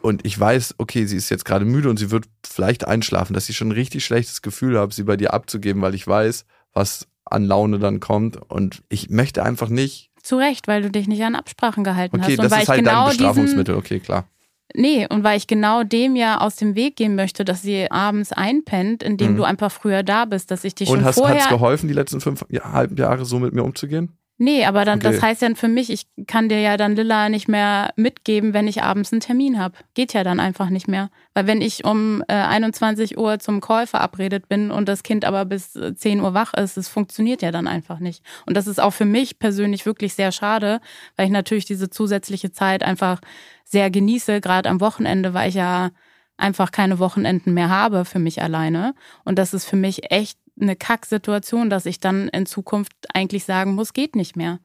und 0.01 0.25
ich 0.25 0.39
weiß, 0.39 0.75
okay, 0.77 1.05
sie 1.05 1.17
ist 1.17 1.29
jetzt 1.29 1.45
gerade 1.45 1.65
müde 1.65 1.89
und 1.89 1.97
sie 1.97 2.11
wird 2.11 2.25
vielleicht 2.45 2.87
einschlafen, 2.87 3.33
dass 3.33 3.49
ich 3.49 3.57
schon 3.57 3.69
ein 3.69 3.73
richtig 3.73 4.05
schlechtes 4.05 4.43
Gefühl 4.43 4.77
habe, 4.77 4.93
sie 4.93 5.03
bei 5.03 5.17
dir 5.17 5.33
abzugeben, 5.33 5.81
weil 5.81 5.95
ich 5.95 6.05
weiß, 6.05 6.45
was 6.73 7.07
an 7.25 7.43
Laune 7.43 7.79
dann 7.79 7.99
kommt 7.99 8.37
und 8.37 8.83
ich 8.87 9.09
möchte 9.09 9.43
einfach 9.43 9.69
nicht, 9.69 10.11
Zu 10.25 10.37
Recht, 10.37 10.67
weil 10.67 10.81
du 10.81 10.89
dich 10.89 11.07
nicht 11.07 11.23
an 11.23 11.35
Absprachen 11.35 11.83
gehalten 11.83 12.15
okay, 12.15 12.31
hast. 12.31 12.39
Und 12.39 12.43
das 12.45 12.51
weil 12.51 12.57
ist 12.59 12.63
ich 12.63 12.69
halt 12.69 12.79
genau 12.79 13.01
dein 13.03 13.09
Bestrafungsmittel, 13.09 13.75
okay, 13.75 13.99
klar. 13.99 14.25
Nee, 14.73 15.05
und 15.07 15.23
weil 15.23 15.37
ich 15.37 15.45
genau 15.45 15.83
dem 15.83 16.15
ja 16.15 16.41
aus 16.41 16.55
dem 16.55 16.73
Weg 16.75 16.95
gehen 16.95 17.15
möchte, 17.15 17.45
dass 17.45 17.61
sie 17.61 17.89
abends 17.91 18.31
einpennt, 18.31 19.03
indem 19.03 19.33
Mhm. 19.33 19.37
du 19.37 19.43
einfach 19.43 19.71
früher 19.71 20.01
da 20.01 20.25
bist, 20.25 20.49
dass 20.49 20.63
ich 20.63 20.73
dich 20.73 20.89
Und 20.89 20.97
schon 20.97 21.05
hast 21.05 21.19
vorher. 21.19 21.35
hat's 21.41 21.49
geholfen, 21.49 21.87
die 21.87 21.93
letzten 21.93 22.21
fünf 22.21 22.43
ja, 22.49 22.71
halben 22.73 22.97
Jahre 22.97 23.23
so 23.23 23.37
mit 23.39 23.53
mir 23.53 23.63
umzugehen? 23.63 24.17
Nee, 24.37 24.65
aber 24.65 24.83
dann, 24.83 24.99
Okay. 24.99 25.11
das 25.13 25.21
heißt 25.21 25.41
ja 25.43 25.55
für 25.55 25.69
mich, 25.69 25.89
ich 25.89 26.07
kann 26.27 26.49
dir 26.49 26.59
ja 26.59 26.75
dann 26.75 26.95
Lilla 26.95 27.29
nicht 27.29 27.47
mehr 27.47 27.93
mitgeben, 27.95 28.53
wenn 28.53 28.67
ich 28.67 28.83
abends 28.83 29.13
einen 29.13 29.21
Termin 29.21 29.57
habe. 29.57 29.75
Geht 29.93 30.13
ja 30.13 30.25
dann 30.25 30.41
einfach 30.41 30.69
nicht 30.69 30.89
mehr. 30.89 31.09
Weil 31.33 31.47
wenn 31.47 31.61
ich 31.61 31.85
um 31.85 32.21
äh, 32.27 32.33
21 32.33 33.17
Uhr 33.17 33.39
zum 33.39 33.61
Call 33.61 33.87
verabredet 33.87 34.49
bin 34.49 34.71
und 34.71 34.89
das 34.89 35.03
Kind 35.03 35.23
aber 35.23 35.45
bis 35.45 35.77
äh, 35.77 35.95
10 35.95 36.19
Uhr 36.19 36.33
wach 36.33 36.53
ist, 36.53 36.75
das 36.75 36.89
funktioniert 36.89 37.41
ja 37.41 37.51
dann 37.51 37.65
einfach 37.67 37.99
nicht. 37.99 38.23
Und 38.45 38.57
das 38.57 38.67
ist 38.67 38.81
auch 38.81 38.91
für 38.91 39.05
mich 39.05 39.39
persönlich 39.39 39.85
wirklich 39.85 40.15
sehr 40.15 40.33
schade, 40.33 40.81
weil 41.15 41.27
ich 41.27 41.31
natürlich 41.31 41.65
diese 41.65 41.89
zusätzliche 41.89 42.51
Zeit 42.51 42.83
einfach 42.83 43.21
sehr 43.63 43.89
genieße, 43.89 44.41
gerade 44.41 44.69
am 44.69 44.81
Wochenende, 44.81 45.33
weil 45.33 45.47
ich 45.47 45.55
ja 45.55 45.91
einfach 46.37 46.71
keine 46.71 46.99
Wochenenden 46.99 47.53
mehr 47.53 47.69
habe 47.69 48.03
für 48.03 48.19
mich 48.19 48.41
alleine. 48.41 48.95
Und 49.23 49.39
das 49.39 49.53
ist 49.53 49.63
für 49.63 49.77
mich 49.77 50.11
echt 50.11 50.37
eine 50.59 50.75
Kacksituation, 50.75 51.69
dass 51.69 51.85
ich 51.85 51.99
dann 51.99 52.27
in 52.29 52.45
Zukunft 52.45 52.93
eigentlich 53.13 53.45
sagen 53.45 53.75
muss, 53.75 53.93
geht 53.93 54.15
nicht 54.15 54.35
mehr. 54.35 54.59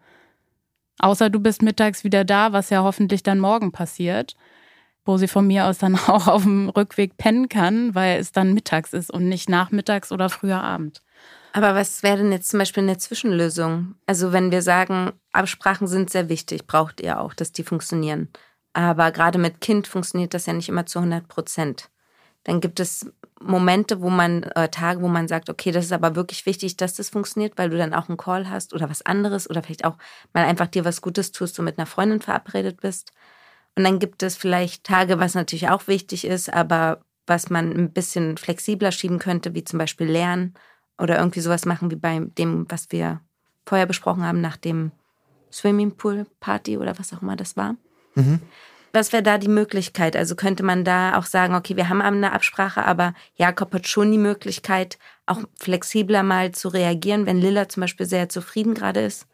Außer 0.99 1.31
du 1.31 1.41
bist 1.41 1.63
mittags 1.63 2.05
wieder 2.05 2.25
da, 2.25 2.53
was 2.53 2.71
ja 2.71 2.83
hoffentlich 2.83 3.23
dann 3.23 3.41
morgen 3.41 3.73
passiert, 3.73 4.37
wo 5.05 5.17
sie 5.17 5.29
von 5.29 5.47
mir 5.47 5.67
aus 5.67 5.79
dann 5.79 5.97
auch 6.07 6.27
auf 6.27 6.43
dem 6.43 6.69
Rückweg 6.69 7.17
pennen 7.17 7.49
kann, 7.49 7.95
weil 7.95 8.21
es 8.21 8.33
dann 8.33 8.53
mittags 8.53 8.93
ist 8.93 9.11
und 9.11 9.29
nicht 9.29 9.49
nachmittags 9.49 10.13
oder 10.13 10.29
früher 10.29 10.63
Abend. 10.63 11.03
Aber 11.53 11.75
was 11.75 12.03
wäre 12.03 12.19
denn 12.19 12.33
jetzt 12.33 12.51
zum 12.51 12.59
Beispiel 12.59 12.85
eine 12.85 12.99
Zwischenlösung? 12.99 13.97
Also 14.07 14.33
wenn 14.33 14.53
wir 14.53 14.63
sagen, 14.63 15.13
Absprachen 15.33 15.89
sind 15.89 16.11
sehr 16.11 16.29
wichtig, 16.29 16.67
braucht 16.67 17.01
ihr 17.01 17.21
auch, 17.21 17.35
dass 17.35 17.51
die 17.51 17.65
funktionieren. 17.65 18.29
Aber 18.73 19.11
gerade 19.11 19.39
mit 19.39 19.61
Kind 19.61 19.89
funktioniert 19.89 20.33
das 20.33 20.47
ja 20.47 20.53
nicht 20.53 20.69
immer 20.69 20.87
zu 20.87 21.01
100 21.01 21.27
Prozent. 21.27 21.91
Dann 22.45 22.61
gibt 22.61 22.81
es 22.81 23.11
Momente, 23.43 24.01
wo 24.01 24.11
man, 24.11 24.43
äh, 24.43 24.69
Tage, 24.69 25.03
wo 25.03 25.09
man 25.09 25.29
sagt, 25.29 25.51
okay, 25.51 25.73
das 25.73 25.87
ist 25.87 25.93
aber 25.93 26.15
wirklich 26.15 26.47
wichtig, 26.47 26.77
dass 26.77 26.95
das 26.95 27.09
funktioniert, 27.09 27.57
weil 27.57 27.71
du 27.71 27.79
dann 27.79 27.95
auch 27.95 28.09
einen 28.09 28.19
Call 28.19 28.49
hast 28.49 28.75
oder 28.75 28.91
was 28.91 29.03
anderes 29.03 29.49
oder 29.49 29.63
vielleicht 29.63 29.85
auch 29.85 29.97
mal 30.33 30.45
einfach 30.45 30.67
dir 30.67 30.85
was 30.85 31.01
Gutes 31.01 31.33
tust, 31.33 31.57
du 31.59 31.63
mit 31.63 31.79
einer 31.79 31.87
Freundin 31.87 32.21
verabredet 32.21 32.81
bist. 32.81 33.13
Und 33.77 33.85
dann 33.85 33.99
gibt 33.99 34.23
es 34.23 34.37
vielleicht 34.37 34.85
Tage, 34.85 35.19
was 35.19 35.35
natürlich 35.35 35.69
auch 35.69 35.87
wichtig 35.87 36.27
ist, 36.27 36.53
aber 36.53 37.03
was 37.27 37.49
man 37.49 37.73
ein 37.73 37.93
bisschen 37.93 38.37
flexibler 38.37 38.93
schieben 38.93 39.19
könnte, 39.19 39.55
wie 39.55 39.65
zum 39.65 39.79
Beispiel 39.79 40.07
Lernen 40.07 40.55
oder 40.99 41.19
irgendwie 41.19 41.41
sowas 41.41 41.65
machen 41.65 41.91
wie 41.91 41.97
bei 41.97 42.21
dem, 42.39 42.67
was 42.69 42.91
wir 42.91 43.21
vorher 43.65 43.87
besprochen 43.87 44.25
haben, 44.25 44.41
nach 44.41 44.57
dem 44.57 44.93
Swimmingpool-Party 45.53 46.77
oder 46.79 46.99
was 46.99 47.13
auch 47.13 47.23
immer 47.23 47.37
das 47.37 47.57
war. 47.57 47.77
Was 48.93 49.13
wäre 49.13 49.23
da 49.23 49.39
die 49.39 49.49
Möglichkeit? 49.49 50.17
Also 50.17 50.35
könnte 50.35 50.63
man 50.63 50.85
da 50.85 51.17
auch 51.17 51.25
sagen, 51.25 51.55
okay, 51.55 51.77
wir 51.77 51.89
haben 51.89 52.01
eine 52.01 52.33
Absprache, 52.33 52.85
aber 52.85 53.15
Jakob 53.37 53.73
hat 53.73 53.87
schon 53.87 54.11
die 54.11 54.19
Möglichkeit, 54.19 54.99
auch 55.27 55.41
flexibler 55.59 56.23
mal 56.23 56.53
zu 56.53 56.69
reagieren, 56.69 57.27
wenn 57.27 57.41
Lilla 57.41 57.69
zum 57.69 57.83
Beispiel 57.83 58.07
sehr 58.07 58.29
zufrieden 58.29 58.75
gerade 58.75 59.01
ist. 59.01 59.27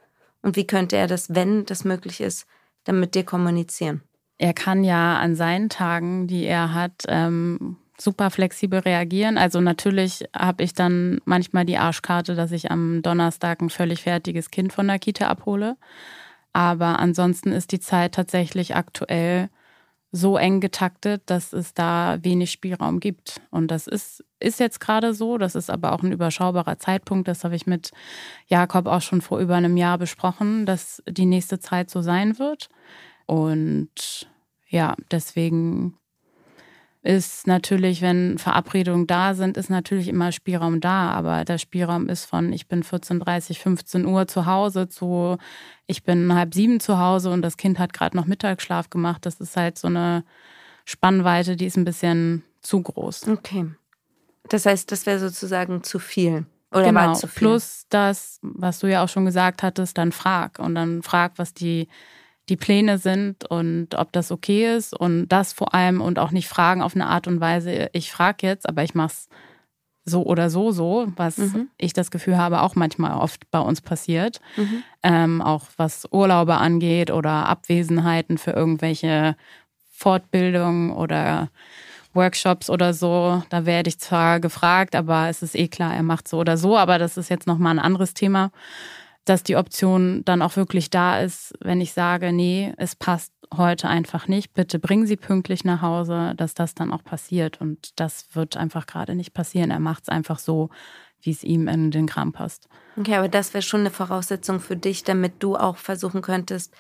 Und 0.43 0.57
wie 0.57 0.67
könnte 0.67 0.97
er 0.97 1.07
das, 1.07 1.35
wenn 1.35 1.65
das 1.65 1.85
möglich 1.85 2.21
ist, 2.21 2.47
dann 2.85 3.01
mit 3.01 3.15
dir 3.15 3.25
kommunizieren? 3.25 4.03
Er 4.39 4.53
kann 4.53 4.85
ja 4.85 5.19
an 5.19 5.35
seinen 5.35 5.71
Tagen, 5.71 6.27
die 6.27 6.45
er 6.45 6.75
hat, 6.75 7.05
ähm, 7.09 7.79
super 7.99 8.31
flexibel 8.31 8.81
reagieren. 8.81 9.39
Also 9.39 9.61
natürlich 9.61 10.25
habe 10.35 10.63
ich 10.63 10.75
dann 10.75 11.21
manchmal 11.25 11.65
die 11.65 11.79
Arschkarte, 11.79 12.35
dass 12.35 12.53
ich 12.53 12.71
am 12.71 13.03
Donnerstag 13.03 13.63
ein 13.63 13.71
völlig 13.71 14.03
fertiges 14.03 14.51
Kind 14.51 14.73
von 14.73 14.87
der 14.87 14.99
Kita 14.99 15.29
abhole. 15.29 15.77
Aber 16.57 17.01
ansonsten 17.01 17.53
ist 17.53 17.71
die 17.71 17.81
Zeit 17.81 18.15
tatsächlich 18.15 18.75
aktuell 18.75 19.51
so 20.11 20.39
eng 20.39 20.61
getaktet, 20.61 21.21
dass 21.27 21.53
es 21.53 21.75
da 21.75 22.17
wenig 22.23 22.51
Spielraum 22.51 22.99
gibt. 22.99 23.43
Und 23.51 23.71
das 23.71 23.87
ist, 23.87 24.25
ist 24.41 24.59
jetzt 24.59 24.81
gerade 24.81 25.13
so. 25.13 25.37
Das 25.37 25.55
ist 25.55 25.69
aber 25.69 25.93
auch 25.93 26.03
ein 26.03 26.13
überschaubarer 26.13 26.79
Zeitpunkt. 26.79 27.29
Das 27.29 27.45
habe 27.45 27.57
ich 27.57 27.67
mit 27.67 27.91
Jakob 28.47 28.87
auch 28.87 29.03
schon 29.03 29.21
vor 29.21 29.39
über 29.39 29.55
einem 29.55 29.77
Jahr 29.77 29.99
besprochen, 29.99 30.65
dass 30.65 31.03
die 31.07 31.27
nächste 31.27 31.59
Zeit 31.59 31.91
so 31.91 32.01
sein 32.01 32.39
wird. 32.39 32.71
Und 33.27 34.27
ja, 34.67 34.95
deswegen 35.11 35.99
ist 37.07 37.47
natürlich, 37.47 38.03
wenn 38.03 38.37
Verabredungen 38.37 39.07
da 39.07 39.35
sind, 39.35 39.57
ist 39.57 39.71
natürlich 39.71 40.09
immer 40.09 40.33
Spielraum 40.33 40.81
da. 40.81 41.11
Aber 41.11 41.45
der 41.45 41.59
Spielraum 41.59 42.09
ist 42.09 42.25
von, 42.25 42.53
ich 42.53 42.67
bin 42.67 42.83
14.30, 42.83 43.61
15 43.61 44.07
Uhr 44.07 44.27
zu 44.27 44.47
Hause 44.47 44.89
zu, 44.89 45.39
ich 45.87 46.03
bin 46.03 46.35
halb 46.35 46.53
sieben 46.53 46.81
zu 46.81 46.99
Hause 46.99 47.31
und 47.31 47.43
das 47.43 47.57
Kind 47.57 47.79
hat 47.79 47.93
gerade 47.93 48.17
noch 48.17 48.27
Mittagsschlaf 48.27 48.91
gemacht. 48.91 49.25
Das 49.25 49.41
ist 49.41 49.57
halt 49.57 49.79
so 49.79 49.87
eine 49.87 50.25
Spannweite, 50.85 51.55
die 51.55 51.67
ist 51.67 51.77
ein 51.77 51.85
bisschen 51.85 52.43
zu 52.61 52.83
groß. 52.83 53.29
Okay. 53.29 53.67
Das 54.49 54.67
heißt, 54.67 54.91
das 54.91 55.07
wäre 55.07 55.21
sozusagen 55.21 55.85
zu 55.85 56.01
viel. 56.01 56.47
Oder 56.73 56.87
genau. 56.87 57.15
zu 57.15 57.29
viel? 57.29 57.39
Plus 57.39 57.87
das, 57.89 58.41
was 58.43 58.81
du 58.81 58.91
ja 58.91 59.05
auch 59.05 59.09
schon 59.09 59.25
gesagt 59.25 59.63
hattest, 59.63 59.97
dann 59.97 60.11
frag. 60.11 60.59
Und 60.59 60.75
dann 60.75 61.03
frag, 61.03 61.33
was 61.37 61.55
die, 61.55 61.89
die 62.49 62.57
Pläne 62.57 62.99
sind 62.99 63.45
und 63.45 63.95
ob 63.97 64.13
das 64.13 64.31
okay 64.31 64.77
ist. 64.77 64.93
Und 64.95 65.29
das 65.29 65.53
vor 65.53 65.75
allem 65.75 66.01
und 66.01 66.19
auch 66.19 66.31
nicht 66.31 66.49
fragen 66.49 66.83
auf 66.83 66.95
eine 66.95 67.07
Art 67.07 67.27
und 67.27 67.41
Weise, 67.41 67.89
ich 67.93 68.13
frage 68.13 68.47
jetzt, 68.47 68.69
aber 68.69 68.83
ich 68.85 68.95
mach's 68.95 69.29
so 70.05 70.25
oder 70.25 70.51
so, 70.51 70.71
so, 70.71 71.09
was 71.17 71.39
Mhm. 71.39 71.69
ich 71.79 71.93
das 71.93 72.13
Gefühl 72.13 72.39
habe, 72.39 72.63
auch 72.63 72.77
manchmal 72.77 73.19
oft 73.19 73.51
bei 73.51 73.59
uns 73.59 73.81
passiert. 73.81 74.41
Mhm. 74.57 74.83
Ähm, 75.03 75.43
auch 75.43 75.65
was 75.77 76.07
Urlaube 76.13 76.55
angeht 76.57 77.11
oder 77.11 77.49
Abwesenheiten 77.49 78.39
für 78.39 78.53
irgendwelche 78.53 79.35
Fortbildungen 79.91 80.93
oder 80.93 81.51
Workshops 82.13 82.71
oder 82.71 82.95
so. 82.95 83.43
Da 83.51 83.67
werde 83.67 83.89
ich 83.89 83.99
zwar 83.99 84.39
gefragt, 84.41 84.95
aber 84.95 85.29
es 85.29 85.43
ist 85.43 85.57
eh 85.57 85.69
klar, 85.69 85.95
er 85.95 86.03
macht 86.03 86.29
so 86.29 86.39
oder 86.39 86.57
so. 86.57 86.77
Aber 86.77 86.99
das 86.99 87.17
ist 87.17 87.29
jetzt 87.29 87.47
nochmal 87.47 87.73
ein 87.73 87.79
anderes 87.85 88.15
Thema, 88.15 88.51
dass 89.27 89.43
die 89.43 89.57
Option 89.57 90.25
dann 90.25 90.41
auch 90.41 90.57
wirklich 90.57 90.89
da 90.89 91.21
ist, 91.21 91.53
wenn 91.61 91.81
ich 91.81 91.93
sage, 91.93 92.33
nee, 92.33 92.73
es 92.79 92.95
passt 92.95 93.33
heute 93.55 93.89
einfach 93.89 94.29
nicht, 94.29 94.55
bitte 94.55 94.79
bringen 94.79 95.07
Sie 95.07 95.17
pünktlich 95.17 95.65
nach 95.65 95.83
Hause, 95.83 96.35
dass 96.37 96.55
das 96.55 96.75
dann 96.75 96.93
auch 96.93 97.05
passiert. 97.05 97.61
Und 97.61 98.01
das 98.01 98.29
wird 98.35 98.57
einfach 98.57 98.87
gerade 98.87 99.15
nicht 99.15 99.35
passieren. 99.35 99.71
Er 99.71 99.81
macht 99.81 100.05
es 100.05 100.09
einfach 100.09 100.39
so, 100.39 100.71
wie 101.21 101.31
es 101.31 101.45
ihm 101.45 101.69
in 101.69 101.91
den 101.91 102.07
Kram 102.07 102.33
passt. 102.33 102.69
Okay, 102.97 103.17
aber 103.17 103.29
das 103.29 103.53
wäre 103.53 103.63
schon 103.63 103.81
eine 103.81 103.91
Voraussetzung 103.91 104.61
für 104.61 104.77
dich, 104.77 105.05
damit 105.05 105.43
du 105.43 105.57
auch 105.57 105.77
versuchen 105.77 106.23
könntest, 106.23 106.75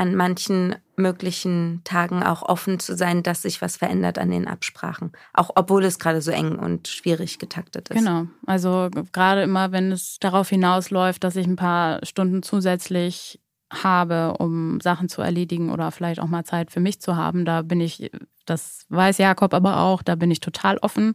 an 0.00 0.14
manchen 0.14 0.76
möglichen 0.96 1.82
Tagen 1.84 2.22
auch 2.22 2.40
offen 2.40 2.80
zu 2.80 2.96
sein, 2.96 3.22
dass 3.22 3.42
sich 3.42 3.60
was 3.60 3.76
verändert 3.76 4.18
an 4.18 4.30
den 4.30 4.48
Absprachen. 4.48 5.12
Auch 5.34 5.50
obwohl 5.56 5.84
es 5.84 5.98
gerade 5.98 6.22
so 6.22 6.30
eng 6.30 6.58
und 6.58 6.88
schwierig 6.88 7.38
getaktet 7.38 7.90
ist. 7.90 7.98
Genau. 7.98 8.26
Also 8.46 8.88
gerade 9.12 9.42
immer, 9.42 9.72
wenn 9.72 9.92
es 9.92 10.18
darauf 10.18 10.48
hinausläuft, 10.48 11.22
dass 11.22 11.36
ich 11.36 11.46
ein 11.46 11.56
paar 11.56 12.00
Stunden 12.02 12.42
zusätzlich 12.42 13.40
habe, 13.70 14.38
um 14.38 14.80
Sachen 14.80 15.10
zu 15.10 15.20
erledigen 15.20 15.70
oder 15.70 15.90
vielleicht 15.90 16.18
auch 16.18 16.28
mal 16.28 16.44
Zeit 16.44 16.70
für 16.70 16.80
mich 16.80 17.02
zu 17.02 17.16
haben, 17.16 17.44
da 17.44 17.60
bin 17.60 17.82
ich, 17.82 18.10
das 18.46 18.86
weiß 18.88 19.18
Jakob 19.18 19.52
aber 19.52 19.80
auch, 19.80 20.02
da 20.02 20.14
bin 20.14 20.30
ich 20.30 20.40
total 20.40 20.78
offen, 20.78 21.12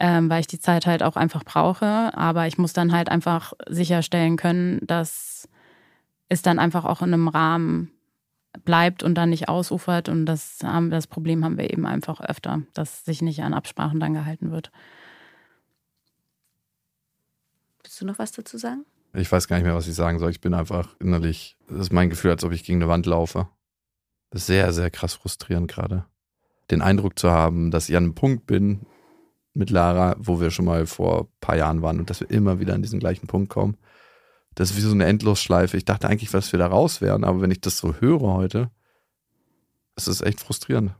ähm, 0.00 0.30
weil 0.30 0.40
ich 0.40 0.46
die 0.46 0.58
Zeit 0.58 0.86
halt 0.86 1.02
auch 1.02 1.16
einfach 1.16 1.44
brauche. 1.44 2.16
Aber 2.16 2.46
ich 2.46 2.56
muss 2.56 2.72
dann 2.72 2.92
halt 2.92 3.10
einfach 3.10 3.52
sicherstellen 3.68 4.38
können, 4.38 4.80
dass 4.86 5.50
es 6.30 6.40
dann 6.40 6.58
einfach 6.58 6.86
auch 6.86 7.02
in 7.02 7.12
einem 7.12 7.28
Rahmen 7.28 7.92
bleibt 8.64 9.02
und 9.02 9.14
dann 9.14 9.30
nicht 9.30 9.48
ausufert. 9.48 10.08
Und 10.08 10.26
das, 10.26 10.58
haben, 10.62 10.90
das 10.90 11.06
Problem 11.06 11.44
haben 11.44 11.58
wir 11.58 11.70
eben 11.70 11.86
einfach 11.86 12.20
öfter, 12.20 12.62
dass 12.74 13.04
sich 13.04 13.22
nicht 13.22 13.42
an 13.42 13.54
Absprachen 13.54 14.00
dann 14.00 14.14
gehalten 14.14 14.50
wird. 14.50 14.70
Willst 17.82 18.00
du 18.00 18.06
noch 18.06 18.18
was 18.18 18.32
dazu 18.32 18.58
sagen? 18.58 18.84
Ich 19.14 19.30
weiß 19.30 19.48
gar 19.48 19.56
nicht 19.56 19.64
mehr, 19.64 19.74
was 19.74 19.88
ich 19.88 19.94
sagen 19.94 20.18
soll. 20.18 20.30
Ich 20.30 20.40
bin 20.40 20.52
einfach 20.52 20.94
innerlich, 21.00 21.56
das 21.68 21.78
ist 21.78 21.92
mein 21.92 22.10
Gefühl, 22.10 22.32
als 22.32 22.44
ob 22.44 22.52
ich 22.52 22.64
gegen 22.64 22.82
eine 22.82 22.90
Wand 22.90 23.06
laufe. 23.06 23.48
Das 24.30 24.42
ist 24.42 24.46
sehr, 24.48 24.72
sehr 24.72 24.90
krass 24.90 25.14
frustrierend 25.14 25.70
gerade. 25.70 26.04
Den 26.70 26.82
Eindruck 26.82 27.18
zu 27.18 27.30
haben, 27.30 27.70
dass 27.70 27.88
ich 27.88 27.96
an 27.96 28.04
einem 28.04 28.14
Punkt 28.14 28.46
bin 28.46 28.86
mit 29.54 29.70
Lara, 29.70 30.16
wo 30.18 30.40
wir 30.40 30.50
schon 30.50 30.66
mal 30.66 30.86
vor 30.86 31.22
ein 31.22 31.28
paar 31.40 31.56
Jahren 31.56 31.80
waren 31.80 31.98
und 31.98 32.10
dass 32.10 32.20
wir 32.20 32.30
immer 32.30 32.60
wieder 32.60 32.74
an 32.74 32.82
diesen 32.82 33.00
gleichen 33.00 33.26
Punkt 33.26 33.48
kommen. 33.48 33.76
Das 34.56 34.70
ist 34.70 34.76
wie 34.76 34.80
so 34.80 34.90
eine 34.90 35.04
Endlosschleife. 35.04 35.76
Ich 35.76 35.84
dachte 35.84 36.08
eigentlich, 36.08 36.30
dass 36.30 36.50
wir 36.50 36.58
da 36.58 36.66
raus 36.66 37.00
wären, 37.00 37.24
aber 37.24 37.42
wenn 37.42 37.50
ich 37.50 37.60
das 37.60 37.78
so 37.78 37.94
höre 38.00 38.20
heute, 38.20 38.70
ist 39.96 40.08
es 40.08 40.22
echt 40.22 40.40
frustrierend. 40.40 40.94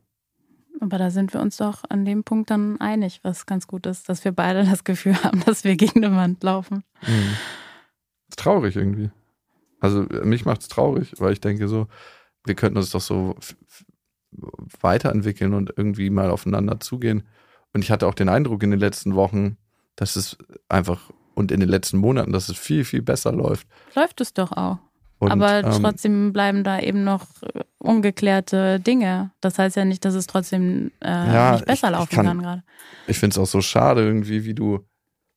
Aber 0.81 0.99
da 0.99 1.11
sind 1.11 1.33
wir 1.33 1.41
uns 1.41 1.57
doch 1.57 1.83
an 1.89 2.05
dem 2.05 2.23
Punkt 2.23 2.51
dann 2.51 2.79
einig, 2.81 3.21
was 3.23 3.47
ganz 3.47 3.67
gut 3.67 3.87
ist, 3.87 4.11
dass 4.11 4.25
wir 4.25 4.33
beide 4.33 4.65
das 4.65 4.85
Gefühl 4.85 5.15
haben, 5.25 5.43
dass 5.45 5.65
wir 5.65 5.75
gegen 5.77 6.05
eine 6.05 6.15
Wand 6.15 6.43
laufen. 6.43 6.85
Mhm. 7.03 7.37
Ist 8.29 8.39
traurig 8.39 8.77
irgendwie. 8.77 9.11
Also 9.81 10.03
mich 10.03 10.45
macht 10.45 10.61
es 10.61 10.69
traurig, 10.69 11.15
weil 11.19 11.33
ich 11.33 11.41
denke 11.41 11.67
so, 11.67 11.87
wir 12.45 12.55
könnten 12.55 12.77
uns 12.77 12.91
doch 12.91 13.01
so 13.01 13.37
weiterentwickeln 14.81 15.55
und 15.55 15.73
irgendwie 15.77 16.11
mal 16.11 16.31
aufeinander 16.31 16.79
zugehen. 16.81 17.23
Und 17.73 17.83
ich 17.83 17.91
hatte 17.91 18.07
auch 18.07 18.15
den 18.15 18.29
Eindruck 18.29 18.63
in 18.63 18.71
den 18.71 18.81
letzten 18.81 19.15
Wochen, 19.15 19.57
dass 19.97 20.17
es 20.17 20.37
einfach 20.69 21.11
und 21.37 21.53
in 21.53 21.61
den 21.61 21.69
letzten 21.69 21.99
Monaten, 21.99 22.33
dass 22.33 22.49
es 22.49 22.59
viel, 22.59 22.85
viel 22.85 23.03
besser 23.03 23.31
läuft. 23.31 23.69
Läuft 23.95 24.21
es 24.21 24.35
doch 24.35 24.51
auch. 24.53 24.79
Und, 25.19 25.31
Aber 25.31 25.65
ähm, 25.65 25.83
trotzdem 25.83 26.33
bleiben 26.33 26.65
da 26.65 26.81
eben 26.81 27.05
noch 27.05 27.23
äh, 27.55 27.61
ungeklärte 27.79 28.81
Dinge. 28.81 29.31
Das 29.41 29.59
heißt 29.59 29.77
ja 29.77 29.85
nicht, 29.85 30.05
dass 30.05 30.15
es 30.15 30.27
trotzdem 30.27 30.91
äh, 31.01 31.09
Ja, 31.09 31.53
nicht 31.53 31.67
besser 31.67 31.89
ich- 31.89 31.93
ich 31.93 31.99
laufen 31.99 32.15
kann- 32.15 32.27
kann 32.27 32.43
gerade. 32.43 32.63
ich 33.07 33.19
finde 33.19 33.35
es 33.35 33.39
auch 33.39 33.47
so 33.47 33.61
schade 33.63 34.03
irgendwie, 34.03 34.45
wie 34.45 34.55
du 34.55 34.81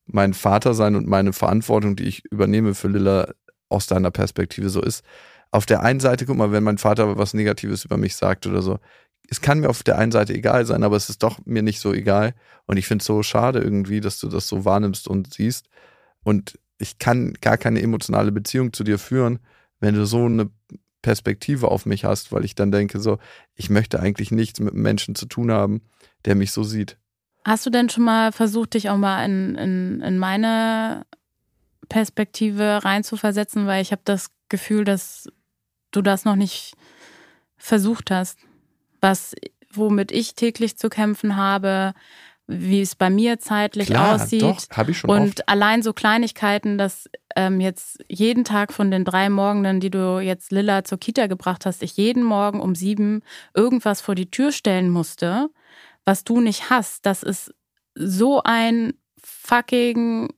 mein 0.06 0.34
Vater 0.34 0.74
sein 0.74 0.96
und 0.96 1.06
meine 1.06 1.32
Verantwortung, 1.32 1.96
die 1.96 2.04
ich 2.04 2.24
übernehme 2.30 2.74
für 2.74 2.88
Lilla, 2.88 3.32
aus 3.68 3.86
deiner 3.86 4.10
Perspektive 4.10 4.68
so 4.68 4.82
ist. 4.82 5.04
Auf 5.52 5.64
der 5.64 5.82
einen 5.82 6.00
Seite, 6.00 6.26
guck 6.26 6.36
mal, 6.36 6.50
wenn 6.52 6.64
mein 6.64 6.78
Vater 6.78 7.16
was 7.18 7.34
Negatives 7.34 7.84
über 7.84 7.96
mich 7.96 8.16
sagt 8.16 8.46
oder 8.46 8.62
so, 8.62 8.78
es 9.28 9.40
kann 9.40 9.60
mir 9.60 9.68
auf 9.70 9.84
der 9.84 9.96
einen 9.96 10.10
Seite 10.10 10.34
egal 10.34 10.66
sein, 10.66 10.82
aber 10.82 10.96
es 10.96 11.08
ist 11.08 11.22
doch 11.22 11.38
mir 11.46 11.62
nicht 11.62 11.78
so 11.78 11.92
egal. 11.92 12.34
Und 12.66 12.76
ich 12.78 12.86
finde 12.88 13.02
es 13.02 13.06
so 13.06 13.22
schade 13.22 13.60
irgendwie, 13.60 14.00
dass 14.00 14.18
du 14.18 14.28
das 14.28 14.48
so 14.48 14.64
wahrnimmst 14.64 15.06
und 15.06 15.32
siehst. 15.32 15.68
Und 16.24 16.58
ich 16.78 16.98
kann 16.98 17.34
gar 17.40 17.58
keine 17.58 17.82
emotionale 17.82 18.32
Beziehung 18.32 18.72
zu 18.72 18.84
dir 18.84 18.98
führen, 18.98 19.38
wenn 19.80 19.94
du 19.94 20.06
so 20.06 20.24
eine 20.24 20.50
Perspektive 21.02 21.68
auf 21.68 21.86
mich 21.86 22.04
hast, 22.04 22.32
weil 22.32 22.44
ich 22.44 22.54
dann 22.54 22.72
denke, 22.72 23.00
so, 23.00 23.18
ich 23.54 23.70
möchte 23.70 24.00
eigentlich 24.00 24.30
nichts 24.30 24.60
mit 24.60 24.74
einem 24.74 24.82
Menschen 24.82 25.14
zu 25.14 25.26
tun 25.26 25.50
haben, 25.50 25.82
der 26.24 26.34
mich 26.34 26.52
so 26.52 26.62
sieht. 26.62 26.98
Hast 27.44 27.64
du 27.64 27.70
denn 27.70 27.88
schon 27.88 28.04
mal 28.04 28.32
versucht, 28.32 28.74
dich 28.74 28.90
auch 28.90 28.98
mal 28.98 29.24
in, 29.24 29.54
in, 29.54 30.00
in 30.02 30.18
meine 30.18 31.06
Perspektive 31.88 32.84
reinzuversetzen? 32.84 33.66
Weil 33.66 33.80
ich 33.80 33.92
habe 33.92 34.02
das 34.04 34.30
Gefühl, 34.50 34.84
dass 34.84 35.28
du 35.90 36.02
das 36.02 36.24
noch 36.26 36.36
nicht 36.36 36.74
versucht 37.56 38.10
hast. 38.10 38.38
Was, 39.00 39.34
womit 39.72 40.12
ich 40.12 40.34
täglich 40.34 40.76
zu 40.76 40.90
kämpfen 40.90 41.36
habe, 41.36 41.94
wie 42.50 42.80
es 42.80 42.96
bei 42.96 43.10
mir 43.10 43.38
zeitlich 43.38 43.86
Klar, 43.88 44.16
aussieht. 44.16 44.42
doch, 44.42 44.58
habe 44.72 44.90
ich 44.90 44.98
schon 44.98 45.08
Und 45.10 45.28
oft. 45.40 45.48
allein 45.48 45.82
so 45.82 45.92
Kleinigkeiten, 45.92 46.78
dass 46.78 47.08
ähm, 47.36 47.60
jetzt 47.60 48.02
jeden 48.08 48.44
Tag 48.44 48.72
von 48.72 48.90
den 48.90 49.04
drei 49.04 49.30
Morgenen, 49.30 49.78
die 49.78 49.90
du 49.90 50.18
jetzt 50.18 50.50
Lilla 50.50 50.82
zur 50.84 50.98
Kita 50.98 51.28
gebracht 51.28 51.64
hast, 51.64 51.82
ich 51.82 51.96
jeden 51.96 52.24
Morgen 52.24 52.60
um 52.60 52.74
sieben 52.74 53.22
irgendwas 53.54 54.00
vor 54.00 54.14
die 54.14 54.30
Tür 54.30 54.50
stellen 54.50 54.90
musste, 54.90 55.48
was 56.04 56.24
du 56.24 56.40
nicht 56.40 56.70
hast. 56.70 57.06
Das 57.06 57.22
ist 57.22 57.54
so 57.94 58.42
ein 58.42 58.94
fucking 59.22 60.28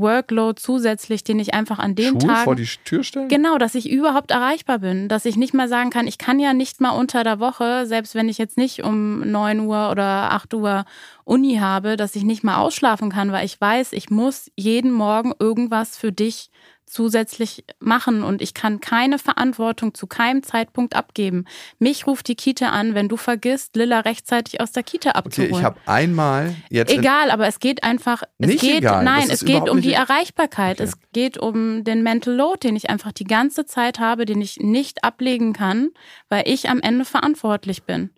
Workload 0.00 0.60
zusätzlich, 0.60 1.24
den 1.24 1.38
ich 1.38 1.54
einfach 1.54 1.78
an 1.78 1.94
den 1.94 2.10
Schuhe 2.10 2.18
Tagen 2.18 2.44
vor 2.44 2.56
die 2.56 2.68
Tür 2.84 3.02
stellen? 3.02 3.28
Genau, 3.28 3.58
dass 3.58 3.74
ich 3.74 3.90
überhaupt 3.90 4.30
erreichbar 4.30 4.78
bin. 4.78 5.08
Dass 5.08 5.24
ich 5.24 5.36
nicht 5.36 5.54
mal 5.54 5.68
sagen 5.68 5.90
kann, 5.90 6.06
ich 6.06 6.18
kann 6.18 6.38
ja 6.38 6.52
nicht 6.52 6.80
mal 6.80 6.90
unter 6.90 7.24
der 7.24 7.40
Woche, 7.40 7.86
selbst 7.86 8.14
wenn 8.14 8.28
ich 8.28 8.38
jetzt 8.38 8.56
nicht 8.56 8.82
um 8.82 9.20
9 9.20 9.60
Uhr 9.60 9.90
oder 9.90 10.32
8 10.32 10.54
Uhr 10.54 10.84
Uni 11.24 11.56
habe, 11.56 11.96
dass 11.96 12.16
ich 12.16 12.24
nicht 12.24 12.44
mal 12.44 12.56
ausschlafen 12.56 13.10
kann, 13.10 13.32
weil 13.32 13.46
ich 13.46 13.60
weiß, 13.60 13.92
ich 13.92 14.10
muss 14.10 14.50
jeden 14.56 14.92
Morgen 14.92 15.32
irgendwas 15.38 15.96
für 15.96 16.12
dich 16.12 16.50
zusätzlich 16.86 17.64
machen 17.80 18.22
und 18.22 18.40
ich 18.42 18.54
kann 18.54 18.80
keine 18.80 19.18
Verantwortung 19.18 19.94
zu 19.94 20.06
keinem 20.06 20.42
Zeitpunkt 20.42 20.94
abgeben. 20.94 21.44
Mich 21.78 22.06
ruft 22.06 22.28
die 22.28 22.34
Kita 22.34 22.68
an, 22.70 22.94
wenn 22.94 23.08
du 23.08 23.16
vergisst, 23.16 23.74
Lilla 23.76 24.00
rechtzeitig 24.00 24.60
aus 24.60 24.72
der 24.72 24.82
Kita 24.82 25.10
Okay, 25.10 25.18
abzuholen. 25.18 25.54
ich 25.54 25.62
habe 25.64 25.78
einmal 25.86 26.54
jetzt. 26.70 26.92
Egal, 26.92 27.30
aber 27.30 27.46
es 27.46 27.58
geht 27.58 27.82
einfach, 27.84 28.22
es 28.38 28.48
Nicht 28.48 28.60
geht, 28.60 28.78
egal, 28.78 29.02
nein, 29.04 29.28
es 29.30 29.44
geht 29.44 29.68
um 29.68 29.80
die 29.80 29.90
e- 29.90 29.94
Erreichbarkeit. 29.94 30.80
Okay. 30.80 30.88
Es 30.90 30.94
geht 31.12 31.38
um 31.38 31.84
den 31.84 32.02
Mental 32.02 32.34
Load, 32.34 32.60
den 32.66 32.76
ich 32.76 32.90
einfach 32.90 33.12
die 33.12 33.24
ganze 33.24 33.66
Zeit 33.66 33.98
habe, 33.98 34.24
den 34.24 34.40
ich 34.40 34.58
nicht 34.60 35.02
ablegen 35.04 35.52
kann, 35.52 35.90
weil 36.28 36.44
ich 36.46 36.68
am 36.68 36.80
Ende 36.80 37.04
verantwortlich 37.04 37.84
bin. 37.84 38.10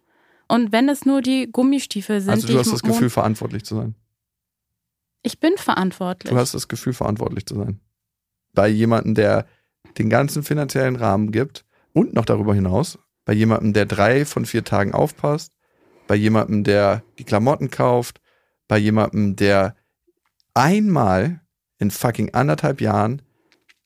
Und 0.49 0.71
wenn 0.73 0.89
es 0.89 1.05
nur 1.07 1.23
die 1.23 1.51
Gummistiefel 1.51 2.21
sind, 2.21 2.31
also 2.31 2.47
du 2.47 2.59
hast 2.59 2.73
das 2.73 2.83
Gefühl, 2.83 3.11
verantwortlich 3.11 3.65
zu 3.65 3.75
sein. 3.77 3.95
ich 5.23 5.41
bin 5.41 5.57
verantwortlich. 5.57 6.33
Du 6.33 6.39
hast 6.39 6.55
das 6.55 6.69
Gefühl, 6.69 6.93
verantwortlich 6.93 7.47
zu 7.47 7.57
sein. 7.57 7.81
Bei 8.57 8.67
jemandem, 8.67 9.15
der 9.15 9.47
den 9.99 10.11
ganzen 10.11 10.43
finanziellen 10.43 10.97
Rahmen 10.97 11.31
gibt 11.31 11.65
und 11.93 12.15
noch 12.15 12.25
darüber 12.25 12.55
hinaus, 12.55 12.99
bei 13.25 13.33
jemandem, 13.33 13.73
der 13.73 13.87
drei 13.87 14.25
von 14.25 14.47
vier 14.47 14.65
Tagen 14.65 14.93
aufpasst, 14.93 15.53
bei 16.09 16.17
jemandem, 16.17 16.65
der 16.65 17.05
die 17.19 17.25
Klamotten 17.25 17.71
kauft, 17.71 18.21
bei 18.67 18.79
jemandem, 18.79 19.37
der 19.37 19.77
einmal 20.55 21.41
in 21.79 21.91
fucking 21.91 22.35
anderthalb 22.35 22.81
Jahren 22.81 23.23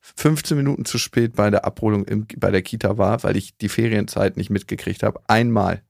15 0.01 0.57
Minuten 0.57 0.85
zu 0.85 0.99
spät 0.99 1.35
bei 1.35 1.51
der 1.51 1.64
Abholung 1.64 2.05
im, 2.05 2.27
bei 2.37 2.51
der 2.51 2.62
Kita 2.62 2.97
war, 2.97 3.23
weil 3.23 3.37
ich 3.37 3.57
die 3.59 3.68
Ferienzeit 3.68 4.37
nicht 4.37 4.51
mitgekriegt 4.51 5.03
habe. 5.03 5.21
Einmal. 5.27 5.83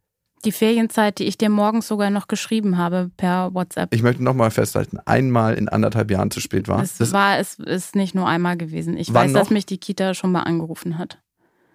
Die 0.44 0.52
Ferienzeit, 0.52 1.18
die 1.18 1.24
ich 1.24 1.36
dir 1.38 1.50
morgens 1.50 1.88
sogar 1.88 2.10
noch 2.10 2.28
geschrieben 2.28 2.78
habe 2.78 3.10
per 3.16 3.52
WhatsApp. 3.54 3.94
Ich 3.94 4.02
möchte 4.02 4.22
nochmal 4.22 4.50
festhalten, 4.50 4.98
einmal 5.04 5.54
in 5.54 5.68
anderthalb 5.68 6.10
Jahren 6.10 6.30
zu 6.30 6.40
spät 6.40 6.66
war. 6.68 6.82
Es 6.82 6.96
Das, 6.98 7.12
war, 7.12 7.38
es 7.38 7.58
ist 7.58 7.94
nicht 7.96 8.14
nur 8.14 8.26
einmal 8.26 8.56
gewesen. 8.56 8.96
Ich 8.96 9.12
weiß, 9.12 9.32
dass 9.32 9.48
noch? 9.48 9.50
mich 9.50 9.66
die 9.66 9.78
Kita 9.78 10.14
schon 10.14 10.32
mal 10.32 10.42
angerufen 10.42 10.98
hat. 10.98 11.18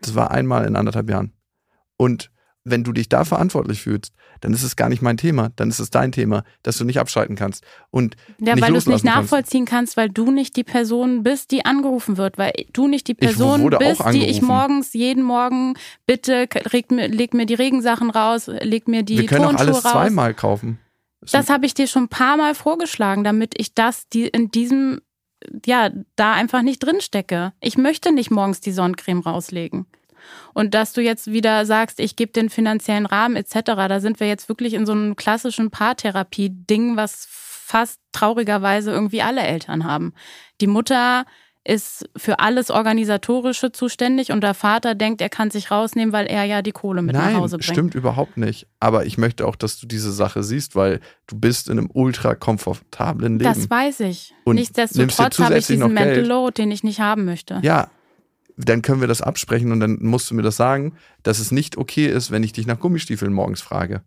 das 0.01 0.15
war 0.15 0.31
einmal 0.31 0.65
in 0.65 0.75
anderthalb 0.75 1.09
Jahren. 1.09 1.31
Und 1.97 2.31
wenn 2.65 2.83
du 2.83 2.91
dich 2.91 3.07
da 3.09 3.23
verantwortlich 3.23 3.81
fühlst, 3.81 4.11
dann 4.41 4.51
ist 4.53 4.63
es 4.63 4.75
gar 4.75 4.89
nicht 4.89 5.01
mein 5.01 5.17
Thema, 5.17 5.51
dann 5.55 5.69
ist 5.69 5.79
es 5.79 5.91
dein 5.91 6.11
Thema, 6.11 6.43
dass 6.63 6.77
du 6.77 6.83
nicht 6.83 6.99
abschalten 6.99 7.35
kannst. 7.35 7.63
Und 7.91 8.15
Ja, 8.39 8.55
nicht 8.55 8.63
weil 8.63 8.71
du 8.71 8.77
es 8.77 8.85
nicht 8.87 8.95
loslassen 8.95 9.05
kannst. 9.07 9.31
nachvollziehen 9.31 9.65
kannst, 9.65 9.97
weil 9.97 10.09
du 10.09 10.31
nicht 10.31 10.55
die 10.57 10.63
Person 10.63 11.23
bist, 11.23 11.51
die 11.51 11.63
angerufen 11.63 12.17
wird, 12.17 12.37
weil 12.37 12.53
du 12.73 12.87
nicht 12.87 13.07
die 13.07 13.13
Person 13.13 13.69
bist, 13.79 14.01
die 14.11 14.25
ich 14.25 14.41
morgens, 14.41 14.93
jeden 14.93 15.23
Morgen, 15.23 15.75
bitte 16.07 16.47
reg 16.73 16.91
mir, 16.91 17.07
leg 17.07 17.33
mir 17.33 17.45
die 17.45 17.53
Regensachen 17.53 18.09
raus, 18.09 18.47
leg 18.47 18.87
mir 18.87 19.03
die 19.03 19.19
Wir 19.19 19.25
können 19.27 19.45
auch 19.45 19.53
alles 19.55 19.85
raus. 19.85 19.91
zweimal 19.91 20.33
kaufen. 20.33 20.79
Das 21.31 21.49
habe 21.49 21.65
ich 21.65 21.73
dir 21.73 21.87
schon 21.87 22.03
ein 22.03 22.09
paar 22.09 22.35
Mal 22.37 22.53
vorgeschlagen, 22.55 23.23
damit 23.23 23.53
ich 23.57 23.73
das 23.73 24.07
die 24.09 24.27
in 24.27 24.49
diesem, 24.51 25.01
ja, 25.65 25.89
da 26.15 26.33
einfach 26.33 26.61
nicht 26.61 26.79
drin 26.79 26.99
stecke. 27.01 27.53
Ich 27.61 27.77
möchte 27.77 28.11
nicht 28.11 28.31
morgens 28.31 28.59
die 28.59 28.71
Sonnencreme 28.71 29.21
rauslegen. 29.21 29.85
Und 30.53 30.73
dass 30.73 30.93
du 30.93 31.01
jetzt 31.01 31.31
wieder 31.31 31.65
sagst, 31.65 31.99
ich 31.99 32.15
gebe 32.15 32.31
den 32.31 32.49
finanziellen 32.49 33.05
Rahmen 33.05 33.35
etc., 33.35 33.59
da 33.65 33.99
sind 33.99 34.19
wir 34.19 34.27
jetzt 34.27 34.49
wirklich 34.49 34.73
in 34.73 34.85
so 34.85 34.91
einem 34.91 35.15
klassischen 35.15 35.71
Paartherapie-Ding, 35.71 36.97
was 36.97 37.27
fast 37.29 37.99
traurigerweise 38.11 38.91
irgendwie 38.91 39.21
alle 39.21 39.41
Eltern 39.41 39.83
haben. 39.83 40.13
Die 40.61 40.67
Mutter 40.67 41.25
ist 41.67 42.07
für 42.15 42.39
alles 42.39 42.69
Organisatorische 42.69 43.71
zuständig 43.71 44.31
und 44.31 44.41
der 44.41 44.53
Vater 44.53 44.93
denkt, 44.93 45.19
er 45.19 45.29
kann 45.29 45.49
sich 45.49 45.71
rausnehmen, 45.71 46.13
weil 46.13 46.27
er 46.27 46.43
ja 46.43 46.61
die 46.61 46.71
Kohle 46.71 47.01
mit 47.01 47.15
Nein, 47.15 47.33
nach 47.33 47.41
Hause 47.41 47.57
bringt. 47.57 47.65
stimmt 47.65 47.95
überhaupt 47.95 48.37
nicht. 48.37 48.67
Aber 48.79 49.07
ich 49.07 49.17
möchte 49.17 49.47
auch, 49.47 49.55
dass 49.55 49.79
du 49.79 49.87
diese 49.87 50.11
Sache 50.11 50.43
siehst, 50.43 50.75
weil 50.75 50.99
du 51.25 51.39
bist 51.39 51.67
in 51.67 51.79
einem 51.79 51.89
ultra 51.91 52.35
komfortablen 52.35 53.39
Leben. 53.39 53.51
Das 53.51 53.67
weiß 53.67 54.01
ich. 54.01 54.35
Und 54.43 54.57
Nichtsdestotrotz 54.57 55.39
habe 55.39 55.57
ich 55.57 55.65
diesen 55.65 55.81
Geld. 55.81 55.93
Mental 55.93 56.25
Load, 56.25 56.61
den 56.61 56.69
ich 56.69 56.83
nicht 56.83 56.99
haben 56.99 57.25
möchte. 57.25 57.59
ja, 57.63 57.89
dann 58.57 58.81
können 58.81 59.01
wir 59.01 59.07
das 59.07 59.21
absprechen 59.21 59.71
und 59.71 59.79
dann 59.79 59.97
musst 60.01 60.29
du 60.29 60.35
mir 60.35 60.41
das 60.41 60.57
sagen, 60.57 60.93
dass 61.23 61.39
es 61.39 61.51
nicht 61.51 61.77
okay 61.77 62.07
ist, 62.07 62.31
wenn 62.31 62.43
ich 62.43 62.53
dich 62.53 62.67
nach 62.67 62.79
Gummistiefeln 62.79 63.33
morgens 63.33 63.61
frage. 63.61 64.01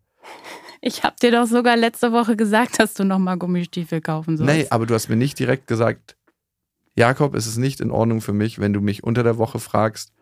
Ich 0.80 1.02
habe 1.02 1.16
dir 1.20 1.32
doch 1.32 1.46
sogar 1.46 1.76
letzte 1.76 2.12
Woche 2.12 2.36
gesagt, 2.36 2.78
dass 2.78 2.94
du 2.94 3.04
nochmal 3.04 3.36
Gummistiefel 3.36 4.00
kaufen 4.00 4.36
sollst. 4.36 4.52
Nee, 4.52 4.66
aber 4.70 4.86
du 4.86 4.94
hast 4.94 5.08
mir 5.08 5.16
nicht 5.16 5.38
direkt 5.38 5.66
gesagt, 5.66 6.16
Jakob, 6.94 7.34
es 7.34 7.46
ist 7.46 7.58
nicht 7.58 7.80
in 7.80 7.90
Ordnung 7.90 8.20
für 8.20 8.32
mich, 8.32 8.58
wenn 8.58 8.72
du 8.72 8.80
mich 8.80 9.04
unter 9.04 9.22
der 9.22 9.38
Woche 9.38 9.58
fragst, 9.58 10.12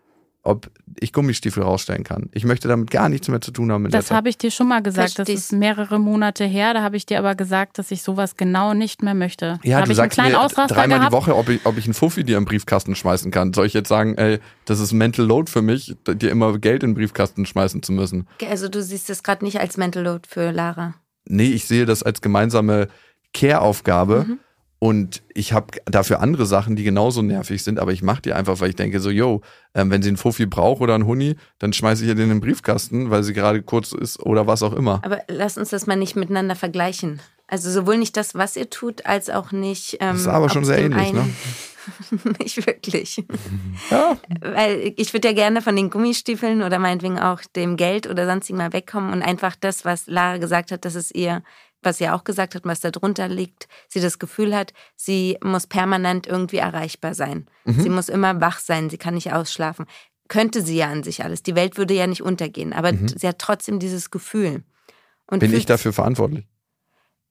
ob 0.47 0.71
ich 0.99 1.13
Gummistiefel 1.13 1.63
rausstellen 1.63 2.05
kann. 2.05 2.31
Ich 2.33 2.45
möchte 2.45 2.69
damit 2.69 2.91
gar 2.91 3.09
nichts 3.09 3.29
mehr 3.29 3.41
zu 3.41 3.51
tun 3.51 3.71
haben. 3.71 3.91
das 3.91 4.11
habe 4.11 4.29
ich 4.29 4.39
dir 4.39 4.51
schon 4.51 4.69
mal 4.69 4.83
gesagt. 4.83 5.13
Verstehst. 5.13 5.39
Das 5.39 5.45
ist 5.45 5.53
mehrere 5.53 5.99
Monate 5.99 6.45
her. 6.45 6.73
Da 6.73 6.83
habe 6.83 6.97
ich 6.97 7.05
dir 7.05 7.19
aber 7.19 7.35
gesagt, 7.35 7.79
dass 7.79 7.91
ich 7.91 8.03
sowas 8.03 8.37
genau 8.37 8.73
nicht 8.73 9.03
mehr 9.03 9.15
möchte. 9.15 9.59
Ja, 9.63 9.77
da 9.77 9.83
habe 9.83 9.87
du 9.87 9.93
ich 9.93 9.99
einen 9.99 10.11
sagst 10.11 10.15
kleinen 10.19 10.33
mir 10.33 10.41
Ausraster 10.41 10.75
dreimal 10.75 10.99
gehabt. 10.99 11.13
die 11.13 11.17
Woche, 11.17 11.37
ob 11.37 11.49
ich, 11.49 11.67
ob 11.67 11.77
ich 11.77 11.85
einen 11.85 11.95
Fuffi 11.95 12.25
dir 12.25 12.39
im 12.39 12.45
Briefkasten 12.45 12.95
schmeißen 12.95 13.31
kann. 13.31 13.53
Soll 13.53 13.67
ich 13.67 13.75
jetzt 13.75 13.89
sagen, 13.89 14.15
ey, 14.17 14.39
das 14.65 14.81
ist 14.81 14.93
Mental 14.93 15.27
Load 15.27 15.51
für 15.51 15.63
mich, 15.63 15.97
dir 16.07 16.31
immer 16.31 16.59
Geld 16.59 16.83
in 16.83 16.91
den 16.91 16.95
Briefkasten 16.97 17.45
schmeißen 17.45 17.83
zu 17.83 17.93
müssen? 17.93 18.27
Also 18.49 18.69
du 18.69 18.83
siehst 18.83 19.11
es 19.11 19.23
gerade 19.23 19.45
nicht 19.45 19.61
als 19.61 19.77
Mental 19.77 20.03
Load 20.03 20.29
für 20.29 20.51
Lara. 20.51 20.95
Nee, 21.29 21.51
ich 21.51 21.67
sehe 21.67 21.87
das 21.87 22.03
als 22.03 22.21
gemeinsame 22.21 22.89
Care-Aufgabe. 23.35 24.25
Mhm. 24.29 24.39
Und 24.79 25.23
ich 25.33 25.53
habe 25.55 25.69
dafür 25.87 26.21
andere 26.21 26.45
Sachen, 26.45 26.77
die 26.77 26.85
genauso 26.85 27.23
nervig 27.23 27.63
sind, 27.65 27.79
aber 27.79 27.93
ich 27.93 28.03
mache 28.03 28.23
die 28.23 28.35
einfach, 28.35 28.61
weil 28.61 28.69
ich 28.69 28.77
denke 28.77 29.01
so, 29.01 29.09
yo, 29.09 29.41
ähm, 29.75 29.91
wenn 29.91 30.03
sie 30.03 30.09
einen 30.09 30.19
Fuffi 30.19 30.45
braucht 30.45 30.83
oder 30.83 30.95
einen 30.95 31.07
Huni, 31.07 31.37
dann 31.59 31.73
schmeiße 31.73 32.03
ich 32.03 32.09
ihr 32.09 32.15
den 32.15 32.25
in 32.25 32.37
den 32.37 32.41
Briefkasten, 32.41 33.11
weil 33.11 33.23
sie 33.23 33.33
gerade 33.33 33.63
kurz 33.63 33.93
ist 33.93 34.21
oder 34.21 34.47
was 34.47 34.63
auch 34.63 34.75
immer. 34.75 35.01
Aber 35.03 35.21
lass 35.29 35.57
uns 35.57 35.71
das 35.71 35.87
mal 35.87 35.97
nicht 35.97 36.15
miteinander 36.15 36.57
vergleichen. 36.57 37.21
Also 37.49 37.71
sowohl 37.71 37.97
nicht 37.97 38.17
das, 38.17 38.35
was 38.35 38.57
ihr 38.57 38.69
tut, 38.69 39.07
als 39.07 39.31
auch 39.31 39.53
nicht. 39.53 39.95
Ähm, 40.01 40.13
Das 40.13 40.23
ist 40.23 40.27
aber 40.29 40.51
schon 40.51 40.65
sehr 40.65 40.79
ähnlich, 40.79 41.13
ne? 41.13 41.25
nicht 42.41 42.67
wirklich. 42.67 43.25
Ja, 43.91 44.17
Weil 44.41 44.93
ich 44.97 45.13
würde 45.13 45.29
ja 45.29 45.35
gerne 45.35 45.63
von 45.63 45.77
den 45.77 45.89
Gummistiefeln 45.91 46.63
oder 46.63 46.79
meinetwegen 46.81 47.21
auch 47.21 47.41
dem 47.55 47.77
Geld 47.77 48.09
oder 48.09 48.27
sonstigem 48.27 48.59
mal 48.59 48.73
wegkommen 48.73 49.13
und 49.13 49.23
einfach 49.23 49.55
das, 49.55 49.85
was 49.85 50.07
Lara 50.09 50.39
gesagt 50.39 50.73
hat, 50.73 50.85
dass 50.85 50.97
es 50.97 51.13
ihr, 51.13 51.43
was 51.87 51.97
sie 51.99 52.09
auch 52.11 52.25
gesagt 52.25 52.55
hat, 52.55 52.65
was 52.67 52.81
da 52.81 52.91
drunter 52.91 53.29
liegt, 53.29 53.69
sie 53.89 54.01
das 54.01 54.19
Gefühl 54.19 54.55
hat, 54.55 54.75
sie 54.97 55.39
muss 55.43 55.67
permanent 55.67 56.27
irgendwie 56.27 56.59
erreichbar 56.59 57.15
sein. 57.15 57.47
Mhm. 57.65 57.81
Sie 57.81 57.89
muss 57.89 58.09
immer 58.11 58.39
wach 58.43 58.59
sein, 58.59 58.91
sie 58.91 58.99
kann 58.99 59.15
nicht 59.15 59.33
ausschlafen. 59.33 59.87
Könnte 60.29 60.61
sie 60.61 60.77
ja 60.77 60.89
an 60.91 61.03
sich 61.05 61.23
alles. 61.25 61.43
Die 61.43 61.55
Welt 61.55 61.79
würde 61.79 61.95
ja 61.95 62.07
nicht 62.07 62.21
untergehen, 62.23 62.73
aber 62.75 62.93
sie 62.93 63.27
hat 63.29 63.39
trotzdem 63.39 63.79
dieses 63.79 64.11
Gefühl. 64.11 64.65
Und 65.31 65.41
Mhm. 65.43 65.47
bin 65.51 65.55
ich 65.57 65.67
dafür 65.67 65.93
verantwortlich? 65.95 66.47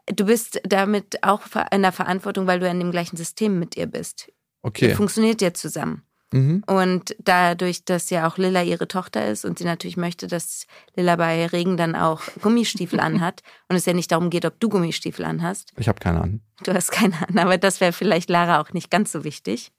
Du 0.08 0.26
bist 0.26 0.62
damit 0.64 1.24
auch 1.24 1.42
in 1.72 1.82
der 1.82 1.92
Verantwortung, 1.92 2.48
weil 2.48 2.60
du 2.60 2.68
in 2.70 2.80
dem 2.80 2.92
gleichen 2.92 3.18
System 3.18 3.60
mit 3.60 3.76
ihr 3.76 3.88
bist. 3.88 4.28
Ihr 4.30 4.34
Okay. 4.64 4.96
funktioniert 4.96 5.42
ja 5.42 5.54
zusammen. 5.54 6.04
Mhm. 6.32 6.64
Und 6.68 7.16
dadurch, 7.20 7.86
dass 7.86 8.10
ja 8.10 8.28
auch 8.28 8.38
Lilla 8.38 8.64
ihre 8.64 8.88
Tochter 8.88 9.28
ist 9.28 9.46
und 9.46 9.58
sie 9.58 9.66
natürlich 9.66 9.98
möchte, 9.98 10.28
dass 10.28 10.66
Lilla 10.96 11.16
bei 11.16 11.46
Regen 11.48 11.78
dann 11.78 11.96
auch 11.96 12.22
Gummistiefel 12.42 13.00
anhat 13.02 13.42
und 13.70 13.76
es 13.76 13.86
ja 13.86 13.94
nicht 13.94 14.12
darum 14.12 14.30
geht, 14.30 14.46
ob 14.46 14.60
du 14.60 14.70
Gummistiefel 14.70 15.26
anhast. 15.26 15.72
Ich 15.78 15.88
habe 15.88 16.00
keine 16.00 16.22
Ahnung. 16.22 16.42
Du 16.64 16.74
hast 16.74 16.92
keine 16.92 17.16
an, 17.28 17.38
aber 17.38 17.58
das 17.58 17.82
wäre 17.82 17.94
vielleicht 17.94 18.30
Lara 18.30 18.62
auch 18.62 18.74
nicht 18.74 18.90
ganz 18.90 19.12
so 19.12 19.24
wichtig. 19.24 19.72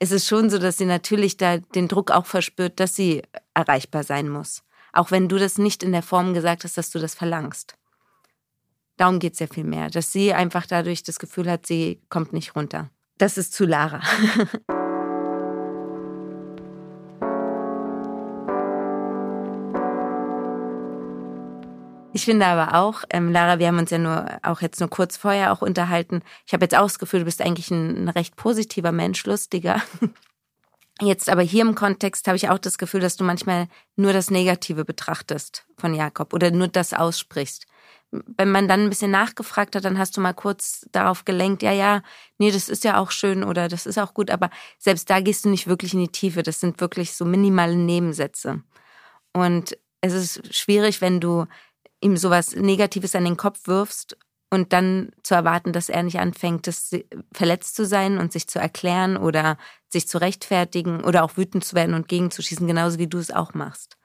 Es 0.00 0.12
ist 0.12 0.26
schon 0.26 0.50
so, 0.50 0.58
dass 0.58 0.78
sie 0.78 0.86
natürlich 0.86 1.36
da 1.36 1.58
den 1.58 1.88
Druck 1.88 2.10
auch 2.10 2.26
verspürt, 2.26 2.80
dass 2.80 2.96
sie 2.96 3.22
erreichbar 3.54 4.02
sein 4.02 4.28
muss. 4.28 4.62
Auch 4.92 5.10
wenn 5.10 5.28
du 5.28 5.38
das 5.38 5.58
nicht 5.58 5.82
in 5.82 5.92
der 5.92 6.02
Form 6.02 6.34
gesagt 6.34 6.64
hast, 6.64 6.78
dass 6.78 6.90
du 6.90 6.98
das 6.98 7.14
verlangst. 7.14 7.74
Darum 8.96 9.18
geht 9.18 9.34
es 9.34 9.38
ja 9.38 9.46
viel 9.46 9.64
mehr, 9.64 9.90
dass 9.90 10.10
sie 10.12 10.32
einfach 10.34 10.66
dadurch 10.66 11.02
das 11.02 11.18
Gefühl 11.18 11.50
hat, 11.50 11.66
sie 11.66 12.00
kommt 12.08 12.32
nicht 12.32 12.56
runter. 12.56 12.90
Das 13.16 13.36
ist 13.38 13.52
zu 13.52 13.64
Lara. 13.64 14.00
Ich 22.18 22.24
finde 22.24 22.46
aber 22.46 22.74
auch, 22.74 23.04
ähm, 23.10 23.30
Lara, 23.30 23.60
wir 23.60 23.68
haben 23.68 23.78
uns 23.78 23.92
ja 23.92 23.98
nur 23.98 24.26
auch 24.42 24.60
jetzt 24.60 24.80
nur 24.80 24.90
kurz 24.90 25.16
vorher 25.16 25.52
auch 25.52 25.62
unterhalten. 25.62 26.22
Ich 26.48 26.52
habe 26.52 26.64
jetzt 26.64 26.76
auch 26.76 26.82
das 26.82 26.98
Gefühl, 26.98 27.20
du 27.20 27.26
bist 27.26 27.40
eigentlich 27.40 27.70
ein, 27.70 27.94
ein 27.94 28.08
recht 28.08 28.34
positiver 28.34 28.90
Mensch, 28.90 29.24
lustiger. 29.24 29.80
Jetzt 31.00 31.30
aber 31.30 31.42
hier 31.42 31.62
im 31.62 31.76
Kontext 31.76 32.26
habe 32.26 32.36
ich 32.36 32.48
auch 32.48 32.58
das 32.58 32.76
Gefühl, 32.76 32.98
dass 32.98 33.16
du 33.16 33.22
manchmal 33.22 33.68
nur 33.94 34.12
das 34.12 34.32
Negative 34.32 34.84
betrachtest 34.84 35.64
von 35.76 35.94
Jakob 35.94 36.32
oder 36.32 36.50
nur 36.50 36.66
das 36.66 36.92
aussprichst. 36.92 37.68
Wenn 38.10 38.50
man 38.50 38.66
dann 38.66 38.80
ein 38.80 38.88
bisschen 38.88 39.12
nachgefragt 39.12 39.76
hat, 39.76 39.84
dann 39.84 39.96
hast 39.96 40.16
du 40.16 40.20
mal 40.20 40.34
kurz 40.34 40.88
darauf 40.90 41.24
gelenkt, 41.24 41.62
ja, 41.62 41.70
ja, 41.70 42.02
nee, 42.38 42.50
das 42.50 42.68
ist 42.68 42.82
ja 42.82 42.98
auch 42.98 43.12
schön 43.12 43.44
oder 43.44 43.68
das 43.68 43.86
ist 43.86 43.96
auch 43.96 44.12
gut, 44.12 44.32
aber 44.32 44.50
selbst 44.76 45.08
da 45.08 45.20
gehst 45.20 45.44
du 45.44 45.50
nicht 45.50 45.68
wirklich 45.68 45.94
in 45.94 46.00
die 46.00 46.08
Tiefe. 46.08 46.42
Das 46.42 46.58
sind 46.58 46.80
wirklich 46.80 47.12
so 47.12 47.24
minimale 47.24 47.76
Nebensätze. 47.76 48.64
Und 49.32 49.78
es 50.00 50.12
ist 50.12 50.54
schwierig, 50.54 51.00
wenn 51.00 51.20
du 51.20 51.46
ihm 52.00 52.16
sowas 52.16 52.54
Negatives 52.54 53.14
an 53.14 53.24
den 53.24 53.36
Kopf 53.36 53.60
wirfst 53.66 54.16
und 54.50 54.72
dann 54.72 55.10
zu 55.22 55.34
erwarten, 55.34 55.72
dass 55.72 55.88
er 55.88 56.02
nicht 56.02 56.18
anfängt, 56.18 56.66
das 56.66 56.90
verletzt 57.32 57.76
zu 57.76 57.84
sein 57.84 58.18
und 58.18 58.32
sich 58.32 58.48
zu 58.48 58.58
erklären 58.58 59.16
oder 59.16 59.58
sich 59.88 60.08
zu 60.08 60.18
rechtfertigen 60.18 61.02
oder 61.04 61.22
auch 61.24 61.36
wütend 61.36 61.64
zu 61.64 61.74
werden 61.76 61.94
und 61.94 62.08
gegenzuschießen, 62.08 62.66
genauso 62.66 62.98
wie 62.98 63.06
du 63.08 63.18
es 63.18 63.30
auch 63.30 63.54
machst. 63.54 63.96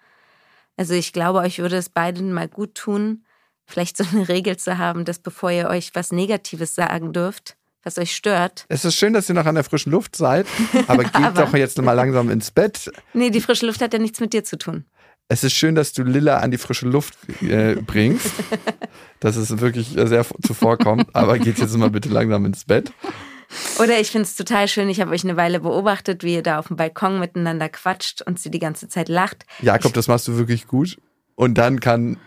Also 0.76 0.94
ich 0.96 1.14
glaube, 1.14 1.40
euch 1.40 1.60
würde 1.60 1.78
es 1.78 1.90
beiden 1.90 2.34
mal 2.34 2.48
gut 2.50 2.76
tun, 2.76 3.24
vielleicht 3.66 3.96
so 3.96 4.04
eine 4.12 4.28
Regel 4.30 4.58
zu 4.58 4.78
haben, 4.78 5.06
dass 5.06 5.20
bevor 5.20 5.52
ihr 5.52 5.68
euch 5.70 5.92
was 5.94 6.12
Negatives 6.12 6.76
sagen 6.76 7.14
dürft, 7.14 7.56
was 7.84 7.98
euch 7.98 8.16
stört. 8.16 8.66
Es 8.70 8.86
ist 8.86 8.96
schön, 8.96 9.14
dass 9.14 9.30
ihr 9.30 9.36
noch 9.36 9.46
an 9.46 9.56
der 9.56 9.64
frischen 9.64 9.92
Luft 9.92 10.16
seid, 10.16 10.48
aber 10.88 11.04
geht 11.04 11.16
Aber- 11.16 11.44
doch 11.46 11.54
jetzt 11.54 11.82
mal 11.82 11.94
langsam 11.94 12.30
ins 12.30 12.50
Bett. 12.52 12.92
Nee, 13.14 13.30
die 13.30 13.42
frische 13.42 13.66
Luft 13.66 13.82
hat 13.82 13.94
ja 13.94 14.00
nichts 14.00 14.20
mit 14.20 14.34
dir 14.34 14.44
zu 14.44 14.58
tun. 14.58 14.86
Es 15.30 15.44
ist 15.44 15.54
schön, 15.54 15.76
dass 15.76 15.94
du 15.94 16.04
Lilla 16.04 16.38
an 16.40 16.52
die 16.52 16.58
frische 16.58 16.88
Luft 16.88 17.16
äh, 17.42 17.76
bringst. 17.76 18.32
Das 19.20 19.38
ist 19.38 19.62
wirklich 19.62 19.96
sehr 19.96 20.26
zuvorkommt, 20.46 21.16
aber 21.16 21.40
geht 21.40 21.58
jetzt 21.58 21.76
mal 21.78 21.90
bitte 21.90 22.10
langsam 22.10 22.46
ins 22.46 22.66
Bett. 22.66 22.92
Oder 23.80 24.00
ich 24.00 24.12
finde 24.12 24.24
es 24.24 24.36
total 24.36 24.68
schön, 24.68 24.90
ich 24.90 25.00
habe 25.00 25.12
euch 25.12 25.24
eine 25.24 25.38
Weile 25.38 25.60
beobachtet, 25.60 26.24
wie 26.24 26.36
ihr 26.36 26.44
da 26.44 26.60
auf 26.60 26.68
dem 26.68 26.76
Balkon 26.76 27.20
miteinander 27.20 27.70
quatscht 27.70 28.22
und 28.22 28.40
sie 28.40 28.52
die 28.52 28.60
ganze 28.60 28.88
Zeit 28.88 29.10
lacht. 29.10 29.46
Jakob, 29.62 29.94
das 29.94 30.08
machst 30.08 30.28
du 30.28 30.38
wirklich 30.38 30.68
gut. 30.68 30.98
Und 31.36 31.58
dann 31.58 31.80
kann, 31.80 32.18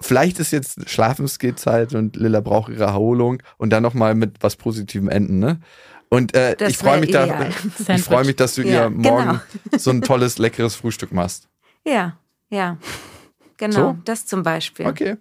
vielleicht 0.00 0.38
ist 0.38 0.52
jetzt 0.52 0.88
Schlafensgehzeit 0.88 1.94
und 1.94 2.16
Lilla 2.16 2.40
braucht 2.40 2.70
ihre 2.72 2.84
Erholung 2.84 3.42
und 3.56 3.70
dann 3.70 3.82
nochmal 3.82 4.14
mit 4.14 4.36
was 4.40 4.56
Positivem 4.56 5.08
enden, 5.08 5.38
ne? 5.38 5.60
Und 6.10 6.34
äh, 6.34 6.56
ich 6.66 6.78
freue 6.78 7.00
mich, 7.00 7.10
da, 7.10 7.50
ich 7.94 8.02
freue 8.02 8.24
mich, 8.24 8.36
dass 8.36 8.54
du 8.54 8.62
Ja, 8.62 8.84
ihr 8.84 8.90
morgen 8.90 9.40
genau. 9.64 9.78
so 9.78 9.90
ein 9.90 10.00
tolles, 10.00 10.38
leckeres 10.38 10.74
Frühstück 10.74 11.12
machst. 11.12 11.48
Ja, 11.86 12.16
ja. 12.50 12.78
Genau, 13.56 13.74
So? 13.74 13.98
das 14.04 14.24
zum 14.26 14.42
Beispiel. 14.42 14.86
Okay, 14.86 15.16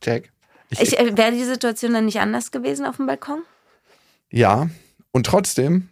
check. 0.00 0.30
Ich, 0.70 0.80
Ich, 0.80 0.98
äh, 0.98 1.16
Wäre 1.16 1.32
die 1.32 1.44
Situation 1.44 1.92
dann 1.94 2.04
nicht 2.04 2.20
anders 2.20 2.50
gewesen 2.50 2.84
auf 2.86 2.96
dem 2.96 3.06
Balkon? 3.06 3.42
ja, 4.30 4.68
und 5.12 5.26
trotzdem 5.26 5.88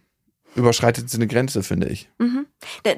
überschreitet 0.55 1.11
sie 1.11 1.17
eine 1.17 1.27
Grenze, 1.27 1.63
finde 1.63 1.89
ich. 1.89 2.09
Mhm. 2.19 2.47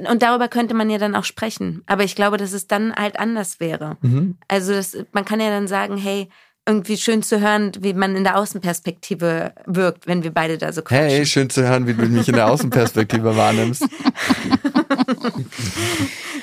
Und 0.08 0.22
darüber 0.22 0.48
könnte 0.48 0.74
man 0.74 0.90
ja 0.90 0.98
dann 0.98 1.14
auch 1.14 1.24
sprechen. 1.24 1.82
Aber 1.86 2.04
ich 2.04 2.14
glaube, 2.14 2.36
dass 2.36 2.52
es 2.52 2.66
dann 2.66 2.94
halt 2.94 3.18
anders 3.18 3.58
wäre. 3.60 3.96
Mhm. 4.02 4.36
Also 4.48 4.72
das, 4.72 4.96
man 5.12 5.24
kann 5.24 5.40
ja 5.40 5.48
dann 5.50 5.66
sagen, 5.68 5.96
hey, 5.96 6.28
irgendwie 6.66 6.96
schön 6.98 7.22
zu 7.22 7.40
hören, 7.40 7.72
wie 7.80 7.94
man 7.94 8.16
in 8.16 8.24
der 8.24 8.36
Außenperspektive 8.36 9.52
wirkt, 9.66 10.06
wenn 10.06 10.22
wir 10.22 10.30
beide 10.30 10.58
da 10.58 10.72
so 10.72 10.82
quatschen. 10.82 11.08
Hey, 11.08 11.24
schön 11.26 11.48
zu 11.50 11.62
hören, 11.66 11.86
wie 11.86 11.94
du 11.94 12.06
mich 12.06 12.28
in 12.28 12.34
der 12.34 12.48
Außenperspektive 12.50 13.34
wahrnimmst. 13.36 13.82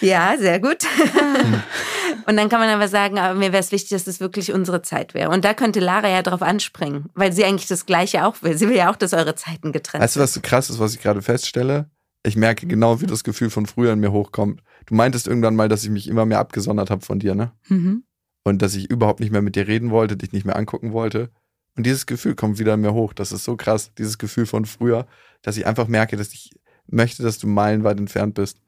Ja, 0.07 0.35
sehr 0.37 0.59
gut. 0.59 0.85
und 2.25 2.37
dann 2.37 2.49
kann 2.49 2.59
man 2.59 2.69
aber 2.69 2.87
sagen, 2.87 3.19
aber 3.19 3.37
mir 3.37 3.51
wäre 3.51 3.61
es 3.61 3.71
wichtig, 3.71 3.89
dass 3.89 4.07
es 4.07 4.19
wirklich 4.19 4.53
unsere 4.53 4.81
Zeit 4.81 5.13
wäre. 5.13 5.29
Und 5.29 5.43
da 5.43 5.53
könnte 5.53 5.79
Lara 5.79 6.09
ja 6.09 6.21
drauf 6.21 6.41
anspringen, 6.41 7.09
weil 7.13 7.33
sie 7.33 7.43
eigentlich 7.43 7.67
das 7.67 7.85
Gleiche 7.85 8.25
auch 8.25 8.41
will. 8.41 8.57
Sie 8.57 8.69
will 8.69 8.75
ja 8.75 8.91
auch, 8.91 8.95
dass 8.95 9.13
eure 9.13 9.35
Zeiten 9.35 9.71
getrennt 9.71 10.03
Weißt 10.03 10.15
du, 10.15 10.19
was 10.21 10.33
so 10.33 10.41
krass 10.41 10.69
ist, 10.69 10.79
was 10.79 10.93
ich 10.93 11.01
gerade 11.01 11.21
feststelle? 11.21 11.89
Ich 12.23 12.35
merke 12.35 12.67
genau, 12.67 13.01
wie 13.01 13.05
das 13.05 13.23
Gefühl 13.23 13.49
von 13.49 13.65
früher 13.65 13.93
in 13.93 13.99
mir 13.99 14.11
hochkommt. 14.11 14.61
Du 14.85 14.95
meintest 14.95 15.27
irgendwann 15.27 15.55
mal, 15.55 15.69
dass 15.69 15.83
ich 15.83 15.89
mich 15.89 16.07
immer 16.07 16.25
mehr 16.25 16.39
abgesondert 16.39 16.89
habe 16.89 17.05
von 17.05 17.19
dir, 17.19 17.35
ne? 17.35 17.51
Mhm. 17.67 18.03
Und 18.43 18.61
dass 18.61 18.75
ich 18.75 18.89
überhaupt 18.89 19.19
nicht 19.19 19.31
mehr 19.31 19.41
mit 19.41 19.55
dir 19.55 19.67
reden 19.67 19.91
wollte, 19.91 20.15
dich 20.15 20.31
nicht 20.31 20.45
mehr 20.45 20.55
angucken 20.55 20.93
wollte. 20.93 21.29
Und 21.75 21.85
dieses 21.85 22.05
Gefühl 22.05 22.33
kommt 22.33 22.59
wieder 22.59 22.73
in 22.73 22.81
mir 22.81 22.93
hoch. 22.93 23.13
Das 23.13 23.31
ist 23.31 23.43
so 23.43 23.55
krass, 23.55 23.91
dieses 23.97 24.17
Gefühl 24.17 24.45
von 24.45 24.65
früher, 24.65 25.05
dass 25.41 25.57
ich 25.57 25.65
einfach 25.65 25.87
merke, 25.87 26.17
dass 26.17 26.33
ich 26.33 26.51
möchte, 26.87 27.23
dass 27.23 27.37
du 27.37 27.47
meilenweit 27.47 27.99
entfernt 27.99 28.33
bist, 28.35 28.59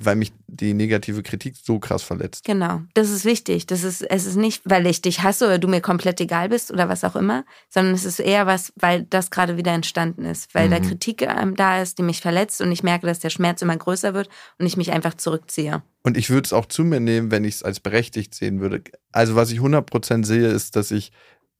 weil 0.00 0.16
mich 0.16 0.32
die 0.46 0.74
negative 0.74 1.22
Kritik 1.22 1.54
so 1.62 1.78
krass 1.78 2.02
verletzt. 2.02 2.44
Genau, 2.44 2.82
das 2.94 3.10
ist 3.10 3.24
wichtig. 3.24 3.66
Das 3.66 3.84
ist, 3.84 4.02
es 4.02 4.26
ist 4.26 4.36
nicht, 4.36 4.62
weil 4.64 4.86
ich 4.86 5.02
dich 5.02 5.22
hasse 5.22 5.46
oder 5.46 5.58
du 5.58 5.68
mir 5.68 5.80
komplett 5.80 6.20
egal 6.20 6.48
bist 6.48 6.70
oder 6.70 6.88
was 6.88 7.04
auch 7.04 7.16
immer, 7.16 7.44
sondern 7.68 7.94
es 7.94 8.04
ist 8.04 8.20
eher 8.20 8.46
was, 8.46 8.72
weil 8.76 9.02
das 9.04 9.30
gerade 9.30 9.56
wieder 9.56 9.72
entstanden 9.72 10.24
ist, 10.24 10.54
weil 10.54 10.70
da 10.70 10.78
Mhm. 10.78 10.84
Kritik 10.84 11.22
ähm, 11.22 11.56
da 11.56 11.82
ist, 11.82 11.98
die 11.98 12.02
mich 12.02 12.20
verletzt 12.20 12.60
und 12.60 12.72
ich 12.72 12.82
merke, 12.82 13.06
dass 13.06 13.18
der 13.18 13.30
Schmerz 13.30 13.62
immer 13.62 13.76
größer 13.76 14.14
wird 14.14 14.28
und 14.58 14.66
ich 14.66 14.76
mich 14.76 14.92
einfach 14.92 15.14
zurückziehe. 15.14 15.82
Und 16.02 16.16
ich 16.16 16.30
würde 16.30 16.46
es 16.46 16.52
auch 16.52 16.66
zu 16.66 16.84
mir 16.84 17.00
nehmen, 17.00 17.30
wenn 17.30 17.44
ich 17.44 17.56
es 17.56 17.62
als 17.62 17.80
berechtigt 17.80 18.34
sehen 18.34 18.60
würde. 18.60 18.82
Also 19.12 19.34
was 19.34 19.50
ich 19.50 19.58
100% 19.58 20.24
sehe, 20.24 20.48
ist, 20.48 20.76
dass 20.76 20.90
ich 20.90 21.12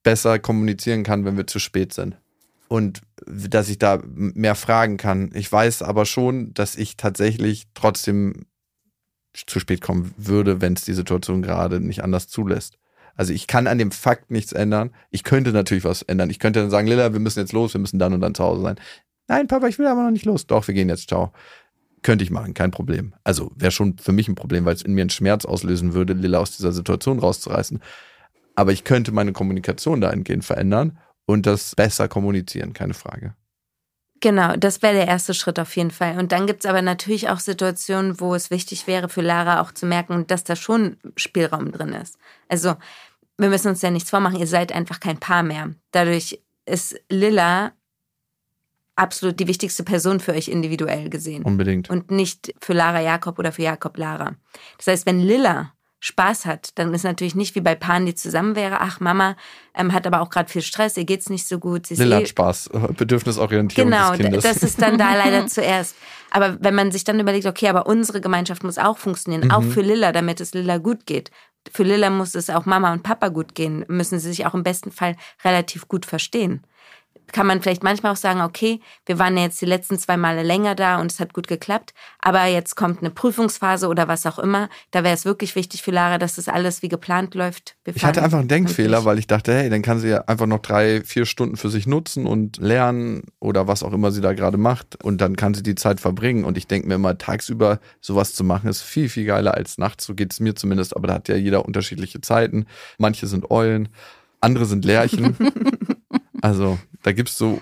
besser 0.02 0.38
kommunizieren 0.38 1.02
kann, 1.02 1.24
wenn 1.24 1.36
wir 1.36 1.46
zu 1.46 1.58
spät 1.58 1.92
sind. 1.92 2.16
Und 2.68 3.00
dass 3.26 3.68
ich 3.68 3.78
da 3.78 4.00
mehr 4.04 4.54
fragen 4.54 4.98
kann. 4.98 5.30
Ich 5.34 5.50
weiß 5.50 5.82
aber 5.82 6.04
schon, 6.04 6.52
dass 6.54 6.76
ich 6.76 6.96
tatsächlich 6.96 7.66
trotzdem 7.74 8.46
zu 9.32 9.60
spät 9.60 9.80
kommen 9.80 10.12
würde, 10.16 10.60
wenn 10.60 10.74
es 10.74 10.84
die 10.84 10.94
Situation 10.94 11.42
gerade 11.42 11.80
nicht 11.80 12.02
anders 12.02 12.28
zulässt. 12.28 12.78
Also 13.14 13.32
ich 13.32 13.46
kann 13.46 13.66
an 13.66 13.78
dem 13.78 13.90
Fakt 13.90 14.30
nichts 14.30 14.52
ändern. 14.52 14.90
Ich 15.10 15.24
könnte 15.24 15.52
natürlich 15.52 15.84
was 15.84 16.02
ändern. 16.02 16.30
Ich 16.30 16.38
könnte 16.38 16.60
dann 16.60 16.70
sagen, 16.70 16.86
Lilla, 16.86 17.12
wir 17.12 17.20
müssen 17.20 17.40
jetzt 17.40 17.52
los, 17.52 17.74
wir 17.74 17.80
müssen 17.80 17.98
dann 17.98 18.12
und 18.12 18.20
dann 18.20 18.34
zu 18.34 18.44
Hause 18.44 18.62
sein. 18.62 18.76
Nein, 19.26 19.48
Papa, 19.48 19.66
ich 19.68 19.78
will 19.78 19.86
aber 19.86 20.04
noch 20.04 20.10
nicht 20.10 20.24
los. 20.24 20.46
Doch, 20.46 20.66
wir 20.68 20.74
gehen 20.74 20.88
jetzt, 20.88 21.08
ciao. 21.08 21.32
Könnte 22.02 22.22
ich 22.22 22.30
machen, 22.30 22.54
kein 22.54 22.70
Problem. 22.70 23.14
Also 23.24 23.50
wäre 23.56 23.72
schon 23.72 23.98
für 23.98 24.12
mich 24.12 24.28
ein 24.28 24.36
Problem, 24.36 24.64
weil 24.64 24.74
es 24.74 24.82
in 24.82 24.94
mir 24.94 25.00
einen 25.00 25.10
Schmerz 25.10 25.44
auslösen 25.44 25.94
würde, 25.94 26.12
Lilla 26.12 26.38
aus 26.38 26.56
dieser 26.56 26.72
Situation 26.72 27.18
rauszureißen. 27.18 27.80
Aber 28.54 28.72
ich 28.72 28.84
könnte 28.84 29.12
meine 29.12 29.32
Kommunikation 29.32 30.00
dahingehend 30.00 30.44
verändern 30.44 30.98
und 31.28 31.44
das 31.44 31.74
besser 31.74 32.08
kommunizieren, 32.08 32.72
keine 32.72 32.94
Frage. 32.94 33.34
Genau, 34.20 34.56
das 34.56 34.82
wäre 34.82 34.94
der 34.94 35.06
erste 35.06 35.34
Schritt 35.34 35.60
auf 35.60 35.76
jeden 35.76 35.90
Fall. 35.90 36.18
Und 36.18 36.32
dann 36.32 36.46
gibt 36.46 36.64
es 36.64 36.70
aber 36.70 36.82
natürlich 36.82 37.28
auch 37.28 37.38
Situationen, 37.38 38.18
wo 38.18 38.34
es 38.34 38.50
wichtig 38.50 38.86
wäre 38.86 39.08
für 39.08 39.20
Lara 39.20 39.60
auch 39.60 39.70
zu 39.70 39.86
merken, 39.86 40.26
dass 40.26 40.42
da 40.42 40.56
schon 40.56 40.96
Spielraum 41.16 41.70
drin 41.70 41.92
ist. 41.92 42.18
Also 42.48 42.76
wir 43.36 43.50
müssen 43.50 43.68
uns 43.68 43.82
ja 43.82 43.90
nichts 43.90 44.10
vormachen, 44.10 44.40
ihr 44.40 44.46
seid 44.46 44.72
einfach 44.72 45.00
kein 45.00 45.18
Paar 45.18 45.42
mehr. 45.42 45.74
Dadurch 45.92 46.40
ist 46.64 46.98
Lilla 47.10 47.72
absolut 48.96 49.38
die 49.38 49.46
wichtigste 49.46 49.84
Person 49.84 50.18
für 50.20 50.32
euch 50.32 50.48
individuell 50.48 51.10
gesehen. 51.10 51.44
Unbedingt. 51.44 51.90
Und 51.90 52.10
nicht 52.10 52.54
für 52.60 52.72
Lara 52.72 53.00
Jakob 53.02 53.38
oder 53.38 53.52
für 53.52 53.62
Jakob 53.62 53.96
Lara. 53.98 54.34
Das 54.78 54.88
heißt, 54.88 55.06
wenn 55.06 55.20
Lilla 55.20 55.74
Spaß 56.00 56.46
hat, 56.46 56.70
dann 56.76 56.94
ist 56.94 57.02
natürlich 57.04 57.34
nicht 57.34 57.54
wie 57.56 57.60
bei 57.60 57.74
Paaren, 57.74 58.06
die 58.06 58.14
zusammen 58.14 58.54
wäre, 58.54 58.80
ach, 58.80 59.00
Mama 59.00 59.36
ähm, 59.74 59.92
hat 59.92 60.06
aber 60.06 60.20
auch 60.20 60.30
gerade 60.30 60.48
viel 60.48 60.62
Stress, 60.62 60.96
ihr 60.96 61.04
geht's 61.04 61.28
nicht 61.28 61.46
so 61.48 61.58
gut. 61.58 61.86
Sie 61.86 61.94
Lilla 61.96 62.18
eh 62.18 62.20
hat 62.22 62.28
Spaß, 62.28 62.70
Bedürfnisorientierung 62.96 63.90
Genau, 63.90 64.10
des 64.12 64.18
Kindes. 64.20 64.44
das 64.44 64.62
ist 64.62 64.80
dann 64.80 64.96
da 64.98 65.14
leider 65.16 65.46
zuerst. 65.48 65.96
Aber 66.30 66.56
wenn 66.60 66.74
man 66.74 66.92
sich 66.92 67.04
dann 67.04 67.18
überlegt, 67.18 67.46
okay, 67.46 67.68
aber 67.68 67.86
unsere 67.86 68.20
Gemeinschaft 68.20 68.62
muss 68.62 68.78
auch 68.78 68.98
funktionieren, 68.98 69.50
auch 69.50 69.62
Mhm. 69.62 69.70
für 69.70 69.80
Lilla, 69.82 70.12
damit 70.12 70.40
es 70.40 70.54
Lilla 70.54 70.78
gut 70.78 71.06
geht. 71.06 71.30
Für 71.72 71.82
Lilla 71.82 72.10
muss 72.10 72.34
es 72.34 72.48
auch 72.50 72.64
Mama 72.66 72.92
und 72.92 73.02
Papa 73.02 73.28
gut 73.28 73.54
gehen, 73.54 73.84
müssen 73.88 74.18
sie 74.20 74.28
sich 74.28 74.46
auch 74.46 74.54
im 74.54 74.62
besten 74.62 74.92
Fall 74.92 75.16
relativ 75.44 75.88
gut 75.88 76.06
verstehen. 76.06 76.62
Kann 77.32 77.46
man 77.46 77.60
vielleicht 77.62 77.82
manchmal 77.82 78.12
auch 78.12 78.16
sagen, 78.16 78.40
okay, 78.40 78.80
wir 79.06 79.18
waren 79.18 79.36
ja 79.36 79.44
jetzt 79.44 79.60
die 79.60 79.66
letzten 79.66 79.98
zwei 79.98 80.16
Male 80.16 80.42
länger 80.42 80.74
da 80.74 81.00
und 81.00 81.10
es 81.12 81.20
hat 81.20 81.34
gut 81.34 81.48
geklappt, 81.48 81.94
aber 82.20 82.44
jetzt 82.46 82.74
kommt 82.76 83.00
eine 83.00 83.10
Prüfungsphase 83.10 83.88
oder 83.88 84.08
was 84.08 84.26
auch 84.26 84.38
immer. 84.38 84.68
Da 84.90 85.04
wäre 85.04 85.14
es 85.14 85.24
wirklich 85.24 85.54
wichtig 85.56 85.82
für 85.82 85.90
Lara, 85.90 86.18
dass 86.18 86.36
das 86.36 86.48
alles 86.48 86.82
wie 86.82 86.88
geplant 86.88 87.34
läuft. 87.34 87.76
Ich 87.84 88.04
hatte 88.04 88.22
einfach 88.22 88.38
einen 88.38 88.48
Denkfehler, 88.48 89.04
weil 89.04 89.18
ich 89.18 89.26
dachte, 89.26 89.52
hey, 89.54 89.70
dann 89.70 89.82
kann 89.82 89.98
sie 89.98 90.08
ja 90.08 90.24
einfach 90.26 90.46
noch 90.46 90.60
drei, 90.60 91.02
vier 91.02 91.26
Stunden 91.26 91.56
für 91.56 91.70
sich 91.70 91.86
nutzen 91.86 92.26
und 92.26 92.58
lernen 92.58 93.22
oder 93.40 93.66
was 93.66 93.82
auch 93.82 93.92
immer 93.92 94.12
sie 94.12 94.20
da 94.20 94.32
gerade 94.32 94.58
macht. 94.58 95.02
Und 95.02 95.20
dann 95.20 95.36
kann 95.36 95.54
sie 95.54 95.62
die 95.62 95.74
Zeit 95.74 96.00
verbringen. 96.00 96.44
Und 96.44 96.58
ich 96.58 96.66
denke 96.66 96.88
mir 96.88 96.94
immer, 96.94 97.18
tagsüber 97.18 97.80
sowas 98.00 98.34
zu 98.34 98.44
machen, 98.44 98.68
ist 98.68 98.82
viel, 98.82 99.08
viel 99.08 99.24
geiler 99.24 99.54
als 99.54 99.78
nachts. 99.78 100.04
So 100.04 100.14
geht 100.14 100.32
es 100.32 100.40
mir 100.40 100.54
zumindest. 100.54 100.96
Aber 100.96 101.08
da 101.08 101.14
hat 101.14 101.28
ja 101.28 101.36
jeder 101.36 101.64
unterschiedliche 101.64 102.20
Zeiten. 102.20 102.66
Manche 102.98 103.26
sind 103.26 103.50
Eulen, 103.50 103.88
andere 104.40 104.66
sind 104.66 104.84
Lerchen. 104.84 105.36
also 106.42 106.78
da 107.02 107.12
gibt 107.12 107.28
es 107.30 107.38
so 107.38 107.60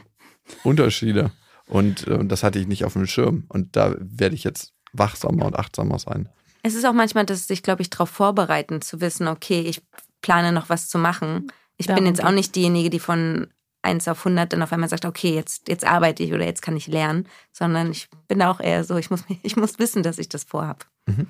Unterschiede. 0.64 1.30
Und 1.68 2.06
äh, 2.06 2.24
das 2.24 2.42
hatte 2.42 2.58
ich 2.58 2.66
nicht 2.66 2.84
auf 2.84 2.92
dem 2.94 3.06
Schirm. 3.06 3.44
Und 3.48 3.76
da 3.76 3.94
werde 3.98 4.34
ich 4.34 4.44
jetzt 4.44 4.72
wachsamer 4.92 5.46
und 5.46 5.56
achtsamer 5.56 5.98
sein. 5.98 6.28
Es 6.62 6.74
ist 6.74 6.84
auch 6.84 6.92
manchmal, 6.92 7.26
dass 7.26 7.46
sich, 7.46 7.62
glaube 7.62 7.82
ich, 7.82 7.90
darauf 7.90 8.10
vorbereiten, 8.10 8.80
zu 8.82 9.00
wissen, 9.00 9.28
okay, 9.28 9.60
ich 9.62 9.82
plane 10.22 10.52
noch 10.52 10.68
was 10.68 10.88
zu 10.88 10.98
machen. 10.98 11.48
Ich 11.76 11.86
bin 11.86 11.96
Darum 11.96 12.06
jetzt 12.08 12.24
auch 12.24 12.30
nicht 12.32 12.54
diejenige, 12.56 12.90
die 12.90 12.98
von 13.00 13.48
1 13.82 14.08
auf 14.08 14.18
100 14.26 14.52
dann 14.52 14.62
auf 14.62 14.72
einmal 14.72 14.88
sagt, 14.88 15.04
okay, 15.04 15.34
jetzt, 15.34 15.68
jetzt 15.68 15.84
arbeite 15.84 16.22
ich 16.22 16.32
oder 16.32 16.44
jetzt 16.44 16.62
kann 16.62 16.76
ich 16.76 16.86
lernen, 16.88 17.28
sondern 17.52 17.90
ich 17.92 18.08
bin 18.26 18.42
auch 18.42 18.58
eher 18.60 18.82
so, 18.82 18.96
ich 18.96 19.10
muss, 19.10 19.28
mich- 19.28 19.38
ich 19.42 19.56
muss 19.56 19.78
wissen, 19.78 20.02
dass 20.02 20.18
ich 20.18 20.28
das 20.28 20.42
vorhab. 20.44 20.86
Mhm. 21.06 21.28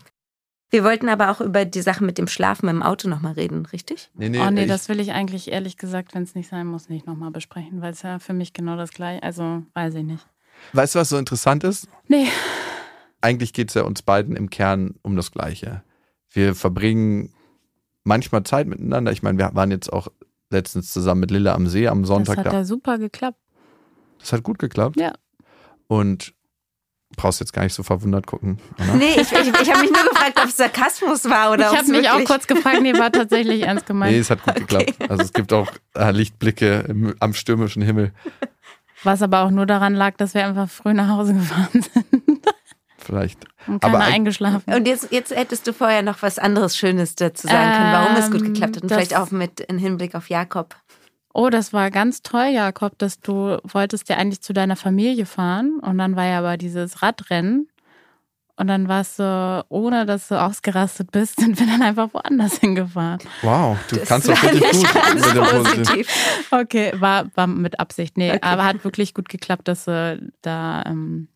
Wir 0.70 0.82
wollten 0.82 1.08
aber 1.08 1.30
auch 1.30 1.40
über 1.40 1.64
die 1.64 1.80
Sache 1.80 2.04
mit 2.04 2.18
dem 2.18 2.26
Schlafen 2.26 2.68
im 2.68 2.82
Auto 2.82 3.08
nochmal 3.08 3.34
reden, 3.34 3.66
richtig? 3.66 4.10
Nee, 4.14 4.28
nee, 4.28 4.40
oh 4.40 4.50
nee, 4.50 4.66
das 4.66 4.88
will 4.88 4.98
ich 4.98 5.12
eigentlich 5.12 5.50
ehrlich 5.52 5.76
gesagt, 5.76 6.14
wenn 6.14 6.24
es 6.24 6.34
nicht 6.34 6.48
sein 6.48 6.66
muss, 6.66 6.88
nicht 6.88 7.06
nochmal 7.06 7.30
besprechen, 7.30 7.80
weil 7.80 7.92
es 7.92 8.02
ja 8.02 8.18
für 8.18 8.32
mich 8.32 8.52
genau 8.52 8.76
das 8.76 8.90
gleiche, 8.90 9.22
also 9.22 9.62
weiß 9.74 9.94
ich 9.94 10.04
nicht. 10.04 10.26
weißt 10.72 10.94
du, 10.94 10.98
was 10.98 11.08
so 11.08 11.18
interessant 11.18 11.62
ist? 11.62 11.88
Nee, 12.08 12.26
eigentlich 13.20 13.52
geht 13.52 13.68
es 13.68 13.74
ja 13.74 13.82
uns 13.82 14.02
beiden 14.02 14.36
im 14.36 14.50
Kern 14.50 14.94
um 15.02 15.16
das 15.16 15.32
Gleiche. 15.32 15.82
Wir 16.30 16.54
verbringen 16.54 17.32
manchmal 18.04 18.44
Zeit 18.44 18.68
miteinander. 18.68 19.10
Ich 19.10 19.22
meine, 19.22 19.38
wir 19.38 19.50
waren 19.54 19.70
jetzt 19.72 19.92
auch 19.92 20.08
letztens 20.50 20.92
zusammen 20.92 21.22
mit 21.22 21.32
Lilla 21.32 21.54
am 21.54 21.66
See 21.66 21.88
am 21.88 22.04
Sonntag 22.04 22.36
das 22.36 22.44
hat 22.44 22.52
da. 22.52 22.58
ja 22.58 22.64
super 22.64 22.98
geklappt. 22.98 23.40
Das 24.20 24.32
hat 24.32 24.44
gut 24.44 24.58
geklappt. 24.58 24.98
Ja. 24.98 25.12
Und 25.88 26.34
brauchst 27.14 27.40
jetzt 27.40 27.52
gar 27.52 27.62
nicht 27.62 27.74
so 27.74 27.82
verwundert 27.82 28.26
gucken. 28.26 28.58
Oder? 28.78 28.94
Nee, 28.94 29.12
ich, 29.12 29.20
ich, 29.32 29.32
ich 29.32 29.70
habe 29.70 29.80
mich 29.80 29.90
nur 29.92 30.02
gefragt, 30.10 30.38
ob 30.38 30.46
es 30.48 30.56
Sarkasmus 30.56 31.24
war 31.30 31.52
oder 31.52 31.66
ich 31.70 31.76
habe 31.76 31.82
es 31.84 31.88
mich 31.88 32.10
auch 32.10 32.24
kurz 32.24 32.46
gefragt, 32.46 32.82
nee, 32.82 32.92
war 32.94 33.12
tatsächlich 33.12 33.62
ernst 33.62 33.86
gemeint. 33.86 34.12
Nee, 34.12 34.18
es 34.18 34.30
hat 34.30 34.42
gut 34.42 34.54
geklappt. 34.56 34.94
Also 35.08 35.22
es 35.22 35.32
gibt 35.32 35.52
auch 35.52 35.70
äh, 35.94 36.10
Lichtblicke 36.10 36.84
im, 36.88 37.14
am 37.20 37.32
stürmischen 37.32 37.82
Himmel. 37.82 38.12
Was 39.04 39.22
aber 39.22 39.42
auch 39.42 39.50
nur 39.50 39.66
daran 39.66 39.94
lag, 39.94 40.16
dass 40.16 40.34
wir 40.34 40.44
einfach 40.44 40.68
früh 40.68 40.92
nach 40.94 41.08
Hause 41.08 41.34
gefahren 41.34 41.68
sind 41.72 41.86
Vielleicht. 42.98 43.44
und 43.68 43.84
Aber 43.84 43.92
keiner 43.98 44.04
ein- 44.06 44.12
eingeschlafen. 44.14 44.74
Und 44.74 44.88
jetzt, 44.88 45.12
jetzt 45.12 45.34
hättest 45.34 45.66
du 45.68 45.72
vorher 45.72 46.02
noch 46.02 46.22
was 46.22 46.38
anderes 46.40 46.76
Schönes 46.76 47.14
dazu 47.14 47.46
sagen 47.46 47.72
können, 47.72 47.92
warum 47.92 48.16
es 48.16 48.30
gut 48.32 48.40
Ähm, 48.40 48.52
geklappt 48.54 48.76
hat. 48.76 48.82
Und 48.82 48.88
vielleicht 48.88 49.16
auch 49.16 49.30
mit 49.30 49.60
in 49.60 49.78
Hinblick 49.78 50.14
auf 50.16 50.28
Jakob. 50.28 50.74
Oh, 51.38 51.50
das 51.50 51.74
war 51.74 51.90
ganz 51.90 52.22
toll, 52.22 52.46
Jakob, 52.46 52.98
dass 52.98 53.20
du 53.20 53.58
wolltest 53.62 54.08
ja 54.08 54.16
eigentlich 54.16 54.40
zu 54.40 54.54
deiner 54.54 54.74
Familie 54.76 55.26
fahren 55.26 55.78
und 55.80 55.98
dann 55.98 56.16
war 56.16 56.24
ja 56.24 56.38
aber 56.38 56.56
dieses 56.56 57.02
Radrennen 57.02 57.68
und 58.56 58.68
dann 58.68 58.88
warst 58.88 59.18
du, 59.18 59.62
ohne 59.68 60.06
dass 60.06 60.28
du 60.28 60.40
ausgerastet 60.40 61.12
bist, 61.12 61.38
sind 61.40 61.60
wir 61.60 61.66
dann 61.66 61.82
einfach 61.82 62.14
woanders 62.14 62.56
hingefahren. 62.56 63.18
Wow, 63.42 63.76
du 63.90 63.96
Das 63.96 64.08
kannst 64.08 64.28
richtig 64.30 64.62
nicht 64.62 64.94
gut 64.94 64.94
ganz 64.94 65.50
positiv. 65.50 66.46
Okay, 66.50 66.92
war, 66.94 67.26
war 67.34 67.46
mit 67.46 67.78
Absicht. 67.80 68.16
Nee, 68.16 68.30
Okay. 68.30 68.38
aber 68.40 68.64
hat 68.64 68.82
wirklich 68.82 69.12
gut 69.12 69.28
geklappt, 69.28 69.68
dass 69.68 69.84
du 69.84 70.32
da, 70.40 70.84
ähm, 70.86 71.28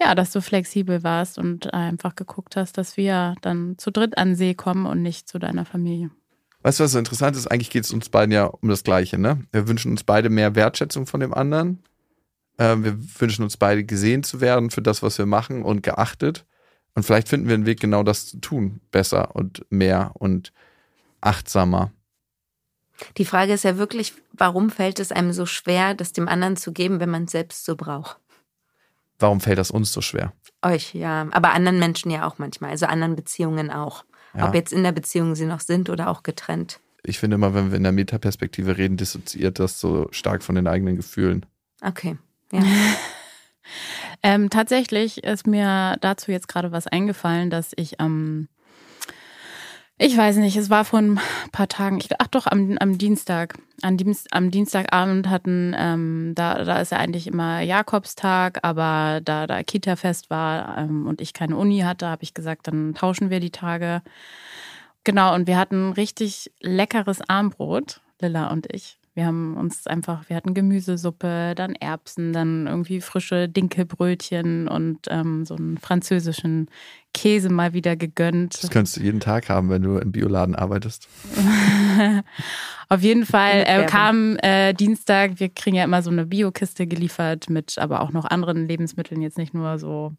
ja, 0.00 0.14
dass 0.14 0.30
du 0.32 0.40
flexibel 0.40 1.02
warst 1.02 1.36
und 1.38 1.74
einfach 1.74 2.16
geguckt 2.16 2.56
hast, 2.56 2.78
dass 2.78 2.96
wir 2.96 3.34
dann 3.42 3.76
zu 3.76 3.90
dritt 3.90 4.16
an 4.16 4.34
See 4.36 4.54
kommen 4.54 4.86
und 4.86 5.02
nicht 5.02 5.28
zu 5.28 5.38
deiner 5.38 5.66
Familie. 5.66 6.10
Weißt 6.62 6.78
du, 6.78 6.84
was 6.84 6.92
so 6.92 6.98
interessant 6.98 7.36
ist? 7.36 7.46
Eigentlich 7.46 7.70
geht 7.70 7.84
es 7.84 7.92
uns 7.92 8.08
beiden 8.08 8.32
ja 8.32 8.44
um 8.44 8.68
das 8.68 8.84
Gleiche, 8.84 9.18
ne? 9.18 9.42
Wir 9.50 9.66
wünschen 9.66 9.90
uns 9.92 10.04
beide 10.04 10.28
mehr 10.28 10.54
Wertschätzung 10.54 11.06
von 11.06 11.20
dem 11.20 11.32
anderen. 11.32 11.82
Ähm, 12.58 12.84
wir 12.84 12.98
wünschen 13.18 13.42
uns 13.42 13.56
beide 13.56 13.84
gesehen 13.84 14.22
zu 14.22 14.40
werden 14.42 14.70
für 14.70 14.82
das, 14.82 15.02
was 15.02 15.16
wir 15.16 15.26
machen 15.26 15.62
und 15.62 15.82
geachtet. 15.82 16.44
Und 16.94 17.04
vielleicht 17.04 17.28
finden 17.28 17.48
wir 17.48 17.54
einen 17.54 17.66
Weg, 17.66 17.80
genau 17.80 18.02
das 18.02 18.26
zu 18.26 18.38
tun. 18.40 18.80
Besser 18.90 19.34
und 19.34 19.64
mehr 19.70 20.10
und 20.14 20.52
achtsamer. 21.22 21.92
Die 23.16 23.24
Frage 23.24 23.54
ist 23.54 23.64
ja 23.64 23.78
wirklich, 23.78 24.12
warum 24.32 24.68
fällt 24.68 25.00
es 25.00 25.12
einem 25.12 25.32
so 25.32 25.46
schwer, 25.46 25.94
das 25.94 26.12
dem 26.12 26.28
anderen 26.28 26.56
zu 26.56 26.72
geben, 26.72 27.00
wenn 27.00 27.08
man 27.08 27.24
es 27.24 27.32
selbst 27.32 27.64
so 27.64 27.76
braucht? 27.76 28.18
Warum 29.18 29.40
fällt 29.40 29.58
das 29.58 29.70
uns 29.70 29.92
so 29.92 30.02
schwer? 30.02 30.34
Euch, 30.62 30.94
ja. 30.94 31.26
Aber 31.30 31.52
anderen 31.52 31.78
Menschen 31.78 32.10
ja 32.10 32.26
auch 32.26 32.38
manchmal, 32.38 32.70
also 32.70 32.84
anderen 32.86 33.16
Beziehungen 33.16 33.70
auch. 33.70 34.04
Ja. 34.34 34.48
Ob 34.48 34.54
jetzt 34.54 34.72
in 34.72 34.82
der 34.82 34.92
Beziehung 34.92 35.34
sie 35.34 35.46
noch 35.46 35.60
sind 35.60 35.90
oder 35.90 36.08
auch 36.08 36.22
getrennt. 36.22 36.80
Ich 37.02 37.18
finde 37.18 37.36
immer, 37.36 37.54
wenn 37.54 37.70
wir 37.70 37.76
in 37.76 37.82
der 37.82 37.92
Metaperspektive 37.92 38.76
reden, 38.76 38.96
dissoziiert 38.96 39.58
das 39.58 39.80
so 39.80 40.08
stark 40.10 40.42
von 40.42 40.54
den 40.54 40.66
eigenen 40.66 40.96
Gefühlen. 40.96 41.46
Okay. 41.82 42.16
Ja. 42.52 42.62
Ähm, 44.22 44.50
tatsächlich 44.50 45.24
ist 45.24 45.46
mir 45.46 45.96
dazu 46.00 46.30
jetzt 46.30 46.46
gerade 46.46 46.72
was 46.72 46.86
eingefallen, 46.86 47.48
dass 47.48 47.72
ich 47.76 48.00
am, 48.00 48.48
ich 50.02 50.16
weiß 50.16 50.36
nicht, 50.36 50.56
es 50.56 50.70
war 50.70 50.86
vor 50.86 50.98
ein 50.98 51.20
paar 51.52 51.68
Tagen, 51.68 51.98
ich, 51.98 52.08
ach 52.18 52.26
doch, 52.28 52.46
am, 52.46 52.78
am 52.80 52.96
Dienstag. 52.96 53.58
Am, 53.82 53.98
Dienst, 53.98 54.32
am 54.32 54.50
Dienstagabend 54.50 55.28
hatten, 55.28 55.74
ähm, 55.78 56.32
da, 56.34 56.64
da 56.64 56.80
ist 56.80 56.92
ja 56.92 56.98
eigentlich 56.98 57.26
immer 57.26 57.60
Jakobstag, 57.60 58.60
aber 58.62 59.20
da 59.22 59.46
da 59.46 59.62
Kita-Fest 59.62 60.30
war 60.30 60.78
ähm, 60.78 61.06
und 61.06 61.20
ich 61.20 61.34
keine 61.34 61.56
Uni 61.56 61.80
hatte, 61.80 62.06
habe 62.06 62.22
ich 62.22 62.32
gesagt, 62.32 62.66
dann 62.66 62.94
tauschen 62.94 63.28
wir 63.28 63.40
die 63.40 63.50
Tage. 63.50 64.00
Genau, 65.04 65.34
und 65.34 65.46
wir 65.46 65.58
hatten 65.58 65.92
richtig 65.92 66.50
leckeres 66.60 67.20
Armbrot, 67.28 68.00
Lilla 68.20 68.50
und 68.50 68.72
ich. 68.72 68.99
Wir 69.20 69.26
haben 69.26 69.58
uns 69.58 69.86
einfach, 69.86 70.30
wir 70.30 70.36
hatten 70.36 70.54
Gemüsesuppe, 70.54 71.52
dann 71.54 71.74
Erbsen, 71.74 72.32
dann 72.32 72.66
irgendwie 72.66 73.02
frische 73.02 73.50
Dinkelbrötchen 73.50 74.66
und 74.66 75.00
ähm, 75.10 75.44
so 75.44 75.56
einen 75.56 75.76
französischen 75.76 76.70
Käse 77.12 77.50
mal 77.50 77.74
wieder 77.74 77.96
gegönnt. 77.96 78.62
Das 78.62 78.70
könntest 78.70 78.96
du 78.96 79.02
jeden 79.02 79.20
Tag 79.20 79.50
haben, 79.50 79.68
wenn 79.68 79.82
du 79.82 79.98
im 79.98 80.10
Bioladen 80.10 80.54
arbeitest. 80.54 81.06
Auf 82.88 83.02
jeden 83.02 83.26
Fall 83.26 83.64
äh, 83.66 83.84
kam 83.84 84.38
äh, 84.38 84.72
Dienstag, 84.72 85.38
wir 85.38 85.50
kriegen 85.50 85.76
ja 85.76 85.84
immer 85.84 86.00
so 86.00 86.08
eine 86.08 86.24
Biokiste 86.24 86.86
geliefert 86.86 87.50
mit 87.50 87.76
aber 87.76 88.00
auch 88.00 88.12
noch 88.12 88.24
anderen 88.24 88.66
Lebensmitteln, 88.66 89.20
jetzt 89.20 89.36
nicht 89.36 89.52
nur 89.52 89.78
so 89.78 90.14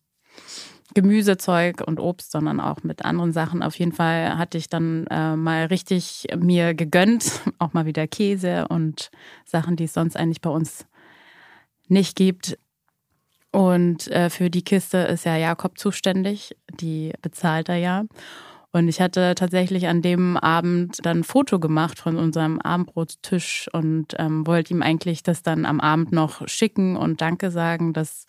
Gemüsezeug 0.93 1.81
und 1.85 1.99
Obst, 1.99 2.31
sondern 2.31 2.59
auch 2.59 2.83
mit 2.83 3.05
anderen 3.05 3.31
Sachen. 3.31 3.63
Auf 3.63 3.77
jeden 3.79 3.91
Fall 3.91 4.37
hatte 4.37 4.57
ich 4.57 4.69
dann 4.69 5.07
äh, 5.07 5.35
mal 5.35 5.65
richtig 5.65 6.27
mir 6.37 6.73
gegönnt, 6.73 7.41
auch 7.59 7.73
mal 7.73 7.85
wieder 7.85 8.07
Käse 8.07 8.67
und 8.67 9.11
Sachen, 9.45 9.75
die 9.75 9.85
es 9.85 9.93
sonst 9.93 10.17
eigentlich 10.17 10.41
bei 10.41 10.49
uns 10.49 10.85
nicht 11.87 12.15
gibt. 12.15 12.57
Und 13.51 14.07
äh, 14.07 14.29
für 14.29 14.49
die 14.49 14.63
Kiste 14.63 14.97
ist 14.97 15.25
ja 15.25 15.35
Jakob 15.35 15.77
zuständig, 15.77 16.55
die 16.79 17.13
bezahlt 17.21 17.67
er 17.69 17.75
ja. 17.75 18.05
Und 18.73 18.87
ich 18.87 19.01
hatte 19.01 19.35
tatsächlich 19.35 19.87
an 19.87 20.01
dem 20.01 20.37
Abend 20.37 20.99
dann 21.03 21.19
ein 21.19 21.23
Foto 21.25 21.59
gemacht 21.59 21.99
von 21.99 22.15
unserem 22.15 22.59
Abendbrotstisch 22.61 23.69
und 23.73 24.15
ähm, 24.17 24.47
wollte 24.47 24.73
ihm 24.73 24.81
eigentlich 24.81 25.23
das 25.23 25.43
dann 25.43 25.65
am 25.65 25.81
Abend 25.81 26.13
noch 26.13 26.47
schicken 26.47 26.95
und 26.95 27.19
Danke 27.19 27.51
sagen, 27.51 27.91
dass 27.91 28.25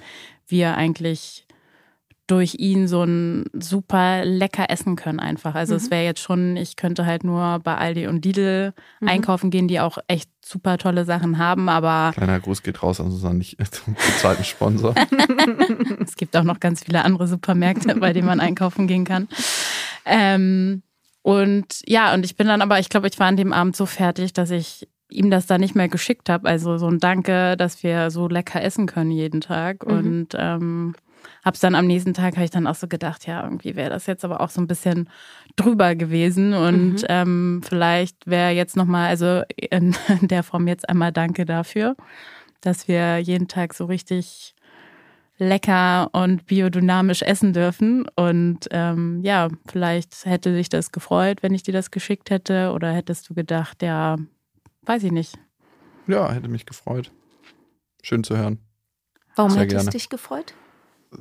wir 0.49 0.77
eigentlich 0.77 1.47
durch 2.27 2.55
ihn 2.59 2.87
so 2.87 3.03
ein 3.03 3.45
super 3.53 4.25
lecker 4.25 4.71
essen 4.71 4.97
können 4.97 5.21
einfach. 5.21 5.55
Also 5.55 5.75
mhm. 5.75 5.77
es 5.79 5.91
wäre 5.91 6.05
jetzt 6.05 6.21
schon, 6.21 6.57
ich 6.57 6.77
könnte 6.77 7.05
halt 7.05 7.25
nur 7.25 7.59
bei 7.59 7.77
Aldi 7.77 8.07
und 8.07 8.25
Lidl 8.25 8.73
mhm. 9.01 9.09
einkaufen 9.09 9.51
gehen, 9.51 9.69
die 9.69 9.81
auch 9.81 9.99
echt 10.07 10.31
super 10.45 10.79
tolle 10.79 11.05
Sachen 11.05 11.39
haben, 11.39 11.69
aber. 11.69 12.13
Kleiner 12.15 12.41
Gruß 12.41 12.63
geht 12.63 12.83
raus 12.83 13.01
an 13.01 13.07
also 13.07 13.33
nicht 13.33 13.59
zum 13.73 13.97
zweiten 14.19 14.45
Sponsor. 14.45 14.95
es 16.01 16.17
gibt 16.17 16.37
auch 16.37 16.45
noch 16.45 16.61
ganz 16.61 16.85
viele 16.85 17.05
andere 17.05 17.27
Supermärkte, 17.27 17.95
bei 17.97 18.13
denen 18.13 18.27
man 18.27 18.41
einkaufen 18.41 18.87
gehen 18.87 19.05
kann. 19.05 19.29
Ähm, 20.05 20.83
und 21.23 21.67
ja, 21.87 22.15
und 22.15 22.25
ich 22.25 22.37
bin 22.37 22.47
dann 22.47 22.63
aber, 22.63 22.79
ich 22.79 22.89
glaube, 22.89 23.09
ich 23.09 23.19
war 23.19 23.29
an 23.29 23.37
dem 23.37 23.53
Abend 23.53 23.77
so 23.77 23.87
fertig, 23.87 24.33
dass 24.33 24.51
ich 24.51 24.89
ihm 25.11 25.31
das 25.31 25.47
da 25.47 25.59
nicht 25.59 25.75
mehr 25.75 25.89
geschickt 25.89 26.29
habe. 26.29 26.49
Also 26.49 26.79
so 26.79 26.89
ein 26.89 26.99
Danke, 26.99 27.57
dass 27.57 27.83
wir 27.83 28.11
so 28.11 28.29
lecker 28.29 28.63
essen 28.63 28.87
können 28.87 29.11
jeden 29.11 29.41
Tag. 29.41 29.87
Mhm. 29.87 29.93
Und 29.93 30.29
ähm, 30.37 30.95
hab's 31.45 31.61
dann 31.61 31.75
am 31.75 31.87
nächsten 31.87 32.15
Tag, 32.15 32.35
habe 32.35 32.45
ich 32.45 32.51
dann 32.51 32.67
auch 32.67 32.75
so 32.75 32.87
gedacht, 32.87 33.27
ja, 33.27 33.43
irgendwie 33.43 33.75
wäre 33.77 33.91
das 33.91 34.07
jetzt 34.07 34.25
aber 34.25 34.41
auch 34.41 34.51
so 34.51 34.61
ein 34.61 34.67
bisschen 34.67 35.09
drüber 35.57 35.95
gewesen. 35.95 36.55
Und 36.55 37.03
mhm. 37.03 37.07
ähm, 37.09 37.61
vielleicht 37.65 38.27
wäre 38.27 38.51
jetzt 38.51 38.77
nochmal, 38.77 39.09
also 39.09 39.43
in 39.57 39.95
der 40.23 40.43
Form 40.43 40.69
jetzt 40.69 40.89
einmal 40.89 41.13
Danke 41.13 41.45
dafür, 41.45 41.97
dass 42.61 42.89
wir 42.89 43.19
jeden 43.19 43.49
Tag 43.49 43.75
so 43.75 43.87
richtig 43.87 44.55
lecker 45.39 46.11
und 46.13 46.47
biodynamisch 46.47 47.23
essen 47.23 47.53
dürfen. 47.53 48.07
Und 48.15 48.69
ähm, 48.71 49.21
ja, 49.25 49.49
vielleicht 49.67 50.25
hätte 50.25 50.55
dich 50.55 50.69
das 50.69 50.93
gefreut, 50.93 51.43
wenn 51.43 51.55
ich 51.55 51.65
dir 51.65 51.73
das 51.73 51.91
geschickt 51.91 52.31
hätte. 52.31 52.73
Oder 52.73 52.93
hättest 52.93 53.29
du 53.29 53.35
gedacht, 53.35 53.83
ja, 53.83 54.19
weiß 54.83 55.03
ich 55.03 55.13
nicht. 55.13 55.37
Ja, 56.07 56.31
hätte 56.33 56.49
mich 56.49 56.67
gefreut. 56.67 57.11
Schön 58.03 58.23
zu 58.23 58.37
hören. 58.37 58.59
Warum 59.35 59.53
Sehr 59.53 59.63
hätte 59.63 59.77
es 59.77 59.87
dich 59.87 60.09
gefreut? 60.09 60.55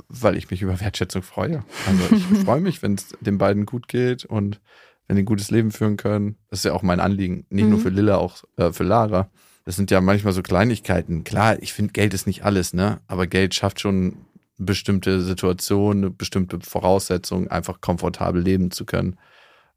Weil 0.08 0.38
ich 0.38 0.50
mich 0.50 0.62
über 0.62 0.80
Wertschätzung 0.80 1.22
freue. 1.22 1.64
Also 1.88 2.16
ich 2.16 2.24
freue 2.46 2.62
mich, 2.62 2.82
wenn 2.82 2.96
es 2.96 3.10
den 3.20 3.38
beiden 3.38 3.66
gut 3.66 3.88
geht 3.88 4.26
und 4.26 4.60
wenn 5.08 5.18
die 5.18 5.24
ein 5.24 5.26
gutes 5.26 5.52
Leben 5.52 5.72
führen 5.72 5.98
können. 5.98 6.38
Das 6.50 6.60
ist 6.60 6.66
ja 6.66 6.74
auch 6.74 6.84
mein 6.84 7.00
Anliegen. 7.00 7.46
Nicht 7.50 7.66
mhm. 7.66 7.72
nur 7.72 7.80
für 7.80 7.90
Lilla, 7.90 8.18
auch 8.18 8.44
äh, 8.58 8.72
für 8.72 8.84
Lara. 8.84 9.30
Das 9.66 9.76
sind 9.76 9.92
ja 9.92 10.02
manchmal 10.02 10.34
so 10.34 10.42
Kleinigkeiten. 10.42 11.24
Klar, 11.24 11.62
ich 11.62 11.74
finde, 11.74 11.92
Geld 11.92 12.14
ist 12.14 12.28
nicht 12.28 12.44
alles, 12.46 12.74
ne? 12.74 13.02
Aber 13.08 13.28
Geld 13.28 13.54
schafft 13.54 13.80
schon 13.80 14.18
bestimmte 14.58 15.22
Situationen, 15.22 16.16
bestimmte 16.16 16.60
Voraussetzungen, 16.62 17.50
einfach 17.50 17.82
komfortabel 17.82 18.42
leben 18.42 18.72
zu 18.72 18.86
können. 18.86 19.18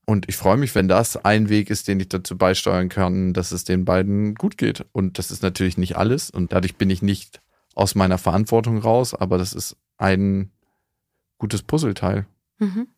Und 0.07 0.29
ich 0.29 0.37
freue 0.37 0.59
mich, 0.59 0.75
wenn 0.75 0.89
das 0.89 1.25
ein 1.25 1.49
Weg 1.49 1.71
ist, 1.71 1.89
den 1.89 1.99
ich 1.99 2.09
dazu 2.09 2.37
beisteuern 2.37 2.89
kann, 2.89 3.33
dass 3.33 3.53
es 3.53 3.65
den 3.65 3.85
beiden 3.85 4.35
gut 4.35 4.59
geht. 4.59 4.85
Und 4.93 5.19
das 5.19 5.31
ist 5.31 5.43
natürlich 5.43 5.79
nicht 5.79 5.97
alles. 5.97 6.31
Und 6.31 6.53
dadurch 6.53 6.77
bin 6.77 6.91
ich 6.91 7.01
nicht 7.01 7.41
aus 7.75 7.95
meiner 7.95 8.19
Verantwortung 8.19 8.79
raus, 8.79 9.15
aber 9.15 9.39
das 9.39 9.53
ist 9.53 9.77
ein 9.97 10.51
gutes 11.39 11.63
Puzzleteil. 11.63 12.27
Mhm. 12.59 12.89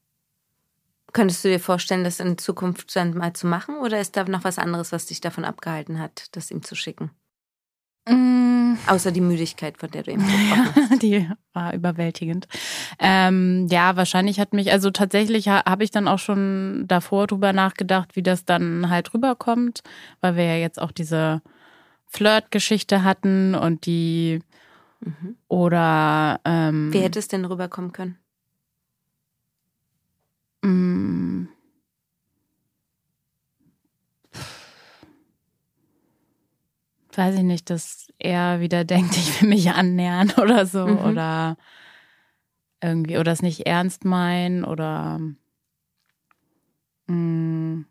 Könntest 1.13 1.45
du 1.45 1.49
dir 1.49 1.61
vorstellen, 1.61 2.05
das 2.05 2.21
in 2.21 2.37
Zukunft 2.37 2.95
dann 2.95 3.17
mal 3.17 3.33
zu 3.33 3.47
machen? 3.47 3.79
Oder 3.79 4.01
ist 4.01 4.17
da 4.17 4.25
noch 4.25 4.45
was 4.45 4.59
anderes, 4.59 4.93
was 4.93 5.07
dich 5.07 5.21
davon 5.21 5.45
abgehalten 5.45 5.99
hat, 5.99 6.27
das 6.33 6.51
ihm 6.51 6.63
zu 6.63 6.75
schicken? 6.75 7.11
Mm. 8.09 8.75
Außer 8.87 9.11
die 9.11 9.21
Müdigkeit, 9.21 9.79
von 9.79 9.91
der 9.91 10.03
du 10.03 10.13
eben 10.13 10.23
gesprochen 10.27 10.75
hast. 10.75 10.91
Ja, 10.91 10.97
die 10.99 11.31
war 11.55 11.75
überwältigend. 11.75 12.47
Ähm, 12.99 13.67
ja, 13.71 13.97
wahrscheinlich 13.97 14.39
hat 14.39 14.53
mich, 14.53 14.73
also 14.73 14.91
tatsächlich 14.91 15.49
ha, 15.49 15.65
habe 15.65 15.85
ich 15.85 15.91
dann 15.91 16.07
auch 16.07 16.19
schon 16.19 16.85
davor 16.87 17.27
drüber 17.27 17.53
nachgedacht, 17.53 18.15
wie 18.15 18.23
das 18.23 18.45
dann 18.45 18.91
halt 18.91 19.15
rüberkommt, 19.15 19.83
weil 20.21 20.37
wir 20.37 20.45
ja 20.45 20.57
jetzt 20.57 20.81
auch 20.81 20.93
diese 20.93 21.41
Flirt-Geschichte 22.07 23.03
hatten 23.03 23.55
und 23.55 23.87
die 23.87 24.41
mhm. 25.01 25.37
oder 25.49 26.41
ähm, 26.45 26.93
Wie 26.93 27.01
hätte 27.01 27.19
es 27.19 27.29
denn 27.29 27.45
rüberkommen 27.45 27.93
können? 27.93 28.19
Mm. 30.63 31.17
weiß 37.17 37.37
ich 37.37 37.43
nicht, 37.43 37.71
dass 37.71 38.09
er 38.19 38.61
wieder 38.61 38.85
denkt, 38.85 39.17
ich 39.17 39.41
will 39.41 39.49
mich 39.49 39.71
annähern 39.71 40.33
oder 40.41 40.67
so 40.67 40.87
mhm. 40.87 40.99
oder 40.99 41.57
irgendwie 42.83 43.19
oder 43.19 43.33
es 43.33 43.43
nicht 43.43 43.67
ernst 43.67 44.05
meinen 44.05 44.65
oder 44.65 45.19
mh, 47.07 47.15
mm, 47.15 47.87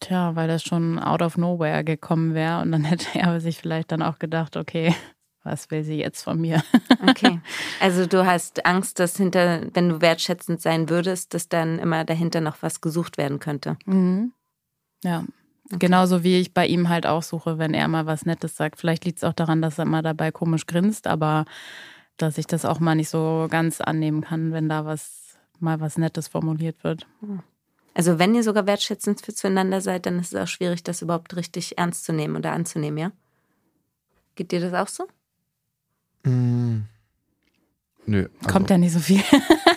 tja, 0.00 0.34
weil 0.34 0.48
das 0.48 0.62
schon 0.62 0.98
out 0.98 1.22
of 1.22 1.36
nowhere 1.36 1.84
gekommen 1.84 2.34
wäre 2.34 2.60
und 2.60 2.72
dann 2.72 2.84
hätte 2.84 3.18
er 3.18 3.40
sich 3.40 3.58
vielleicht 3.58 3.92
dann 3.92 4.02
auch 4.02 4.18
gedacht, 4.18 4.56
okay, 4.56 4.94
was 5.42 5.70
will 5.70 5.84
sie 5.84 5.98
jetzt 5.98 6.22
von 6.22 6.40
mir? 6.40 6.62
okay. 7.08 7.40
Also 7.80 8.06
du 8.06 8.26
hast 8.26 8.66
Angst, 8.66 8.98
dass 8.98 9.16
hinter, 9.16 9.62
wenn 9.72 9.88
du 9.88 10.00
wertschätzend 10.00 10.60
sein 10.60 10.90
würdest, 10.90 11.32
dass 11.34 11.48
dann 11.48 11.78
immer 11.78 12.04
dahinter 12.04 12.40
noch 12.40 12.58
was 12.60 12.80
gesucht 12.80 13.16
werden 13.16 13.38
könnte. 13.38 13.76
Mhm. 13.86 14.32
Ja. 15.02 15.24
Okay. 15.66 15.78
Genauso 15.78 16.24
wie 16.24 16.40
ich 16.40 16.52
bei 16.52 16.66
ihm 16.66 16.88
halt 16.88 17.06
auch 17.06 17.22
suche, 17.22 17.58
wenn 17.58 17.74
er 17.74 17.86
mal 17.86 18.04
was 18.04 18.26
Nettes 18.26 18.56
sagt. 18.56 18.78
Vielleicht 18.78 19.04
liegt 19.04 19.18
es 19.18 19.24
auch 19.24 19.32
daran, 19.32 19.62
dass 19.62 19.78
er 19.78 19.84
mal 19.84 20.02
dabei 20.02 20.32
komisch 20.32 20.66
grinst, 20.66 21.06
aber 21.06 21.44
dass 22.16 22.38
ich 22.38 22.46
das 22.46 22.64
auch 22.64 22.80
mal 22.80 22.96
nicht 22.96 23.08
so 23.08 23.46
ganz 23.48 23.80
annehmen 23.80 24.22
kann, 24.22 24.52
wenn 24.52 24.68
da 24.68 24.84
was 24.84 25.38
mal 25.60 25.80
was 25.80 25.96
Nettes 25.96 26.28
formuliert 26.28 26.82
wird. 26.82 27.06
Also 27.94 28.18
wenn 28.18 28.34
ihr 28.34 28.42
sogar 28.42 28.66
wertschätzend 28.66 29.20
zueinander 29.36 29.80
seid, 29.80 30.06
dann 30.06 30.18
ist 30.18 30.32
es 30.32 30.40
auch 30.40 30.46
schwierig, 30.46 30.82
das 30.82 31.02
überhaupt 31.02 31.34
richtig 31.36 31.78
ernst 31.78 32.04
zu 32.04 32.12
nehmen 32.12 32.36
oder 32.36 32.52
anzunehmen, 32.52 32.98
ja? 32.98 33.12
Geht 34.36 34.52
dir 34.52 34.60
das 34.60 34.74
auch 34.74 34.88
so? 34.88 35.06
Mm. 36.28 36.86
Nö. 38.06 38.28
Also, 38.40 38.52
Kommt 38.52 38.70
ja 38.70 38.78
nicht 38.78 38.92
so 38.92 39.00
viel. 39.00 39.22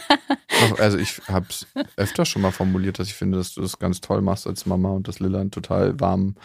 also 0.77 0.97
ich 0.97 1.21
habe 1.27 1.47
es 1.49 1.67
öfter 1.97 2.25
schon 2.25 2.41
mal 2.41 2.51
formuliert, 2.51 2.99
dass 2.99 3.07
ich 3.07 3.13
finde, 3.15 3.37
dass 3.37 3.53
du 3.53 3.61
das 3.61 3.79
ganz 3.79 4.01
toll 4.01 4.21
machst 4.21 4.47
als 4.47 4.65
Mama 4.65 4.89
und 4.91 5.07
dass 5.07 5.19
Lilla 5.19 5.39
einen 5.41 5.51
total 5.51 5.99
warmen 5.99 6.35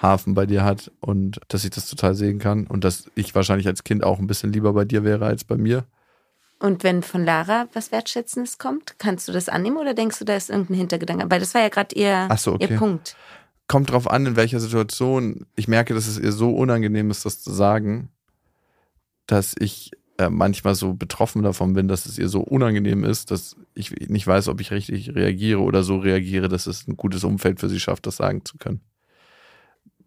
Hafen 0.00 0.34
bei 0.34 0.46
dir 0.46 0.62
hat 0.62 0.90
und 1.00 1.40
dass 1.48 1.64
ich 1.64 1.70
das 1.70 1.88
total 1.88 2.14
sehen 2.14 2.38
kann 2.38 2.66
und 2.66 2.84
dass 2.84 3.10
ich 3.14 3.34
wahrscheinlich 3.34 3.66
als 3.66 3.82
Kind 3.82 4.04
auch 4.04 4.18
ein 4.18 4.26
bisschen 4.26 4.52
lieber 4.52 4.72
bei 4.74 4.84
dir 4.84 5.04
wäre 5.04 5.26
als 5.26 5.44
bei 5.44 5.56
mir. 5.56 5.84
Und 6.58 6.84
wenn 6.84 7.02
von 7.02 7.24
Lara 7.24 7.68
was 7.74 7.92
Wertschätzendes 7.92 8.58
kommt, 8.58 8.98
kannst 8.98 9.28
du 9.28 9.32
das 9.32 9.48
annehmen 9.48 9.76
oder 9.76 9.92
denkst 9.92 10.18
du, 10.18 10.24
da 10.24 10.36
ist 10.36 10.50
irgendein 10.50 10.76
Hintergedanke? 10.76 11.26
Weil 11.28 11.40
das 11.40 11.54
war 11.54 11.62
ja 11.62 11.68
gerade 11.68 11.94
ihr, 11.94 12.28
so, 12.38 12.54
okay. 12.54 12.68
ihr 12.70 12.78
Punkt. 12.78 13.16
Kommt 13.68 13.90
drauf 13.90 14.08
an, 14.08 14.24
in 14.24 14.36
welcher 14.36 14.60
Situation. 14.60 15.46
Ich 15.56 15.68
merke, 15.68 15.92
dass 15.92 16.06
es 16.06 16.18
ihr 16.18 16.32
so 16.32 16.50
unangenehm 16.50 17.10
ist, 17.10 17.26
das 17.26 17.42
zu 17.42 17.52
sagen, 17.52 18.10
dass 19.26 19.54
ich 19.58 19.90
äh, 20.18 20.30
manchmal 20.30 20.74
so 20.74 20.94
betroffen 20.94 21.42
davon 21.42 21.74
bin, 21.74 21.88
dass 21.88 22.06
es 22.06 22.18
ihr 22.18 22.28
so 22.28 22.40
unangenehm 22.40 23.04
ist, 23.04 23.30
dass 23.30 23.56
ich 23.74 23.90
nicht 24.08 24.26
weiß, 24.26 24.48
ob 24.48 24.60
ich 24.60 24.70
richtig 24.70 25.14
reagiere 25.14 25.60
oder 25.60 25.82
so 25.82 25.98
reagiere, 25.98 26.48
dass 26.48 26.66
es 26.66 26.88
ein 26.88 26.96
gutes 26.96 27.22
Umfeld 27.24 27.60
für 27.60 27.68
sie 27.68 27.80
schafft, 27.80 28.06
das 28.06 28.16
sagen 28.16 28.44
zu 28.44 28.56
können. 28.56 28.80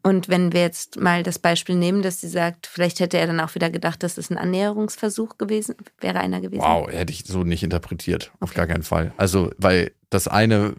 Und 0.02 0.30
wenn 0.30 0.54
wir 0.54 0.62
jetzt 0.62 1.00
mal 1.00 1.24
das 1.24 1.39
Beispiel 1.39 1.76
nehmen, 1.76 2.02
dass 2.02 2.22
sie 2.22 2.30
sagt, 2.30 2.68
vielleicht 2.68 3.00
hätte 3.00 3.18
er 3.18 3.28
dann 3.28 3.39
auch 3.39 3.54
wieder 3.56 3.70
gedacht, 3.70 4.02
dass 4.02 4.18
es 4.18 4.30
ein 4.30 4.38
Annäherungsversuch 4.38 5.38
gewesen 5.38 5.76
wäre, 6.00 6.20
einer 6.20 6.39
gewesen. 6.39 6.62
Wow, 6.62 6.89
hätte 6.89 7.12
ich 7.12 7.26
so 7.26 7.43
nicht 7.43 7.64
interpretiert, 7.64 8.32
auf 8.39 8.54
gar 8.54 8.66
keinen 8.66 8.84
Fall. 8.84 9.12
Also, 9.18 9.52
weil 9.58 9.91
das 10.10 10.28
eine 10.28 10.76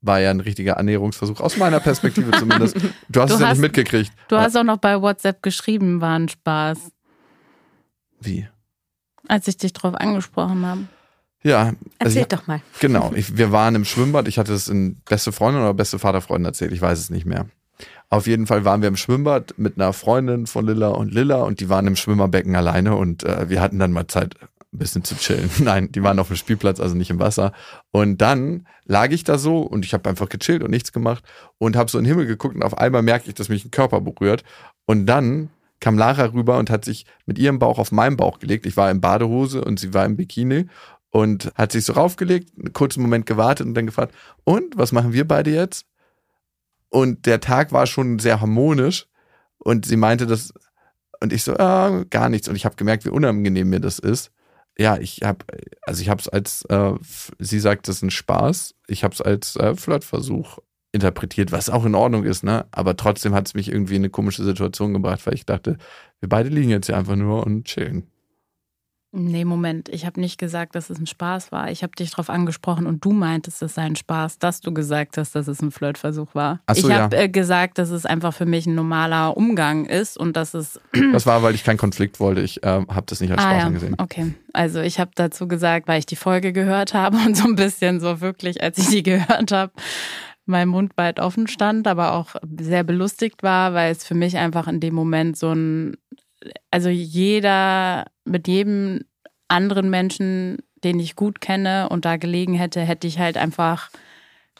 war 0.00 0.20
ja 0.20 0.30
ein 0.30 0.40
richtiger 0.40 0.76
Annäherungsversuch, 0.76 1.40
aus 1.40 1.56
meiner 1.56 1.80
Perspektive 1.80 2.30
zumindest. 2.38 2.76
Du 3.08 3.20
hast 3.20 3.30
du 3.30 3.34
es 3.34 3.40
ja 3.40 3.50
nicht 3.50 3.60
mitgekriegt. 3.60 4.12
Du 4.28 4.36
hast 4.36 4.56
auch 4.56 4.64
noch 4.64 4.78
bei 4.78 5.00
WhatsApp 5.00 5.42
geschrieben, 5.42 6.00
war 6.00 6.18
ein 6.18 6.28
Spaß. 6.28 6.78
Wie? 8.20 8.48
Als 9.28 9.48
ich 9.48 9.56
dich 9.56 9.72
drauf 9.72 9.94
angesprochen 9.94 10.66
habe. 10.66 10.80
Ja. 11.42 11.66
Also 11.66 11.76
Erzähl 11.98 12.22
ich, 12.22 12.28
doch 12.28 12.46
mal. 12.46 12.60
Genau. 12.80 13.12
Ich, 13.14 13.36
wir 13.36 13.52
waren 13.52 13.74
im 13.74 13.84
Schwimmbad. 13.84 14.28
Ich 14.28 14.38
hatte 14.38 14.52
es 14.52 14.68
in 14.68 14.96
beste 15.04 15.30
Freundin 15.30 15.62
oder 15.62 15.74
beste 15.74 15.98
Vaterfreundin 15.98 16.46
erzählt. 16.46 16.72
Ich 16.72 16.80
weiß 16.80 16.98
es 16.98 17.10
nicht 17.10 17.26
mehr. 17.26 17.46
Auf 18.14 18.28
jeden 18.28 18.46
Fall 18.46 18.64
waren 18.64 18.80
wir 18.80 18.86
im 18.86 18.96
Schwimmbad 18.96 19.54
mit 19.56 19.74
einer 19.74 19.92
Freundin 19.92 20.46
von 20.46 20.64
Lilla 20.64 20.86
und 20.90 21.12
Lilla 21.12 21.42
und 21.42 21.58
die 21.58 21.68
waren 21.68 21.88
im 21.88 21.96
Schwimmerbecken 21.96 22.54
alleine 22.54 22.94
und 22.94 23.24
äh, 23.24 23.48
wir 23.50 23.60
hatten 23.60 23.80
dann 23.80 23.90
mal 23.90 24.06
Zeit, 24.06 24.36
ein 24.40 24.78
bisschen 24.78 25.02
zu 25.02 25.16
chillen. 25.16 25.50
Nein, 25.58 25.90
die 25.90 26.00
waren 26.04 26.20
auf 26.20 26.28
dem 26.28 26.36
Spielplatz, 26.36 26.78
also 26.78 26.94
nicht 26.94 27.10
im 27.10 27.18
Wasser. 27.18 27.52
Und 27.90 28.18
dann 28.18 28.68
lag 28.84 29.10
ich 29.10 29.24
da 29.24 29.36
so 29.36 29.62
und 29.62 29.84
ich 29.84 29.94
habe 29.94 30.08
einfach 30.08 30.28
gechillt 30.28 30.62
und 30.62 30.70
nichts 30.70 30.92
gemacht 30.92 31.24
und 31.58 31.74
habe 31.74 31.90
so 31.90 31.98
in 31.98 32.04
den 32.04 32.10
Himmel 32.10 32.26
geguckt 32.26 32.54
und 32.54 32.62
auf 32.62 32.78
einmal 32.78 33.02
merke 33.02 33.26
ich, 33.26 33.34
dass 33.34 33.48
mich 33.48 33.64
ein 33.64 33.72
Körper 33.72 34.00
berührt. 34.00 34.44
Und 34.86 35.06
dann 35.06 35.50
kam 35.80 35.98
Lara 35.98 36.26
rüber 36.26 36.58
und 36.58 36.70
hat 36.70 36.84
sich 36.84 37.06
mit 37.26 37.36
ihrem 37.36 37.58
Bauch 37.58 37.80
auf 37.80 37.90
meinen 37.90 38.16
Bauch 38.16 38.38
gelegt. 38.38 38.64
Ich 38.64 38.76
war 38.76 38.92
in 38.92 39.00
Badehose 39.00 39.64
und 39.64 39.80
sie 39.80 39.92
war 39.92 40.04
im 40.04 40.16
Bikini 40.16 40.66
und 41.10 41.50
hat 41.56 41.72
sich 41.72 41.84
so 41.84 41.94
raufgelegt, 41.94 42.52
einen 42.56 42.72
kurzen 42.72 43.02
Moment 43.02 43.26
gewartet 43.26 43.66
und 43.66 43.74
dann 43.74 43.86
gefragt, 43.86 44.14
und 44.44 44.78
was 44.78 44.92
machen 44.92 45.12
wir 45.12 45.26
beide 45.26 45.50
jetzt? 45.50 45.84
Und 46.94 47.26
der 47.26 47.40
Tag 47.40 47.72
war 47.72 47.88
schon 47.88 48.20
sehr 48.20 48.40
harmonisch 48.40 49.08
und 49.58 49.84
sie 49.84 49.96
meinte 49.96 50.28
das 50.28 50.54
und 51.20 51.32
ich 51.32 51.42
so, 51.42 51.56
ah, 51.56 52.04
gar 52.08 52.28
nichts. 52.28 52.46
Und 52.46 52.54
ich 52.54 52.64
habe 52.64 52.76
gemerkt, 52.76 53.04
wie 53.04 53.08
unangenehm 53.08 53.68
mir 53.68 53.80
das 53.80 53.98
ist. 53.98 54.30
Ja, 54.78 54.96
ich 54.98 55.22
habe, 55.24 55.44
also 55.82 56.00
ich 56.00 56.08
habe 56.08 56.20
es 56.20 56.28
als, 56.28 56.64
äh, 56.66 56.92
sie 57.40 57.58
sagt, 57.58 57.88
das 57.88 57.96
ist 57.96 58.02
ein 58.02 58.12
Spaß. 58.12 58.76
Ich 58.86 59.02
habe 59.02 59.12
es 59.12 59.20
als 59.20 59.56
äh, 59.56 59.74
Flirtversuch 59.74 60.60
interpretiert, 60.92 61.50
was 61.50 61.68
auch 61.68 61.84
in 61.84 61.96
Ordnung 61.96 62.22
ist, 62.22 62.44
ne? 62.44 62.64
Aber 62.70 62.96
trotzdem 62.96 63.34
hat 63.34 63.48
es 63.48 63.54
mich 63.54 63.72
irgendwie 63.72 63.96
in 63.96 64.02
eine 64.02 64.10
komische 64.10 64.44
Situation 64.44 64.92
gebracht, 64.92 65.26
weil 65.26 65.34
ich 65.34 65.46
dachte, 65.46 65.78
wir 66.20 66.28
beide 66.28 66.48
liegen 66.48 66.70
jetzt 66.70 66.86
hier 66.86 66.96
einfach 66.96 67.16
nur 67.16 67.44
und 67.44 67.64
chillen. 67.64 68.06
Nee, 69.16 69.44
Moment. 69.44 69.88
Ich 69.90 70.06
habe 70.06 70.20
nicht 70.20 70.38
gesagt, 70.38 70.74
dass 70.74 70.90
es 70.90 70.98
ein 70.98 71.06
Spaß 71.06 71.52
war. 71.52 71.70
Ich 71.70 71.84
habe 71.84 71.94
dich 71.94 72.10
darauf 72.10 72.30
angesprochen 72.30 72.84
und 72.86 73.04
du 73.04 73.12
meintest, 73.12 73.62
es 73.62 73.74
sei 73.74 73.82
ein 73.82 73.94
Spaß, 73.94 74.40
dass 74.40 74.60
du 74.60 74.74
gesagt 74.74 75.18
hast, 75.18 75.36
dass 75.36 75.46
es 75.46 75.62
ein 75.62 75.70
Flirtversuch 75.70 76.34
war. 76.34 76.60
Ach 76.66 76.74
so, 76.74 76.88
ich 76.88 76.94
habe 76.94 77.14
ja. 77.14 77.22
äh, 77.22 77.28
gesagt, 77.28 77.78
dass 77.78 77.90
es 77.90 78.06
einfach 78.06 78.34
für 78.34 78.44
mich 78.44 78.66
ein 78.66 78.74
normaler 78.74 79.36
Umgang 79.36 79.84
ist 79.84 80.18
und 80.18 80.36
dass 80.36 80.54
es. 80.54 80.80
Das 81.12 81.26
war, 81.26 81.44
weil 81.44 81.54
ich 81.54 81.62
keinen 81.62 81.76
Konflikt 81.76 82.18
wollte. 82.18 82.40
Ich 82.40 82.60
ähm, 82.64 82.88
habe 82.88 83.06
das 83.06 83.20
nicht 83.20 83.30
als 83.30 83.40
Spaß 83.40 83.52
ah, 83.52 83.58
ja. 83.58 83.66
angesehen. 83.66 83.94
Okay. 83.98 84.34
Also 84.52 84.80
ich 84.80 84.98
habe 84.98 85.12
dazu 85.14 85.46
gesagt, 85.46 85.86
weil 85.86 86.00
ich 86.00 86.06
die 86.06 86.16
Folge 86.16 86.52
gehört 86.52 86.92
habe 86.92 87.16
und 87.24 87.36
so 87.36 87.44
ein 87.44 87.54
bisschen 87.54 88.00
so 88.00 88.20
wirklich, 88.20 88.64
als 88.64 88.78
ich 88.78 88.88
die 88.88 89.02
gehört 89.04 89.52
habe, 89.52 89.70
mein 90.44 90.68
Mund 90.68 90.92
weit 90.96 91.20
offen 91.20 91.46
stand, 91.46 91.86
aber 91.86 92.14
auch 92.14 92.34
sehr 92.58 92.82
belustigt 92.82 93.44
war, 93.44 93.74
weil 93.74 93.92
es 93.92 94.04
für 94.04 94.14
mich 94.14 94.36
einfach 94.38 94.66
in 94.66 94.80
dem 94.80 94.94
Moment 94.94 95.36
so 95.36 95.52
ein, 95.52 95.96
also 96.72 96.88
jeder, 96.88 98.06
mit 98.24 98.48
jedem 98.48 99.00
anderen 99.48 99.90
Menschen, 99.90 100.58
den 100.82 100.98
ich 100.98 101.16
gut 101.16 101.40
kenne 101.40 101.88
und 101.88 102.04
da 102.04 102.16
gelegen 102.16 102.54
hätte, 102.54 102.80
hätte 102.80 103.06
ich 103.06 103.18
halt 103.18 103.36
einfach, 103.36 103.90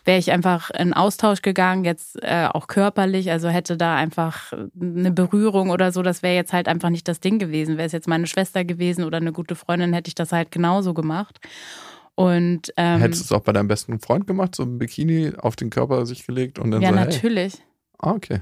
wäre 0.05 0.19
ich 0.19 0.33
einfach 0.33 0.71
in 0.71 0.93
Austausch 0.93 1.43
gegangen, 1.43 1.85
jetzt 1.85 2.23
äh, 2.23 2.49
auch 2.51 2.67
körperlich, 2.67 3.31
also 3.31 3.49
hätte 3.49 3.77
da 3.77 3.97
einfach 3.97 4.53
eine 4.81 5.11
Berührung 5.11 5.71
oder 5.71 5.93
so, 5.93 6.03
das 6.03 6.23
wäre 6.23 6.35
jetzt 6.35 6.53
halt 6.53 6.69
einfach 6.69 6.91
nicht 6.91 7.09
das 7.09 7.21
Ding 7.21 7.39
gewesen. 7.39 7.77
Wäre 7.77 7.87
es 7.87 7.93
jetzt 7.93 8.09
meine 8.09 8.27
Schwester 8.27 8.65
gewesen 8.65 9.05
oder 9.05 9.19
eine 9.19 9.33
gute 9.33 9.55
Freundin, 9.55 9.93
hätte 9.93 10.09
ich 10.09 10.15
das 10.15 10.33
halt 10.33 10.51
genauso 10.51 10.95
gemacht. 10.95 11.41
Und 12.15 12.73
ähm, 12.77 13.01
Hättest 13.01 13.23
du 13.23 13.35
es 13.35 13.41
auch 13.41 13.45
bei 13.45 13.53
deinem 13.53 13.69
besten 13.69 13.99
Freund 13.99 14.27
gemacht, 14.27 14.55
so 14.55 14.63
ein 14.63 14.79
Bikini 14.79 15.33
auf 15.37 15.57
den 15.57 15.71
Körper 15.71 16.07
sich 16.07 16.27
gelegt 16.27 16.59
und 16.59 16.71
dann 16.71 16.81
ja, 16.81 16.91
so, 16.91 16.97
hey. 16.97 17.05
natürlich. 17.05 17.55
Ah, 17.99 18.13
okay. 18.13 18.41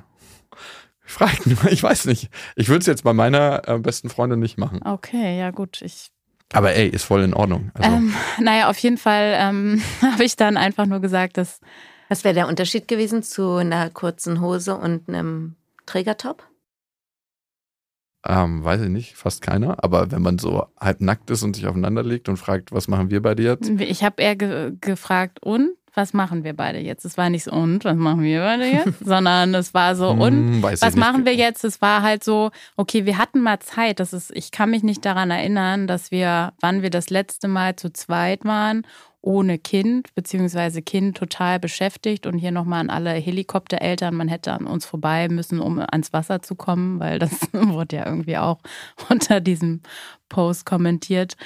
Ich 1.07 1.13
frage 1.13 1.49
nur, 1.49 1.65
ich 1.71 1.83
weiß 1.83 2.07
nicht. 2.07 2.29
Ich 2.57 2.69
würde 2.69 2.81
es 2.81 2.87
jetzt 2.87 3.05
bei 3.05 3.13
meiner 3.13 3.67
äh, 3.69 3.79
besten 3.79 4.09
Freundin 4.09 4.39
nicht 4.41 4.59
machen. 4.59 4.81
Okay, 4.85 5.39
ja 5.39 5.51
gut. 5.51 5.83
Ich 5.83 6.11
Aber 6.53 6.75
ey, 6.75 6.89
ist 6.89 7.05
voll 7.05 7.23
in 7.23 7.35
Ordnung. 7.35 7.71
Also, 7.75 7.91
Ähm, 7.97 8.15
naja, 8.41 8.71
auf 8.71 8.79
jeden 8.79 8.99
Fall 8.99 9.35
ähm, 9.37 9.83
habe 10.03 10.25
ich 10.25 10.37
dann 10.37 10.57
einfach 10.57 10.87
nur 10.87 11.01
gesagt, 11.01 11.37
dass 11.39 11.61
Was 12.09 12.25
wäre 12.25 12.35
der 12.35 12.49
Unterschied 12.49 12.89
gewesen 12.89 13.23
zu 13.23 13.57
einer 13.57 13.91
kurzen 13.91 14.41
Hose 14.41 14.77
und 14.77 15.09
einem 15.09 15.57
Trägertop? 15.87 16.49
ähm, 18.25 18.63
weiß 18.63 18.83
ich 18.83 18.89
nicht, 18.89 19.17
fast 19.17 19.43
keiner. 19.43 19.83
Aber 19.83 20.11
wenn 20.13 20.23
man 20.23 20.39
so 20.39 20.67
halb 20.79 21.01
nackt 21.01 21.31
ist 21.31 21.43
und 21.43 21.57
sich 21.57 21.67
aufeinander 21.67 22.03
legt 22.05 22.29
und 22.29 22.37
fragt, 22.37 22.71
was 22.73 22.87
machen 22.87 23.11
wir 23.11 23.21
bei 23.21 23.35
dir 23.35 23.53
jetzt? 23.53 23.69
ich 23.69 24.05
habe 24.05 24.23
eher 24.23 24.37
ge 24.37 24.73
gefragt, 24.81 25.43
und 25.43 25.71
was 25.95 26.13
machen 26.15 26.45
wir 26.45 26.55
beide 26.55 26.79
jetzt? 26.79 27.05
Es 27.05 27.19
war 27.19 27.29
nicht 27.29 27.45
so, 27.45 27.53
und 27.53 27.85
was 27.85 27.97
machen 27.97 28.23
wir 28.23 28.41
beide 28.41 28.65
jetzt? 28.67 28.99
Sondern 29.05 29.55
es 29.55 29.75
war 29.75 29.95
so, 29.95 30.11
und 30.11 30.63
Hm, 30.63 30.65
ich 30.73 30.83
was 30.83 30.97
machen 30.97 31.25
wir 31.25 31.35
jetzt? 31.35 31.65
Es 31.65 31.83
war 31.83 32.03
halt 32.03 32.25
so, 32.25 32.51
okay, 32.77 33.05
wir 33.05 33.19
hatten 33.19 33.41
mal 33.41 33.61
Zeit. 33.61 34.01
Das 34.01 34.13
ist, 34.13 34.31
ich 34.35 34.51
kann 34.51 34.71
mich 34.71 34.83
nicht 34.83 35.05
daran 35.05 35.31
erinnern, 35.31 35.87
dass 35.87 36.11
wir, 36.11 36.53
wann 36.61 36.83
wir 36.83 36.91
das 36.91 37.11
letzte 37.11 37.49
Mal 37.49 37.77
zu 37.77 37.93
zweit 37.93 38.45
waren, 38.45 38.87
ohne 39.23 39.59
Kind, 39.59 40.15
beziehungsweise 40.15 40.83
Kind 40.83 41.17
total 41.17 41.61
beschäftigt 41.61 42.27
und 42.27 42.39
hier 42.39 42.51
nochmal 42.51 42.81
an 42.81 42.91
alle 42.91 43.13
Helikoptereltern, 43.13 44.15
man 44.15 44.29
hätte 44.29 44.53
an 44.53 44.67
uns 44.67 44.85
vorbei 44.85 45.29
müssen, 45.29 45.61
um 45.61 45.79
ans 45.79 46.13
Wasser 46.13 46.43
zu 46.43 46.57
kommen, 46.57 46.99
weil 46.99 47.21
das 47.21 47.31
wurde 47.53 47.97
ja 47.97 48.07
irgendwie 48.07 48.37
auch 48.37 48.59
unter 49.09 49.41
diesem 49.41 49.81
Post 50.29 50.67
kommentiert. 50.67 51.37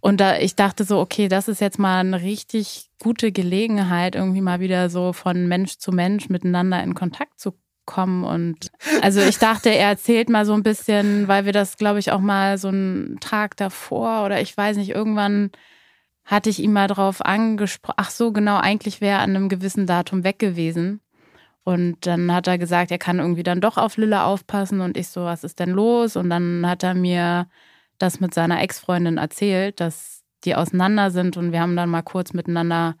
Und 0.00 0.20
da 0.20 0.38
ich 0.38 0.56
dachte 0.56 0.84
so, 0.84 0.98
okay, 1.00 1.28
das 1.28 1.48
ist 1.48 1.60
jetzt 1.60 1.78
mal 1.78 2.00
eine 2.00 2.22
richtig 2.22 2.88
gute 3.02 3.30
Gelegenheit, 3.30 4.16
irgendwie 4.16 4.40
mal 4.40 4.60
wieder 4.60 4.88
so 4.88 5.12
von 5.12 5.46
Mensch 5.46 5.76
zu 5.76 5.92
Mensch 5.92 6.30
miteinander 6.30 6.82
in 6.82 6.94
Kontakt 6.94 7.38
zu 7.38 7.52
kommen. 7.84 8.24
Und 8.24 8.70
also 9.02 9.20
ich 9.20 9.38
dachte, 9.38 9.70
er 9.70 9.88
erzählt 9.88 10.30
mal 10.30 10.46
so 10.46 10.54
ein 10.54 10.62
bisschen, 10.62 11.28
weil 11.28 11.44
wir 11.44 11.52
das, 11.52 11.76
glaube 11.76 11.98
ich, 11.98 12.10
auch 12.10 12.20
mal 12.20 12.56
so 12.56 12.68
einen 12.68 13.18
Tag 13.20 13.56
davor 13.56 14.24
oder 14.24 14.40
ich 14.40 14.56
weiß 14.56 14.78
nicht, 14.78 14.90
irgendwann 14.90 15.50
hatte 16.28 16.50
ich 16.50 16.58
ihn 16.60 16.74
mal 16.74 16.88
drauf 16.88 17.24
angesprochen. 17.24 17.96
Ach 17.96 18.10
so, 18.10 18.32
genau, 18.32 18.58
eigentlich 18.58 19.00
wäre 19.00 19.16
er 19.16 19.22
an 19.22 19.34
einem 19.34 19.48
gewissen 19.48 19.86
Datum 19.86 20.24
weg 20.24 20.38
gewesen. 20.38 21.00
Und 21.64 22.06
dann 22.06 22.32
hat 22.32 22.46
er 22.46 22.58
gesagt, 22.58 22.90
er 22.90 22.98
kann 22.98 23.18
irgendwie 23.18 23.42
dann 23.42 23.62
doch 23.62 23.78
auf 23.78 23.96
Lilla 23.96 24.26
aufpassen. 24.26 24.82
Und 24.82 24.98
ich 24.98 25.08
so, 25.08 25.24
was 25.24 25.42
ist 25.42 25.58
denn 25.58 25.70
los? 25.70 26.16
Und 26.16 26.28
dann 26.28 26.66
hat 26.66 26.82
er 26.82 26.94
mir 26.94 27.48
das 27.96 28.20
mit 28.20 28.34
seiner 28.34 28.60
Ex-Freundin 28.60 29.16
erzählt, 29.16 29.80
dass 29.80 30.22
die 30.44 30.54
auseinander 30.54 31.10
sind. 31.10 31.38
Und 31.38 31.52
wir 31.52 31.60
haben 31.60 31.76
dann 31.76 31.88
mal 31.88 32.02
kurz 32.02 32.34
miteinander 32.34 32.96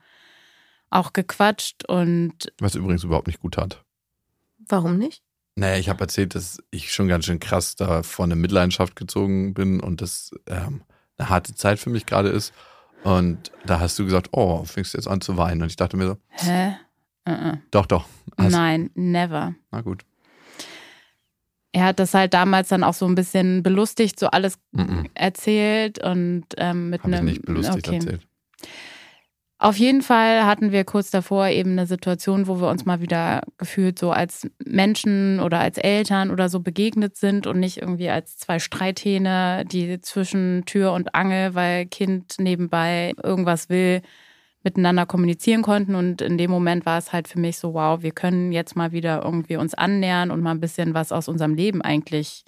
auch 0.88 1.12
gequatscht. 1.12 1.84
Und 1.86 2.50
Was 2.60 2.76
übrigens 2.76 3.04
überhaupt 3.04 3.26
nicht 3.26 3.40
gut 3.40 3.54
tat. 3.54 3.84
Warum 4.68 4.96
nicht? 4.96 5.22
Naja, 5.54 5.76
ich 5.76 5.90
habe 5.90 6.00
erzählt, 6.00 6.34
dass 6.34 6.62
ich 6.70 6.94
schon 6.94 7.08
ganz 7.08 7.26
schön 7.26 7.40
krass 7.40 7.76
da 7.76 8.02
von 8.02 8.32
eine 8.32 8.40
Mitleidenschaft 8.40 8.96
gezogen 8.96 9.52
bin 9.52 9.80
und 9.80 10.00
das 10.00 10.30
ähm, 10.46 10.82
eine 11.18 11.28
harte 11.28 11.54
Zeit 11.54 11.78
für 11.78 11.90
mich 11.90 12.06
gerade 12.06 12.30
ist. 12.30 12.54
Und 13.04 13.52
da 13.64 13.80
hast 13.80 13.98
du 13.98 14.04
gesagt, 14.04 14.28
oh, 14.32 14.64
fängst 14.64 14.94
du 14.94 14.98
jetzt 14.98 15.06
an 15.08 15.20
zu 15.20 15.36
weinen. 15.36 15.62
Und 15.62 15.68
ich 15.68 15.76
dachte 15.76 15.96
mir 15.96 16.06
so, 16.06 16.16
hä? 16.30 16.76
Uh 17.28 17.32
-uh. 17.32 17.58
doch, 17.70 17.86
doch. 17.86 18.06
Hast- 18.36 18.52
Nein, 18.52 18.90
never. 18.94 19.54
Na 19.70 19.80
gut. 19.82 20.02
Er 21.72 21.84
hat 21.84 21.98
das 21.98 22.14
halt 22.14 22.32
damals 22.34 22.68
dann 22.68 22.82
auch 22.82 22.94
so 22.94 23.06
ein 23.06 23.14
bisschen 23.14 23.62
belustigt, 23.62 24.18
so 24.18 24.28
alles 24.28 24.58
Mhm. 24.72 25.08
erzählt 25.14 26.02
und 26.02 26.44
ähm, 26.56 26.90
mit 26.90 27.02
ich 27.02 27.06
einem. 27.14 27.24
nicht 27.26 27.42
belustigt 27.42 27.86
okay. 27.86 27.96
erzählt. 27.96 28.26
Auf 29.60 29.76
jeden 29.76 30.02
Fall 30.02 30.44
hatten 30.46 30.70
wir 30.70 30.84
kurz 30.84 31.10
davor 31.10 31.48
eben 31.48 31.72
eine 31.72 31.86
Situation, 31.86 32.46
wo 32.46 32.60
wir 32.60 32.68
uns 32.68 32.84
mal 32.84 33.00
wieder 33.00 33.42
gefühlt 33.56 33.98
so 33.98 34.12
als 34.12 34.48
Menschen 34.64 35.40
oder 35.40 35.58
als 35.58 35.78
Eltern 35.78 36.30
oder 36.30 36.48
so 36.48 36.60
begegnet 36.60 37.16
sind 37.16 37.48
und 37.48 37.58
nicht 37.58 37.78
irgendwie 37.78 38.08
als 38.08 38.36
zwei 38.36 38.60
Streithähne, 38.60 39.64
die 39.66 40.00
zwischen 40.00 40.64
Tür 40.64 40.92
und 40.92 41.12
Angel, 41.16 41.56
weil 41.56 41.86
Kind 41.86 42.36
nebenbei 42.38 43.14
irgendwas 43.20 43.68
will, 43.68 44.02
miteinander 44.62 45.06
kommunizieren 45.06 45.62
konnten. 45.62 45.96
Und 45.96 46.22
in 46.22 46.38
dem 46.38 46.52
Moment 46.52 46.86
war 46.86 46.98
es 46.98 47.12
halt 47.12 47.26
für 47.26 47.40
mich 47.40 47.58
so, 47.58 47.74
wow, 47.74 48.00
wir 48.00 48.12
können 48.12 48.52
jetzt 48.52 48.76
mal 48.76 48.92
wieder 48.92 49.24
irgendwie 49.24 49.56
uns 49.56 49.74
annähern 49.74 50.30
und 50.30 50.40
mal 50.40 50.52
ein 50.52 50.60
bisschen 50.60 50.94
was 50.94 51.10
aus 51.10 51.26
unserem 51.26 51.54
Leben 51.54 51.82
eigentlich 51.82 52.44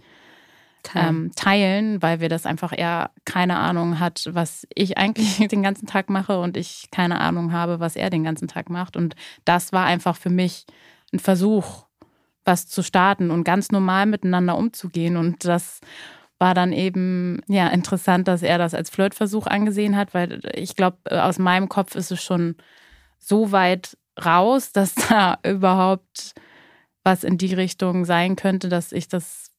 ähm, 0.94 1.32
teilen, 1.36 2.02
weil 2.02 2.20
wir 2.20 2.28
das 2.28 2.46
einfach 2.46 2.76
eher 2.76 3.10
keine 3.24 3.58
Ahnung 3.58 4.00
hat, 4.00 4.28
was 4.32 4.66
ich 4.74 4.98
eigentlich 4.98 5.36
den 5.48 5.62
ganzen 5.62 5.86
Tag 5.86 6.10
mache 6.10 6.38
und 6.40 6.56
ich 6.56 6.88
keine 6.90 7.20
Ahnung 7.20 7.52
habe, 7.52 7.80
was 7.80 7.96
er 7.96 8.10
den 8.10 8.24
ganzen 8.24 8.48
Tag 8.48 8.70
macht. 8.70 8.96
Und 8.96 9.14
das 9.44 9.72
war 9.72 9.84
einfach 9.86 10.16
für 10.16 10.30
mich 10.30 10.66
ein 11.12 11.18
Versuch, 11.18 11.86
was 12.44 12.68
zu 12.68 12.82
starten 12.82 13.30
und 13.30 13.44
ganz 13.44 13.70
normal 13.70 14.06
miteinander 14.06 14.56
umzugehen. 14.56 15.16
Und 15.16 15.44
das 15.44 15.80
war 16.38 16.54
dann 16.54 16.72
eben 16.72 17.42
ja 17.46 17.68
interessant, 17.68 18.26
dass 18.26 18.42
er 18.42 18.58
das 18.58 18.74
als 18.74 18.90
Flirtversuch 18.90 19.46
angesehen 19.46 19.96
hat, 19.96 20.14
weil 20.14 20.40
ich 20.54 20.74
glaube, 20.74 20.98
aus 21.10 21.38
meinem 21.38 21.68
Kopf 21.68 21.94
ist 21.94 22.10
es 22.10 22.22
schon 22.22 22.56
so 23.18 23.52
weit 23.52 23.96
raus, 24.24 24.72
dass 24.72 24.94
da 24.94 25.38
überhaupt 25.44 26.34
was 27.02 27.24
in 27.24 27.38
die 27.38 27.54
Richtung 27.54 28.04
sein 28.04 28.36
könnte, 28.36 28.68
dass 28.68 28.92
ich 28.92 29.08
das 29.08 29.49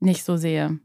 nicht 0.00 0.24
so 0.24 0.36
sehe. 0.36 0.78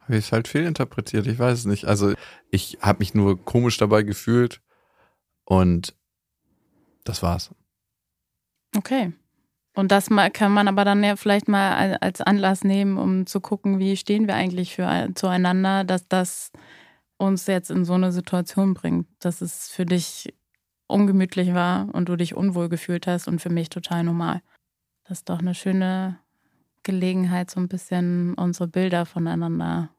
Habe 0.00 0.16
ich 0.16 0.26
es 0.26 0.32
halt 0.32 0.48
fehlinterpretiert, 0.48 1.26
ich 1.26 1.38
weiß 1.38 1.60
es 1.60 1.64
nicht. 1.66 1.84
Also 1.84 2.14
ich 2.50 2.78
habe 2.80 2.98
mich 3.00 3.14
nur 3.14 3.44
komisch 3.44 3.76
dabei 3.76 4.02
gefühlt 4.02 4.60
und 5.44 5.94
das 7.04 7.22
war's. 7.22 7.54
Okay. 8.76 9.12
Und 9.74 9.92
das 9.92 10.08
kann 10.32 10.52
man 10.52 10.68
aber 10.68 10.84
dann 10.84 11.02
ja 11.04 11.16
vielleicht 11.16 11.48
mal 11.48 11.74
al- 11.74 11.98
als 12.00 12.20
Anlass 12.20 12.64
nehmen, 12.64 12.98
um 12.98 13.26
zu 13.26 13.40
gucken, 13.40 13.78
wie 13.78 13.96
stehen 13.96 14.26
wir 14.26 14.34
eigentlich 14.34 14.74
für, 14.74 15.10
zueinander, 15.14 15.84
dass 15.84 16.08
das 16.08 16.50
uns 17.18 17.46
jetzt 17.46 17.70
in 17.70 17.84
so 17.84 17.94
eine 17.94 18.12
Situation 18.12 18.74
bringt, 18.74 19.06
dass 19.20 19.40
es 19.40 19.68
für 19.68 19.86
dich 19.86 20.34
ungemütlich 20.88 21.54
war 21.54 21.88
und 21.94 22.08
du 22.08 22.16
dich 22.16 22.34
unwohl 22.34 22.68
gefühlt 22.68 23.06
hast 23.06 23.28
und 23.28 23.40
für 23.40 23.50
mich 23.50 23.68
total 23.68 24.02
normal. 24.02 24.42
Das 25.04 25.18
ist 25.18 25.28
doch 25.28 25.38
eine 25.38 25.54
schöne 25.54 26.18
Gelegenheit, 26.90 27.50
so 27.50 27.60
ein 27.60 27.68
bisschen 27.68 28.34
unsere 28.34 28.66
Bilder 28.68 29.06
voneinander 29.06 29.90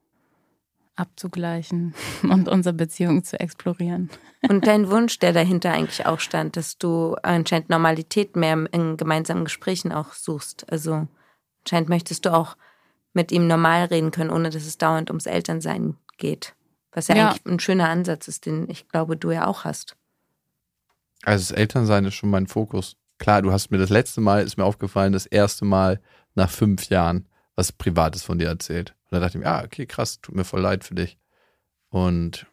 abzugleichen 0.95 1.93
und 2.23 2.47
unsere 2.49 2.73
Beziehung 2.73 3.23
zu 3.23 3.39
explorieren. 3.39 4.09
Und 4.47 4.67
dein 4.67 4.89
Wunsch, 4.89 5.19
der 5.19 5.33
dahinter 5.33 5.71
eigentlich 5.71 6.05
auch 6.05 6.19
stand, 6.19 6.57
dass 6.57 6.77
du 6.77 7.15
anscheinend 7.23 7.69
Normalität 7.69 8.35
mehr 8.35 8.67
in 8.71 8.97
gemeinsamen 8.97 9.45
Gesprächen 9.45 9.91
auch 9.91 10.13
suchst. 10.13 10.69
Also 10.71 11.07
anscheinend 11.63 11.89
möchtest 11.89 12.25
du 12.25 12.33
auch 12.33 12.57
mit 13.13 13.31
ihm 13.31 13.47
normal 13.47 13.85
reden 13.85 14.11
können, 14.11 14.29
ohne 14.29 14.49
dass 14.49 14.65
es 14.65 14.77
dauernd 14.77 15.09
ums 15.09 15.25
Elternsein 15.25 15.95
geht. 16.17 16.55
Was 16.91 17.07
ja, 17.07 17.15
Ja. 17.15 17.29
eigentlich 17.29 17.45
ein 17.45 17.59
schöner 17.59 17.89
Ansatz 17.89 18.27
ist, 18.27 18.45
den 18.45 18.69
ich 18.69 18.87
glaube, 18.89 19.15
du 19.17 19.31
ja 19.31 19.47
auch 19.47 19.63
hast. 19.63 19.95
Also 21.23 21.49
das 21.49 21.57
Elternsein 21.57 22.05
ist 22.05 22.15
schon 22.15 22.29
mein 22.29 22.47
Fokus. 22.47 22.97
Klar, 23.17 23.41
du 23.41 23.51
hast 23.51 23.69
mir 23.69 23.77
das 23.77 23.89
letzte 23.89 24.19
Mal, 24.19 24.43
ist 24.43 24.57
mir 24.57 24.65
aufgefallen, 24.65 25.13
das 25.13 25.25
erste 25.27 25.63
Mal 25.63 26.01
nach 26.35 26.49
fünf 26.49 26.89
Jahren 26.89 27.27
was 27.55 27.71
Privates 27.71 28.23
von 28.23 28.39
dir 28.39 28.47
erzählt. 28.47 28.95
Und 29.03 29.13
da 29.13 29.19
dachte 29.19 29.37
ich 29.37 29.43
mir, 29.43 29.49
ah, 29.49 29.63
okay, 29.63 29.85
krass, 29.85 30.21
tut 30.21 30.35
mir 30.35 30.43
voll 30.43 30.61
leid 30.61 30.83
für 30.83 30.95
dich. 30.95 31.17
Und 31.89 32.47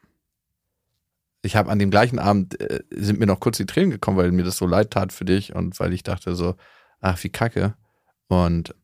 ich 1.42 1.56
habe 1.56 1.70
an 1.70 1.78
dem 1.78 1.90
gleichen 1.90 2.18
Abend, 2.18 2.60
äh, 2.60 2.82
sind 2.90 3.20
mir 3.20 3.26
noch 3.26 3.40
kurz 3.40 3.56
die 3.56 3.66
Tränen 3.66 3.90
gekommen, 3.90 4.16
weil 4.16 4.32
mir 4.32 4.44
das 4.44 4.56
so 4.56 4.66
leid 4.66 4.90
tat 4.90 5.12
für 5.12 5.24
dich 5.24 5.54
und 5.54 5.78
weil 5.78 5.92
ich 5.92 6.02
dachte 6.02 6.34
so, 6.34 6.56
ach, 7.00 7.22
wie 7.22 7.28
kacke. 7.28 7.74
Und 8.26 8.74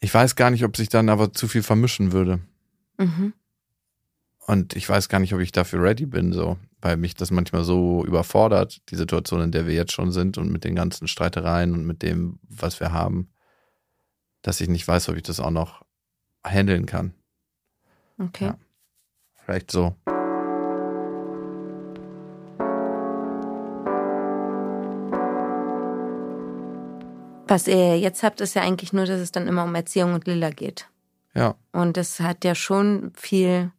ich 0.00 0.12
weiß 0.12 0.36
gar 0.36 0.50
nicht, 0.50 0.64
ob 0.64 0.76
sich 0.76 0.88
dann 0.88 1.08
aber 1.08 1.32
zu 1.32 1.48
viel 1.48 1.62
vermischen 1.62 2.12
würde. 2.12 2.40
Mhm. 2.98 3.32
Und 4.46 4.74
ich 4.74 4.88
weiß 4.88 5.08
gar 5.08 5.20
nicht, 5.20 5.34
ob 5.34 5.40
ich 5.40 5.52
dafür 5.52 5.82
ready 5.82 6.06
bin, 6.06 6.32
so, 6.32 6.58
weil 6.82 6.96
mich 6.96 7.14
das 7.14 7.30
manchmal 7.30 7.64
so 7.64 8.04
überfordert, 8.04 8.80
die 8.90 8.96
Situation, 8.96 9.40
in 9.42 9.52
der 9.52 9.66
wir 9.66 9.74
jetzt 9.74 9.92
schon 9.92 10.12
sind 10.12 10.38
und 10.38 10.50
mit 10.50 10.64
den 10.64 10.74
ganzen 10.74 11.08
Streitereien 11.08 11.74
und 11.74 11.86
mit 11.86 12.02
dem, 12.02 12.38
was 12.48 12.80
wir 12.80 12.92
haben, 12.92 13.30
dass 14.42 14.60
ich 14.60 14.68
nicht 14.68 14.86
weiß, 14.86 15.08
ob 15.08 15.16
ich 15.16 15.22
das 15.22 15.40
auch 15.40 15.50
noch 15.50 15.82
handeln 16.44 16.86
kann. 16.86 17.14
Okay. 18.18 18.46
Ja. 18.46 18.58
Vielleicht 19.44 19.70
so. 19.70 19.94
Was 27.46 27.66
ihr 27.66 27.98
jetzt 27.98 28.22
habt, 28.22 28.40
ist 28.40 28.54
ja 28.54 28.62
eigentlich 28.62 28.92
nur, 28.92 29.06
dass 29.06 29.18
es 29.18 29.32
dann 29.32 29.48
immer 29.48 29.64
um 29.64 29.74
Erziehung 29.74 30.14
und 30.14 30.26
Lilla 30.26 30.50
geht. 30.50 30.88
Ja. 31.34 31.56
Und 31.72 31.96
das 31.96 32.20
hat 32.20 32.44
ja 32.44 32.54
schon 32.54 33.12
viel 33.16 33.72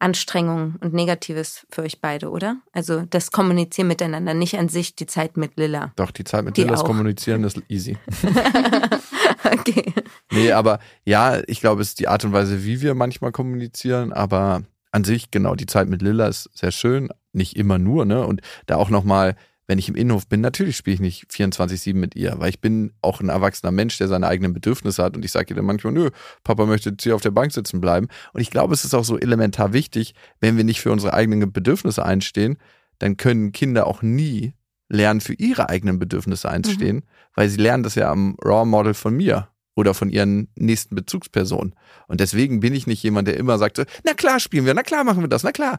Anstrengung 0.00 0.76
und 0.80 0.94
Negatives 0.94 1.66
für 1.70 1.82
euch 1.82 2.00
beide, 2.00 2.30
oder? 2.30 2.58
Also 2.72 3.02
das 3.10 3.30
Kommunizieren 3.32 3.88
miteinander, 3.88 4.32
nicht 4.34 4.58
an 4.58 4.68
sich 4.68 4.94
die 4.94 5.06
Zeit 5.06 5.36
mit 5.36 5.56
Lilla. 5.56 5.92
Doch, 5.96 6.10
die 6.10 6.24
Zeit 6.24 6.44
mit 6.44 6.56
Die 6.56 6.62
Lillas 6.62 6.80
auch. 6.80 6.84
kommunizieren 6.86 7.42
ist 7.44 7.60
easy. 7.68 7.96
okay. 9.44 9.92
Nee, 10.30 10.52
aber 10.52 10.78
ja, 11.04 11.40
ich 11.46 11.60
glaube, 11.60 11.82
es 11.82 11.88
ist 11.88 11.98
die 11.98 12.08
Art 12.08 12.24
und 12.24 12.32
Weise, 12.32 12.64
wie 12.64 12.80
wir 12.80 12.94
manchmal 12.94 13.32
kommunizieren, 13.32 14.12
aber 14.12 14.62
an 14.90 15.04
sich, 15.04 15.30
genau, 15.30 15.54
die 15.54 15.66
Zeit 15.66 15.88
mit 15.88 16.02
Lilla 16.02 16.28
ist 16.28 16.48
sehr 16.54 16.72
schön. 16.72 17.08
Nicht 17.32 17.56
immer 17.56 17.78
nur, 17.78 18.04
ne? 18.04 18.26
Und 18.26 18.40
da 18.66 18.76
auch 18.76 18.88
nochmal, 18.90 19.36
wenn 19.68 19.78
ich 19.78 19.88
im 19.88 19.94
Innenhof 19.94 20.26
bin, 20.26 20.40
natürlich 20.40 20.78
spiele 20.78 20.94
ich 20.94 21.00
nicht 21.00 21.30
24-7 21.30 21.94
mit 21.94 22.16
ihr, 22.16 22.34
weil 22.38 22.48
ich 22.48 22.60
bin 22.60 22.94
auch 23.02 23.20
ein 23.20 23.28
erwachsener 23.28 23.70
Mensch, 23.70 23.98
der 23.98 24.08
seine 24.08 24.26
eigenen 24.26 24.54
Bedürfnisse 24.54 25.04
hat 25.04 25.14
und 25.14 25.24
ich 25.24 25.30
sage 25.30 25.50
ihr 25.50 25.56
dann 25.56 25.66
manchmal, 25.66 25.92
nö, 25.92 26.10
Papa 26.42 26.64
möchte 26.64 26.90
jetzt 26.90 27.02
hier 27.02 27.14
auf 27.14 27.20
der 27.20 27.30
Bank 27.30 27.52
sitzen 27.52 27.80
bleiben. 27.80 28.08
Und 28.32 28.40
ich 28.40 28.50
glaube, 28.50 28.72
es 28.72 28.86
ist 28.86 28.94
auch 28.94 29.04
so 29.04 29.18
elementar 29.18 29.74
wichtig, 29.74 30.14
wenn 30.40 30.56
wir 30.56 30.64
nicht 30.64 30.80
für 30.80 30.90
unsere 30.90 31.12
eigenen 31.12 31.52
Bedürfnisse 31.52 32.04
einstehen, 32.04 32.56
dann 32.98 33.18
können 33.18 33.52
Kinder 33.52 33.86
auch 33.86 34.00
nie 34.00 34.54
lernen, 34.88 35.20
für 35.20 35.34
ihre 35.34 35.68
eigenen 35.68 35.98
Bedürfnisse 35.98 36.48
einzustehen, 36.48 37.04
weil 37.34 37.50
sie 37.50 37.58
lernen 37.58 37.82
das 37.82 37.94
ja 37.94 38.10
am 38.10 38.36
Raw 38.42 38.64
Model 38.64 38.94
von 38.94 39.14
mir 39.14 39.48
oder 39.76 39.92
von 39.92 40.08
ihren 40.08 40.48
nächsten 40.56 40.94
Bezugspersonen. 40.94 41.74
Und 42.06 42.20
deswegen 42.20 42.60
bin 42.60 42.74
ich 42.74 42.86
nicht 42.86 43.02
jemand, 43.02 43.28
der 43.28 43.36
immer 43.36 43.58
sagt, 43.58 43.84
na 44.02 44.14
klar 44.14 44.40
spielen 44.40 44.64
wir, 44.64 44.72
na 44.72 44.82
klar 44.82 45.04
machen 45.04 45.22
wir 45.22 45.28
das, 45.28 45.42
na 45.42 45.52
klar. 45.52 45.78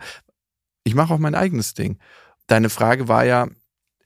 Ich 0.84 0.94
mache 0.94 1.12
auch 1.12 1.18
mein 1.18 1.36
eigenes 1.36 1.74
Ding. 1.74 1.98
Deine 2.46 2.70
Frage 2.70 3.08
war 3.08 3.26
ja, 3.26 3.48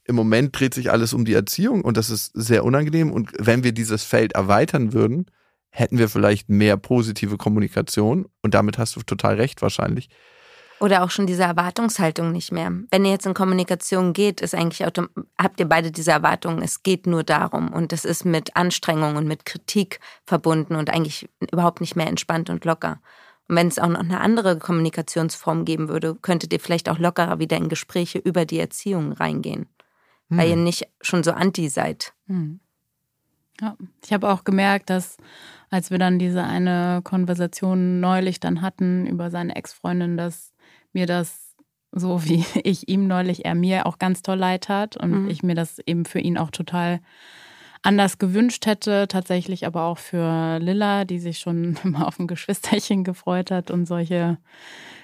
im 0.06 0.16
Moment 0.16 0.58
dreht 0.58 0.74
sich 0.74 0.92
alles 0.92 1.14
um 1.14 1.26
die 1.26 1.34
Erziehung 1.34 1.82
und 1.82 1.98
das 1.98 2.10
ist 2.10 2.32
sehr 2.34 2.66
unangenehm. 2.66 3.12
Und 3.12 3.32
wenn 3.38 3.64
wir 3.64 3.72
dieses 3.72 4.04
Feld 4.04 4.34
erweitern 4.34 4.94
würden, 4.94 5.28
hätten 5.70 5.98
wir 5.98 6.10
vielleicht 6.10 6.50
mehr 6.50 6.78
positive 6.78 7.38
Kommunikation. 7.38 8.28
Und 8.42 8.54
damit 8.54 8.78
hast 8.78 8.96
du 8.96 9.02
total 9.02 9.36
recht 9.36 9.62
wahrscheinlich. 9.62 10.10
Oder 10.80 11.04
auch 11.04 11.12
schon 11.12 11.28
diese 11.28 11.44
Erwartungshaltung 11.44 12.32
nicht 12.32 12.52
mehr. 12.52 12.72
Wenn 12.92 13.06
ihr 13.06 13.12
jetzt 13.12 13.26
in 13.26 13.34
Kommunikation 13.34 14.12
geht, 14.12 14.42
ist 14.42 14.54
eigentlich 14.54 14.86
habt 14.86 15.60
ihr 15.60 15.66
beide 15.66 15.92
diese 15.92 16.12
Erwartungen, 16.12 16.62
es 16.62 16.84
geht 16.84 17.08
nur 17.08 17.24
darum 17.24 17.72
und 17.72 17.94
es 17.94 18.04
ist 18.04 18.26
mit 18.26 18.56
Anstrengung 18.58 19.16
und 19.16 19.26
mit 19.26 19.46
Kritik 19.46 20.00
verbunden 20.26 20.76
und 20.76 20.90
eigentlich 20.90 21.30
überhaupt 21.52 21.80
nicht 21.80 21.96
mehr 21.96 22.08
entspannt 22.08 22.50
und 22.50 22.66
locker. 22.66 23.00
Und 23.48 23.56
wenn 23.56 23.68
es 23.68 23.80
auch 23.80 23.88
noch 23.88 24.02
eine 24.02 24.20
andere 24.20 24.58
Kommunikationsform 24.58 25.64
geben 25.64 25.88
würde, 25.88 26.16
könntet 26.16 26.52
ihr 26.52 26.60
vielleicht 26.60 26.90
auch 26.90 27.00
lockerer 27.00 27.40
wieder 27.40 27.58
in 27.58 27.70
Gespräche 27.70 28.20
über 28.20 28.46
die 28.46 28.60
Erziehung 28.60 29.14
reingehen, 29.14 29.68
weil 30.38 30.50
ihr 30.50 30.56
nicht 30.56 30.88
schon 31.02 31.24
so 31.24 31.32
anti 31.32 31.70
seid. 31.70 32.14
Hm. 32.28 32.60
Ja, 33.62 33.76
ich 34.04 34.12
habe 34.12 34.30
auch 34.30 34.44
gemerkt, 34.44 34.90
dass 34.90 35.18
als 35.70 35.92
wir 35.92 35.98
dann 35.98 36.20
diese 36.20 36.44
eine 36.44 37.02
Konversation 37.04 38.00
neulich 38.00 38.40
dann 38.40 38.62
hatten 38.62 39.06
über 39.08 39.32
seine 39.32 39.56
Ex-Freundin, 39.56 40.18
dass 40.18 40.54
mir 40.92 41.06
das 41.06 41.56
so 41.92 42.24
wie 42.26 42.46
ich 42.64 42.90
ihm 42.90 43.08
neulich, 43.08 43.46
er 43.46 43.56
mir 43.56 43.86
auch 43.86 44.00
ganz 44.00 44.22
toll 44.22 44.38
leid 44.38 44.70
hat 44.70 44.98
und 44.98 45.24
Mhm. 45.24 45.30
ich 45.30 45.44
mir 45.44 45.56
das 45.56 45.80
eben 45.86 46.06
für 46.06 46.20
ihn 46.20 46.38
auch 46.38 46.52
total 46.52 47.00
anders 47.84 48.18
gewünscht 48.18 48.66
hätte, 48.66 49.08
tatsächlich 49.10 49.66
aber 49.68 49.84
auch 49.84 49.98
für 49.98 50.58
Lilla, 50.60 51.04
die 51.06 51.20
sich 51.20 51.40
schon 51.40 51.76
immer 51.84 52.08
auf 52.08 52.18
ein 52.20 52.28
Geschwisterchen 52.28 53.04
gefreut 53.04 53.52
hat 53.52 53.72
und 53.72 53.86
solche 53.86 54.38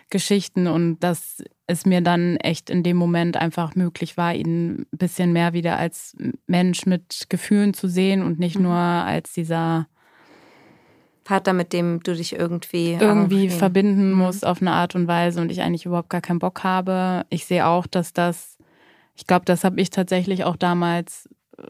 Geschichten 0.09 0.67
und 0.67 0.99
dass 0.99 1.43
es 1.67 1.85
mir 1.85 2.01
dann 2.01 2.37
echt 2.37 2.69
in 2.69 2.81
dem 2.83 2.97
Moment 2.97 3.37
einfach 3.37 3.75
möglich 3.75 4.17
war, 4.17 4.33
ihn 4.33 4.81
ein 4.91 4.97
bisschen 4.97 5.33
mehr 5.33 5.53
wieder 5.53 5.77
als 5.77 6.15
Mensch 6.47 6.85
mit 6.85 7.27
Gefühlen 7.29 7.73
zu 7.73 7.87
sehen 7.87 8.23
und 8.23 8.39
nicht 8.39 8.57
Mhm. 8.57 8.63
nur 8.63 8.75
als 8.75 9.33
dieser 9.33 9.87
Vater, 11.25 11.53
mit 11.53 11.73
dem 11.73 12.01
du 12.01 12.15
dich 12.15 12.33
irgendwie 12.33 12.93
irgendwie 12.93 13.05
arrangieren. 13.05 13.57
verbinden 13.59 14.11
Mhm. 14.11 14.17
muss 14.17 14.43
auf 14.43 14.61
eine 14.61 14.71
Art 14.71 14.95
und 14.95 15.07
Weise 15.07 15.41
und 15.41 15.51
ich 15.51 15.61
eigentlich 15.61 15.85
überhaupt 15.85 16.09
gar 16.09 16.21
keinen 16.21 16.39
Bock 16.39 16.63
habe. 16.63 17.25
Ich 17.29 17.45
sehe 17.45 17.67
auch, 17.67 17.85
dass 17.85 18.13
das, 18.13 18.57
ich 19.15 19.27
glaube, 19.27 19.45
das 19.45 19.63
habe 19.63 19.79
ich 19.79 19.91
tatsächlich 19.91 20.43
auch 20.43 20.55
damals 20.55 21.29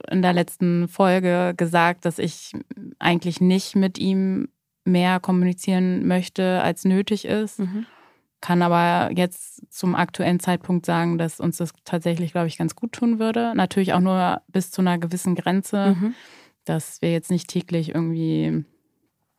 in 0.10 0.22
der 0.22 0.32
letzten 0.34 0.88
Folge 0.88 1.54
gesagt, 1.58 2.06
dass 2.06 2.20
ich 2.20 2.54
eigentlich 3.00 3.42
nicht 3.42 3.76
mit 3.76 3.98
ihm 3.98 4.48
mehr 4.86 5.20
kommunizieren 5.20 6.08
möchte, 6.08 6.62
als 6.62 6.86
nötig 6.86 7.26
ist. 7.26 7.60
Mhm. 7.60 7.86
Kann 8.42 8.62
aber 8.62 9.12
jetzt 9.16 9.62
zum 9.72 9.96
aktuellen 9.96 10.40
Zeitpunkt 10.40 10.86
sagen, 10.86 11.18
dass 11.18 11.40
uns 11.40 11.58
das 11.58 11.72
tatsächlich, 11.84 12.32
glaube 12.32 12.48
ich, 12.48 12.58
ganz 12.58 12.76
gut 12.76 12.94
tun 12.94 13.20
würde. 13.20 13.54
Natürlich 13.56 13.94
auch 13.94 14.00
nur 14.00 14.42
bis 14.48 14.72
zu 14.72 14.82
einer 14.82 14.98
gewissen 14.98 15.36
Grenze, 15.36 15.96
Mhm. 16.00 16.16
dass 16.66 17.02
wir 17.02 17.12
jetzt 17.12 17.32
nicht 17.32 17.50
täglich 17.50 17.90
irgendwie 17.94 18.64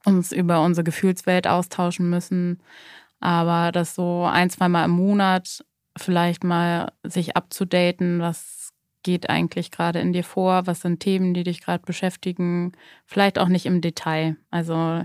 uns 0.05 0.32
über 0.32 0.62
unsere 0.62 0.84
Gefühlswelt 0.84 1.46
austauschen 1.46 2.11
müssen, 2.11 2.61
aber 3.20 3.72
dass 3.72 3.94
so 3.94 4.24
ein, 4.24 4.51
zweimal 4.51 4.86
im 4.86 4.92
Monat 4.92 5.64
vielleicht 5.96 6.44
mal 6.44 6.92
sich 7.03 7.36
abzudaten, 7.36 8.20
was 8.20 8.72
geht 9.03 9.30
eigentlich 9.30 9.70
gerade 9.70 9.98
in 10.01 10.12
dir 10.12 10.24
vor, 10.24 10.66
was 10.66 10.80
sind 10.82 11.01
Themen, 11.01 11.32
die 11.32 11.42
dich 11.44 11.61
gerade 11.62 11.84
beschäftigen, 11.84 12.72
vielleicht 13.07 13.38
auch 13.38 13.48
nicht 13.48 13.66
im 13.66 13.80
Detail. 13.80 14.36
Also 14.51 15.05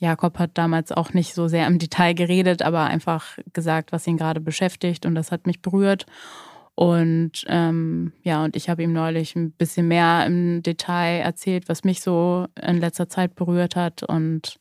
Jakob 0.00 0.38
hat 0.38 0.52
damals 0.54 0.90
auch 0.92 1.12
nicht 1.12 1.34
so 1.34 1.46
sehr 1.46 1.66
im 1.66 1.78
Detail 1.78 2.14
geredet, 2.14 2.62
aber 2.62 2.84
einfach 2.84 3.38
gesagt, 3.52 3.92
was 3.92 4.06
ihn 4.06 4.16
gerade 4.16 4.40
beschäftigt 4.40 5.06
und 5.06 5.14
das 5.14 5.30
hat 5.30 5.46
mich 5.46 5.60
berührt. 5.62 6.06
Und 6.74 7.44
ähm, 7.48 8.12
ja, 8.22 8.42
und 8.42 8.56
ich 8.56 8.70
habe 8.70 8.82
ihm 8.82 8.92
neulich 8.94 9.36
ein 9.36 9.50
bisschen 9.52 9.86
mehr 9.88 10.24
im 10.26 10.62
Detail 10.62 11.20
erzählt, 11.20 11.68
was 11.68 11.84
mich 11.84 12.00
so 12.00 12.46
in 12.60 12.78
letzter 12.80 13.08
Zeit 13.08 13.34
berührt 13.34 13.76
hat. 13.76 14.02
Und 14.02 14.58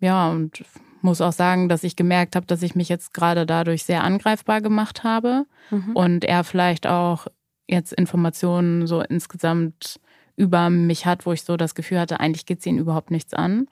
ja, 0.00 0.30
und 0.30 0.64
muss 1.00 1.20
auch 1.20 1.32
sagen, 1.32 1.68
dass 1.68 1.82
ich 1.82 1.96
gemerkt 1.96 2.36
habe, 2.36 2.46
dass 2.46 2.62
ich 2.62 2.76
mich 2.76 2.88
jetzt 2.88 3.14
gerade 3.14 3.46
dadurch 3.46 3.82
sehr 3.84 4.04
angreifbar 4.04 4.60
gemacht 4.60 5.02
habe 5.04 5.46
Mhm. 5.70 5.96
und 5.96 6.24
er 6.24 6.44
vielleicht 6.44 6.86
auch 6.86 7.26
jetzt 7.66 7.92
Informationen 7.92 8.86
so 8.86 9.02
insgesamt 9.02 10.00
über 10.36 10.70
mich 10.70 11.04
hat, 11.04 11.26
wo 11.26 11.32
ich 11.32 11.42
so 11.42 11.56
das 11.56 11.74
Gefühl 11.74 11.98
hatte, 12.00 12.20
eigentlich 12.20 12.46
geht 12.46 12.60
es 12.60 12.66
ihn 12.66 12.78
überhaupt 12.78 13.10
nichts 13.10 13.34
an. 13.34 13.66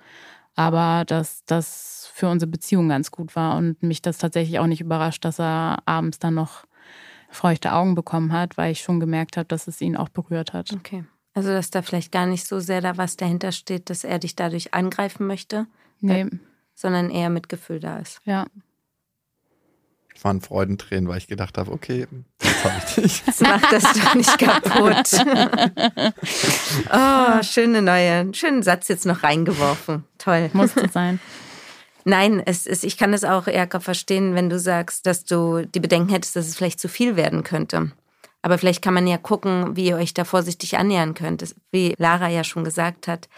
Aber 0.57 1.04
dass 1.07 1.44
das 1.44 2.11
für 2.14 2.28
unsere 2.28 2.50
Beziehung 2.50 2.88
ganz 2.88 3.11
gut 3.11 3.36
war 3.36 3.57
und 3.57 3.82
mich 3.82 4.02
das 4.02 4.18
tatsächlich 4.18 4.59
auch 4.59 4.66
nicht 4.66 4.80
überrascht, 4.80 5.24
dass 5.24 5.38
er 5.38 5.82
abends 5.84 6.18
dann 6.18 6.34
noch 6.34 6.64
feuchte 7.30 7.72
Augen 7.72 7.94
bekommen 7.94 8.32
hat, 8.32 8.57
weil 8.57 8.72
ich 8.72 8.80
schon 8.80 8.98
gemerkt 8.98 9.36
habe, 9.36 9.46
dass 9.46 9.68
es 9.68 9.80
ihn 9.80 9.96
auch 9.96 10.09
berührt 10.09 10.54
hat. 10.54 10.72
Okay. 10.72 11.04
Also, 11.34 11.50
dass 11.50 11.70
da 11.70 11.82
vielleicht 11.82 12.11
gar 12.12 12.24
nicht 12.26 12.46
so 12.46 12.61
sehr 12.61 12.80
da 12.80 12.96
was 12.96 13.18
dahinter 13.18 13.52
steht, 13.52 13.90
dass 13.90 14.04
er 14.04 14.18
dich 14.18 14.34
dadurch 14.34 14.72
angreifen 14.72 15.26
möchte, 15.26 15.66
Nee, 16.00 16.26
sondern 16.74 17.11
eher 17.11 17.30
mit 17.30 17.48
Gefühl 17.48 17.80
da 17.80 17.98
ist. 17.98 18.20
ja. 18.24 18.46
Es 20.16 20.24
waren 20.24 20.40
Freudentränen, 20.40 21.08
weil 21.08 21.18
ich 21.18 21.26
gedacht 21.28 21.58
habe, 21.58 21.70
okay, 21.70 22.06
jetzt 22.42 22.64
habe 22.64 22.74
ich 22.88 22.94
dich. 22.94 23.22
Das 23.26 23.40
macht 23.40 23.70
das 23.70 23.82
doch 23.82 24.14
nicht 24.14 24.38
kaputt. 24.38 25.10
oh, 26.92 27.42
schöne 27.42 27.82
neue, 27.82 28.32
schönen 28.34 28.62
Satz 28.62 28.88
jetzt 28.88 29.06
noch 29.06 29.22
reingeworfen. 29.22 30.04
Toll. 30.18 30.50
Musste 30.52 30.88
sein. 30.88 31.20
Nein, 32.04 32.40
es 32.44 32.66
ist, 32.66 32.84
ich 32.84 32.96
kann 32.96 33.12
es 33.12 33.24
auch, 33.24 33.46
Jakob, 33.48 33.82
verstehen, 33.82 34.34
wenn 34.34 34.48
du 34.48 34.58
sagst, 34.60 35.06
dass 35.06 35.24
du 35.24 35.66
die 35.66 35.80
Bedenken 35.80 36.10
hättest, 36.10 36.36
dass 36.36 36.46
es 36.46 36.56
vielleicht 36.56 36.78
zu 36.80 36.88
viel 36.88 37.16
werden 37.16 37.42
könnte. 37.42 37.90
Aber 38.42 38.58
vielleicht 38.58 38.80
kann 38.80 38.94
man 38.94 39.08
ja 39.08 39.18
gucken, 39.18 39.76
wie 39.76 39.86
ihr 39.88 39.96
euch 39.96 40.14
da 40.14 40.24
vorsichtig 40.24 40.78
annähern 40.78 41.14
könnt. 41.14 41.42
Es- 41.42 41.56
Wie 41.72 41.94
Lara 41.98 42.28
ja 42.28 42.44
schon 42.44 42.62
gesagt 42.62 43.08
hat, 43.08 43.28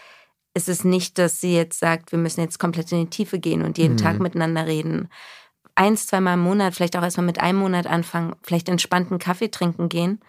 es 0.53 0.67
ist 0.67 0.85
nicht, 0.85 1.17
dass 1.17 1.41
sie 1.41 1.55
jetzt 1.55 1.79
sagt, 1.79 2.11
wir 2.11 2.19
müssen 2.19 2.41
jetzt 2.41 2.59
komplett 2.59 2.91
in 2.91 3.01
die 3.05 3.09
Tiefe 3.09 3.39
gehen 3.39 3.63
und 3.63 3.77
jeden 3.79 3.93
Mhm. 3.93 3.97
Tag 3.97 4.19
miteinander 4.19 4.67
reden. 4.67 5.09
Eins, 5.79 6.07
zweimal 6.07 6.33
im 6.33 6.41
Monat, 6.41 6.75
vielleicht 6.75 6.97
auch 6.97 7.03
erstmal 7.03 7.25
mit 7.25 7.39
einem 7.39 7.59
Monat 7.59 7.87
anfangen, 7.87 8.35
vielleicht 8.43 8.67
entspannten 8.67 9.17
Kaffee 9.17 9.49
trinken 9.49 9.87
gehen, 9.87 10.19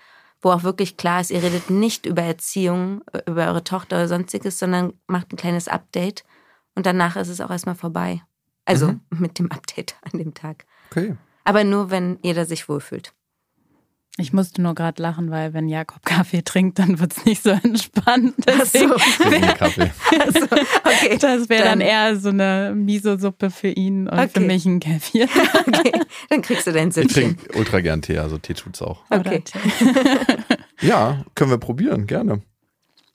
wo 0.41 0.53
auch 0.53 0.63
wirklich 0.63 0.97
klar 0.97 1.21
ist, 1.21 1.33
ihr 1.33 1.43
redet 1.43 1.71
nicht 1.71 2.07
über 2.07 2.23
Erziehung, 2.23 3.03
über 3.27 3.49
eure 3.49 3.65
Tochter 3.65 3.97
oder 3.97 4.07
sonstiges, 4.07 4.61
sondern 4.61 4.93
macht 5.09 5.33
ein 5.33 5.37
kleines 5.37 5.67
Update 5.67 6.23
und 6.77 6.87
danach 6.87 7.17
ist 7.17 7.27
es 7.29 7.41
auch 7.41 7.51
erstmal 7.51 7.75
vorbei. 7.75 8.23
Also 8.65 8.93
Mhm. 8.93 9.01
mit 9.19 9.41
dem 9.41 9.51
Update 9.51 9.97
an 10.03 10.21
dem 10.21 10.35
Tag. 10.35 10.67
Okay. 10.93 11.17
Aber 11.43 11.65
nur, 11.65 11.91
wenn 11.91 12.21
jeder 12.23 12.47
sich 12.47 12.69
wohlfühlt. 12.69 13.13
Ich 14.19 14.33
musste 14.35 14.61
nur 14.61 14.75
gerade 14.75 15.01
lachen, 15.03 15.31
weil 15.31 15.55
wenn 15.55 15.69
Jakob 15.69 16.05
Kaffee 16.05 16.43
trinkt, 16.43 16.79
dann 16.79 16.99
wird 16.99 17.17
es 17.17 17.25
nicht 17.25 17.43
so 17.43 17.51
entspannt. 17.51 18.35
Deswegen 18.47 18.93
Trinken 19.17 19.55
Kaffee. 19.55 19.91
Also, 20.21 20.45
okay. 20.45 21.17
das 21.19 21.49
wäre 21.49 21.65
dann 21.65 21.79
Dann- 21.79 21.89
eher 21.89 22.17
so 22.17 22.29
eine 22.29 22.73
Miso-Suppe 22.75 23.51
für 23.51 23.69
ihn 23.69 24.09
und 24.09 24.19
für 24.19 24.25
Okay. 24.25 24.41
mich 24.47 24.67
ein 24.67 24.81
Käffchen. 24.81 25.23
okay. 25.67 25.93
Dann 26.29 26.43
kriegst 26.43 26.67
du 26.67 26.73
dein 26.73 26.89
Ich 26.89 26.95
Süppchen. 26.95 27.37
trinke 27.39 27.59
ultra 27.59 27.81
gern 27.81 28.03
Tee, 28.03 28.19
also 28.19 28.37
Tee 28.37 28.55
tut's 28.55 28.83
auch. 28.83 29.05
Okay. 29.11 29.43
Ja, 30.83 31.25
können 31.35 31.51
wir 31.51 31.59
probieren, 31.59 32.07
gerne. 32.07 32.41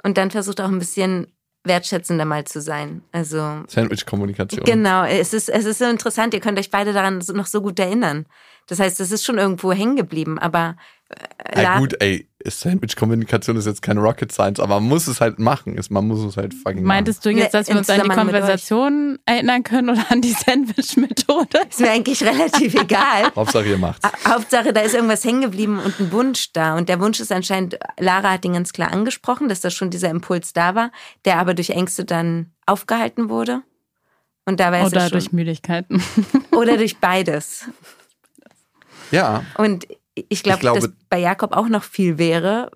Und 0.04 0.18
dann 0.18 0.30
versucht 0.32 0.62
auch 0.62 0.68
ein 0.70 0.78
bisschen 0.80 1.28
wertschätzender 1.64 2.26
mal 2.26 2.46
zu 2.46 2.62
sein. 2.62 3.02
Also 3.12 3.64
Sandwich-Kommunikation. 3.68 4.64
Genau, 4.66 5.04
es 5.04 5.34
ist, 5.34 5.50
es 5.50 5.66
ist 5.66 5.80
so 5.80 5.86
interessant, 5.86 6.36
ihr 6.36 6.40
könnt 6.42 6.60
euch 6.60 6.70
beide 6.70 6.94
daran 6.94 7.24
noch 7.34 7.48
so 7.48 7.62
gut 7.62 7.80
erinnern. 7.80 8.28
Das 8.68 8.80
heißt, 8.80 9.00
es 9.00 9.12
ist 9.12 9.24
schon 9.24 9.38
irgendwo 9.38 9.72
hängen 9.74 9.96
geblieben, 9.96 10.40
aber 10.40 10.76
äh, 11.10 11.62
Ja, 11.62 11.78
gut, 11.78 11.94
ey, 12.00 12.28
Sandwich-Kommunikation 12.44 13.56
ist 13.58 13.66
jetzt 13.66 13.82
keine 13.82 14.00
Rocket 14.02 14.32
Science, 14.32 14.60
aber 14.60 14.80
man 14.80 14.90
muss 14.90 15.08
es 15.08 15.22
halt 15.22 15.40
machen. 15.40 15.78
Ist- 15.78 15.92
Man 15.92 16.08
muss 16.08 16.24
es 16.24 16.36
halt 16.38 16.54
fucking 16.54 16.84
Meintest 16.84 17.24
du 17.26 17.30
jetzt, 17.30 17.54
dass 17.54 17.68
wir 17.68 17.78
uns 17.78 17.90
an 17.90 18.02
die. 18.04 18.10
Konversation 18.10 19.20
erinnern 19.26 19.64
können 19.64 19.90
oder 19.90 20.06
an 20.10 20.22
die 20.22 20.32
Sandwich-Methode? 20.32 21.60
ist 21.70 21.80
mir 21.80 21.92
eigentlich 21.92 22.24
relativ 22.24 22.74
egal. 22.76 23.32
Hauptsache 23.36 23.66
ihr 23.68 23.78
macht's. 23.78 24.08
Hauptsache, 24.28 24.74
da 24.74 24.82
ist 24.82 24.96
irgendwas 24.96 25.24
hängen 25.24 25.42
geblieben 25.42 25.80
und 25.80 26.00
ein 26.00 26.12
Wunsch 26.12 26.52
da. 26.54 26.76
Und 26.76 26.90
der 26.90 27.00
Wunsch 27.00 27.20
ist 27.20 27.32
anscheinend, 27.32 27.78
Lara 28.00 28.32
hat 28.32 28.46
ihn 28.46 28.54
ganz 28.54 28.74
klar 28.74 28.92
angesprochen, 28.92 29.48
dass 29.50 29.62
da 29.62 29.70
schon 29.70 29.90
dieser 29.90 30.10
Impuls 30.10 30.54
da 30.54 30.76
war, 30.76 30.92
der 31.26 31.38
aber 31.40 31.54
durch 31.54 31.70
Ängste 31.72 32.06
dann 32.06 32.52
aufgehalten 32.66 33.30
wurde. 33.30 33.62
Und 34.46 34.60
dabei 34.60 34.82
ist 34.82 34.88
Oder 34.88 34.98
er 35.02 35.10
schon, 35.10 35.12
durch 35.20 35.32
Müdigkeiten. 35.32 36.04
oder 36.52 36.78
durch 36.78 36.98
beides. 36.98 37.66
Ja, 39.12 39.44
Und 39.58 39.86
ich 40.16 40.44
glaube, 40.44 40.56
Ich 40.58 40.60
glaube- 40.62 40.80
dass 40.82 40.90
bei 41.10 41.20
Jakob 41.20 41.56
auch 41.56 41.68
noch 41.68 41.84
viel 41.84 42.18
wäre. 42.18 42.72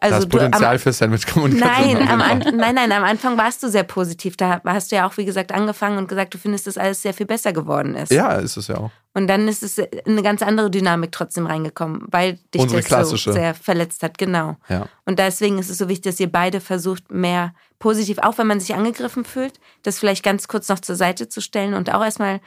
Also 0.00 0.20
das 0.20 0.28
du, 0.28 0.38
am, 0.38 0.44
Potenzial 0.46 0.78
für 0.78 0.92
Sandwich-Kommunikation. 0.94 1.92
Nein, 1.92 2.08
am. 2.08 2.22
An 2.22 2.38
nein, 2.56 2.74
nein, 2.74 2.90
am 2.90 3.04
Anfang 3.04 3.36
warst 3.36 3.62
du 3.62 3.68
sehr 3.68 3.82
positiv. 3.82 4.34
Da 4.34 4.62
hast 4.64 4.90
du 4.90 4.96
ja 4.96 5.06
auch, 5.06 5.18
wie 5.18 5.26
gesagt, 5.26 5.52
angefangen 5.52 5.98
und 5.98 6.08
gesagt, 6.08 6.32
du 6.32 6.38
findest, 6.38 6.66
dass 6.66 6.78
alles 6.78 7.02
sehr 7.02 7.12
viel 7.12 7.26
besser 7.26 7.52
geworden 7.52 7.94
ist. 7.94 8.10
Ja, 8.10 8.32
ist 8.36 8.56
es 8.56 8.68
ja 8.68 8.78
auch. 8.78 8.90
Und 9.12 9.26
dann 9.26 9.46
ist 9.46 9.62
es 9.62 9.78
eine 10.06 10.22
ganz 10.22 10.40
andere 10.40 10.70
Dynamik 10.70 11.12
trotzdem 11.12 11.44
reingekommen, 11.46 12.02
weil 12.10 12.38
dich 12.54 12.62
Unsere 12.62 12.80
das 12.80 12.86
klassische. 12.88 13.30
so 13.30 13.38
sehr 13.38 13.52
verletzt 13.54 14.02
hat. 14.02 14.16
Genau. 14.16 14.56
Ja. 14.70 14.86
Und 15.04 15.18
deswegen 15.18 15.58
ist 15.58 15.68
es 15.68 15.76
so 15.76 15.88
wichtig, 15.90 16.12
dass 16.12 16.20
ihr 16.20 16.32
beide 16.32 16.60
versucht, 16.62 17.10
mehr 17.10 17.52
positiv, 17.78 18.18
auch 18.20 18.38
wenn 18.38 18.46
man 18.46 18.60
sich 18.60 18.74
angegriffen 18.74 19.26
fühlt, 19.26 19.60
das 19.82 19.98
vielleicht 19.98 20.22
ganz 20.24 20.48
kurz 20.48 20.68
noch 20.70 20.78
zur 20.78 20.96
Seite 20.96 21.28
zu 21.28 21.42
stellen 21.42 21.74
und 21.74 21.92
auch 21.92 22.02
erstmal 22.02 22.40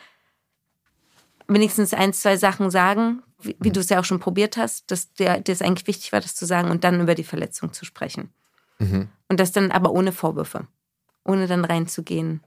wenigstens 1.53 1.93
ein, 1.93 2.13
zwei 2.13 2.37
Sachen 2.37 2.69
sagen, 2.71 3.23
wie, 3.41 3.55
wie 3.59 3.71
du 3.71 3.79
es 3.79 3.89
ja 3.89 3.99
auch 3.99 4.05
schon 4.05 4.19
probiert 4.19 4.57
hast, 4.57 4.89
dass 4.91 5.11
dir 5.13 5.39
dir 5.39 5.51
es 5.53 5.61
eigentlich 5.61 5.87
wichtig 5.87 6.11
war, 6.13 6.21
das 6.21 6.35
zu 6.35 6.45
sagen 6.45 6.69
und 6.71 6.83
dann 6.83 7.01
über 7.01 7.15
die 7.15 7.23
Verletzung 7.23 7.73
zu 7.73 7.85
sprechen. 7.85 8.33
Mhm. 8.79 9.09
Und 9.29 9.39
das 9.39 9.51
dann 9.51 9.71
aber 9.71 9.91
ohne 9.91 10.11
Vorwürfe. 10.11 10.67
Ohne 11.23 11.47
dann 11.47 11.65
reinzugehen, 11.65 12.41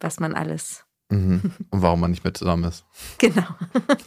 was 0.00 0.20
man 0.20 0.34
alles. 0.34 0.84
Mhm. 1.10 1.52
Und 1.70 1.82
warum 1.82 2.00
man 2.00 2.10
nicht 2.12 2.22
mehr 2.24 2.34
zusammen 2.34 2.64
ist. 2.64 2.84
Genau. 3.18 3.46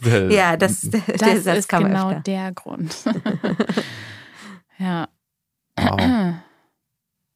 Der- 0.04 0.30
Ja, 0.30 0.56
das, 0.56 0.80
der 0.82 1.00
Das 1.18 1.44
Satz 1.44 1.58
ist 1.58 1.68
kam 1.68 1.84
genau 1.84 2.08
öfter. 2.10 2.20
der 2.20 2.52
Grund. 2.52 2.94
ja. 4.78 5.08
Wow. 5.76 6.34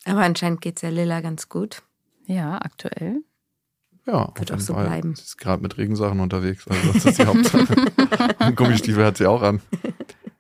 Aber 0.05 0.21
anscheinend 0.23 0.61
geht 0.61 0.77
es 0.77 0.83
ja 0.83 0.89
Lilla 0.91 1.21
ganz 1.21 1.49
gut. 1.49 1.83
Ja, 2.27 2.57
aktuell. 2.59 3.23
Ja, 4.09 4.33
Wird 4.37 4.53
auch 4.53 4.59
so 4.59 4.73
Fall. 4.73 4.87
bleiben. 4.87 5.15
Sie 5.15 5.23
ist 5.23 5.37
gerade 5.37 5.63
mit 5.63 5.77
Regensachen 5.77 6.21
unterwegs. 6.21 6.67
Also 6.67 6.93
das 6.93 7.05
ist 7.05 7.19
die 7.19 7.27
Hauptsache. 7.27 7.75
Gummistiefel 8.57 9.05
hat 9.05 9.19
sie 9.19 9.27
auch 9.27 9.43
an. 9.43 9.61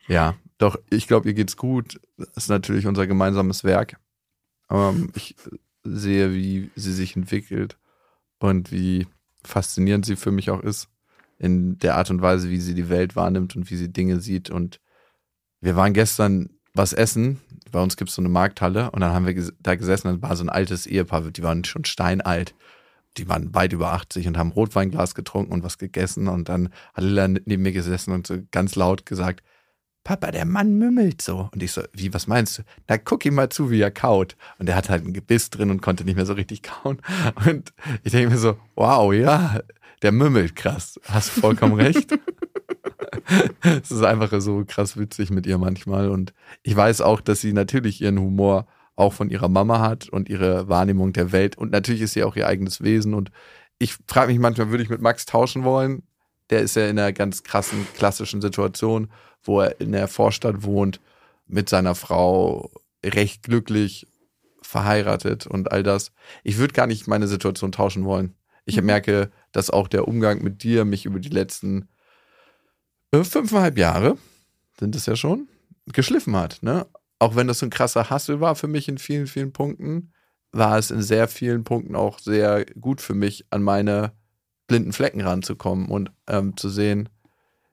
Ja, 0.07 0.37
doch, 0.57 0.79
ich 0.89 1.07
glaube, 1.07 1.29
ihr 1.29 1.35
geht's 1.35 1.59
gut. 1.59 2.01
Das 2.17 2.29
ist 2.45 2.49
natürlich 2.49 2.87
unser 2.87 3.07
gemeinsames 3.07 3.65
Werk. 3.65 4.01
Ähm, 4.71 5.11
ich 5.15 5.37
sehe, 5.85 6.33
wie 6.33 6.71
sie 6.77 6.95
sich 6.95 7.15
entwickelt 7.15 7.77
und 8.39 8.73
wie 8.73 9.07
faszinierend 9.45 10.07
sie 10.07 10.17
für 10.17 10.31
mich 10.31 10.51
auch 10.51 10.63
ist. 10.63 10.89
In 11.39 11.79
der 11.79 11.97
Art 11.97 12.11
und 12.11 12.23
Weise, 12.23 12.49
wie 12.49 12.61
sie 12.61 12.75
die 12.75 12.89
Welt 12.89 13.17
wahrnimmt 13.17 13.55
und 13.55 13.71
wie 13.71 13.77
sie 13.77 13.93
Dinge 13.93 14.21
sieht. 14.21 14.49
Und 14.49 14.81
wir 15.61 15.77
waren 15.77 15.93
gestern 15.93 16.49
was 16.73 16.95
essen. 16.95 17.39
Bei 17.71 17.83
uns 17.83 17.99
gibt 17.99 18.09
es 18.09 18.17
so 18.17 18.23
eine 18.23 18.31
Markthalle 18.31 18.91
und 18.93 19.01
dann 19.01 19.13
haben 19.13 19.27
wir 19.27 19.53
da 19.61 19.75
gesessen. 19.75 20.09
Da 20.21 20.29
war 20.29 20.37
so 20.37 20.45
ein 20.45 20.49
altes 20.49 20.87
Ehepaar, 20.87 21.21
die 21.31 21.43
waren 21.43 21.65
schon 21.65 21.85
steinalt 21.85 22.55
die 23.17 23.29
waren 23.29 23.55
weit 23.55 23.73
über 23.73 23.93
80 23.93 24.29
und 24.29 24.39
haben 24.39 24.53
Rotweinglas 24.53 25.15
getrunken 25.15 25.53
und 25.53 25.63
was 25.63 25.79
gegessen. 25.79 26.29
Und 26.29 26.49
dann 26.49 26.69
hat 26.95 27.05
Lilla 27.05 27.29
neben 27.29 27.63
mir 27.63 27.73
gesessen 27.73 28.13
und 28.13 28.27
so 28.27 28.39
ganz 28.51 28.77
laut 28.77 29.07
gesagt, 29.07 29.43
Papa, 30.05 30.31
der 30.31 30.47
Mann 30.47 30.79
mümmelt 30.79 31.21
so. 31.21 31.51
Und 31.53 31.63
ich 31.63 31.73
so, 31.73 31.83
wie, 31.93 32.15
was 32.15 32.27
meinst 32.27 32.59
du? 32.59 32.63
Na, 32.89 32.97
guck 32.97 33.27
ihm 33.27 33.35
mal 33.35 33.51
zu, 33.51 33.71
wie 33.71 33.81
er 33.81 33.91
kaut. 33.91 34.37
Und 34.59 34.67
der 34.67 34.77
hat 34.77 34.89
halt 34.89 35.05
ein 35.05 35.13
Gebiss 35.13 35.51
drin 35.51 35.71
und 35.71 35.83
konnte 35.83 36.05
nicht 36.05 36.17
mehr 36.17 36.27
so 36.27 36.33
richtig 36.33 36.63
kauen. 36.63 37.03
Und 37.47 37.75
ich 38.05 38.13
denke 38.13 38.31
mir 38.31 38.39
so, 38.39 38.57
wow, 38.75 39.13
ja, 39.13 39.61
der 40.03 40.13
mümmelt 40.13 40.57
krass. 40.57 40.99
Hast 41.05 41.31
vollkommen 41.31 41.75
recht. 41.75 42.19
Es 43.63 43.91
ist 43.91 44.03
einfach 44.03 44.41
so 44.41 44.65
krass 44.67 44.97
witzig 44.97 45.31
mit 45.31 45.47
ihr 45.47 45.59
manchmal. 45.59 46.09
Und 46.09 46.33
ich 46.63 46.75
weiß 46.75 47.03
auch, 47.03 47.21
dass 47.21 47.43
sie 47.43 47.53
natürlich 47.53 48.01
ihren 48.01 48.19
Humor 48.19 48.67
auch 48.99 49.13
von 49.13 49.31
ihrer 49.31 49.49
Mama 49.49 49.81
hat 49.81 50.09
und 50.09 50.29
ihre 50.29 50.69
Wahrnehmung 50.69 51.13
der 51.13 51.31
Welt. 51.31 51.57
Und 51.57 51.71
natürlich 51.71 52.03
ist 52.03 52.15
sie 52.15 52.25
auch 52.25 52.37
ihr 52.37 52.47
eigenes 52.49 52.83
Wesen. 52.83 53.15
Und 53.15 53.31
ich 53.79 53.97
frage 54.07 54.33
mich 54.33 54.41
manchmal, 54.41 54.71
würde 54.71 54.83
ich 54.83 54.91
mit 54.91 55.01
Max 55.01 55.25
tauschen 55.25 55.63
wollen? 55.65 56.03
Der 56.51 56.61
ist 56.61 56.75
ja 56.75 56.89
in 56.89 56.99
einer 56.99 57.13
ganz 57.13 57.45
krassen, 57.45 57.87
klassischen 57.95 58.41
Situation, 58.41 59.11
wo 59.43 59.61
er 59.61 59.81
in 59.81 59.93
der 59.93 60.09
Vorstadt 60.09 60.65
wohnt, 60.65 61.01
mit 61.47 61.69
seiner 61.69 61.95
Frau 61.95 62.71
recht 63.05 63.45
glücklich 63.45 64.09
verheiratet 64.63 65.47
und 65.47 65.71
all 65.71 65.83
das. 65.83 66.11
Ich 66.43 66.59
würde 66.59 66.75
gar 66.75 66.87
nicht 66.89 67.07
meine 67.07 67.29
Situation 67.29 67.71
tauschen 67.71 68.05
wollen. 68.05 68.35
Ich 68.65 68.79
Mhm. 68.79 68.87
merke, 68.87 69.31
dass 69.53 69.71
auch 69.71 69.87
der 69.87 70.09
Umgang 70.09 70.43
mit 70.43 70.63
dir 70.65 70.85
mich 70.85 71.07
über 71.07 71.21
die 71.21 71.29
letzten 71.29 71.89
äh, 73.13 73.23
fünfeinhalb 73.23 73.79
Jahre, 73.79 74.19
sind 74.79 74.95
es 74.97 75.07
ja 75.07 75.17
schon, 75.17 75.49
geschliffen 75.87 76.37
hat. 76.37 76.59
Ne? 76.63 76.87
Auch 77.19 77.37
wenn 77.37 77.49
das 77.49 77.61
so 77.61 77.67
ein 77.67 77.71
krasser 77.71 78.11
Hassel 78.11 78.41
war 78.41 78.55
für 78.55 78.69
mich 78.69 78.89
in 78.89 78.99
vielen, 78.99 79.27
vielen 79.27 79.53
Punkten, 79.53 80.13
war 80.53 80.79
es 80.79 80.91
in 80.91 81.03
sehr 81.03 81.29
vielen 81.29 81.65
Punkten 81.65 81.97
auch 81.97 82.19
sehr 82.19 82.65
gut 82.81 83.01
für 83.01 83.15
mich, 83.15 83.47
an 83.51 83.63
meine 83.63 84.13
blinden 84.67 84.93
Flecken 84.93 85.21
ranzukommen 85.21 85.89
und 85.89 86.13
ähm, 86.27 86.57
zu 86.57 86.69
sehen, 86.69 87.09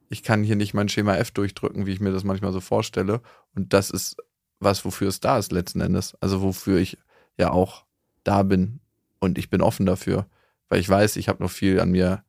ich 0.09 0.23
kann 0.23 0.43
hier 0.43 0.55
nicht 0.55 0.73
mein 0.73 0.89
Schema 0.89 1.15
F 1.15 1.31
durchdrücken, 1.31 1.85
wie 1.85 1.91
ich 1.91 1.99
mir 1.99 2.11
das 2.11 2.23
manchmal 2.23 2.53
so 2.53 2.61
vorstelle. 2.61 3.21
Und 3.53 3.73
das 3.73 3.89
ist 3.89 4.17
was, 4.59 4.85
wofür 4.85 5.07
es 5.07 5.19
da 5.19 5.37
ist 5.37 5.51
letzten 5.51 5.81
Endes. 5.81 6.15
Also 6.21 6.41
wofür 6.41 6.79
ich 6.79 6.97
ja 7.37 7.51
auch 7.51 7.85
da 8.23 8.43
bin 8.43 8.79
und 9.19 9.37
ich 9.37 9.49
bin 9.49 9.61
offen 9.61 9.85
dafür, 9.85 10.27
weil 10.69 10.79
ich 10.79 10.89
weiß, 10.89 11.17
ich 11.17 11.27
habe 11.27 11.43
noch 11.43 11.51
viel 11.51 11.79
an 11.79 11.91
mir 11.91 12.23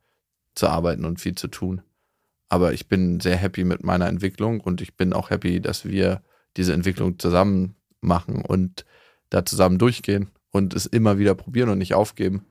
zu 0.55 0.69
arbeiten 0.69 1.05
und 1.05 1.21
viel 1.21 1.35
zu 1.35 1.49
tun. 1.49 1.83
Aber 2.49 2.73
ich 2.73 2.89
bin 2.89 3.21
sehr 3.21 3.37
happy 3.37 3.65
mit 3.65 3.85
meiner 3.85 4.07
Entwicklung 4.07 4.61
und 4.61 4.81
ich 4.81 4.97
bin 4.97 5.13
auch 5.13 5.31
happy, 5.31 5.61
dass 5.61 5.85
wir 5.85 6.23
diese 6.57 6.73
Entwicklung 6.73 7.19
zusammen 7.19 7.75
machen 8.01 8.43
und 8.45 8.85
da 9.31 9.45
zusammen 9.45 9.79
durchgehen 9.79 10.31
und 10.53 10.75
es 10.75 10.87
immer 10.87 11.19
wieder 11.19 11.35
probieren 11.35 11.69
und 11.71 11.79
nicht 11.79 11.95
aufgeben. 11.95 12.45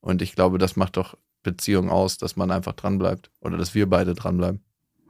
Und 0.00 0.22
ich 0.22 0.34
glaube, 0.34 0.58
das 0.58 0.76
macht 0.76 0.96
doch 0.96 1.16
Beziehung 1.42 1.90
aus, 1.90 2.18
dass 2.18 2.36
man 2.36 2.50
einfach 2.50 2.72
dranbleibt 2.72 3.30
oder 3.40 3.56
dass 3.56 3.74
wir 3.74 3.88
beide 3.88 4.14
dranbleiben. 4.14 4.60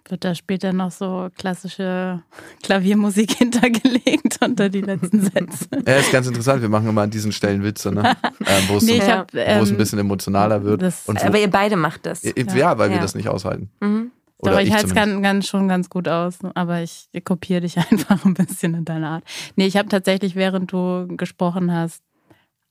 Wird 0.09 0.25
da 0.25 0.35
später 0.35 0.73
noch 0.73 0.91
so 0.91 1.29
klassische 1.39 2.23
Klaviermusik 2.63 3.33
hintergelegt 3.39 4.39
unter 4.45 4.69
die 4.69 4.81
letzten 4.81 5.21
Sätze? 5.23 5.69
Ja, 5.87 5.95
ist 5.97 6.11
ganz 6.11 6.27
interessant. 6.27 6.61
Wir 6.61 6.69
machen 6.69 6.89
immer 6.89 7.03
an 7.03 7.11
diesen 7.11 7.31
Stellen 7.33 7.63
Witze, 7.63 7.93
ne? 7.93 8.17
ähm, 8.47 8.63
wo 8.69 8.77
es 8.79 8.83
Nee, 8.83 8.97
so- 8.99 9.03
ich 9.05 9.09
hab, 9.11 9.33
wo 9.33 9.39
es 9.39 9.45
ein 9.47 9.69
ähm, 9.69 9.77
bisschen 9.77 9.99
emotionaler 10.01 10.65
wird. 10.65 10.83
das- 10.83 11.07
und 11.07 11.23
wo, 11.23 11.27
Aber 11.27 11.39
ihr 11.39 11.49
beide 11.51 11.77
macht 11.77 12.05
das. 12.07 12.23
ja, 12.25 12.33
ja, 12.37 12.79
weil 12.79 12.89
wir 12.91 12.97
Ja. 12.97 13.03
das 13.03 13.15
nicht 13.15 13.29
aushalten. 13.29 13.71
Mhm. 13.81 14.11
Oder 14.43 14.55
Doch, 14.55 14.61
ich 14.61 14.73
halte 14.73 14.87
es 14.87 14.95
ganz, 14.95 15.23
ganz, 15.23 15.47
schon 15.47 15.69
ganz 15.69 15.89
gut 15.89 16.09
aus, 16.09 16.39
aber 16.55 16.83
ich 16.83 17.09
kopiere 17.25 17.61
dich 17.61 17.79
einfach 17.91 18.25
ein 18.25 18.35
bisschen 18.35 18.75
in 18.75 18.85
deiner 18.85 19.09
Art. 19.09 19.25
Nee, 19.57 19.67
ich 19.67 19.77
habe 19.77 19.89
tatsächlich, 19.89 20.35
während 20.35 20.73
du 20.73 21.07
gesprochen 21.17 21.73
hast, 21.73 22.03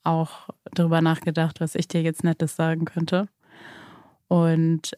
auch 0.04 0.50
darüber 0.72 1.00
nachgedacht, 1.00 1.60
was 1.60 1.74
ich 1.74 1.88
dir 1.88 2.02
jetzt 2.02 2.24
Nettes 2.24 2.56
sagen 2.56 2.84
könnte. 2.84 3.28
Und 4.28 4.92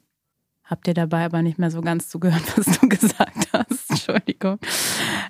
habe 0.65 0.81
dir 0.85 0.95
dabei 0.95 1.25
aber 1.27 1.43
nicht 1.43 1.59
mehr 1.59 1.71
so 1.71 1.81
ganz 1.81 2.09
zugehört, 2.09 2.43
was 2.57 2.79
du 2.79 2.89
gesagt 2.89 3.49
hast. 3.53 3.91
Entschuldigung. 3.91 4.59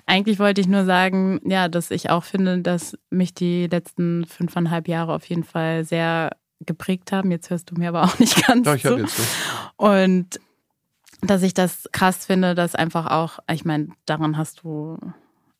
Eigentlich 0.05 0.39
wollte 0.39 0.61
ich 0.61 0.67
nur 0.67 0.85
sagen, 0.85 1.41
ja, 1.45 1.67
dass 1.67 1.91
ich 1.91 2.09
auch 2.09 2.23
finde, 2.23 2.59
dass 2.59 2.97
mich 3.09 3.33
die 3.33 3.67
letzten 3.67 4.25
fünfeinhalb 4.25 4.87
Jahre 4.87 5.13
auf 5.13 5.25
jeden 5.25 5.43
Fall 5.43 5.85
sehr 5.85 6.31
geprägt 6.61 7.11
haben. 7.11 7.31
Jetzt 7.31 7.49
hörst 7.49 7.69
du 7.69 7.75
mir 7.75 7.89
aber 7.89 8.03
auch 8.03 8.17
nicht 8.17 8.47
ganz 8.47 8.65
Doch, 8.65 8.75
ich 8.75 8.83
zu. 8.83 8.97
jetzt 8.97 9.17
so. 9.17 9.23
Und 9.77 10.39
dass 11.29 11.43
ich 11.43 11.53
das 11.53 11.89
krass 11.91 12.25
finde, 12.25 12.55
dass 12.55 12.75
einfach 12.75 13.07
auch, 13.11 13.39
ich 13.51 13.65
meine, 13.65 13.89
daran 14.05 14.37
hast 14.37 14.63
du 14.63 14.97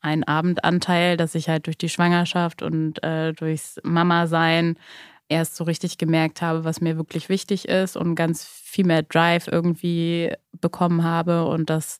einen 0.02 0.24
Abendanteil, 0.24 1.18
dass 1.18 1.36
ich 1.36 1.50
halt 1.50 1.68
durch 1.68 1.78
die 1.78 1.90
Schwangerschaft 1.90 2.62
und 2.62 3.04
äh, 3.04 3.34
durchs 3.34 3.80
Mama-Sein 3.84 4.78
erst 5.30 5.56
so 5.56 5.64
richtig 5.64 5.98
gemerkt 5.98 6.42
habe, 6.42 6.64
was 6.64 6.82
mir 6.82 6.98
wirklich 6.98 7.30
wichtig 7.30 7.68
ist 7.68 7.98
und 7.98 8.16
ganz 8.16 8.46
viel 8.46 8.86
mehr 8.86 9.02
Drive 9.02 9.48
irgendwie 9.48 10.32
bekommen 10.62 11.04
habe 11.04 11.46
und 11.46 11.70
das 11.70 12.00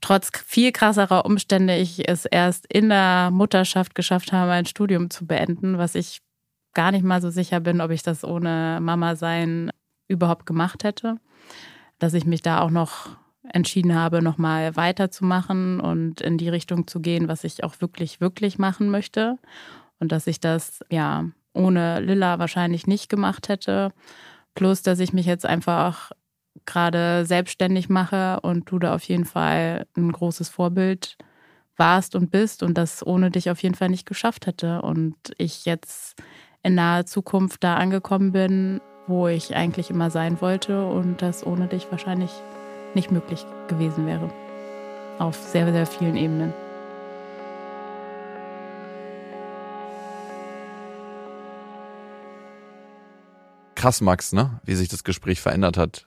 trotz 0.00 0.30
viel 0.44 0.72
krasserer 0.72 1.24
Umstände 1.24 1.76
ich 1.76 2.08
es 2.08 2.24
erst 2.24 2.66
in 2.66 2.88
der 2.88 3.30
Mutterschaft 3.30 3.94
geschafft 3.94 4.32
habe, 4.32 4.50
mein 4.50 4.66
Studium 4.66 5.08
zu 5.10 5.26
beenden, 5.26 5.78
was 5.78 5.94
ich 5.94 6.20
gar 6.74 6.90
nicht 6.90 7.04
mal 7.04 7.22
so 7.22 7.30
sicher 7.30 7.60
bin, 7.60 7.80
ob 7.80 7.92
ich 7.92 8.02
das 8.02 8.24
ohne 8.24 8.78
Mama 8.82 9.14
sein 9.14 9.70
überhaupt 10.08 10.46
gemacht 10.46 10.84
hätte. 10.84 11.18
Dass 12.02 12.14
ich 12.14 12.24
mich 12.24 12.42
da 12.42 12.60
auch 12.60 12.70
noch 12.70 13.10
entschieden 13.48 13.94
habe, 13.94 14.22
nochmal 14.22 14.74
weiterzumachen 14.74 15.78
und 15.78 16.20
in 16.20 16.36
die 16.36 16.48
Richtung 16.48 16.88
zu 16.88 16.98
gehen, 16.98 17.28
was 17.28 17.44
ich 17.44 17.62
auch 17.62 17.80
wirklich, 17.80 18.20
wirklich 18.20 18.58
machen 18.58 18.90
möchte. 18.90 19.38
Und 20.00 20.10
dass 20.10 20.26
ich 20.26 20.40
das 20.40 20.80
ja 20.90 21.26
ohne 21.52 22.00
Lilla 22.00 22.40
wahrscheinlich 22.40 22.88
nicht 22.88 23.08
gemacht 23.08 23.48
hätte. 23.48 23.92
Plus, 24.56 24.82
dass 24.82 24.98
ich 24.98 25.12
mich 25.12 25.26
jetzt 25.26 25.46
einfach 25.46 26.10
gerade 26.66 27.24
selbstständig 27.24 27.88
mache 27.88 28.40
und 28.40 28.68
du 28.68 28.80
da 28.80 28.96
auf 28.96 29.04
jeden 29.04 29.24
Fall 29.24 29.86
ein 29.96 30.10
großes 30.10 30.48
Vorbild 30.48 31.16
warst 31.76 32.16
und 32.16 32.32
bist 32.32 32.64
und 32.64 32.76
das 32.76 33.06
ohne 33.06 33.30
dich 33.30 33.48
auf 33.48 33.62
jeden 33.62 33.76
Fall 33.76 33.90
nicht 33.90 34.06
geschafft 34.06 34.46
hätte. 34.46 34.82
Und 34.82 35.14
ich 35.38 35.66
jetzt 35.66 36.20
in 36.64 36.74
naher 36.74 37.06
Zukunft 37.06 37.62
da 37.62 37.76
angekommen 37.76 38.32
bin, 38.32 38.80
wo 39.06 39.28
ich 39.28 39.54
eigentlich 39.54 39.90
immer 39.90 40.10
sein 40.10 40.40
wollte 40.40 40.86
und 40.86 41.22
das 41.22 41.44
ohne 41.46 41.66
dich 41.66 41.90
wahrscheinlich 41.90 42.30
nicht 42.94 43.10
möglich 43.10 43.44
gewesen 43.68 44.06
wäre. 44.06 44.30
Auf 45.18 45.36
sehr, 45.36 45.72
sehr 45.72 45.86
vielen 45.86 46.16
Ebenen. 46.16 46.52
Krass, 53.74 54.00
Max, 54.00 54.32
ne? 54.32 54.60
Wie 54.64 54.76
sich 54.76 54.88
das 54.88 55.02
Gespräch 55.02 55.40
verändert 55.40 55.76
hat. 55.76 56.06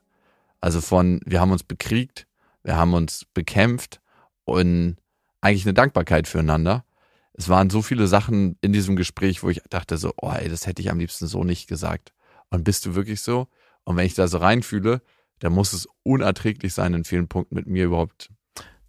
Also 0.62 0.80
von, 0.80 1.20
wir 1.26 1.42
haben 1.42 1.52
uns 1.52 1.64
bekriegt, 1.64 2.26
wir 2.64 2.78
haben 2.78 2.94
uns 2.94 3.26
bekämpft 3.34 4.00
und 4.46 4.96
eigentlich 5.42 5.66
eine 5.66 5.74
Dankbarkeit 5.74 6.28
füreinander. 6.28 6.86
Es 7.34 7.50
waren 7.50 7.70
so 7.70 7.82
viele 7.82 8.08
Sachen 8.08 8.58
in 8.62 8.72
diesem 8.72 8.96
Gespräch, 8.96 9.44
wo 9.44 9.50
ich 9.50 9.62
dachte 9.70 9.98
so, 9.98 10.14
oh 10.22 10.32
ey, 10.32 10.48
das 10.48 10.66
hätte 10.66 10.82
ich 10.82 10.90
am 10.90 11.00
liebsten 11.00 11.28
so 11.28 11.44
nicht 11.44 11.68
gesagt. 11.68 12.14
Und 12.50 12.64
bist 12.64 12.86
du 12.86 12.96
wirklich 12.96 13.22
so? 13.22 13.48
Und 13.84 13.98
wenn 13.98 14.06
ich 14.06 14.14
da 14.14 14.28
so 14.28 14.38
reinfühle, 14.38 15.02
dann 15.40 15.54
muss 15.54 15.74
es 15.74 15.88
unerträglich 16.04 16.74
sein, 16.74 16.94
in 16.94 17.04
vielen 17.04 17.28
Punkten 17.28 17.56
mit 17.56 17.68
mir 17.68 17.86
überhaupt 17.86 18.30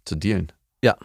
zu 0.05 0.15
dealen. 0.15 0.51
Ja, 0.83 0.97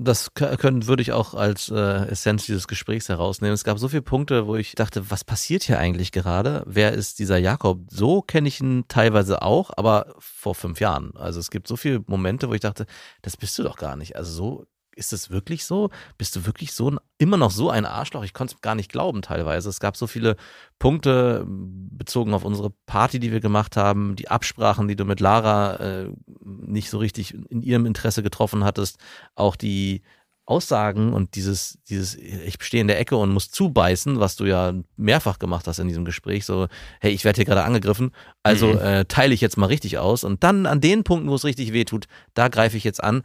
das 0.00 0.32
können, 0.34 0.86
würde 0.86 1.02
ich 1.02 1.10
auch 1.12 1.34
als 1.34 1.70
äh, 1.70 2.08
Essenz 2.08 2.46
dieses 2.46 2.68
Gesprächs 2.68 3.08
herausnehmen. 3.08 3.52
Es 3.52 3.64
gab 3.64 3.80
so 3.80 3.88
viele 3.88 4.02
Punkte, 4.02 4.46
wo 4.46 4.54
ich 4.54 4.76
dachte, 4.76 5.10
was 5.10 5.24
passiert 5.24 5.64
hier 5.64 5.80
eigentlich 5.80 6.12
gerade? 6.12 6.62
Wer 6.66 6.92
ist 6.92 7.18
dieser 7.18 7.36
Jakob? 7.36 7.80
So 7.90 8.22
kenne 8.22 8.46
ich 8.46 8.60
ihn 8.60 8.84
teilweise 8.86 9.42
auch, 9.42 9.70
aber 9.76 10.14
vor 10.20 10.54
fünf 10.54 10.78
Jahren. 10.78 11.16
Also 11.16 11.40
es 11.40 11.50
gibt 11.50 11.66
so 11.66 11.76
viele 11.76 12.04
Momente, 12.06 12.48
wo 12.48 12.54
ich 12.54 12.60
dachte, 12.60 12.86
das 13.22 13.36
bist 13.36 13.58
du 13.58 13.64
doch 13.64 13.76
gar 13.76 13.96
nicht. 13.96 14.14
Also 14.14 14.32
so 14.32 14.66
ist 14.98 15.12
es 15.12 15.30
wirklich 15.30 15.64
so? 15.64 15.90
Bist 16.18 16.36
du 16.36 16.44
wirklich 16.44 16.72
so 16.72 16.90
ein, 16.90 16.98
immer 17.16 17.36
noch 17.36 17.50
so 17.50 17.70
ein 17.70 17.86
Arschloch? 17.86 18.24
Ich 18.24 18.34
konnte 18.34 18.56
es 18.56 18.60
gar 18.60 18.74
nicht 18.74 18.90
glauben 18.90 19.22
teilweise. 19.22 19.68
Es 19.68 19.80
gab 19.80 19.96
so 19.96 20.06
viele 20.06 20.36
Punkte 20.78 21.46
bezogen 21.46 22.34
auf 22.34 22.44
unsere 22.44 22.70
Party, 22.86 23.20
die 23.20 23.32
wir 23.32 23.40
gemacht 23.40 23.76
haben, 23.76 24.16
die 24.16 24.28
Absprachen, 24.28 24.88
die 24.88 24.96
du 24.96 25.04
mit 25.04 25.20
Lara 25.20 25.76
äh, 25.76 26.10
nicht 26.44 26.90
so 26.90 26.98
richtig 26.98 27.34
in 27.48 27.62
ihrem 27.62 27.86
Interesse 27.86 28.22
getroffen 28.22 28.64
hattest, 28.64 28.98
auch 29.34 29.56
die 29.56 30.02
Aussagen 30.48 31.12
und 31.12 31.34
dieses, 31.34 31.78
dieses, 31.90 32.14
ich 32.14 32.56
stehe 32.60 32.80
in 32.80 32.88
der 32.88 32.98
Ecke 32.98 33.16
und 33.16 33.30
muss 33.30 33.50
zubeißen, 33.50 34.18
was 34.18 34.34
du 34.34 34.46
ja 34.46 34.72
mehrfach 34.96 35.38
gemacht 35.38 35.66
hast 35.66 35.78
in 35.78 35.88
diesem 35.88 36.06
Gespräch, 36.06 36.46
so, 36.46 36.68
hey, 37.00 37.12
ich 37.12 37.24
werde 37.24 37.36
hier 37.36 37.44
gerade 37.44 37.64
angegriffen, 37.64 38.12
also 38.42 38.68
mhm. 38.68 38.78
äh, 38.78 39.04
teile 39.04 39.34
ich 39.34 39.42
jetzt 39.42 39.58
mal 39.58 39.66
richtig 39.66 39.98
aus 39.98 40.24
und 40.24 40.42
dann 40.42 40.64
an 40.64 40.80
den 40.80 41.04
Punkten, 41.04 41.28
wo 41.28 41.34
es 41.34 41.44
richtig 41.44 41.74
weh 41.74 41.84
tut, 41.84 42.06
da 42.32 42.48
greife 42.48 42.78
ich 42.78 42.84
jetzt 42.84 43.04
an 43.04 43.24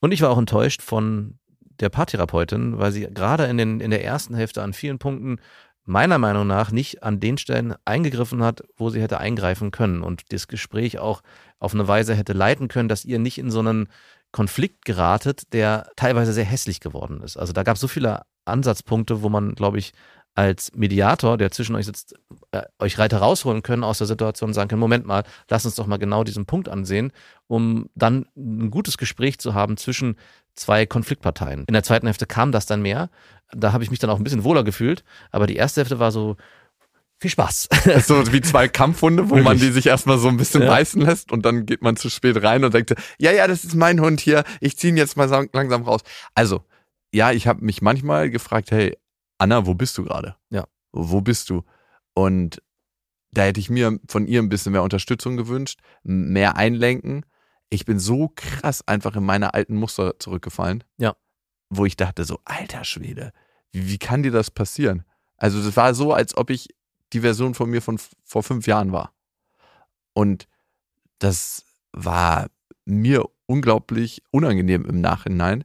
und 0.00 0.12
ich 0.12 0.22
war 0.22 0.30
auch 0.30 0.38
enttäuscht 0.38 0.82
von 0.82 1.38
der 1.80 1.88
Paartherapeutin, 1.88 2.78
weil 2.78 2.92
sie 2.92 3.02
gerade 3.02 3.44
in, 3.44 3.56
den, 3.56 3.80
in 3.80 3.90
der 3.90 4.04
ersten 4.04 4.34
Hälfte 4.34 4.62
an 4.62 4.72
vielen 4.72 4.98
Punkten 4.98 5.38
meiner 5.84 6.18
Meinung 6.18 6.46
nach 6.46 6.70
nicht 6.70 7.02
an 7.02 7.20
den 7.20 7.38
Stellen 7.38 7.74
eingegriffen 7.84 8.42
hat, 8.42 8.62
wo 8.76 8.90
sie 8.90 9.00
hätte 9.00 9.18
eingreifen 9.18 9.70
können 9.70 10.02
und 10.02 10.32
das 10.32 10.46
Gespräch 10.46 10.98
auch 10.98 11.22
auf 11.58 11.74
eine 11.74 11.88
Weise 11.88 12.14
hätte 12.14 12.32
leiten 12.32 12.68
können, 12.68 12.88
dass 12.88 13.04
ihr 13.04 13.18
nicht 13.18 13.38
in 13.38 13.50
so 13.50 13.60
einen 13.60 13.88
Konflikt 14.30 14.84
geratet, 14.84 15.52
der 15.52 15.90
teilweise 15.96 16.32
sehr 16.32 16.44
hässlich 16.44 16.80
geworden 16.80 17.22
ist. 17.22 17.36
Also 17.36 17.52
da 17.52 17.62
gab 17.62 17.74
es 17.74 17.80
so 17.80 17.88
viele 17.88 18.22
Ansatzpunkte, 18.44 19.22
wo 19.22 19.28
man, 19.28 19.54
glaube 19.54 19.78
ich, 19.78 19.92
als 20.34 20.72
Mediator, 20.74 21.36
der 21.36 21.50
zwischen 21.50 21.74
euch 21.74 21.86
sitzt, 21.86 22.14
äh, 22.52 22.62
euch 22.78 22.98
Reiter 22.98 23.18
rausholen 23.18 23.62
können 23.62 23.84
aus 23.84 23.98
der 23.98 24.06
Situation 24.06 24.50
und 24.50 24.54
sagen 24.54 24.68
können, 24.68 24.80
Moment 24.80 25.06
mal, 25.06 25.24
lass 25.48 25.64
uns 25.64 25.74
doch 25.74 25.86
mal 25.86 25.98
genau 25.98 26.24
diesen 26.24 26.46
Punkt 26.46 26.68
ansehen, 26.68 27.12
um 27.46 27.88
dann 27.94 28.26
ein 28.36 28.70
gutes 28.70 28.96
Gespräch 28.96 29.38
zu 29.38 29.54
haben 29.54 29.76
zwischen 29.76 30.16
zwei 30.54 30.86
Konfliktparteien. 30.86 31.64
In 31.66 31.74
der 31.74 31.82
zweiten 31.82 32.06
Hälfte 32.06 32.26
kam 32.26 32.52
das 32.52 32.66
dann 32.66 32.82
mehr. 32.82 33.10
Da 33.52 33.72
habe 33.72 33.82
ich 33.82 33.90
mich 33.90 33.98
dann 33.98 34.10
auch 34.10 34.18
ein 34.18 34.24
bisschen 34.24 34.44
wohler 34.44 34.62
gefühlt, 34.62 35.04
aber 35.30 35.46
die 35.46 35.56
erste 35.56 35.80
Hälfte 35.80 35.98
war 35.98 36.12
so, 36.12 36.36
viel 37.20 37.30
Spaß. 37.30 37.68
so 38.06 38.32
wie 38.32 38.40
zwei 38.40 38.66
Kampfhunde, 38.66 39.24
wo 39.24 39.34
Wirklich? 39.34 39.44
man 39.44 39.58
die 39.58 39.70
sich 39.70 39.86
erstmal 39.86 40.18
so 40.18 40.28
ein 40.28 40.38
bisschen 40.38 40.62
ja. 40.62 40.68
beißen 40.68 41.02
lässt 41.02 41.30
und 41.30 41.44
dann 41.44 41.66
geht 41.66 41.82
man 41.82 41.96
zu 41.96 42.08
spät 42.08 42.42
rein 42.42 42.64
und 42.64 42.72
denkt, 42.72 42.94
ja, 43.18 43.30
ja, 43.30 43.46
das 43.46 43.62
ist 43.62 43.74
mein 43.74 44.00
Hund 44.00 44.20
hier, 44.20 44.44
ich 44.60 44.78
ziehe 44.78 44.92
ihn 44.92 44.96
jetzt 44.96 45.16
mal 45.16 45.48
langsam 45.52 45.82
raus. 45.82 46.00
Also, 46.34 46.64
ja, 47.12 47.30
ich 47.32 47.46
habe 47.46 47.62
mich 47.64 47.82
manchmal 47.82 48.30
gefragt, 48.30 48.70
hey, 48.70 48.96
Anna, 49.40 49.64
wo 49.64 49.74
bist 49.74 49.96
du 49.96 50.04
gerade? 50.04 50.36
Ja. 50.50 50.66
Wo 50.92 51.22
bist 51.22 51.48
du? 51.48 51.64
Und 52.12 52.62
da 53.30 53.42
hätte 53.42 53.58
ich 53.58 53.70
mir 53.70 53.98
von 54.06 54.26
ihr 54.26 54.42
ein 54.42 54.50
bisschen 54.50 54.72
mehr 54.72 54.82
Unterstützung 54.82 55.38
gewünscht, 55.38 55.80
mehr 56.02 56.56
einlenken. 56.56 57.24
Ich 57.70 57.86
bin 57.86 57.98
so 57.98 58.30
krass 58.34 58.86
einfach 58.86 59.16
in 59.16 59.24
meine 59.24 59.54
alten 59.54 59.76
Muster 59.76 60.18
zurückgefallen. 60.18 60.84
Ja. 60.98 61.16
Wo 61.70 61.86
ich 61.86 61.96
dachte 61.96 62.24
so, 62.24 62.40
alter 62.44 62.84
Schwede, 62.84 63.32
wie, 63.72 63.88
wie 63.88 63.98
kann 63.98 64.22
dir 64.22 64.32
das 64.32 64.50
passieren? 64.50 65.04
Also 65.38 65.58
es 65.60 65.74
war 65.74 65.94
so, 65.94 66.12
als 66.12 66.36
ob 66.36 66.50
ich 66.50 66.68
die 67.14 67.20
Version 67.20 67.54
von 67.54 67.70
mir 67.70 67.80
von 67.80 67.98
vor 68.24 68.42
fünf 68.42 68.66
Jahren 68.66 68.92
war. 68.92 69.14
Und 70.12 70.48
das 71.18 71.64
war 71.92 72.50
mir 72.84 73.24
unglaublich 73.46 74.22
unangenehm 74.32 74.84
im 74.84 75.00
Nachhinein. 75.00 75.64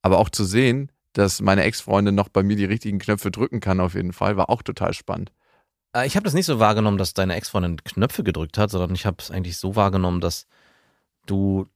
Aber 0.00 0.18
auch 0.18 0.28
zu 0.28 0.44
sehen, 0.44 0.92
dass 1.16 1.40
meine 1.40 1.64
Ex-Freundin 1.64 2.14
noch 2.14 2.28
bei 2.28 2.42
mir 2.42 2.56
die 2.56 2.64
richtigen 2.64 2.98
Knöpfe 2.98 3.30
drücken 3.30 3.60
kann, 3.60 3.80
auf 3.80 3.94
jeden 3.94 4.12
Fall, 4.12 4.36
war 4.36 4.50
auch 4.50 4.62
total 4.62 4.92
spannend. 4.92 5.32
Äh, 5.94 6.06
ich 6.06 6.16
habe 6.16 6.24
das 6.24 6.34
nicht 6.34 6.46
so 6.46 6.58
wahrgenommen, 6.58 6.98
dass 6.98 7.14
deine 7.14 7.34
Ex-Freundin 7.34 7.82
Knöpfe 7.84 8.22
gedrückt 8.22 8.58
hat, 8.58 8.70
sondern 8.70 8.94
ich 8.94 9.06
habe 9.06 9.16
es 9.20 9.30
eigentlich 9.30 9.56
so 9.56 9.76
wahrgenommen, 9.76 10.20
dass 10.20 10.46
du 11.26 11.68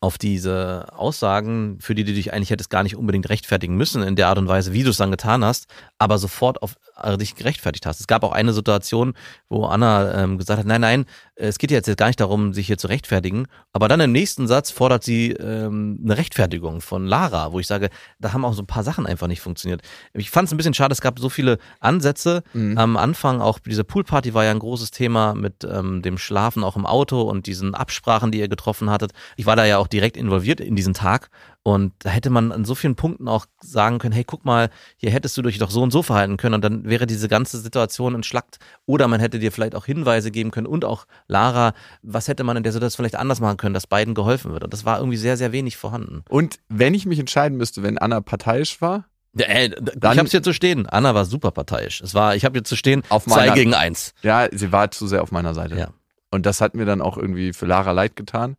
auf 0.00 0.18
diese 0.18 0.86
Aussagen, 0.96 1.78
für 1.80 1.94
die 1.94 2.04
du 2.04 2.12
dich 2.12 2.32
eigentlich 2.32 2.50
hättest 2.50 2.70
gar 2.70 2.82
nicht 2.82 2.96
unbedingt 2.96 3.28
rechtfertigen 3.28 3.76
müssen, 3.76 4.02
in 4.02 4.16
der 4.16 4.28
Art 4.28 4.38
und 4.38 4.48
Weise, 4.48 4.72
wie 4.72 4.82
du 4.82 4.90
es 4.90 4.96
dann 4.96 5.10
getan 5.10 5.44
hast, 5.44 5.66
aber 5.98 6.18
sofort 6.18 6.62
auf 6.62 6.76
äh, 7.02 7.16
dich 7.16 7.34
gerechtfertigt 7.34 7.86
hast. 7.86 8.00
Es 8.00 8.06
gab 8.06 8.24
auch 8.24 8.32
eine 8.32 8.52
Situation, 8.52 9.14
wo 9.48 9.64
Anna 9.66 10.22
ähm, 10.22 10.38
gesagt 10.38 10.58
hat, 10.58 10.66
nein, 10.66 10.80
nein, 10.80 11.06
es 11.36 11.58
geht 11.58 11.70
jetzt 11.70 11.94
gar 11.96 12.06
nicht 12.06 12.20
darum, 12.20 12.52
sich 12.52 12.66
hier 12.66 12.78
zu 12.78 12.86
rechtfertigen, 12.86 13.46
aber 13.72 13.88
dann 13.88 14.00
im 14.00 14.12
nächsten 14.12 14.46
Satz 14.46 14.70
fordert 14.70 15.02
sie 15.02 15.32
ähm, 15.32 15.98
eine 16.04 16.16
Rechtfertigung 16.16 16.80
von 16.80 17.06
Lara, 17.06 17.52
wo 17.52 17.58
ich 17.58 17.66
sage, 17.66 17.90
da 18.20 18.32
haben 18.32 18.44
auch 18.44 18.54
so 18.54 18.62
ein 18.62 18.66
paar 18.66 18.84
Sachen 18.84 19.06
einfach 19.06 19.26
nicht 19.26 19.40
funktioniert. 19.40 19.82
Ich 20.12 20.30
fand 20.30 20.46
es 20.46 20.54
ein 20.54 20.56
bisschen 20.56 20.74
schade, 20.74 20.92
es 20.92 21.00
gab 21.00 21.18
so 21.18 21.28
viele 21.28 21.58
Ansätze 21.80 22.42
mhm. 22.52 22.78
am 22.78 22.96
Anfang, 22.96 23.40
auch 23.40 23.58
diese 23.58 23.84
Poolparty 23.84 24.34
war 24.34 24.44
ja 24.44 24.52
ein 24.52 24.58
großes 24.60 24.92
Thema 24.92 25.34
mit 25.34 25.64
ähm, 25.64 26.02
dem 26.02 26.18
Schlafen 26.18 26.62
auch 26.62 26.76
im 26.76 26.86
Auto 26.86 27.22
und 27.22 27.46
diesen 27.46 27.74
Absprachen, 27.74 28.30
die 28.30 28.38
ihr 28.38 28.48
getroffen 28.48 28.90
hattet. 28.90 29.12
Ich 29.36 29.46
war 29.46 29.56
da 29.56 29.64
ja 29.64 29.78
auch 29.78 29.88
direkt 29.88 30.16
involviert 30.16 30.60
in 30.60 30.76
diesen 30.76 30.94
Tag 30.94 31.30
und 31.66 31.94
da 32.00 32.10
hätte 32.10 32.28
man 32.28 32.52
an 32.52 32.66
so 32.66 32.74
vielen 32.74 32.94
Punkten 32.94 33.26
auch 33.26 33.46
sagen 33.58 33.98
können, 33.98 34.12
hey, 34.12 34.22
guck 34.22 34.44
mal, 34.44 34.68
hier 34.98 35.10
hättest 35.10 35.34
du 35.38 35.40
dich 35.40 35.56
doch 35.56 35.70
so 35.70 35.82
und 35.82 35.92
so 35.92 36.02
verhalten 36.02 36.36
können 36.36 36.56
und 36.56 36.62
dann 36.62 36.84
wäre 36.84 37.06
diese 37.06 37.26
ganze 37.26 37.58
Situation 37.58 38.14
entschlackt. 38.14 38.58
Oder 38.84 39.08
man 39.08 39.18
hätte 39.18 39.38
dir 39.38 39.50
vielleicht 39.50 39.74
auch 39.74 39.86
Hinweise 39.86 40.30
geben 40.30 40.50
können 40.50 40.66
und 40.66 40.84
auch 40.84 41.06
Lara, 41.26 41.72
was 42.02 42.28
hätte 42.28 42.44
man 42.44 42.58
in 42.58 42.64
der 42.64 42.72
Situation 42.72 43.02
vielleicht 43.02 43.16
anders 43.16 43.40
machen 43.40 43.56
können, 43.56 43.72
dass 43.72 43.86
beiden 43.86 44.12
geholfen 44.12 44.52
wird. 44.52 44.62
Und 44.62 44.74
das 44.74 44.84
war 44.84 44.98
irgendwie 44.98 45.16
sehr, 45.16 45.38
sehr 45.38 45.52
wenig 45.52 45.78
vorhanden. 45.78 46.22
Und 46.28 46.58
wenn 46.68 46.92
ich 46.92 47.06
mich 47.06 47.18
entscheiden 47.18 47.56
müsste, 47.56 47.82
wenn 47.82 47.96
Anna 47.96 48.20
parteiisch 48.20 48.82
war, 48.82 49.06
ja, 49.34 49.46
ey, 49.46 49.70
dann, 49.70 50.12
ich 50.12 50.18
habe 50.18 50.28
hier 50.28 50.42
zu 50.42 50.52
stehen. 50.52 50.86
Anna 50.86 51.14
war 51.14 51.24
super 51.24 51.50
parteiisch. 51.50 52.02
Es 52.02 52.14
war, 52.14 52.36
ich 52.36 52.44
habe 52.44 52.58
hier 52.58 52.64
zu 52.64 52.76
stehen, 52.76 53.02
auf 53.08 53.24
zwei 53.24 53.36
meiner, 53.36 53.54
gegen 53.54 53.72
eins. 53.72 54.12
Ja, 54.22 54.48
sie 54.52 54.70
war 54.70 54.90
zu 54.90 55.06
sehr 55.06 55.22
auf 55.22 55.32
meiner 55.32 55.54
Seite. 55.54 55.76
Ja. 55.76 55.88
Und 56.30 56.44
das 56.44 56.60
hat 56.60 56.74
mir 56.74 56.84
dann 56.84 57.00
auch 57.00 57.16
irgendwie 57.16 57.54
für 57.54 57.64
Lara 57.64 57.92
leid 57.92 58.16
getan. 58.16 58.56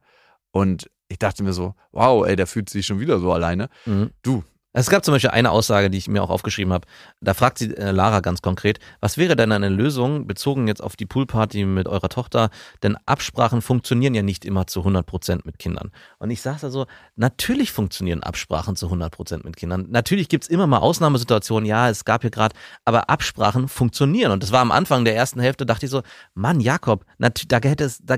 Und 0.52 0.90
ich 1.07 1.19
dachte 1.19 1.44
mir 1.44 1.53
so, 1.53 1.76
wow, 1.91 2.26
ey, 2.26 2.36
der 2.36 2.48
fühlt 2.48 2.69
sich 2.69 2.86
schon 2.86 2.99
wieder 2.99 3.19
so 3.19 3.32
alleine. 3.32 3.69
Mhm. 3.86 4.11
Du. 4.22 4.44
Es 4.77 4.90
gab 4.90 5.06
zum 5.06 5.14
Beispiel 5.14 5.30
eine 5.30 5.52
Aussage, 5.52 5.90
die 5.90 5.98
ich 5.98 6.10
mir 6.10 6.22
auch 6.22 6.30
aufgeschrieben 6.30 6.73
habe. 6.73 6.86
Da 7.22 7.34
fragt 7.34 7.60
sie 7.60 7.73
äh, 7.77 7.91
Lara 7.91 8.19
ganz 8.19 8.41
konkret, 8.41 8.80
was 8.99 9.18
wäre 9.18 9.38
denn 9.38 9.53
eine 9.53 9.69
Lösung, 9.69 10.27
bezogen 10.27 10.68
jetzt 10.68 10.84
auf 10.84 10.98
die 10.98 11.06
Poolparty 11.06 11.64
mit 11.64 11.88
eurer 11.88 12.10
Tochter? 12.10 12.49
Denn 12.84 12.98
Absprachen 13.06 13.61
funktionieren 13.61 14.14
ja 14.15 14.22
nicht 14.22 14.44
immer 14.44 14.68
zu 14.68 14.82
100 14.82 15.06
Prozent 15.06 15.45
mit 15.45 15.60
Kindern. 15.60 15.91
Und 16.19 16.30
ich 16.30 16.41
sage 16.41 16.64
also, 16.64 16.88
natürlich 17.15 17.72
funktionieren 17.72 18.22
Absprachen 18.22 18.76
zu 18.76 18.88
100 18.88 19.14
Prozent 19.14 19.45
mit 19.45 19.56
Kindern. 19.56 19.86
Natürlich 19.91 20.27
gibt's 20.27 20.49
immer 20.49 20.68
mal 20.68 20.80
Ausnahmesituationen, 20.80 21.65
ja, 21.65 21.90
es 21.90 22.03
gab 22.03 22.23
hier 22.23 22.32
gerade, 22.32 22.53
aber 22.84 23.10
Absprachen 23.10 23.69
funktionieren. 23.69 24.34
Und 24.34 24.44
das 24.44 24.52
war 24.52 24.60
am 24.60 24.72
Anfang 24.72 25.06
der 25.06 25.15
ersten 25.15 25.40
Hälfte, 25.40 25.65
dachte 25.65 25.86
ich 25.86 25.90
so, 25.90 26.02
Mann, 26.34 26.60
Jakob, 26.60 27.06
da 27.18 27.60
hätte 27.61 27.86
es, 27.86 27.99
da, 28.03 28.18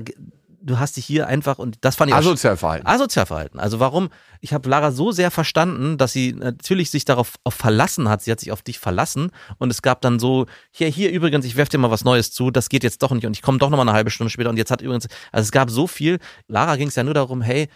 du 0.60 0.78
hast 0.78 0.96
dich 0.96 1.04
hier 1.04 1.26
einfach, 1.26 1.58
und 1.58 1.78
das 1.82 1.96
fand 1.96 2.10
ich 2.10 2.16
Asozial 2.16 2.56
verhalten. 2.56 2.86
asozial 2.86 3.26
verhalten. 3.26 3.58
Also 3.58 3.80
warum? 3.80 4.08
Ich 4.40 4.52
habe 4.52 4.68
Lara 4.68 4.92
so 4.92 5.10
sehr 5.10 5.30
verstanden, 5.30 5.98
dass 5.98 6.12
sie 6.12 6.32
natürlich 6.32 6.90
sich 6.90 7.04
darauf 7.04 7.34
auf 7.44 7.54
verlassen 7.54 8.08
hat. 8.08 8.22
Sie 8.22 8.30
hat 8.30 8.40
sich 8.40 8.52
auf 8.52 8.62
dich 8.62 8.78
verlassen 8.78 9.30
und 9.58 9.70
es 9.70 9.82
gab 9.82 10.00
dann 10.00 10.18
so, 10.18 10.46
hier, 10.70 10.88
hier 10.88 11.10
übrigens, 11.10 11.44
ich 11.44 11.56
werf 11.56 11.68
dir 11.68 11.78
mal 11.78 11.90
was 11.90 12.04
Neues 12.04 12.30
zu, 12.30 12.50
das 12.50 12.68
geht 12.68 12.84
jetzt 12.84 13.02
doch 13.02 13.10
nicht 13.10 13.26
und 13.26 13.34
ich 13.34 13.42
komme 13.42 13.58
doch 13.58 13.70
noch 13.70 13.76
mal 13.76 13.82
eine 13.82 13.92
halbe 13.92 14.10
Stunde 14.10 14.30
später 14.30 14.50
und 14.50 14.56
jetzt 14.56 14.70
hat 14.70 14.82
übrigens, 14.82 15.08
also 15.32 15.44
es 15.44 15.52
gab 15.52 15.70
so 15.70 15.86
viel. 15.86 16.18
Lara 16.46 16.76
ging 16.76 16.88
es 16.88 16.94
ja 16.94 17.04
nur 17.04 17.14
darum, 17.14 17.42
hey, 17.42 17.68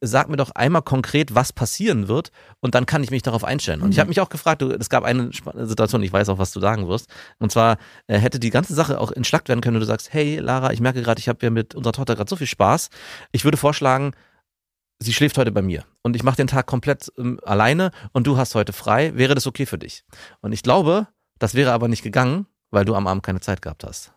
sag 0.00 0.28
mir 0.28 0.36
doch 0.36 0.50
einmal 0.50 0.82
konkret, 0.82 1.34
was 1.34 1.52
passieren 1.52 2.08
wird 2.08 2.30
und 2.60 2.74
dann 2.74 2.86
kann 2.86 3.02
ich 3.02 3.10
mich 3.10 3.22
darauf 3.22 3.44
einstellen. 3.44 3.82
Und 3.82 3.90
ich 3.90 3.98
habe 3.98 4.08
mich 4.08 4.20
auch 4.20 4.28
gefragt, 4.28 4.62
du, 4.62 4.70
es 4.70 4.88
gab 4.88 5.04
eine 5.04 5.30
Situation, 5.66 6.02
ich 6.02 6.12
weiß 6.12 6.28
auch, 6.28 6.38
was 6.38 6.52
du 6.52 6.60
sagen 6.60 6.88
wirst. 6.88 7.08
Und 7.38 7.50
zwar 7.50 7.78
äh, 8.06 8.18
hätte 8.18 8.38
die 8.38 8.50
ganze 8.50 8.74
Sache 8.74 9.00
auch 9.00 9.10
entschlackt 9.10 9.48
werden 9.48 9.60
können, 9.60 9.74
wenn 9.74 9.80
du 9.80 9.86
sagst, 9.86 10.12
hey 10.12 10.38
Lara, 10.38 10.72
ich 10.72 10.80
merke 10.80 11.02
gerade, 11.02 11.18
ich 11.18 11.28
habe 11.28 11.44
ja 11.44 11.50
mit 11.50 11.74
unserer 11.74 11.92
Tochter 11.92 12.14
gerade 12.14 12.30
so 12.30 12.36
viel 12.36 12.46
Spaß. 12.46 12.90
Ich 13.32 13.44
würde 13.44 13.56
vorschlagen, 13.56 14.12
sie 15.00 15.12
schläft 15.12 15.38
heute 15.38 15.52
bei 15.52 15.62
mir 15.62 15.84
und 16.02 16.16
ich 16.16 16.22
mache 16.22 16.36
den 16.36 16.46
Tag 16.46 16.66
komplett 16.66 17.12
ähm, 17.18 17.40
alleine 17.44 17.90
und 18.12 18.26
du 18.26 18.36
hast 18.36 18.54
heute 18.54 18.72
frei. 18.72 19.16
Wäre 19.16 19.34
das 19.34 19.46
okay 19.46 19.66
für 19.66 19.78
dich? 19.78 20.04
Und 20.40 20.52
ich 20.52 20.62
glaube, 20.62 21.08
das 21.38 21.54
wäre 21.54 21.72
aber 21.72 21.88
nicht 21.88 22.02
gegangen, 22.02 22.46
weil 22.70 22.84
du 22.84 22.94
am 22.94 23.06
Abend 23.06 23.22
keine 23.22 23.40
Zeit 23.40 23.62
gehabt 23.62 23.84
hast. 23.84 24.12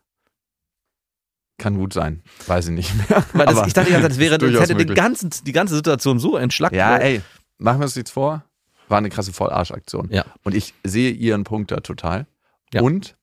Kann 1.61 1.77
gut 1.77 1.93
sein. 1.93 2.23
Weiß 2.47 2.67
ich 2.69 2.73
nicht 2.73 2.95
mehr. 2.95 3.23
Weil 3.33 3.45
das, 3.45 3.67
ich 3.67 3.73
dachte 3.73 3.89
die 3.89 3.93
ganze 3.93 4.09
Zeit, 4.09 4.11
das 4.11 4.17
wäre, 4.17 4.37
das 4.51 4.69
hätte 4.69 4.83
den 4.83 4.95
ganzen, 4.95 5.29
die 5.45 5.51
ganze 5.51 5.75
Situation 5.75 6.17
so 6.17 6.35
entschlackt. 6.35 6.75
Ja, 6.75 6.93
weil- 6.93 7.01
ey, 7.01 7.21
machen 7.59 7.79
wir 7.79 7.83
uns 7.85 7.93
jetzt 7.93 8.09
vor. 8.09 8.43
War 8.87 8.97
eine 8.97 9.09
krasse 9.09 9.31
Vollarschaktion. 9.31 10.09
Ja. 10.11 10.25
Und 10.43 10.55
ich 10.55 10.73
sehe 10.83 11.11
ihren 11.11 11.43
Punkt 11.43 11.69
da 11.69 11.81
total. 11.81 12.25
Ja. 12.73 12.81
Und 12.81 13.15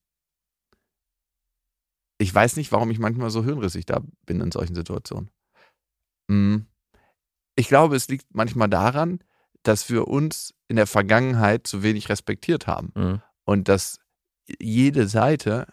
ich 2.18 2.32
weiß 2.32 2.56
nicht, 2.56 2.70
warum 2.70 2.90
ich 2.92 3.00
manchmal 3.00 3.30
so 3.30 3.44
hirnrissig 3.44 3.86
da 3.86 4.02
bin 4.24 4.40
in 4.40 4.52
solchen 4.52 4.76
Situationen. 4.76 5.30
Mm. 6.28 6.58
Ich 7.56 7.66
glaube, 7.66 7.96
es 7.96 8.06
liegt 8.06 8.26
manchmal 8.32 8.68
daran, 8.68 9.18
dass 9.64 9.90
wir 9.90 10.06
uns 10.06 10.54
in 10.68 10.76
der 10.76 10.86
Vergangenheit 10.86 11.66
zu 11.66 11.82
wenig 11.82 12.08
respektiert 12.08 12.68
haben. 12.68 12.92
Mhm. 12.94 13.22
Und 13.44 13.68
dass 13.68 13.98
jede 14.60 15.08
Seite 15.08 15.66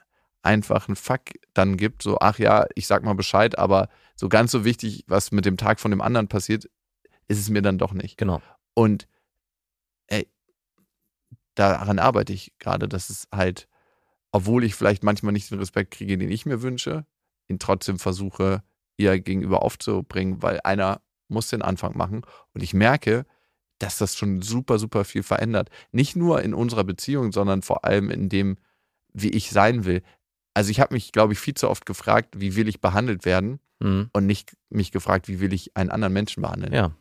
einfach 0.46 0.88
einen 0.88 0.96
Fuck 0.96 1.22
dann 1.54 1.78
gibt, 1.78 2.04
so, 2.04 2.20
ach 2.20 2.40
ja, 2.40 2.66
ich 2.76 2.88
sag 2.88 3.04
mal 3.04 3.16
Bescheid, 3.16 3.58
aber 3.58 3.90
so 4.16 4.30
ganz 4.30 4.52
so 4.52 4.64
wichtig, 4.64 5.04
was 5.08 5.32
mit 5.32 5.46
dem 5.46 5.58
Tag 5.58 5.80
von 5.80 5.92
dem 5.92 6.02
anderen 6.02 6.28
passiert, 6.28 6.70
ist 7.28 7.40
es 7.40 7.50
mir 7.50 7.62
dann 7.62 7.78
doch 7.78 7.94
nicht. 7.94 8.18
Genau. 8.18 8.42
Und 8.74 9.08
ey, 10.08 10.30
daran 11.56 12.00
arbeite 12.00 12.34
ich 12.34 12.54
gerade, 12.60 12.88
dass 12.88 13.10
es 13.10 13.28
halt, 13.34 13.68
obwohl 14.32 14.64
ich 14.64 14.76
vielleicht 14.76 15.04
manchmal 15.04 15.34
nicht 15.34 15.52
den 15.52 15.60
Respekt 15.60 15.92
kriege, 15.92 16.18
den 16.18 16.32
ich 16.32 16.46
mir 16.46 16.62
wünsche, 16.62 17.06
ihn 17.48 17.60
trotzdem 17.60 18.00
versuche, 18.00 18.64
ihr 18.98 19.20
gegenüber 19.20 19.64
aufzubringen, 19.64 20.42
weil 20.42 20.60
einer 20.64 21.02
muss 21.28 21.50
den 21.50 21.62
Anfang 21.62 21.98
machen. 21.98 22.22
Und 22.54 22.62
ich 22.62 22.74
merke, 22.74 23.26
dass 23.80 23.98
das 23.98 24.16
schon 24.16 24.42
super, 24.42 24.80
super 24.80 25.04
viel 25.04 25.24
verändert. 25.24 25.70
Nicht 25.92 26.16
nur 26.16 26.42
in 26.42 26.54
unserer 26.54 26.84
Beziehung, 26.84 27.32
sondern 27.32 27.62
vor 27.62 27.84
allem 27.84 28.10
in 28.10 28.30
dem, 28.30 28.58
wie 29.14 29.30
ich 29.30 29.50
sein 29.52 29.86
will. 29.86 30.02
Also 30.56 30.72
ich 30.72 30.80
habe 30.80 30.96
mich, 30.96 31.12
glaube 31.12 31.34
ich, 31.34 31.40
viel 31.40 31.54
zu 31.54 31.70
oft 31.70 31.86
gefragt, 31.86 32.40
wie 32.40 32.56
will 32.56 32.68
ich 32.68 32.82
behandelt 32.82 33.26
werden 33.26 33.60
Mhm. 33.80 34.10
und 34.14 34.26
nicht 34.26 34.56
mich 34.70 34.92
gefragt, 34.92 35.28
wie 35.28 35.42
will 35.42 35.52
ich 35.54 35.76
einen 35.76 35.92
anderen 35.92 36.14
Menschen 36.14 36.42
behandeln. 36.42 36.74
Ja. 36.74 36.92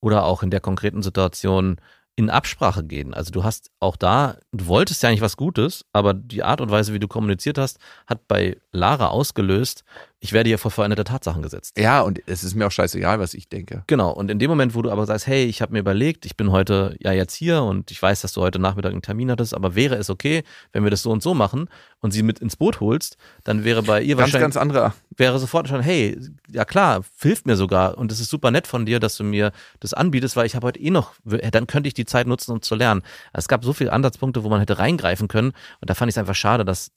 Oder 0.00 0.24
auch 0.24 0.42
in 0.42 0.50
der 0.50 0.60
konkreten 0.60 1.02
Situation 1.02 1.76
in 2.16 2.30
Absprache 2.30 2.82
gehen. 2.82 3.12
Also 3.12 3.30
du 3.30 3.44
hast 3.44 3.70
auch 3.78 3.96
da, 3.96 4.38
du 4.50 4.66
wolltest 4.66 5.02
ja 5.02 5.10
eigentlich 5.10 5.20
was 5.20 5.36
Gutes, 5.36 5.84
aber 5.92 6.14
die 6.14 6.42
Art 6.42 6.62
und 6.62 6.70
Weise, 6.70 6.94
wie 6.94 6.98
du 6.98 7.08
kommuniziert 7.08 7.58
hast, 7.58 7.78
hat 8.06 8.26
bei 8.26 8.56
Lara 8.72 9.08
ausgelöst, 9.08 9.84
ich 10.18 10.32
werde 10.32 10.48
hier 10.48 10.58
vor 10.58 10.70
veränderte 10.70 11.04
Tatsachen 11.04 11.42
gesetzt. 11.42 11.78
Ja, 11.78 12.00
und 12.00 12.22
es 12.26 12.42
ist 12.42 12.54
mir 12.54 12.66
auch 12.66 12.70
scheißegal, 12.72 13.20
was 13.20 13.34
ich 13.34 13.50
denke. 13.50 13.84
Genau, 13.86 14.10
und 14.10 14.30
in 14.30 14.38
dem 14.38 14.48
Moment, 14.48 14.74
wo 14.74 14.80
du 14.80 14.90
aber 14.90 15.04
sagst, 15.04 15.26
hey, 15.26 15.44
ich 15.44 15.60
habe 15.60 15.74
mir 15.74 15.80
überlegt, 15.80 16.24
ich 16.24 16.38
bin 16.38 16.50
heute 16.52 16.96
ja 17.00 17.12
jetzt 17.12 17.34
hier 17.34 17.62
und 17.62 17.90
ich 17.90 18.00
weiß, 18.00 18.22
dass 18.22 18.32
du 18.32 18.40
heute 18.40 18.58
Nachmittag 18.58 18.92
einen 18.92 19.02
Termin 19.02 19.30
hattest, 19.30 19.54
aber 19.54 19.74
wäre 19.74 19.96
es 19.96 20.08
okay, 20.08 20.42
wenn 20.72 20.84
wir 20.84 20.90
das 20.90 21.02
so 21.02 21.10
und 21.10 21.22
so 21.22 21.34
machen 21.34 21.68
und 22.00 22.12
sie 22.12 22.22
mit 22.22 22.38
ins 22.38 22.56
Boot 22.56 22.80
holst, 22.80 23.18
dann 23.44 23.62
wäre 23.62 23.82
bei 23.82 24.00
ihr 24.00 24.16
Ganz, 24.16 24.20
wahrscheinlich 24.20 24.42
ganz 24.42 24.56
anderer. 24.56 24.94
Wäre 25.16 25.38
sofort 25.38 25.68
schon, 25.68 25.80
hey, 25.80 26.18
ja 26.50 26.64
klar, 26.64 27.02
hilft 27.20 27.46
mir 27.46 27.56
sogar 27.56 27.96
und 27.98 28.12
es 28.12 28.20
ist 28.20 28.30
super 28.30 28.50
nett 28.50 28.66
von 28.66 28.86
dir, 28.86 29.00
dass 29.00 29.16
du 29.16 29.24
mir 29.24 29.52
das 29.80 29.94
anbietest, 29.94 30.36
weil 30.36 30.46
ich 30.46 30.54
habe 30.54 30.66
heute 30.66 30.80
eh 30.80 30.90
noch, 30.90 31.14
dann 31.24 31.66
könnte 31.66 31.88
ich 31.88 31.94
die 31.94 32.04
Zeit 32.06 32.26
nutzen, 32.26 32.52
um 32.52 32.62
zu 32.62 32.74
lernen. 32.74 33.02
Es 33.32 33.48
gab 33.48 33.64
so 33.64 33.72
viele 33.72 33.92
Ansatzpunkte, 33.92 34.44
wo 34.44 34.48
man 34.48 34.60
hätte 34.60 34.78
reingreifen 34.78 35.28
können 35.28 35.52
und 35.80 35.90
da 35.90 35.94
fand 35.94 36.08
ich 36.10 36.14
es 36.14 36.18
einfach 36.18 36.34
schade, 36.34 36.64
dass 36.64 36.90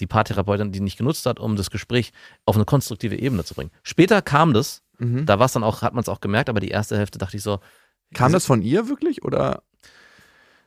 die 0.00 0.06
Paartherapeutin 0.06 0.72
die 0.72 0.80
nicht 0.80 0.98
genutzt 0.98 1.24
hat, 1.26 1.38
um 1.38 1.56
das 1.56 1.70
Gespräch 1.70 2.12
auf 2.44 2.56
eine 2.56 2.64
konstruktive 2.64 3.16
Ebene 3.16 3.44
zu 3.44 3.54
bringen. 3.54 3.70
Später 3.82 4.22
kam 4.22 4.52
das, 4.54 4.82
Mhm. 4.98 5.26
da 5.26 5.40
war 5.40 5.46
es 5.46 5.52
dann 5.52 5.64
auch, 5.64 5.82
hat 5.82 5.92
man 5.94 6.02
es 6.02 6.08
auch 6.08 6.20
gemerkt, 6.20 6.48
aber 6.48 6.60
die 6.60 6.68
erste 6.68 6.96
Hälfte 6.96 7.18
dachte 7.18 7.36
ich 7.36 7.42
so, 7.42 7.58
Kam 8.12 8.30
das 8.30 8.46
von 8.46 8.62
ihr 8.62 8.88
wirklich 8.88 9.24
oder 9.24 9.64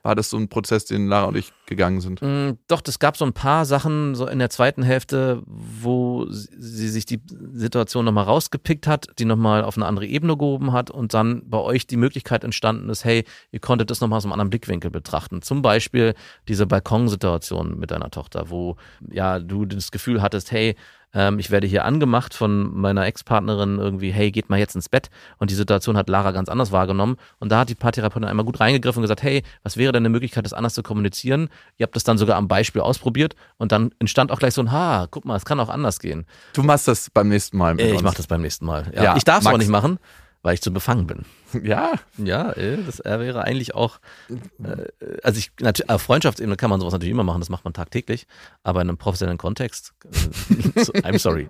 war 0.08 0.16
das 0.16 0.30
so 0.30 0.38
ein 0.38 0.48
Prozess, 0.48 0.86
den 0.86 1.08
Lara 1.08 1.28
und 1.28 1.38
ich 1.38 1.52
gegangen 1.66 2.00
sind? 2.00 2.22
Mm, 2.22 2.58
Doch, 2.68 2.82
es 2.88 2.98
gab 2.98 3.18
so 3.18 3.26
ein 3.26 3.34
paar 3.34 3.66
Sachen 3.66 4.16
so 4.16 4.26
in 4.26 4.40
der 4.40 4.50
zweiten 4.50 4.82
Hälfte, 4.82 5.44
wo 5.46 6.26
sie 6.30 6.48
sie 6.88 6.88
sich 6.88 7.06
die 7.06 7.22
Situation 7.54 8.06
nochmal 8.06 8.24
rausgepickt 8.24 8.88
hat, 8.88 9.08
die 9.20 9.26
nochmal 9.26 9.64
auf 9.64 9.76
eine 9.78 9.86
andere 9.86 10.06
Ebene 10.06 10.38
gehoben 10.38 10.72
hat 10.72 10.90
und 10.90 11.14
dann 11.14 11.42
bei 11.50 11.58
euch 11.58 11.88
die 11.88 11.98
Möglichkeit 11.98 12.44
entstanden 12.44 12.90
ist, 12.90 13.04
hey, 13.04 13.26
ihr 13.52 13.60
konntet 13.60 13.92
das 13.92 14.00
nochmal 14.00 14.18
aus 14.18 14.24
einem 14.24 14.34
anderen 14.34 14.50
Blickwinkel 14.50 14.92
betrachten. 14.92 15.42
Zum 15.42 15.62
Beispiel 15.62 16.14
diese 16.48 16.66
Balkonsituation 16.66 17.78
mit 17.78 17.92
deiner 17.92 18.10
Tochter, 18.10 18.50
wo 18.50 18.78
ja 19.12 19.40
du 19.40 19.66
das 19.66 19.92
Gefühl 19.92 20.22
hattest, 20.22 20.52
hey, 20.52 20.76
ähm, 21.14 21.40
ich 21.40 21.52
werde 21.52 21.68
hier 21.68 21.86
angemacht 21.86 22.34
von 22.34 22.74
meiner 22.80 23.06
Ex-Partnerin 23.06 23.80
irgendwie, 23.80 24.12
hey, 24.12 24.32
geht 24.32 24.50
mal 24.50 24.60
jetzt 24.60 24.76
ins 24.76 24.90
Bett. 24.90 25.10
Und 25.38 25.50
die 25.52 25.56
Situation 25.56 25.98
hat 25.98 26.10
Lara 26.10 26.32
ganz 26.32 26.50
anders 26.50 26.72
wahrgenommen. 26.72 27.18
Und 27.40 27.52
da 27.52 27.60
hat 27.60 27.70
die 27.70 27.76
Paartherapeutin 27.76 28.28
einmal 28.28 28.46
gut 28.46 28.60
reingegriffen 28.60 29.00
und 29.00 29.04
gesagt, 29.04 29.24
hey, 29.24 29.44
was 29.64 29.78
wäre 29.78 29.92
denn 29.92 30.02
eine 30.02 30.10
Möglichkeit, 30.10 30.46
das 30.46 30.54
anders 30.54 30.74
zu 30.74 30.84
kommunizieren? 30.84 31.50
Ihr 31.78 31.86
habt 31.86 31.96
das 31.96 32.04
dann 32.04 32.18
sogar 32.18 32.38
am 32.38 32.48
Beispiel 32.48 32.82
ausprobiert 32.82 33.36
und 33.58 33.72
dann 33.72 33.92
entstand 34.00 34.32
auch 34.32 34.40
gleich 34.40 34.54
so 34.54 34.62
ein, 34.62 34.72
ha, 34.72 35.08
guck 35.10 35.26
mal, 35.26 35.36
es 35.36 35.46
kann 35.46 35.60
auch 35.60 35.70
anders 35.70 36.00
gehen. 36.00 36.26
Du 36.54 36.64
machst 36.64 36.88
das 36.88 37.10
beim 37.10 37.30
nächsten 37.30 37.58
Mal 37.58 37.76
mit 37.76 37.86
Äh, 37.86 37.96
ich 37.96 38.02
mache 38.02 38.18
das 38.18 38.28
beim 38.28 38.42
nächsten 38.42 38.66
Mal. 38.66 38.92
Ja, 38.94 39.04
Ja, 39.04 39.18
ich 39.18 39.24
darf 39.24 39.42
es 39.42 39.48
aber 39.48 39.58
nicht 39.58 39.70
machen, 39.70 40.00
weil 40.48 40.54
ich 40.54 40.62
zu 40.62 40.72
befangen 40.72 41.08
bin. 41.08 41.26
Ja, 41.62 41.96
Ja, 42.18 42.54
äh, 42.54 42.78
das 42.86 43.00
wäre 43.00 43.44
eigentlich 43.44 43.76
auch, 43.76 44.00
äh, 44.30 44.86
also 45.22 45.40
ich, 45.40 45.52
natürlich, 45.60 45.90
auf 45.90 46.02
Freundschaftsebene 46.02 46.56
kann 46.56 46.70
man 46.70 46.80
sowas 46.80 46.94
natürlich 46.94 47.12
immer 47.12 47.26
machen, 47.26 47.42
das 47.42 47.50
macht 47.50 47.66
man 47.66 47.74
tagtäglich, 47.74 48.28
aber 48.64 48.82
in 48.82 48.88
einem 48.88 48.98
professionellen 48.98 49.38
Kontext, 49.38 49.94
äh, 50.06 50.08
I'm 51.02 51.20
sorry. 51.20 51.50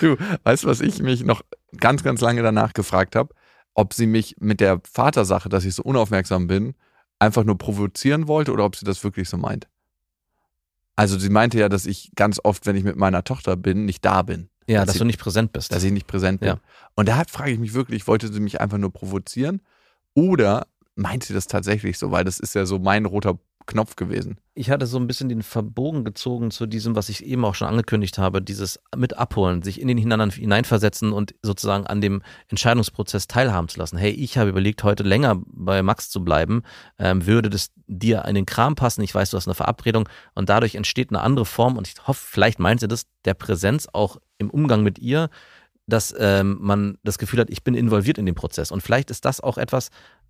du, 0.00 0.16
weißt 0.44 0.62
du, 0.62 0.68
was 0.68 0.80
ich 0.80 1.02
mich 1.02 1.24
noch 1.24 1.42
ganz, 1.80 2.04
ganz 2.04 2.20
lange 2.20 2.44
danach 2.44 2.74
gefragt 2.74 3.16
habe? 3.16 3.34
Ob 3.74 3.92
sie 3.92 4.06
mich 4.06 4.36
mit 4.38 4.60
der 4.60 4.80
Vatersache, 4.88 5.48
dass 5.48 5.64
ich 5.64 5.74
so 5.74 5.82
unaufmerksam 5.82 6.46
bin, 6.46 6.74
einfach 7.18 7.42
nur 7.42 7.58
provozieren 7.58 8.28
wollte 8.28 8.52
oder 8.52 8.64
ob 8.64 8.76
sie 8.76 8.84
das 8.84 9.02
wirklich 9.02 9.28
so 9.28 9.36
meint. 9.36 9.66
Also 10.94 11.18
sie 11.18 11.30
meinte 11.30 11.58
ja, 11.58 11.68
dass 11.68 11.86
ich 11.86 12.12
ganz 12.14 12.38
oft, 12.44 12.66
wenn 12.66 12.76
ich 12.76 12.84
mit 12.84 12.94
meiner 12.94 13.24
Tochter 13.24 13.56
bin, 13.56 13.84
nicht 13.84 14.04
da 14.04 14.22
bin. 14.22 14.48
Ja, 14.68 14.80
Dass 14.80 14.86
dass 14.86 14.92
sie- 14.94 14.98
du 15.00 15.04
nicht 15.06 15.18
präsent 15.18 15.52
bist. 15.52 15.72
dass 15.72 15.82
ich 15.82 15.92
nicht 15.92 16.06
präsent 16.06 16.40
bin. 16.40 16.48
Ja. 16.50 16.60
Und 16.94 17.08
da 17.08 17.22
frage 17.28 17.50
ich 17.52 17.58
mich 17.58 17.72
wirklich, 17.74 18.06
wollte 18.06 18.32
sie 18.32 18.40
mich 18.40 18.60
einfach 18.60 18.78
nur 18.78 18.92
provozieren 18.92 19.60
oder 20.14 20.66
meint 20.94 21.24
sie 21.24 21.32
das 21.34 21.46
tatsächlich 21.46 21.98
so? 21.98 22.10
Weil 22.10 22.24
das 22.24 22.38
ist 22.38 22.54
ja 22.54 22.66
so 22.66 22.78
mein 22.78 23.06
roter 23.06 23.38
Knopf 23.68 23.94
gewesen. 23.94 24.38
ich 24.54 24.70
hatte 24.70 24.86
so 24.86 24.98
ein 24.98 25.06
bisschen 25.06 25.28
den 25.28 25.42
Verbogen 25.42 26.04
gezogen 26.04 26.50
zu 26.50 26.66
diesem, 26.66 26.96
was 26.96 27.08
ich 27.08 27.24
eben 27.24 27.44
auch 27.44 27.54
schon 27.54 27.68
angekündigt 27.68 28.18
habe, 28.18 28.42
dieses 28.42 28.80
mit 28.96 29.16
abholen, 29.16 29.62
sich 29.62 29.80
in 29.80 29.86
den 29.86 29.98
hinein- 29.98 30.32
hineinversetzen 30.32 31.12
und 31.12 31.34
sozusagen 31.42 31.86
an 31.86 32.00
dem 32.00 32.22
Entscheidungsprozess 32.48 33.28
teilhaben 33.28 33.68
zu 33.68 33.78
lassen. 33.78 33.96
Hey, 33.96 34.10
ich 34.10 34.36
habe 34.36 34.50
überlegt, 34.50 34.82
heute 34.82 35.04
länger 35.04 35.40
bei 35.46 35.82
Max 35.82 36.10
zu 36.10 36.24
bleiben. 36.24 36.62
Ähm, 36.98 37.26
würde 37.26 37.50
das 37.50 37.70
dir 37.86 38.24
in 38.24 38.34
den 38.34 38.46
Kram 38.46 38.74
passen? 38.74 39.02
Ich 39.02 39.14
weiß, 39.14 39.30
du 39.30 39.36
hast 39.36 39.46
eine 39.46 39.54
Verabredung 39.54 40.08
und 40.34 40.48
dadurch 40.48 40.74
entsteht 40.74 41.10
eine 41.10 41.20
andere 41.20 41.44
Form 41.44 41.76
und 41.76 41.86
ich 41.86 41.94
hoffe, 42.06 42.24
vielleicht 42.28 42.58
meint 42.58 42.80
sie 42.80 42.88
das, 42.88 43.06
der 43.24 43.34
Präsenz 43.34 43.86
auch 43.92 44.16
im 44.38 44.50
Umgang 44.50 44.82
mit 44.82 44.98
ihr, 44.98 45.30
dass 45.86 46.14
ähm, 46.18 46.58
man 46.60 46.98
das 47.02 47.18
Gefühl 47.18 47.40
hat, 47.40 47.50
ich 47.50 47.64
bin 47.64 47.74
involviert 47.74 48.18
in 48.18 48.26
den 48.26 48.34
Prozess. 48.34 48.70
Und 48.70 48.82
vielleicht 48.82 49.10
ist 49.10 49.24
das 49.24 49.40
auch 49.40 49.56
etwas, 49.56 49.88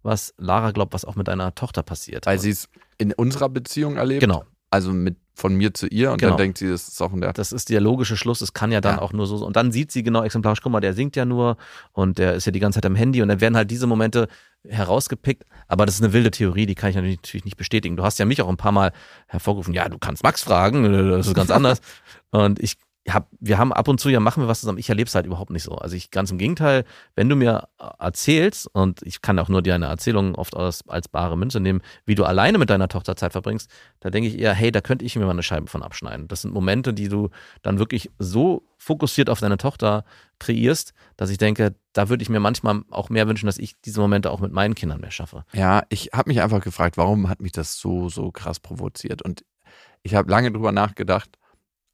was 0.09 0.35
Lara 0.39 0.72
glaubt, 0.72 0.93
was 0.94 1.05
auch 1.05 1.14
mit 1.16 1.28
deiner 1.28 1.55
Tochter 1.55 1.82
passiert. 1.82 2.26
Weil 2.26 2.39
sie 2.39 2.51
es 2.51 2.68
in 2.98 3.12
unserer 3.12 3.48
Beziehung 3.48 3.97
erlebt. 3.97 4.20
genau. 4.20 4.44
Also 4.70 4.93
mit 4.93 5.16
von 5.35 5.55
mir 5.55 5.72
zu 5.72 5.86
ihr 5.86 6.10
und 6.10 6.18
Genau. 6.18 6.32
dann 6.32 6.39
denkt 6.39 6.59
sie, 6.59 6.68
das 6.68 6.89
ist 6.89 7.01
auch 7.01 7.12
in 7.12 7.20
der. 7.20 7.32
Das 7.32 7.52
ist 7.52 7.68
der 7.70 7.80
logische 7.80 8.16
Schluss. 8.16 8.40
Es 8.40 8.52
kann 8.52 8.72
ja 8.72 8.80
dann 8.80 8.97
Ja. 8.97 9.02
auch 9.02 9.12
nur 9.12 9.26
so. 9.26 9.36
Und 9.47 9.55
dann 9.55 9.70
sieht 9.70 9.93
sie 9.93 10.02
genau 10.02 10.24
exemplarisch, 10.24 10.60
guck 10.60 10.72
mal, 10.72 10.80
der 10.80 10.94
singt 10.94 11.14
ja 11.14 11.24
nur 11.24 11.56
und 11.93 12.18
der 12.18 12.35
ist 12.35 12.44
ja 12.44 12.51
die 12.52 12.59
ganze 12.59 12.78
Zeit 12.78 12.86
am 12.86 12.97
Handy 12.97 13.22
und 13.22 13.28
dann 13.28 13.40
werden 13.40 13.56
halt 13.56 13.70
diese 13.70 13.86
Momente 13.86 14.26
herausgepickt. 14.66 15.44
Aber 15.68 15.86
das 15.86 15.94
ist 15.94 16.02
eine 16.02 16.12
wilde 16.12 16.30
Theorie, 16.32 16.66
die 16.66 16.74
kann 16.74 16.90
ich 16.90 16.97
natürlich 16.97 17.44
nicht 17.44 17.56
bestätigen. 17.56 17.97
Du 17.97 18.02
hast 18.02 18.18
ja 18.18 18.24
mich 18.24 18.43
auch 18.43 18.48
ein 18.48 18.56
paar 18.56 18.72
Mal 18.72 18.93
hervorgerufen, 19.28 19.72
ja, 19.74 19.89
du 19.89 19.98
kannst 19.98 20.22
Max 20.22 20.43
fragen, 20.43 20.82
das 21.10 21.28
ist 21.28 21.35
ganz 21.35 21.51
anders. 21.51 21.80
Und 22.30 22.59
ich, 22.59 22.74
hab, 23.14 23.28
wir 23.40 23.59
haben 23.59 23.72
ab 23.72 23.89
und 23.89 24.01
zu 24.01 24.09
ja 24.09 24.20
machen 24.20 24.43
wir 24.43 24.48
was 24.48 24.60
zusammen. 24.60 24.78
Ich 24.78 24.89
erlebe 24.89 25.09
es 25.09 25.14
halt 25.14 25.26
überhaupt 25.26 25.51
nicht 25.51 25.62
so. 25.62 25.76
Also 25.76 25.97
ich 25.97 26.10
ganz 26.10 26.30
im 26.30 26.39
Gegenteil, 26.39 26.85
wenn 27.14 27.28
du 27.28 27.36
mir 27.36 27.68
erzählst, 27.98 28.68
und 28.72 29.02
ich 29.02 29.22
kann 29.22 29.39
auch 29.39 29.48
nur 29.48 29.62
deine 29.62 29.86
Erzählungen 29.86 30.35
oft 30.35 30.56
als, 30.56 30.86
als 30.89 31.09
bare 31.09 31.36
Münze 31.36 31.60
nehmen, 31.60 31.80
wie 32.06 32.14
du 32.14 32.24
alleine 32.24 32.59
mit 32.59 32.70
deiner 32.70 32.89
Tochter 32.89 33.16
Zeit 33.16 33.32
verbringst, 33.32 33.70
da 34.01 34.10
denke 34.10 34.28
ich 34.28 34.39
eher, 34.39 34.55
hey, 34.55 34.72
da 34.72 34.80
könnte 34.80 35.05
ich 35.05 35.16
mir 35.16 35.24
mal 35.24 35.32
eine 35.32 35.43
Scheibe 35.43 35.68
von 35.68 35.82
abschneiden. 35.82 36.28
Das 36.28 36.43
sind 36.43 36.52
Momente, 36.52 36.93
die 36.93 37.09
du 37.09 37.30
dann 37.62 37.78
wirklich 37.78 38.10
so 38.18 38.64
fokussiert 38.78 39.30
auf 39.30 39.40
deine 39.40 39.59
Tochter 39.59 40.05
kreierst, 40.39 40.93
dass 41.16 41.30
ich 41.30 41.39
denke, 41.39 41.74
da 41.93 42.09
würde 42.09 42.22
ich 42.22 42.28
mir 42.28 42.40
manchmal 42.40 42.82
auch 42.90 43.10
mehr 43.10 43.26
wünschen, 43.28 43.47
dass 43.47 43.59
ich 43.59 43.80
diese 43.80 44.01
Momente 44.01 44.30
auch 44.30 44.40
mit 44.40 44.52
meinen 44.52 44.74
Kindern 44.74 45.01
mehr 45.01 45.10
schaffe. 45.10 45.44
Ja, 45.52 45.82
ich 45.89 46.10
habe 46.12 46.30
mich 46.30 46.40
einfach 46.40 46.60
gefragt, 46.60 46.97
warum 46.97 47.28
hat 47.28 47.40
mich 47.40 47.52
das 47.52 47.78
so, 47.78 48.09
so 48.09 48.30
krass 48.30 48.60
provoziert? 48.60 49.22
Und 49.22 49.44
ich 50.02 50.14
habe 50.14 50.30
lange 50.30 50.52
drüber 50.52 50.72
nachgedacht 50.72 51.30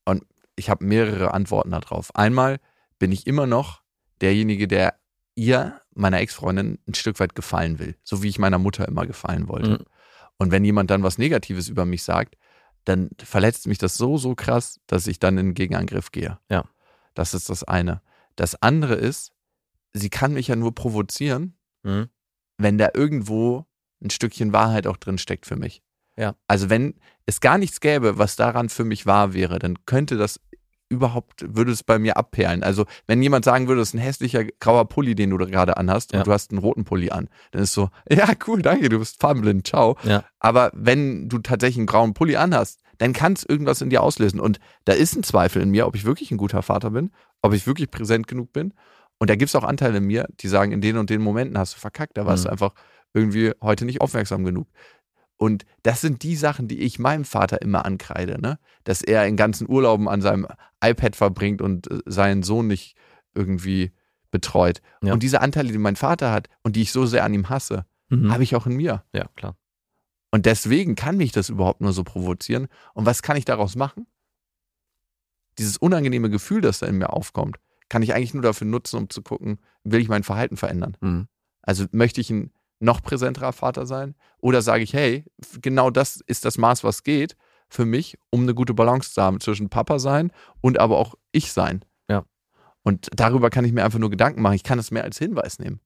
und 0.04 0.24
ich 0.56 0.70
habe 0.70 0.84
mehrere 0.84 1.34
Antworten 1.34 1.70
darauf. 1.70 2.14
Einmal 2.14 2.58
bin 2.98 3.12
ich 3.12 3.26
immer 3.26 3.46
noch 3.46 3.82
derjenige, 4.20 4.68
der 4.68 4.98
ihr, 5.34 5.80
meiner 5.94 6.20
Ex-Freundin, 6.20 6.78
ein 6.86 6.94
Stück 6.94 7.18
weit 7.20 7.34
gefallen 7.34 7.78
will. 7.78 7.96
So 8.04 8.22
wie 8.22 8.28
ich 8.28 8.38
meiner 8.38 8.58
Mutter 8.58 8.86
immer 8.86 9.06
gefallen 9.06 9.48
wollte. 9.48 9.70
Mhm. 9.70 9.84
Und 10.38 10.50
wenn 10.50 10.64
jemand 10.64 10.90
dann 10.90 11.02
was 11.02 11.18
Negatives 11.18 11.68
über 11.68 11.84
mich 11.84 12.02
sagt, 12.02 12.36
dann 12.84 13.10
verletzt 13.22 13.66
mich 13.66 13.78
das 13.78 13.96
so, 13.96 14.18
so 14.18 14.34
krass, 14.34 14.80
dass 14.86 15.06
ich 15.06 15.18
dann 15.18 15.38
in 15.38 15.46
den 15.48 15.54
Gegenangriff 15.54 16.12
gehe. 16.12 16.38
Ja. 16.50 16.64
Das 17.14 17.34
ist 17.34 17.48
das 17.48 17.64
eine. 17.64 18.02
Das 18.36 18.60
andere 18.60 18.94
ist, 18.94 19.32
sie 19.92 20.10
kann 20.10 20.34
mich 20.34 20.48
ja 20.48 20.56
nur 20.56 20.74
provozieren, 20.74 21.56
Mhm. 21.84 22.08
wenn 22.56 22.78
da 22.78 22.88
irgendwo 22.94 23.66
ein 24.02 24.10
Stückchen 24.10 24.52
Wahrheit 24.52 24.86
auch 24.86 24.96
drin 24.96 25.18
steckt 25.18 25.46
für 25.46 25.56
mich. 25.56 25.82
Ja. 26.16 26.34
Also 26.48 26.70
wenn 26.70 26.94
es 27.26 27.40
gar 27.40 27.58
nichts 27.58 27.80
gäbe, 27.80 28.18
was 28.18 28.36
daran 28.36 28.68
für 28.68 28.84
mich 28.84 29.06
wahr 29.06 29.32
wäre, 29.34 29.58
dann 29.58 29.84
könnte 29.86 30.16
das 30.16 30.40
überhaupt, 30.90 31.44
würde 31.56 31.72
es 31.72 31.82
bei 31.82 31.98
mir 31.98 32.16
abperlen. 32.16 32.62
Also 32.62 32.84
wenn 33.06 33.22
jemand 33.22 33.44
sagen 33.44 33.66
würde, 33.68 33.80
das 33.80 33.88
ist 33.88 33.94
ein 33.94 33.98
hässlicher 34.00 34.44
grauer 34.60 34.86
Pulli, 34.88 35.14
den 35.14 35.30
du 35.30 35.38
da 35.38 35.46
gerade 35.46 35.76
anhast 35.76 36.12
Ja. 36.12 36.18
und 36.20 36.26
du 36.26 36.32
hast 36.32 36.50
einen 36.50 36.58
roten 36.58 36.84
Pulli 36.84 37.10
an, 37.10 37.28
dann 37.52 37.62
ist 37.62 37.72
so, 37.72 37.88
ja 38.10 38.28
cool, 38.46 38.62
danke, 38.62 38.88
du 38.88 38.98
bist 38.98 39.20
farbenblind, 39.20 39.66
ciao. 39.66 39.96
Ja. 40.04 40.24
Aber 40.38 40.70
wenn 40.74 41.28
du 41.28 41.38
tatsächlich 41.38 41.78
einen 41.78 41.86
grauen 41.86 42.14
Pulli 42.14 42.36
anhast, 42.36 42.80
dann 42.98 43.12
kann 43.12 43.32
es 43.32 43.44
irgendwas 43.44 43.80
in 43.80 43.90
dir 43.90 44.02
auslösen. 44.02 44.38
Und 44.38 44.60
da 44.84 44.92
ist 44.92 45.16
ein 45.16 45.24
Zweifel 45.24 45.62
in 45.62 45.70
mir, 45.70 45.86
ob 45.86 45.96
ich 45.96 46.04
wirklich 46.04 46.30
ein 46.30 46.36
guter 46.36 46.62
Vater 46.62 46.90
bin, 46.90 47.10
ob 47.42 47.54
ich 47.54 47.66
wirklich 47.66 47.90
präsent 47.90 48.28
genug 48.28 48.52
bin. 48.52 48.72
Und 49.18 49.30
da 49.30 49.36
gibt 49.36 49.48
es 49.48 49.56
auch 49.56 49.64
Anteile 49.64 49.98
in 49.98 50.04
mir, 50.04 50.28
die 50.40 50.48
sagen, 50.48 50.70
in 50.70 50.80
den 50.80 50.98
und 50.98 51.10
den 51.10 51.22
Momenten 51.22 51.58
hast 51.58 51.74
du 51.74 51.80
verkackt, 51.80 52.16
da 52.18 52.26
warst 52.26 52.44
Mhm. 52.44 52.48
du 52.48 52.52
einfach 52.52 52.74
irgendwie 53.14 53.52
heute 53.60 53.84
nicht 53.84 54.00
aufmerksam 54.00 54.44
genug. 54.44 54.68
Und 55.36 55.64
das 55.82 56.00
sind 56.00 56.22
die 56.22 56.36
Sachen, 56.36 56.68
die 56.68 56.80
ich 56.80 56.98
meinem 56.98 57.24
Vater 57.24 57.60
immer 57.60 57.84
ankreide, 57.84 58.40
ne? 58.40 58.58
Dass 58.84 59.02
er 59.02 59.26
in 59.26 59.36
ganzen 59.36 59.68
Urlauben 59.68 60.08
an 60.08 60.22
seinem 60.22 60.46
iPad 60.82 61.16
verbringt 61.16 61.60
und 61.60 61.90
äh, 61.90 62.00
seinen 62.06 62.42
Sohn 62.42 62.66
nicht 62.68 62.96
irgendwie 63.34 63.92
betreut. 64.30 64.80
Ja. 65.02 65.12
Und 65.12 65.22
diese 65.22 65.40
Anteile, 65.40 65.72
die 65.72 65.78
mein 65.78 65.96
Vater 65.96 66.32
hat 66.32 66.48
und 66.62 66.76
die 66.76 66.82
ich 66.82 66.92
so 66.92 67.06
sehr 67.06 67.24
an 67.24 67.34
ihm 67.34 67.48
hasse, 67.48 67.84
Mhm. 68.10 68.30
habe 68.30 68.42
ich 68.42 68.54
auch 68.54 68.66
in 68.66 68.76
mir. 68.76 69.02
Ja, 69.12 69.28
klar. 69.34 69.56
Und 70.30 70.46
deswegen 70.46 70.94
kann 70.94 71.16
mich 71.16 71.32
das 71.32 71.48
überhaupt 71.48 71.80
nur 71.80 71.92
so 71.92 72.04
provozieren. 72.04 72.68
Und 72.92 73.06
was 73.06 73.22
kann 73.22 73.36
ich 73.36 73.44
daraus 73.44 73.76
machen? 73.76 74.06
Dieses 75.58 75.76
unangenehme 75.76 76.30
Gefühl, 76.30 76.60
das 76.60 76.80
da 76.80 76.86
in 76.86 76.98
mir 76.98 77.12
aufkommt, 77.12 77.56
kann 77.88 78.02
ich 78.02 78.14
eigentlich 78.14 78.34
nur 78.34 78.42
dafür 78.42 78.66
nutzen, 78.66 78.96
um 78.98 79.10
zu 79.10 79.22
gucken, 79.22 79.58
will 79.84 80.00
ich 80.00 80.08
mein 80.08 80.22
Verhalten 80.24 80.56
verändern? 80.56 80.96
Mhm. 81.00 81.28
Also 81.62 81.86
möchte 81.92 82.20
ich 82.20 82.30
ein 82.30 82.52
noch 82.80 83.02
präsenterer 83.02 83.52
Vater 83.52 83.86
sein? 83.86 84.14
Oder 84.38 84.62
sage 84.62 84.82
ich, 84.82 84.92
hey, 84.92 85.24
genau 85.62 85.90
das 85.90 86.20
ist 86.26 86.44
das 86.44 86.58
Maß, 86.58 86.84
was 86.84 87.02
geht 87.02 87.36
für 87.68 87.84
mich, 87.84 88.18
um 88.30 88.42
eine 88.42 88.54
gute 88.54 88.74
Balance 88.74 89.12
zu 89.12 89.22
haben 89.22 89.40
zwischen 89.40 89.68
Papa 89.68 89.98
sein 89.98 90.30
und 90.60 90.78
aber 90.78 90.98
auch 90.98 91.14
ich 91.32 91.52
sein. 91.52 91.84
Ja. 92.08 92.24
Und 92.82 93.08
darüber 93.14 93.50
kann 93.50 93.64
ich 93.64 93.72
mir 93.72 93.84
einfach 93.84 93.98
nur 93.98 94.10
Gedanken 94.10 94.42
machen. 94.42 94.54
Ich 94.54 94.64
kann 94.64 94.78
es 94.78 94.90
mehr 94.90 95.04
als 95.04 95.18
Hinweis 95.18 95.58
nehmen. 95.58 95.80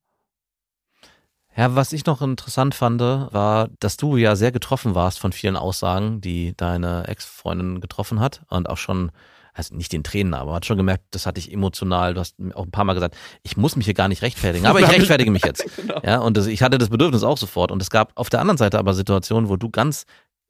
Ja, 1.57 1.75
was 1.75 1.93
ich 1.93 2.07
noch 2.07 2.23
interessant 2.23 2.75
fand, 2.75 3.01
war, 3.01 3.69
dass 3.81 3.97
du 3.97 4.17
ja 4.17 4.37
sehr 4.37 4.53
getroffen 4.53 4.95
warst 4.95 5.19
von 5.19 5.33
vielen 5.33 5.57
Aussagen, 5.57 6.21
die 6.21 6.57
deine 6.57 7.09
Ex-Freundin 7.09 7.81
getroffen 7.81 8.21
hat 8.21 8.43
und 8.49 8.69
auch 8.69 8.77
schon, 8.77 9.11
also 9.59 9.75
nicht 9.75 9.93
den 9.93 10.05
Tränen, 10.05 10.35
aber 10.35 10.55
hat 10.55 10.67
schon 10.67 10.77
gemerkt, 10.77 11.05
das 11.11 11.27
hat 11.27 11.37
dich 11.37 11.53
emotional, 11.53 12.15
du 12.15 12.21
hast 12.21 12.37
auch 12.55 12.65
ein 12.65 12.71
paar 12.71 12.85
Mal 12.85 12.95
gesagt, 12.95 13.17
ich 13.43 13.57
muss 13.57 13.75
mich 13.75 13.87
hier 13.87 13.95
gar 13.95 14.07
nicht 14.09 14.23
rechtfertigen, 14.23 14.67
aber 14.67 14.81
ich 14.81 14.89
rechtfertige 14.91 15.31
mich 15.31 15.45
jetzt. 15.45 15.65
Ja, 16.05 16.21
und 16.21 16.37
das, 16.37 16.47
ich 16.47 16.63
hatte 16.63 16.79
das 16.79 16.91
Bedürfnis 16.91 17.25
auch 17.25 17.37
sofort 17.37 17.73
und 17.73 17.83
es 17.83 17.91
gab 17.91 18.13
auf 18.15 18.31
der 18.31 18.41
anderen 18.41 18.57
Seite 18.57 18.79
aber 18.79 18.95
Situationen, 18.95 19.49
wo 19.49 19.57
du 19.57 19.69
ganz 19.69 20.05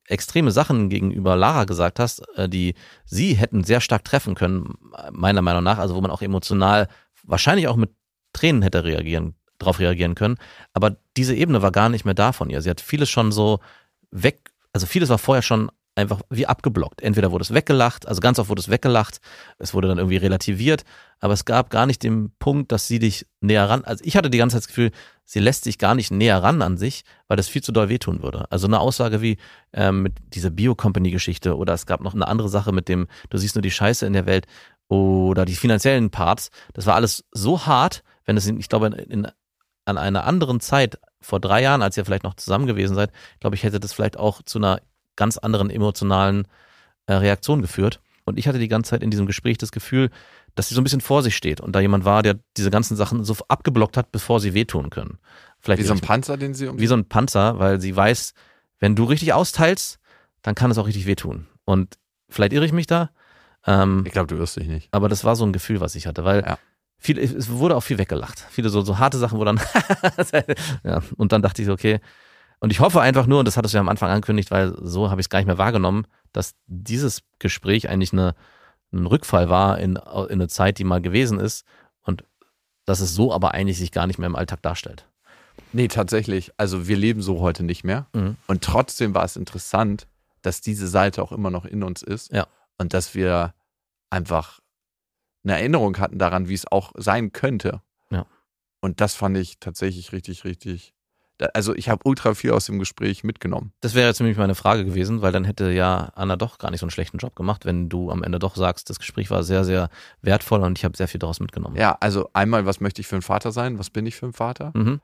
extreme 0.07 0.51
Sachen 0.51 0.91
gegenüber 0.91 1.37
Lara 1.37 1.65
gesagt 1.65 1.99
hast, 1.99 2.23
äh, 2.37 2.49
die 2.49 2.75
sie 3.05 3.35
hätten 3.35 3.65
sehr 3.65 3.81
stark 3.81 4.05
treffen 4.05 4.35
können, 4.35 4.75
meiner 5.11 5.43
Meinung 5.43 5.65
nach, 5.65 5.79
also 5.79 5.95
wo 5.95 6.01
man 6.01 6.11
auch 6.11 6.23
emotional 6.23 6.89
wahrscheinlich 7.23 7.67
auch 7.69 7.77
mit 7.77 7.91
Tränen 8.33 8.63
hätte 8.63 8.85
reagieren, 8.85 9.35
drauf 9.59 9.79
reagieren 9.79 10.15
können. 10.15 10.37
Aber 10.75 10.97
diese 11.17 11.35
Ebene 11.35 11.63
war 11.63 11.73
gar 11.73 11.89
nicht 11.89 12.05
mehr 12.05 12.15
da 12.15 12.33
von 12.33 12.51
ihr. 12.51 12.61
Sie 12.61 12.71
hat 12.71 12.81
vieles 12.81 13.09
schon 13.09 13.33
so 13.33 13.61
weg, 14.11 14.51
also 14.73 14.87
vieles 14.87 15.09
war 15.09 15.19
vorher 15.19 15.43
schon 15.43 15.71
einfach 15.99 16.23
wie 16.31 16.47
abgeblockt. 16.47 17.03
Entweder 17.03 17.33
wurde 17.33 17.43
es 17.43 17.53
weggelacht, 17.53 18.07
also 18.07 18.21
ganz 18.21 18.39
oft 18.39 18.49
wurde 18.49 18.61
es 18.61 18.71
weggelacht, 18.71 19.19
es 19.59 19.75
wurde 19.75 19.89
dann 19.89 19.99
irgendwie 19.99 20.17
relativiert, 20.17 20.85
aber 21.19 21.33
es 21.33 21.45
gab 21.45 21.71
gar 21.71 21.87
nicht 21.87 22.03
den 22.03 22.31
Punkt, 22.39 22.73
dass 22.73 22.87
sie 22.87 22.99
dich 23.01 23.27
näher 23.41 23.69
ran, 23.69 23.85
also 23.85 24.05
ich 24.05 24.17
hatte 24.17 24.31
die 24.31 24.39
ganze 24.39 24.55
Zeit 24.55 24.63
das 24.63 24.69
Gefühl, 24.69 24.93
sie 25.25 25.41
lässt 25.41 25.65
sich 25.65 25.77
gar 25.77 25.95
nicht 25.95 26.11
näher 26.11 26.43
ran 26.43 26.63
an 26.63 26.79
sich, 26.79 27.03
weil 27.27 27.37
das 27.37 27.49
viel 27.49 27.63
zu 27.63 27.73
doll 27.73 27.89
wehtun 27.89 28.23
würde. 28.23 28.51
Also 28.51 28.67
eine 28.67 28.79
Aussage 28.79 29.21
wie 29.21 29.37
ähm, 29.73 30.03
mit 30.03 30.15
dieser 30.35 30.51
Bio-Company-Geschichte 30.51 31.57
oder 31.57 31.75
es 31.75 31.87
gab 31.87 32.01
noch 32.01 32.15
eine 32.15 32.29
andere 32.29 32.49
Sache 32.49 32.73
mit 32.73 32.89
dem, 32.89 33.09
du 33.29 33.37
siehst 33.37 33.57
nur 33.57 33.63
die 33.63 33.71
Scheiße 33.71 34.07
in 34.07 34.13
der 34.13 34.27
Welt 34.27 34.47
oder 34.87 35.45
die 35.45 35.57
finanziellen 35.57 36.11
Parts, 36.11 36.51
das 36.73 36.87
war 36.87 36.95
alles 36.95 37.25
so 37.33 37.67
hart, 37.67 38.05
wenn 38.25 38.37
es, 38.37 38.47
ich 38.47 38.69
glaube, 38.69 38.87
in, 38.87 38.93
in, 38.93 39.29
an 39.85 39.99
einer 39.99 40.25
anderen 40.25 40.61
Zeit, 40.61 40.99
vor 41.21 41.41
drei 41.41 41.63
Jahren, 41.63 41.83
als 41.83 41.97
ihr 41.97 42.05
vielleicht 42.05 42.23
noch 42.23 42.35
zusammen 42.35 42.67
gewesen 42.67 42.95
seid, 42.95 43.11
glaube 43.41 43.57
ich, 43.57 43.65
hätte 43.65 43.81
das 43.81 43.93
vielleicht 43.93 44.17
auch 44.17 44.41
zu 44.43 44.59
einer 44.59 44.81
ganz 45.19 45.37
anderen 45.37 45.69
emotionalen 45.69 46.47
äh, 47.07 47.13
Reaktion 47.15 47.61
geführt. 47.61 48.01
Und 48.25 48.39
ich 48.39 48.47
hatte 48.49 48.59
die 48.59 48.69
ganze 48.69 48.91
Zeit 48.91 49.03
in 49.03 49.11
diesem 49.11 49.27
Gespräch 49.27 49.59
das 49.59 49.73
Gefühl, 49.73 50.11
dass 50.55 50.69
sie 50.69 50.75
so 50.75 50.81
ein 50.81 50.85
bisschen 50.85 51.01
vor 51.01 51.23
sich 51.23 51.37
steht 51.37 51.61
und 51.61 51.73
da 51.73 51.81
jemand 51.81 52.05
war, 52.05 52.23
der 52.23 52.39
diese 52.57 52.71
ganzen 52.71 52.97
Sachen 52.97 53.25
so 53.25 53.35
abgeblockt 53.49 53.97
hat, 53.97 54.13
bevor 54.13 54.39
sie 54.41 54.55
wehtun 54.55 54.91
können. 54.91 55.19
Vielleicht 55.61 55.83
Wie 55.83 55.87
so 55.87 55.93
ein 55.95 56.01
Panzer, 56.01 56.37
den 56.37 56.55
sie 56.55 56.67
um 56.69 56.79
wie 56.79 56.87
so 56.87 56.95
ein 56.95 57.07
Panzer, 57.07 57.59
weil 57.59 57.81
sie 57.81 57.95
weiß, 57.95 58.35
wenn 58.81 58.95
du 58.97 59.05
richtig 59.05 59.33
austeilst, 59.33 59.99
dann 60.43 60.55
kann 60.55 60.71
es 60.71 60.79
auch 60.79 60.87
richtig 60.87 61.07
wehtun. 61.07 61.47
Und 61.65 61.97
vielleicht 62.29 62.53
irre 62.53 62.65
ich 62.67 62.73
mich 62.73 62.87
da, 62.87 63.11
ähm, 63.67 64.05
Ich 64.07 64.13
glaube, 64.13 64.29
du 64.29 64.39
wirst 64.39 64.57
dich 64.57 64.69
nicht. 64.69 64.89
aber 64.93 65.09
das 65.09 65.25
war 65.25 65.35
so 65.37 65.45
ein 65.45 65.53
Gefühl, 65.53 65.81
was 65.81 65.95
ich 65.95 66.07
hatte, 66.07 66.25
weil 66.25 66.43
Ja. 66.43 66.59
viel, 66.99 67.19
es 67.19 67.49
wurde 67.51 67.77
auch 67.77 67.83
viel 67.83 67.99
weggelacht. 67.99 68.45
Viele 68.51 68.69
so, 68.69 68.83
so 68.83 68.99
harte 68.99 69.19
Sachen, 69.19 69.39
wo 69.39 69.45
dann, 69.45 69.59
ja, 70.85 71.01
und 71.17 71.33
dann 71.33 71.43
dachte 71.43 71.63
ich 71.63 71.67
so, 71.67 71.73
okay. 71.73 72.01
Und 72.61 72.71
ich 72.71 72.81
hoffe 72.81 73.01
einfach 73.01 73.27
nur, 73.27 73.39
und 73.39 73.45
das 73.45 73.57
hattest 73.57 73.75
du 73.75 73.79
ja 73.79 73.81
am 73.81 73.89
Anfang 73.89 74.11
angekündigt, 74.11 74.51
weil 74.51 74.75
so 74.81 75.11
habe 75.11 75.21
ich 75.21 75.27
es 75.27 75.31
gar 75.31 75.39
nicht 75.39 75.47
mehr 75.47 75.59
wahrgenommen, 75.59 76.07
dass 76.33 76.55
dieses 76.67 77.23
Gespräch 77.39 77.89
eigentlich 77.89 78.13
eine, 78.13 78.35
ein 78.93 79.07
Rückfall 79.07 79.49
war 79.49 79.79
in, 79.79 79.97
in 79.97 80.03
eine 80.33 80.49
Zeit, 80.49 80.79
die 80.79 80.85
mal 80.85 81.01
gewesen 81.01 81.39
ist 81.39 81.65
und 82.03 82.25
dass 82.85 83.01
es 83.01 83.15
so 83.15 83.33
aber 83.33 83.55
eigentlich 83.55 83.79
sich 83.79 83.93
gar 83.93 84.07
nicht 84.07 84.19
mehr 84.19 84.27
im 84.27 84.37
Alltag 84.37 84.63
darstellt. 84.63 85.07
Nee, 85.73 85.89
tatsächlich. 85.89 86.53
Also 86.57 86.89
wir 86.89 86.97
leben 86.97 87.23
so 87.23 87.41
heute 87.41 87.63
nicht 87.63 87.85
mehr. 87.85 88.07
Mhm. 88.13 88.37
Und 88.47 88.65
trotzdem 88.65 89.15
war 89.15 89.25
es 89.25 89.37
interessant, 89.37 90.07
dass 90.43 90.61
diese 90.61 90.89
Seite 90.89 91.23
auch 91.23 91.33
immer 91.33 91.51
noch 91.51 91.65
in 91.65 91.83
uns 91.83 92.03
ist. 92.03 92.33
Ja. 92.33 92.47
Und 92.79 92.95
dass 92.95 93.15
wir 93.15 93.55
einfach 94.11 94.61
eine 95.45 95.55
Erinnerung 95.55 95.99
hatten 95.99 96.19
daran, 96.19 96.49
wie 96.49 96.55
es 96.55 96.71
auch 96.71 96.93
sein 96.97 97.33
könnte. 97.33 97.83
Ja. 98.11 98.27
Und 98.81 99.01
das 99.01 99.15
fand 99.15 99.37
ich 99.37 99.59
tatsächlich 99.59 100.13
richtig, 100.13 100.45
richtig. 100.45 100.95
Also 101.55 101.75
ich 101.75 101.89
habe 101.89 102.03
ultra 102.05 102.35
viel 102.35 102.51
aus 102.51 102.67
dem 102.67 102.79
Gespräch 102.79 103.23
mitgenommen. 103.23 103.73
Das 103.81 103.95
wäre 103.95 104.09
jetzt 104.09 104.21
nämlich 104.21 104.39
meine 104.39 104.55
Frage 104.55 104.85
gewesen, 104.85 105.23
weil 105.23 105.33
dann 105.33 105.45
hätte 105.45 105.71
ja 105.71 106.11
Anna 106.15 106.37
doch 106.37 106.59
gar 106.59 106.71
nicht 106.71 106.81
so 106.81 106.87
einen 106.87 106.91
schlechten 106.91 107.19
Job 107.19 107.37
gemacht, 107.37 107.65
wenn 107.65 107.89
du 107.89 108.11
am 108.11 108.23
Ende 108.23 108.39
doch 108.39 108.57
sagst, 108.57 108.91
das 108.91 108.99
Gespräch 108.99 109.31
war 109.31 109.45
sehr, 109.45 109.65
sehr 109.65 109.89
wertvoll 110.21 110.63
und 110.63 110.79
ich 110.79 110.85
habe 110.85 110.97
sehr 110.97 111.09
viel 111.09 111.21
daraus 111.21 111.41
mitgenommen. 111.41 111.77
Ja, 111.77 111.97
also 112.01 112.29
einmal, 112.33 112.67
was 112.67 112.81
möchte 112.81 113.01
ich 113.01 113.07
für 113.07 113.17
ein 113.17 113.23
Vater 113.23 113.53
sein? 113.53 113.79
Was 113.79 113.91
bin 113.91 114.07
ich 114.07 114.17
für 114.17 114.27
ein 114.27 114.33
Vater? 114.33 114.73
Mhm. 114.75 115.01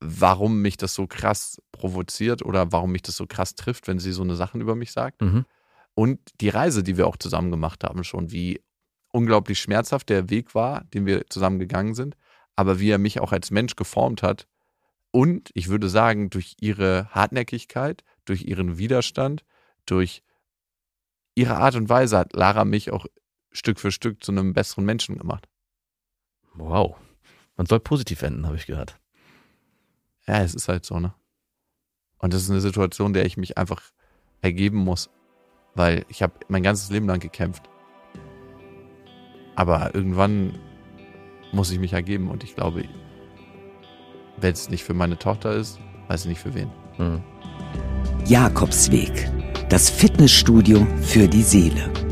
Warum 0.00 0.62
mich 0.62 0.76
das 0.76 0.94
so 0.94 1.06
krass 1.06 1.60
provoziert 1.72 2.44
oder 2.44 2.72
warum 2.72 2.92
mich 2.92 3.02
das 3.02 3.16
so 3.16 3.26
krass 3.26 3.54
trifft, 3.54 3.88
wenn 3.88 3.98
sie 3.98 4.12
so 4.12 4.22
eine 4.22 4.36
Sachen 4.36 4.60
über 4.60 4.74
mich 4.74 4.92
sagt? 4.92 5.20
Mhm. 5.20 5.44
Und 5.94 6.18
die 6.40 6.48
Reise, 6.48 6.82
die 6.82 6.96
wir 6.96 7.06
auch 7.06 7.16
zusammen 7.16 7.50
gemacht 7.50 7.84
haben, 7.84 8.02
schon, 8.04 8.30
wie 8.30 8.60
unglaublich 9.12 9.60
schmerzhaft 9.60 10.08
der 10.08 10.30
Weg 10.30 10.54
war, 10.54 10.84
den 10.94 11.06
wir 11.06 11.26
zusammen 11.28 11.58
gegangen 11.58 11.94
sind, 11.94 12.16
aber 12.56 12.80
wie 12.80 12.90
er 12.90 12.98
mich 12.98 13.20
auch 13.20 13.32
als 13.32 13.50
Mensch 13.50 13.76
geformt 13.76 14.22
hat. 14.22 14.46
Und 15.12 15.50
ich 15.52 15.68
würde 15.68 15.88
sagen, 15.88 16.30
durch 16.30 16.56
ihre 16.58 17.08
Hartnäckigkeit, 17.10 18.02
durch 18.24 18.44
ihren 18.44 18.78
Widerstand, 18.78 19.44
durch 19.86 20.22
ihre 21.34 21.56
Art 21.56 21.76
und 21.76 21.88
Weise 21.88 22.18
hat 22.18 22.32
Lara 22.32 22.64
mich 22.64 22.90
auch 22.90 23.06
Stück 23.50 23.78
für 23.78 23.92
Stück 23.92 24.24
zu 24.24 24.32
einem 24.32 24.54
besseren 24.54 24.86
Menschen 24.86 25.18
gemacht. 25.18 25.48
Wow. 26.54 26.96
Man 27.56 27.66
soll 27.66 27.80
positiv 27.80 28.22
enden, 28.22 28.46
habe 28.46 28.56
ich 28.56 28.66
gehört. 28.66 28.98
Ja, 30.26 30.42
es 30.42 30.54
ist 30.54 30.68
halt 30.68 30.86
so, 30.86 30.98
ne? 30.98 31.14
Und 32.18 32.32
das 32.32 32.42
ist 32.42 32.50
eine 32.50 32.60
Situation, 32.60 33.12
der 33.12 33.26
ich 33.26 33.36
mich 33.36 33.58
einfach 33.58 33.82
ergeben 34.40 34.78
muss, 34.78 35.10
weil 35.74 36.06
ich 36.08 36.22
habe 36.22 36.34
mein 36.48 36.62
ganzes 36.62 36.90
Leben 36.90 37.06
lang 37.06 37.20
gekämpft. 37.20 37.68
Aber 39.56 39.94
irgendwann 39.94 40.58
muss 41.52 41.70
ich 41.70 41.78
mich 41.78 41.92
ergeben 41.92 42.30
und 42.30 42.44
ich 42.44 42.54
glaube, 42.54 42.88
wenn 44.38 44.52
es 44.52 44.70
nicht 44.70 44.84
für 44.84 44.94
meine 44.94 45.18
Tochter 45.18 45.54
ist, 45.54 45.78
weiß 46.08 46.22
ich 46.22 46.28
nicht 46.28 46.40
für 46.40 46.54
wen. 46.54 46.70
Hm. 46.96 47.22
Jakobsweg. 48.26 49.30
Das 49.68 49.88
Fitnessstudio 49.88 50.86
für 51.00 51.28
die 51.28 51.42
Seele. 51.42 52.11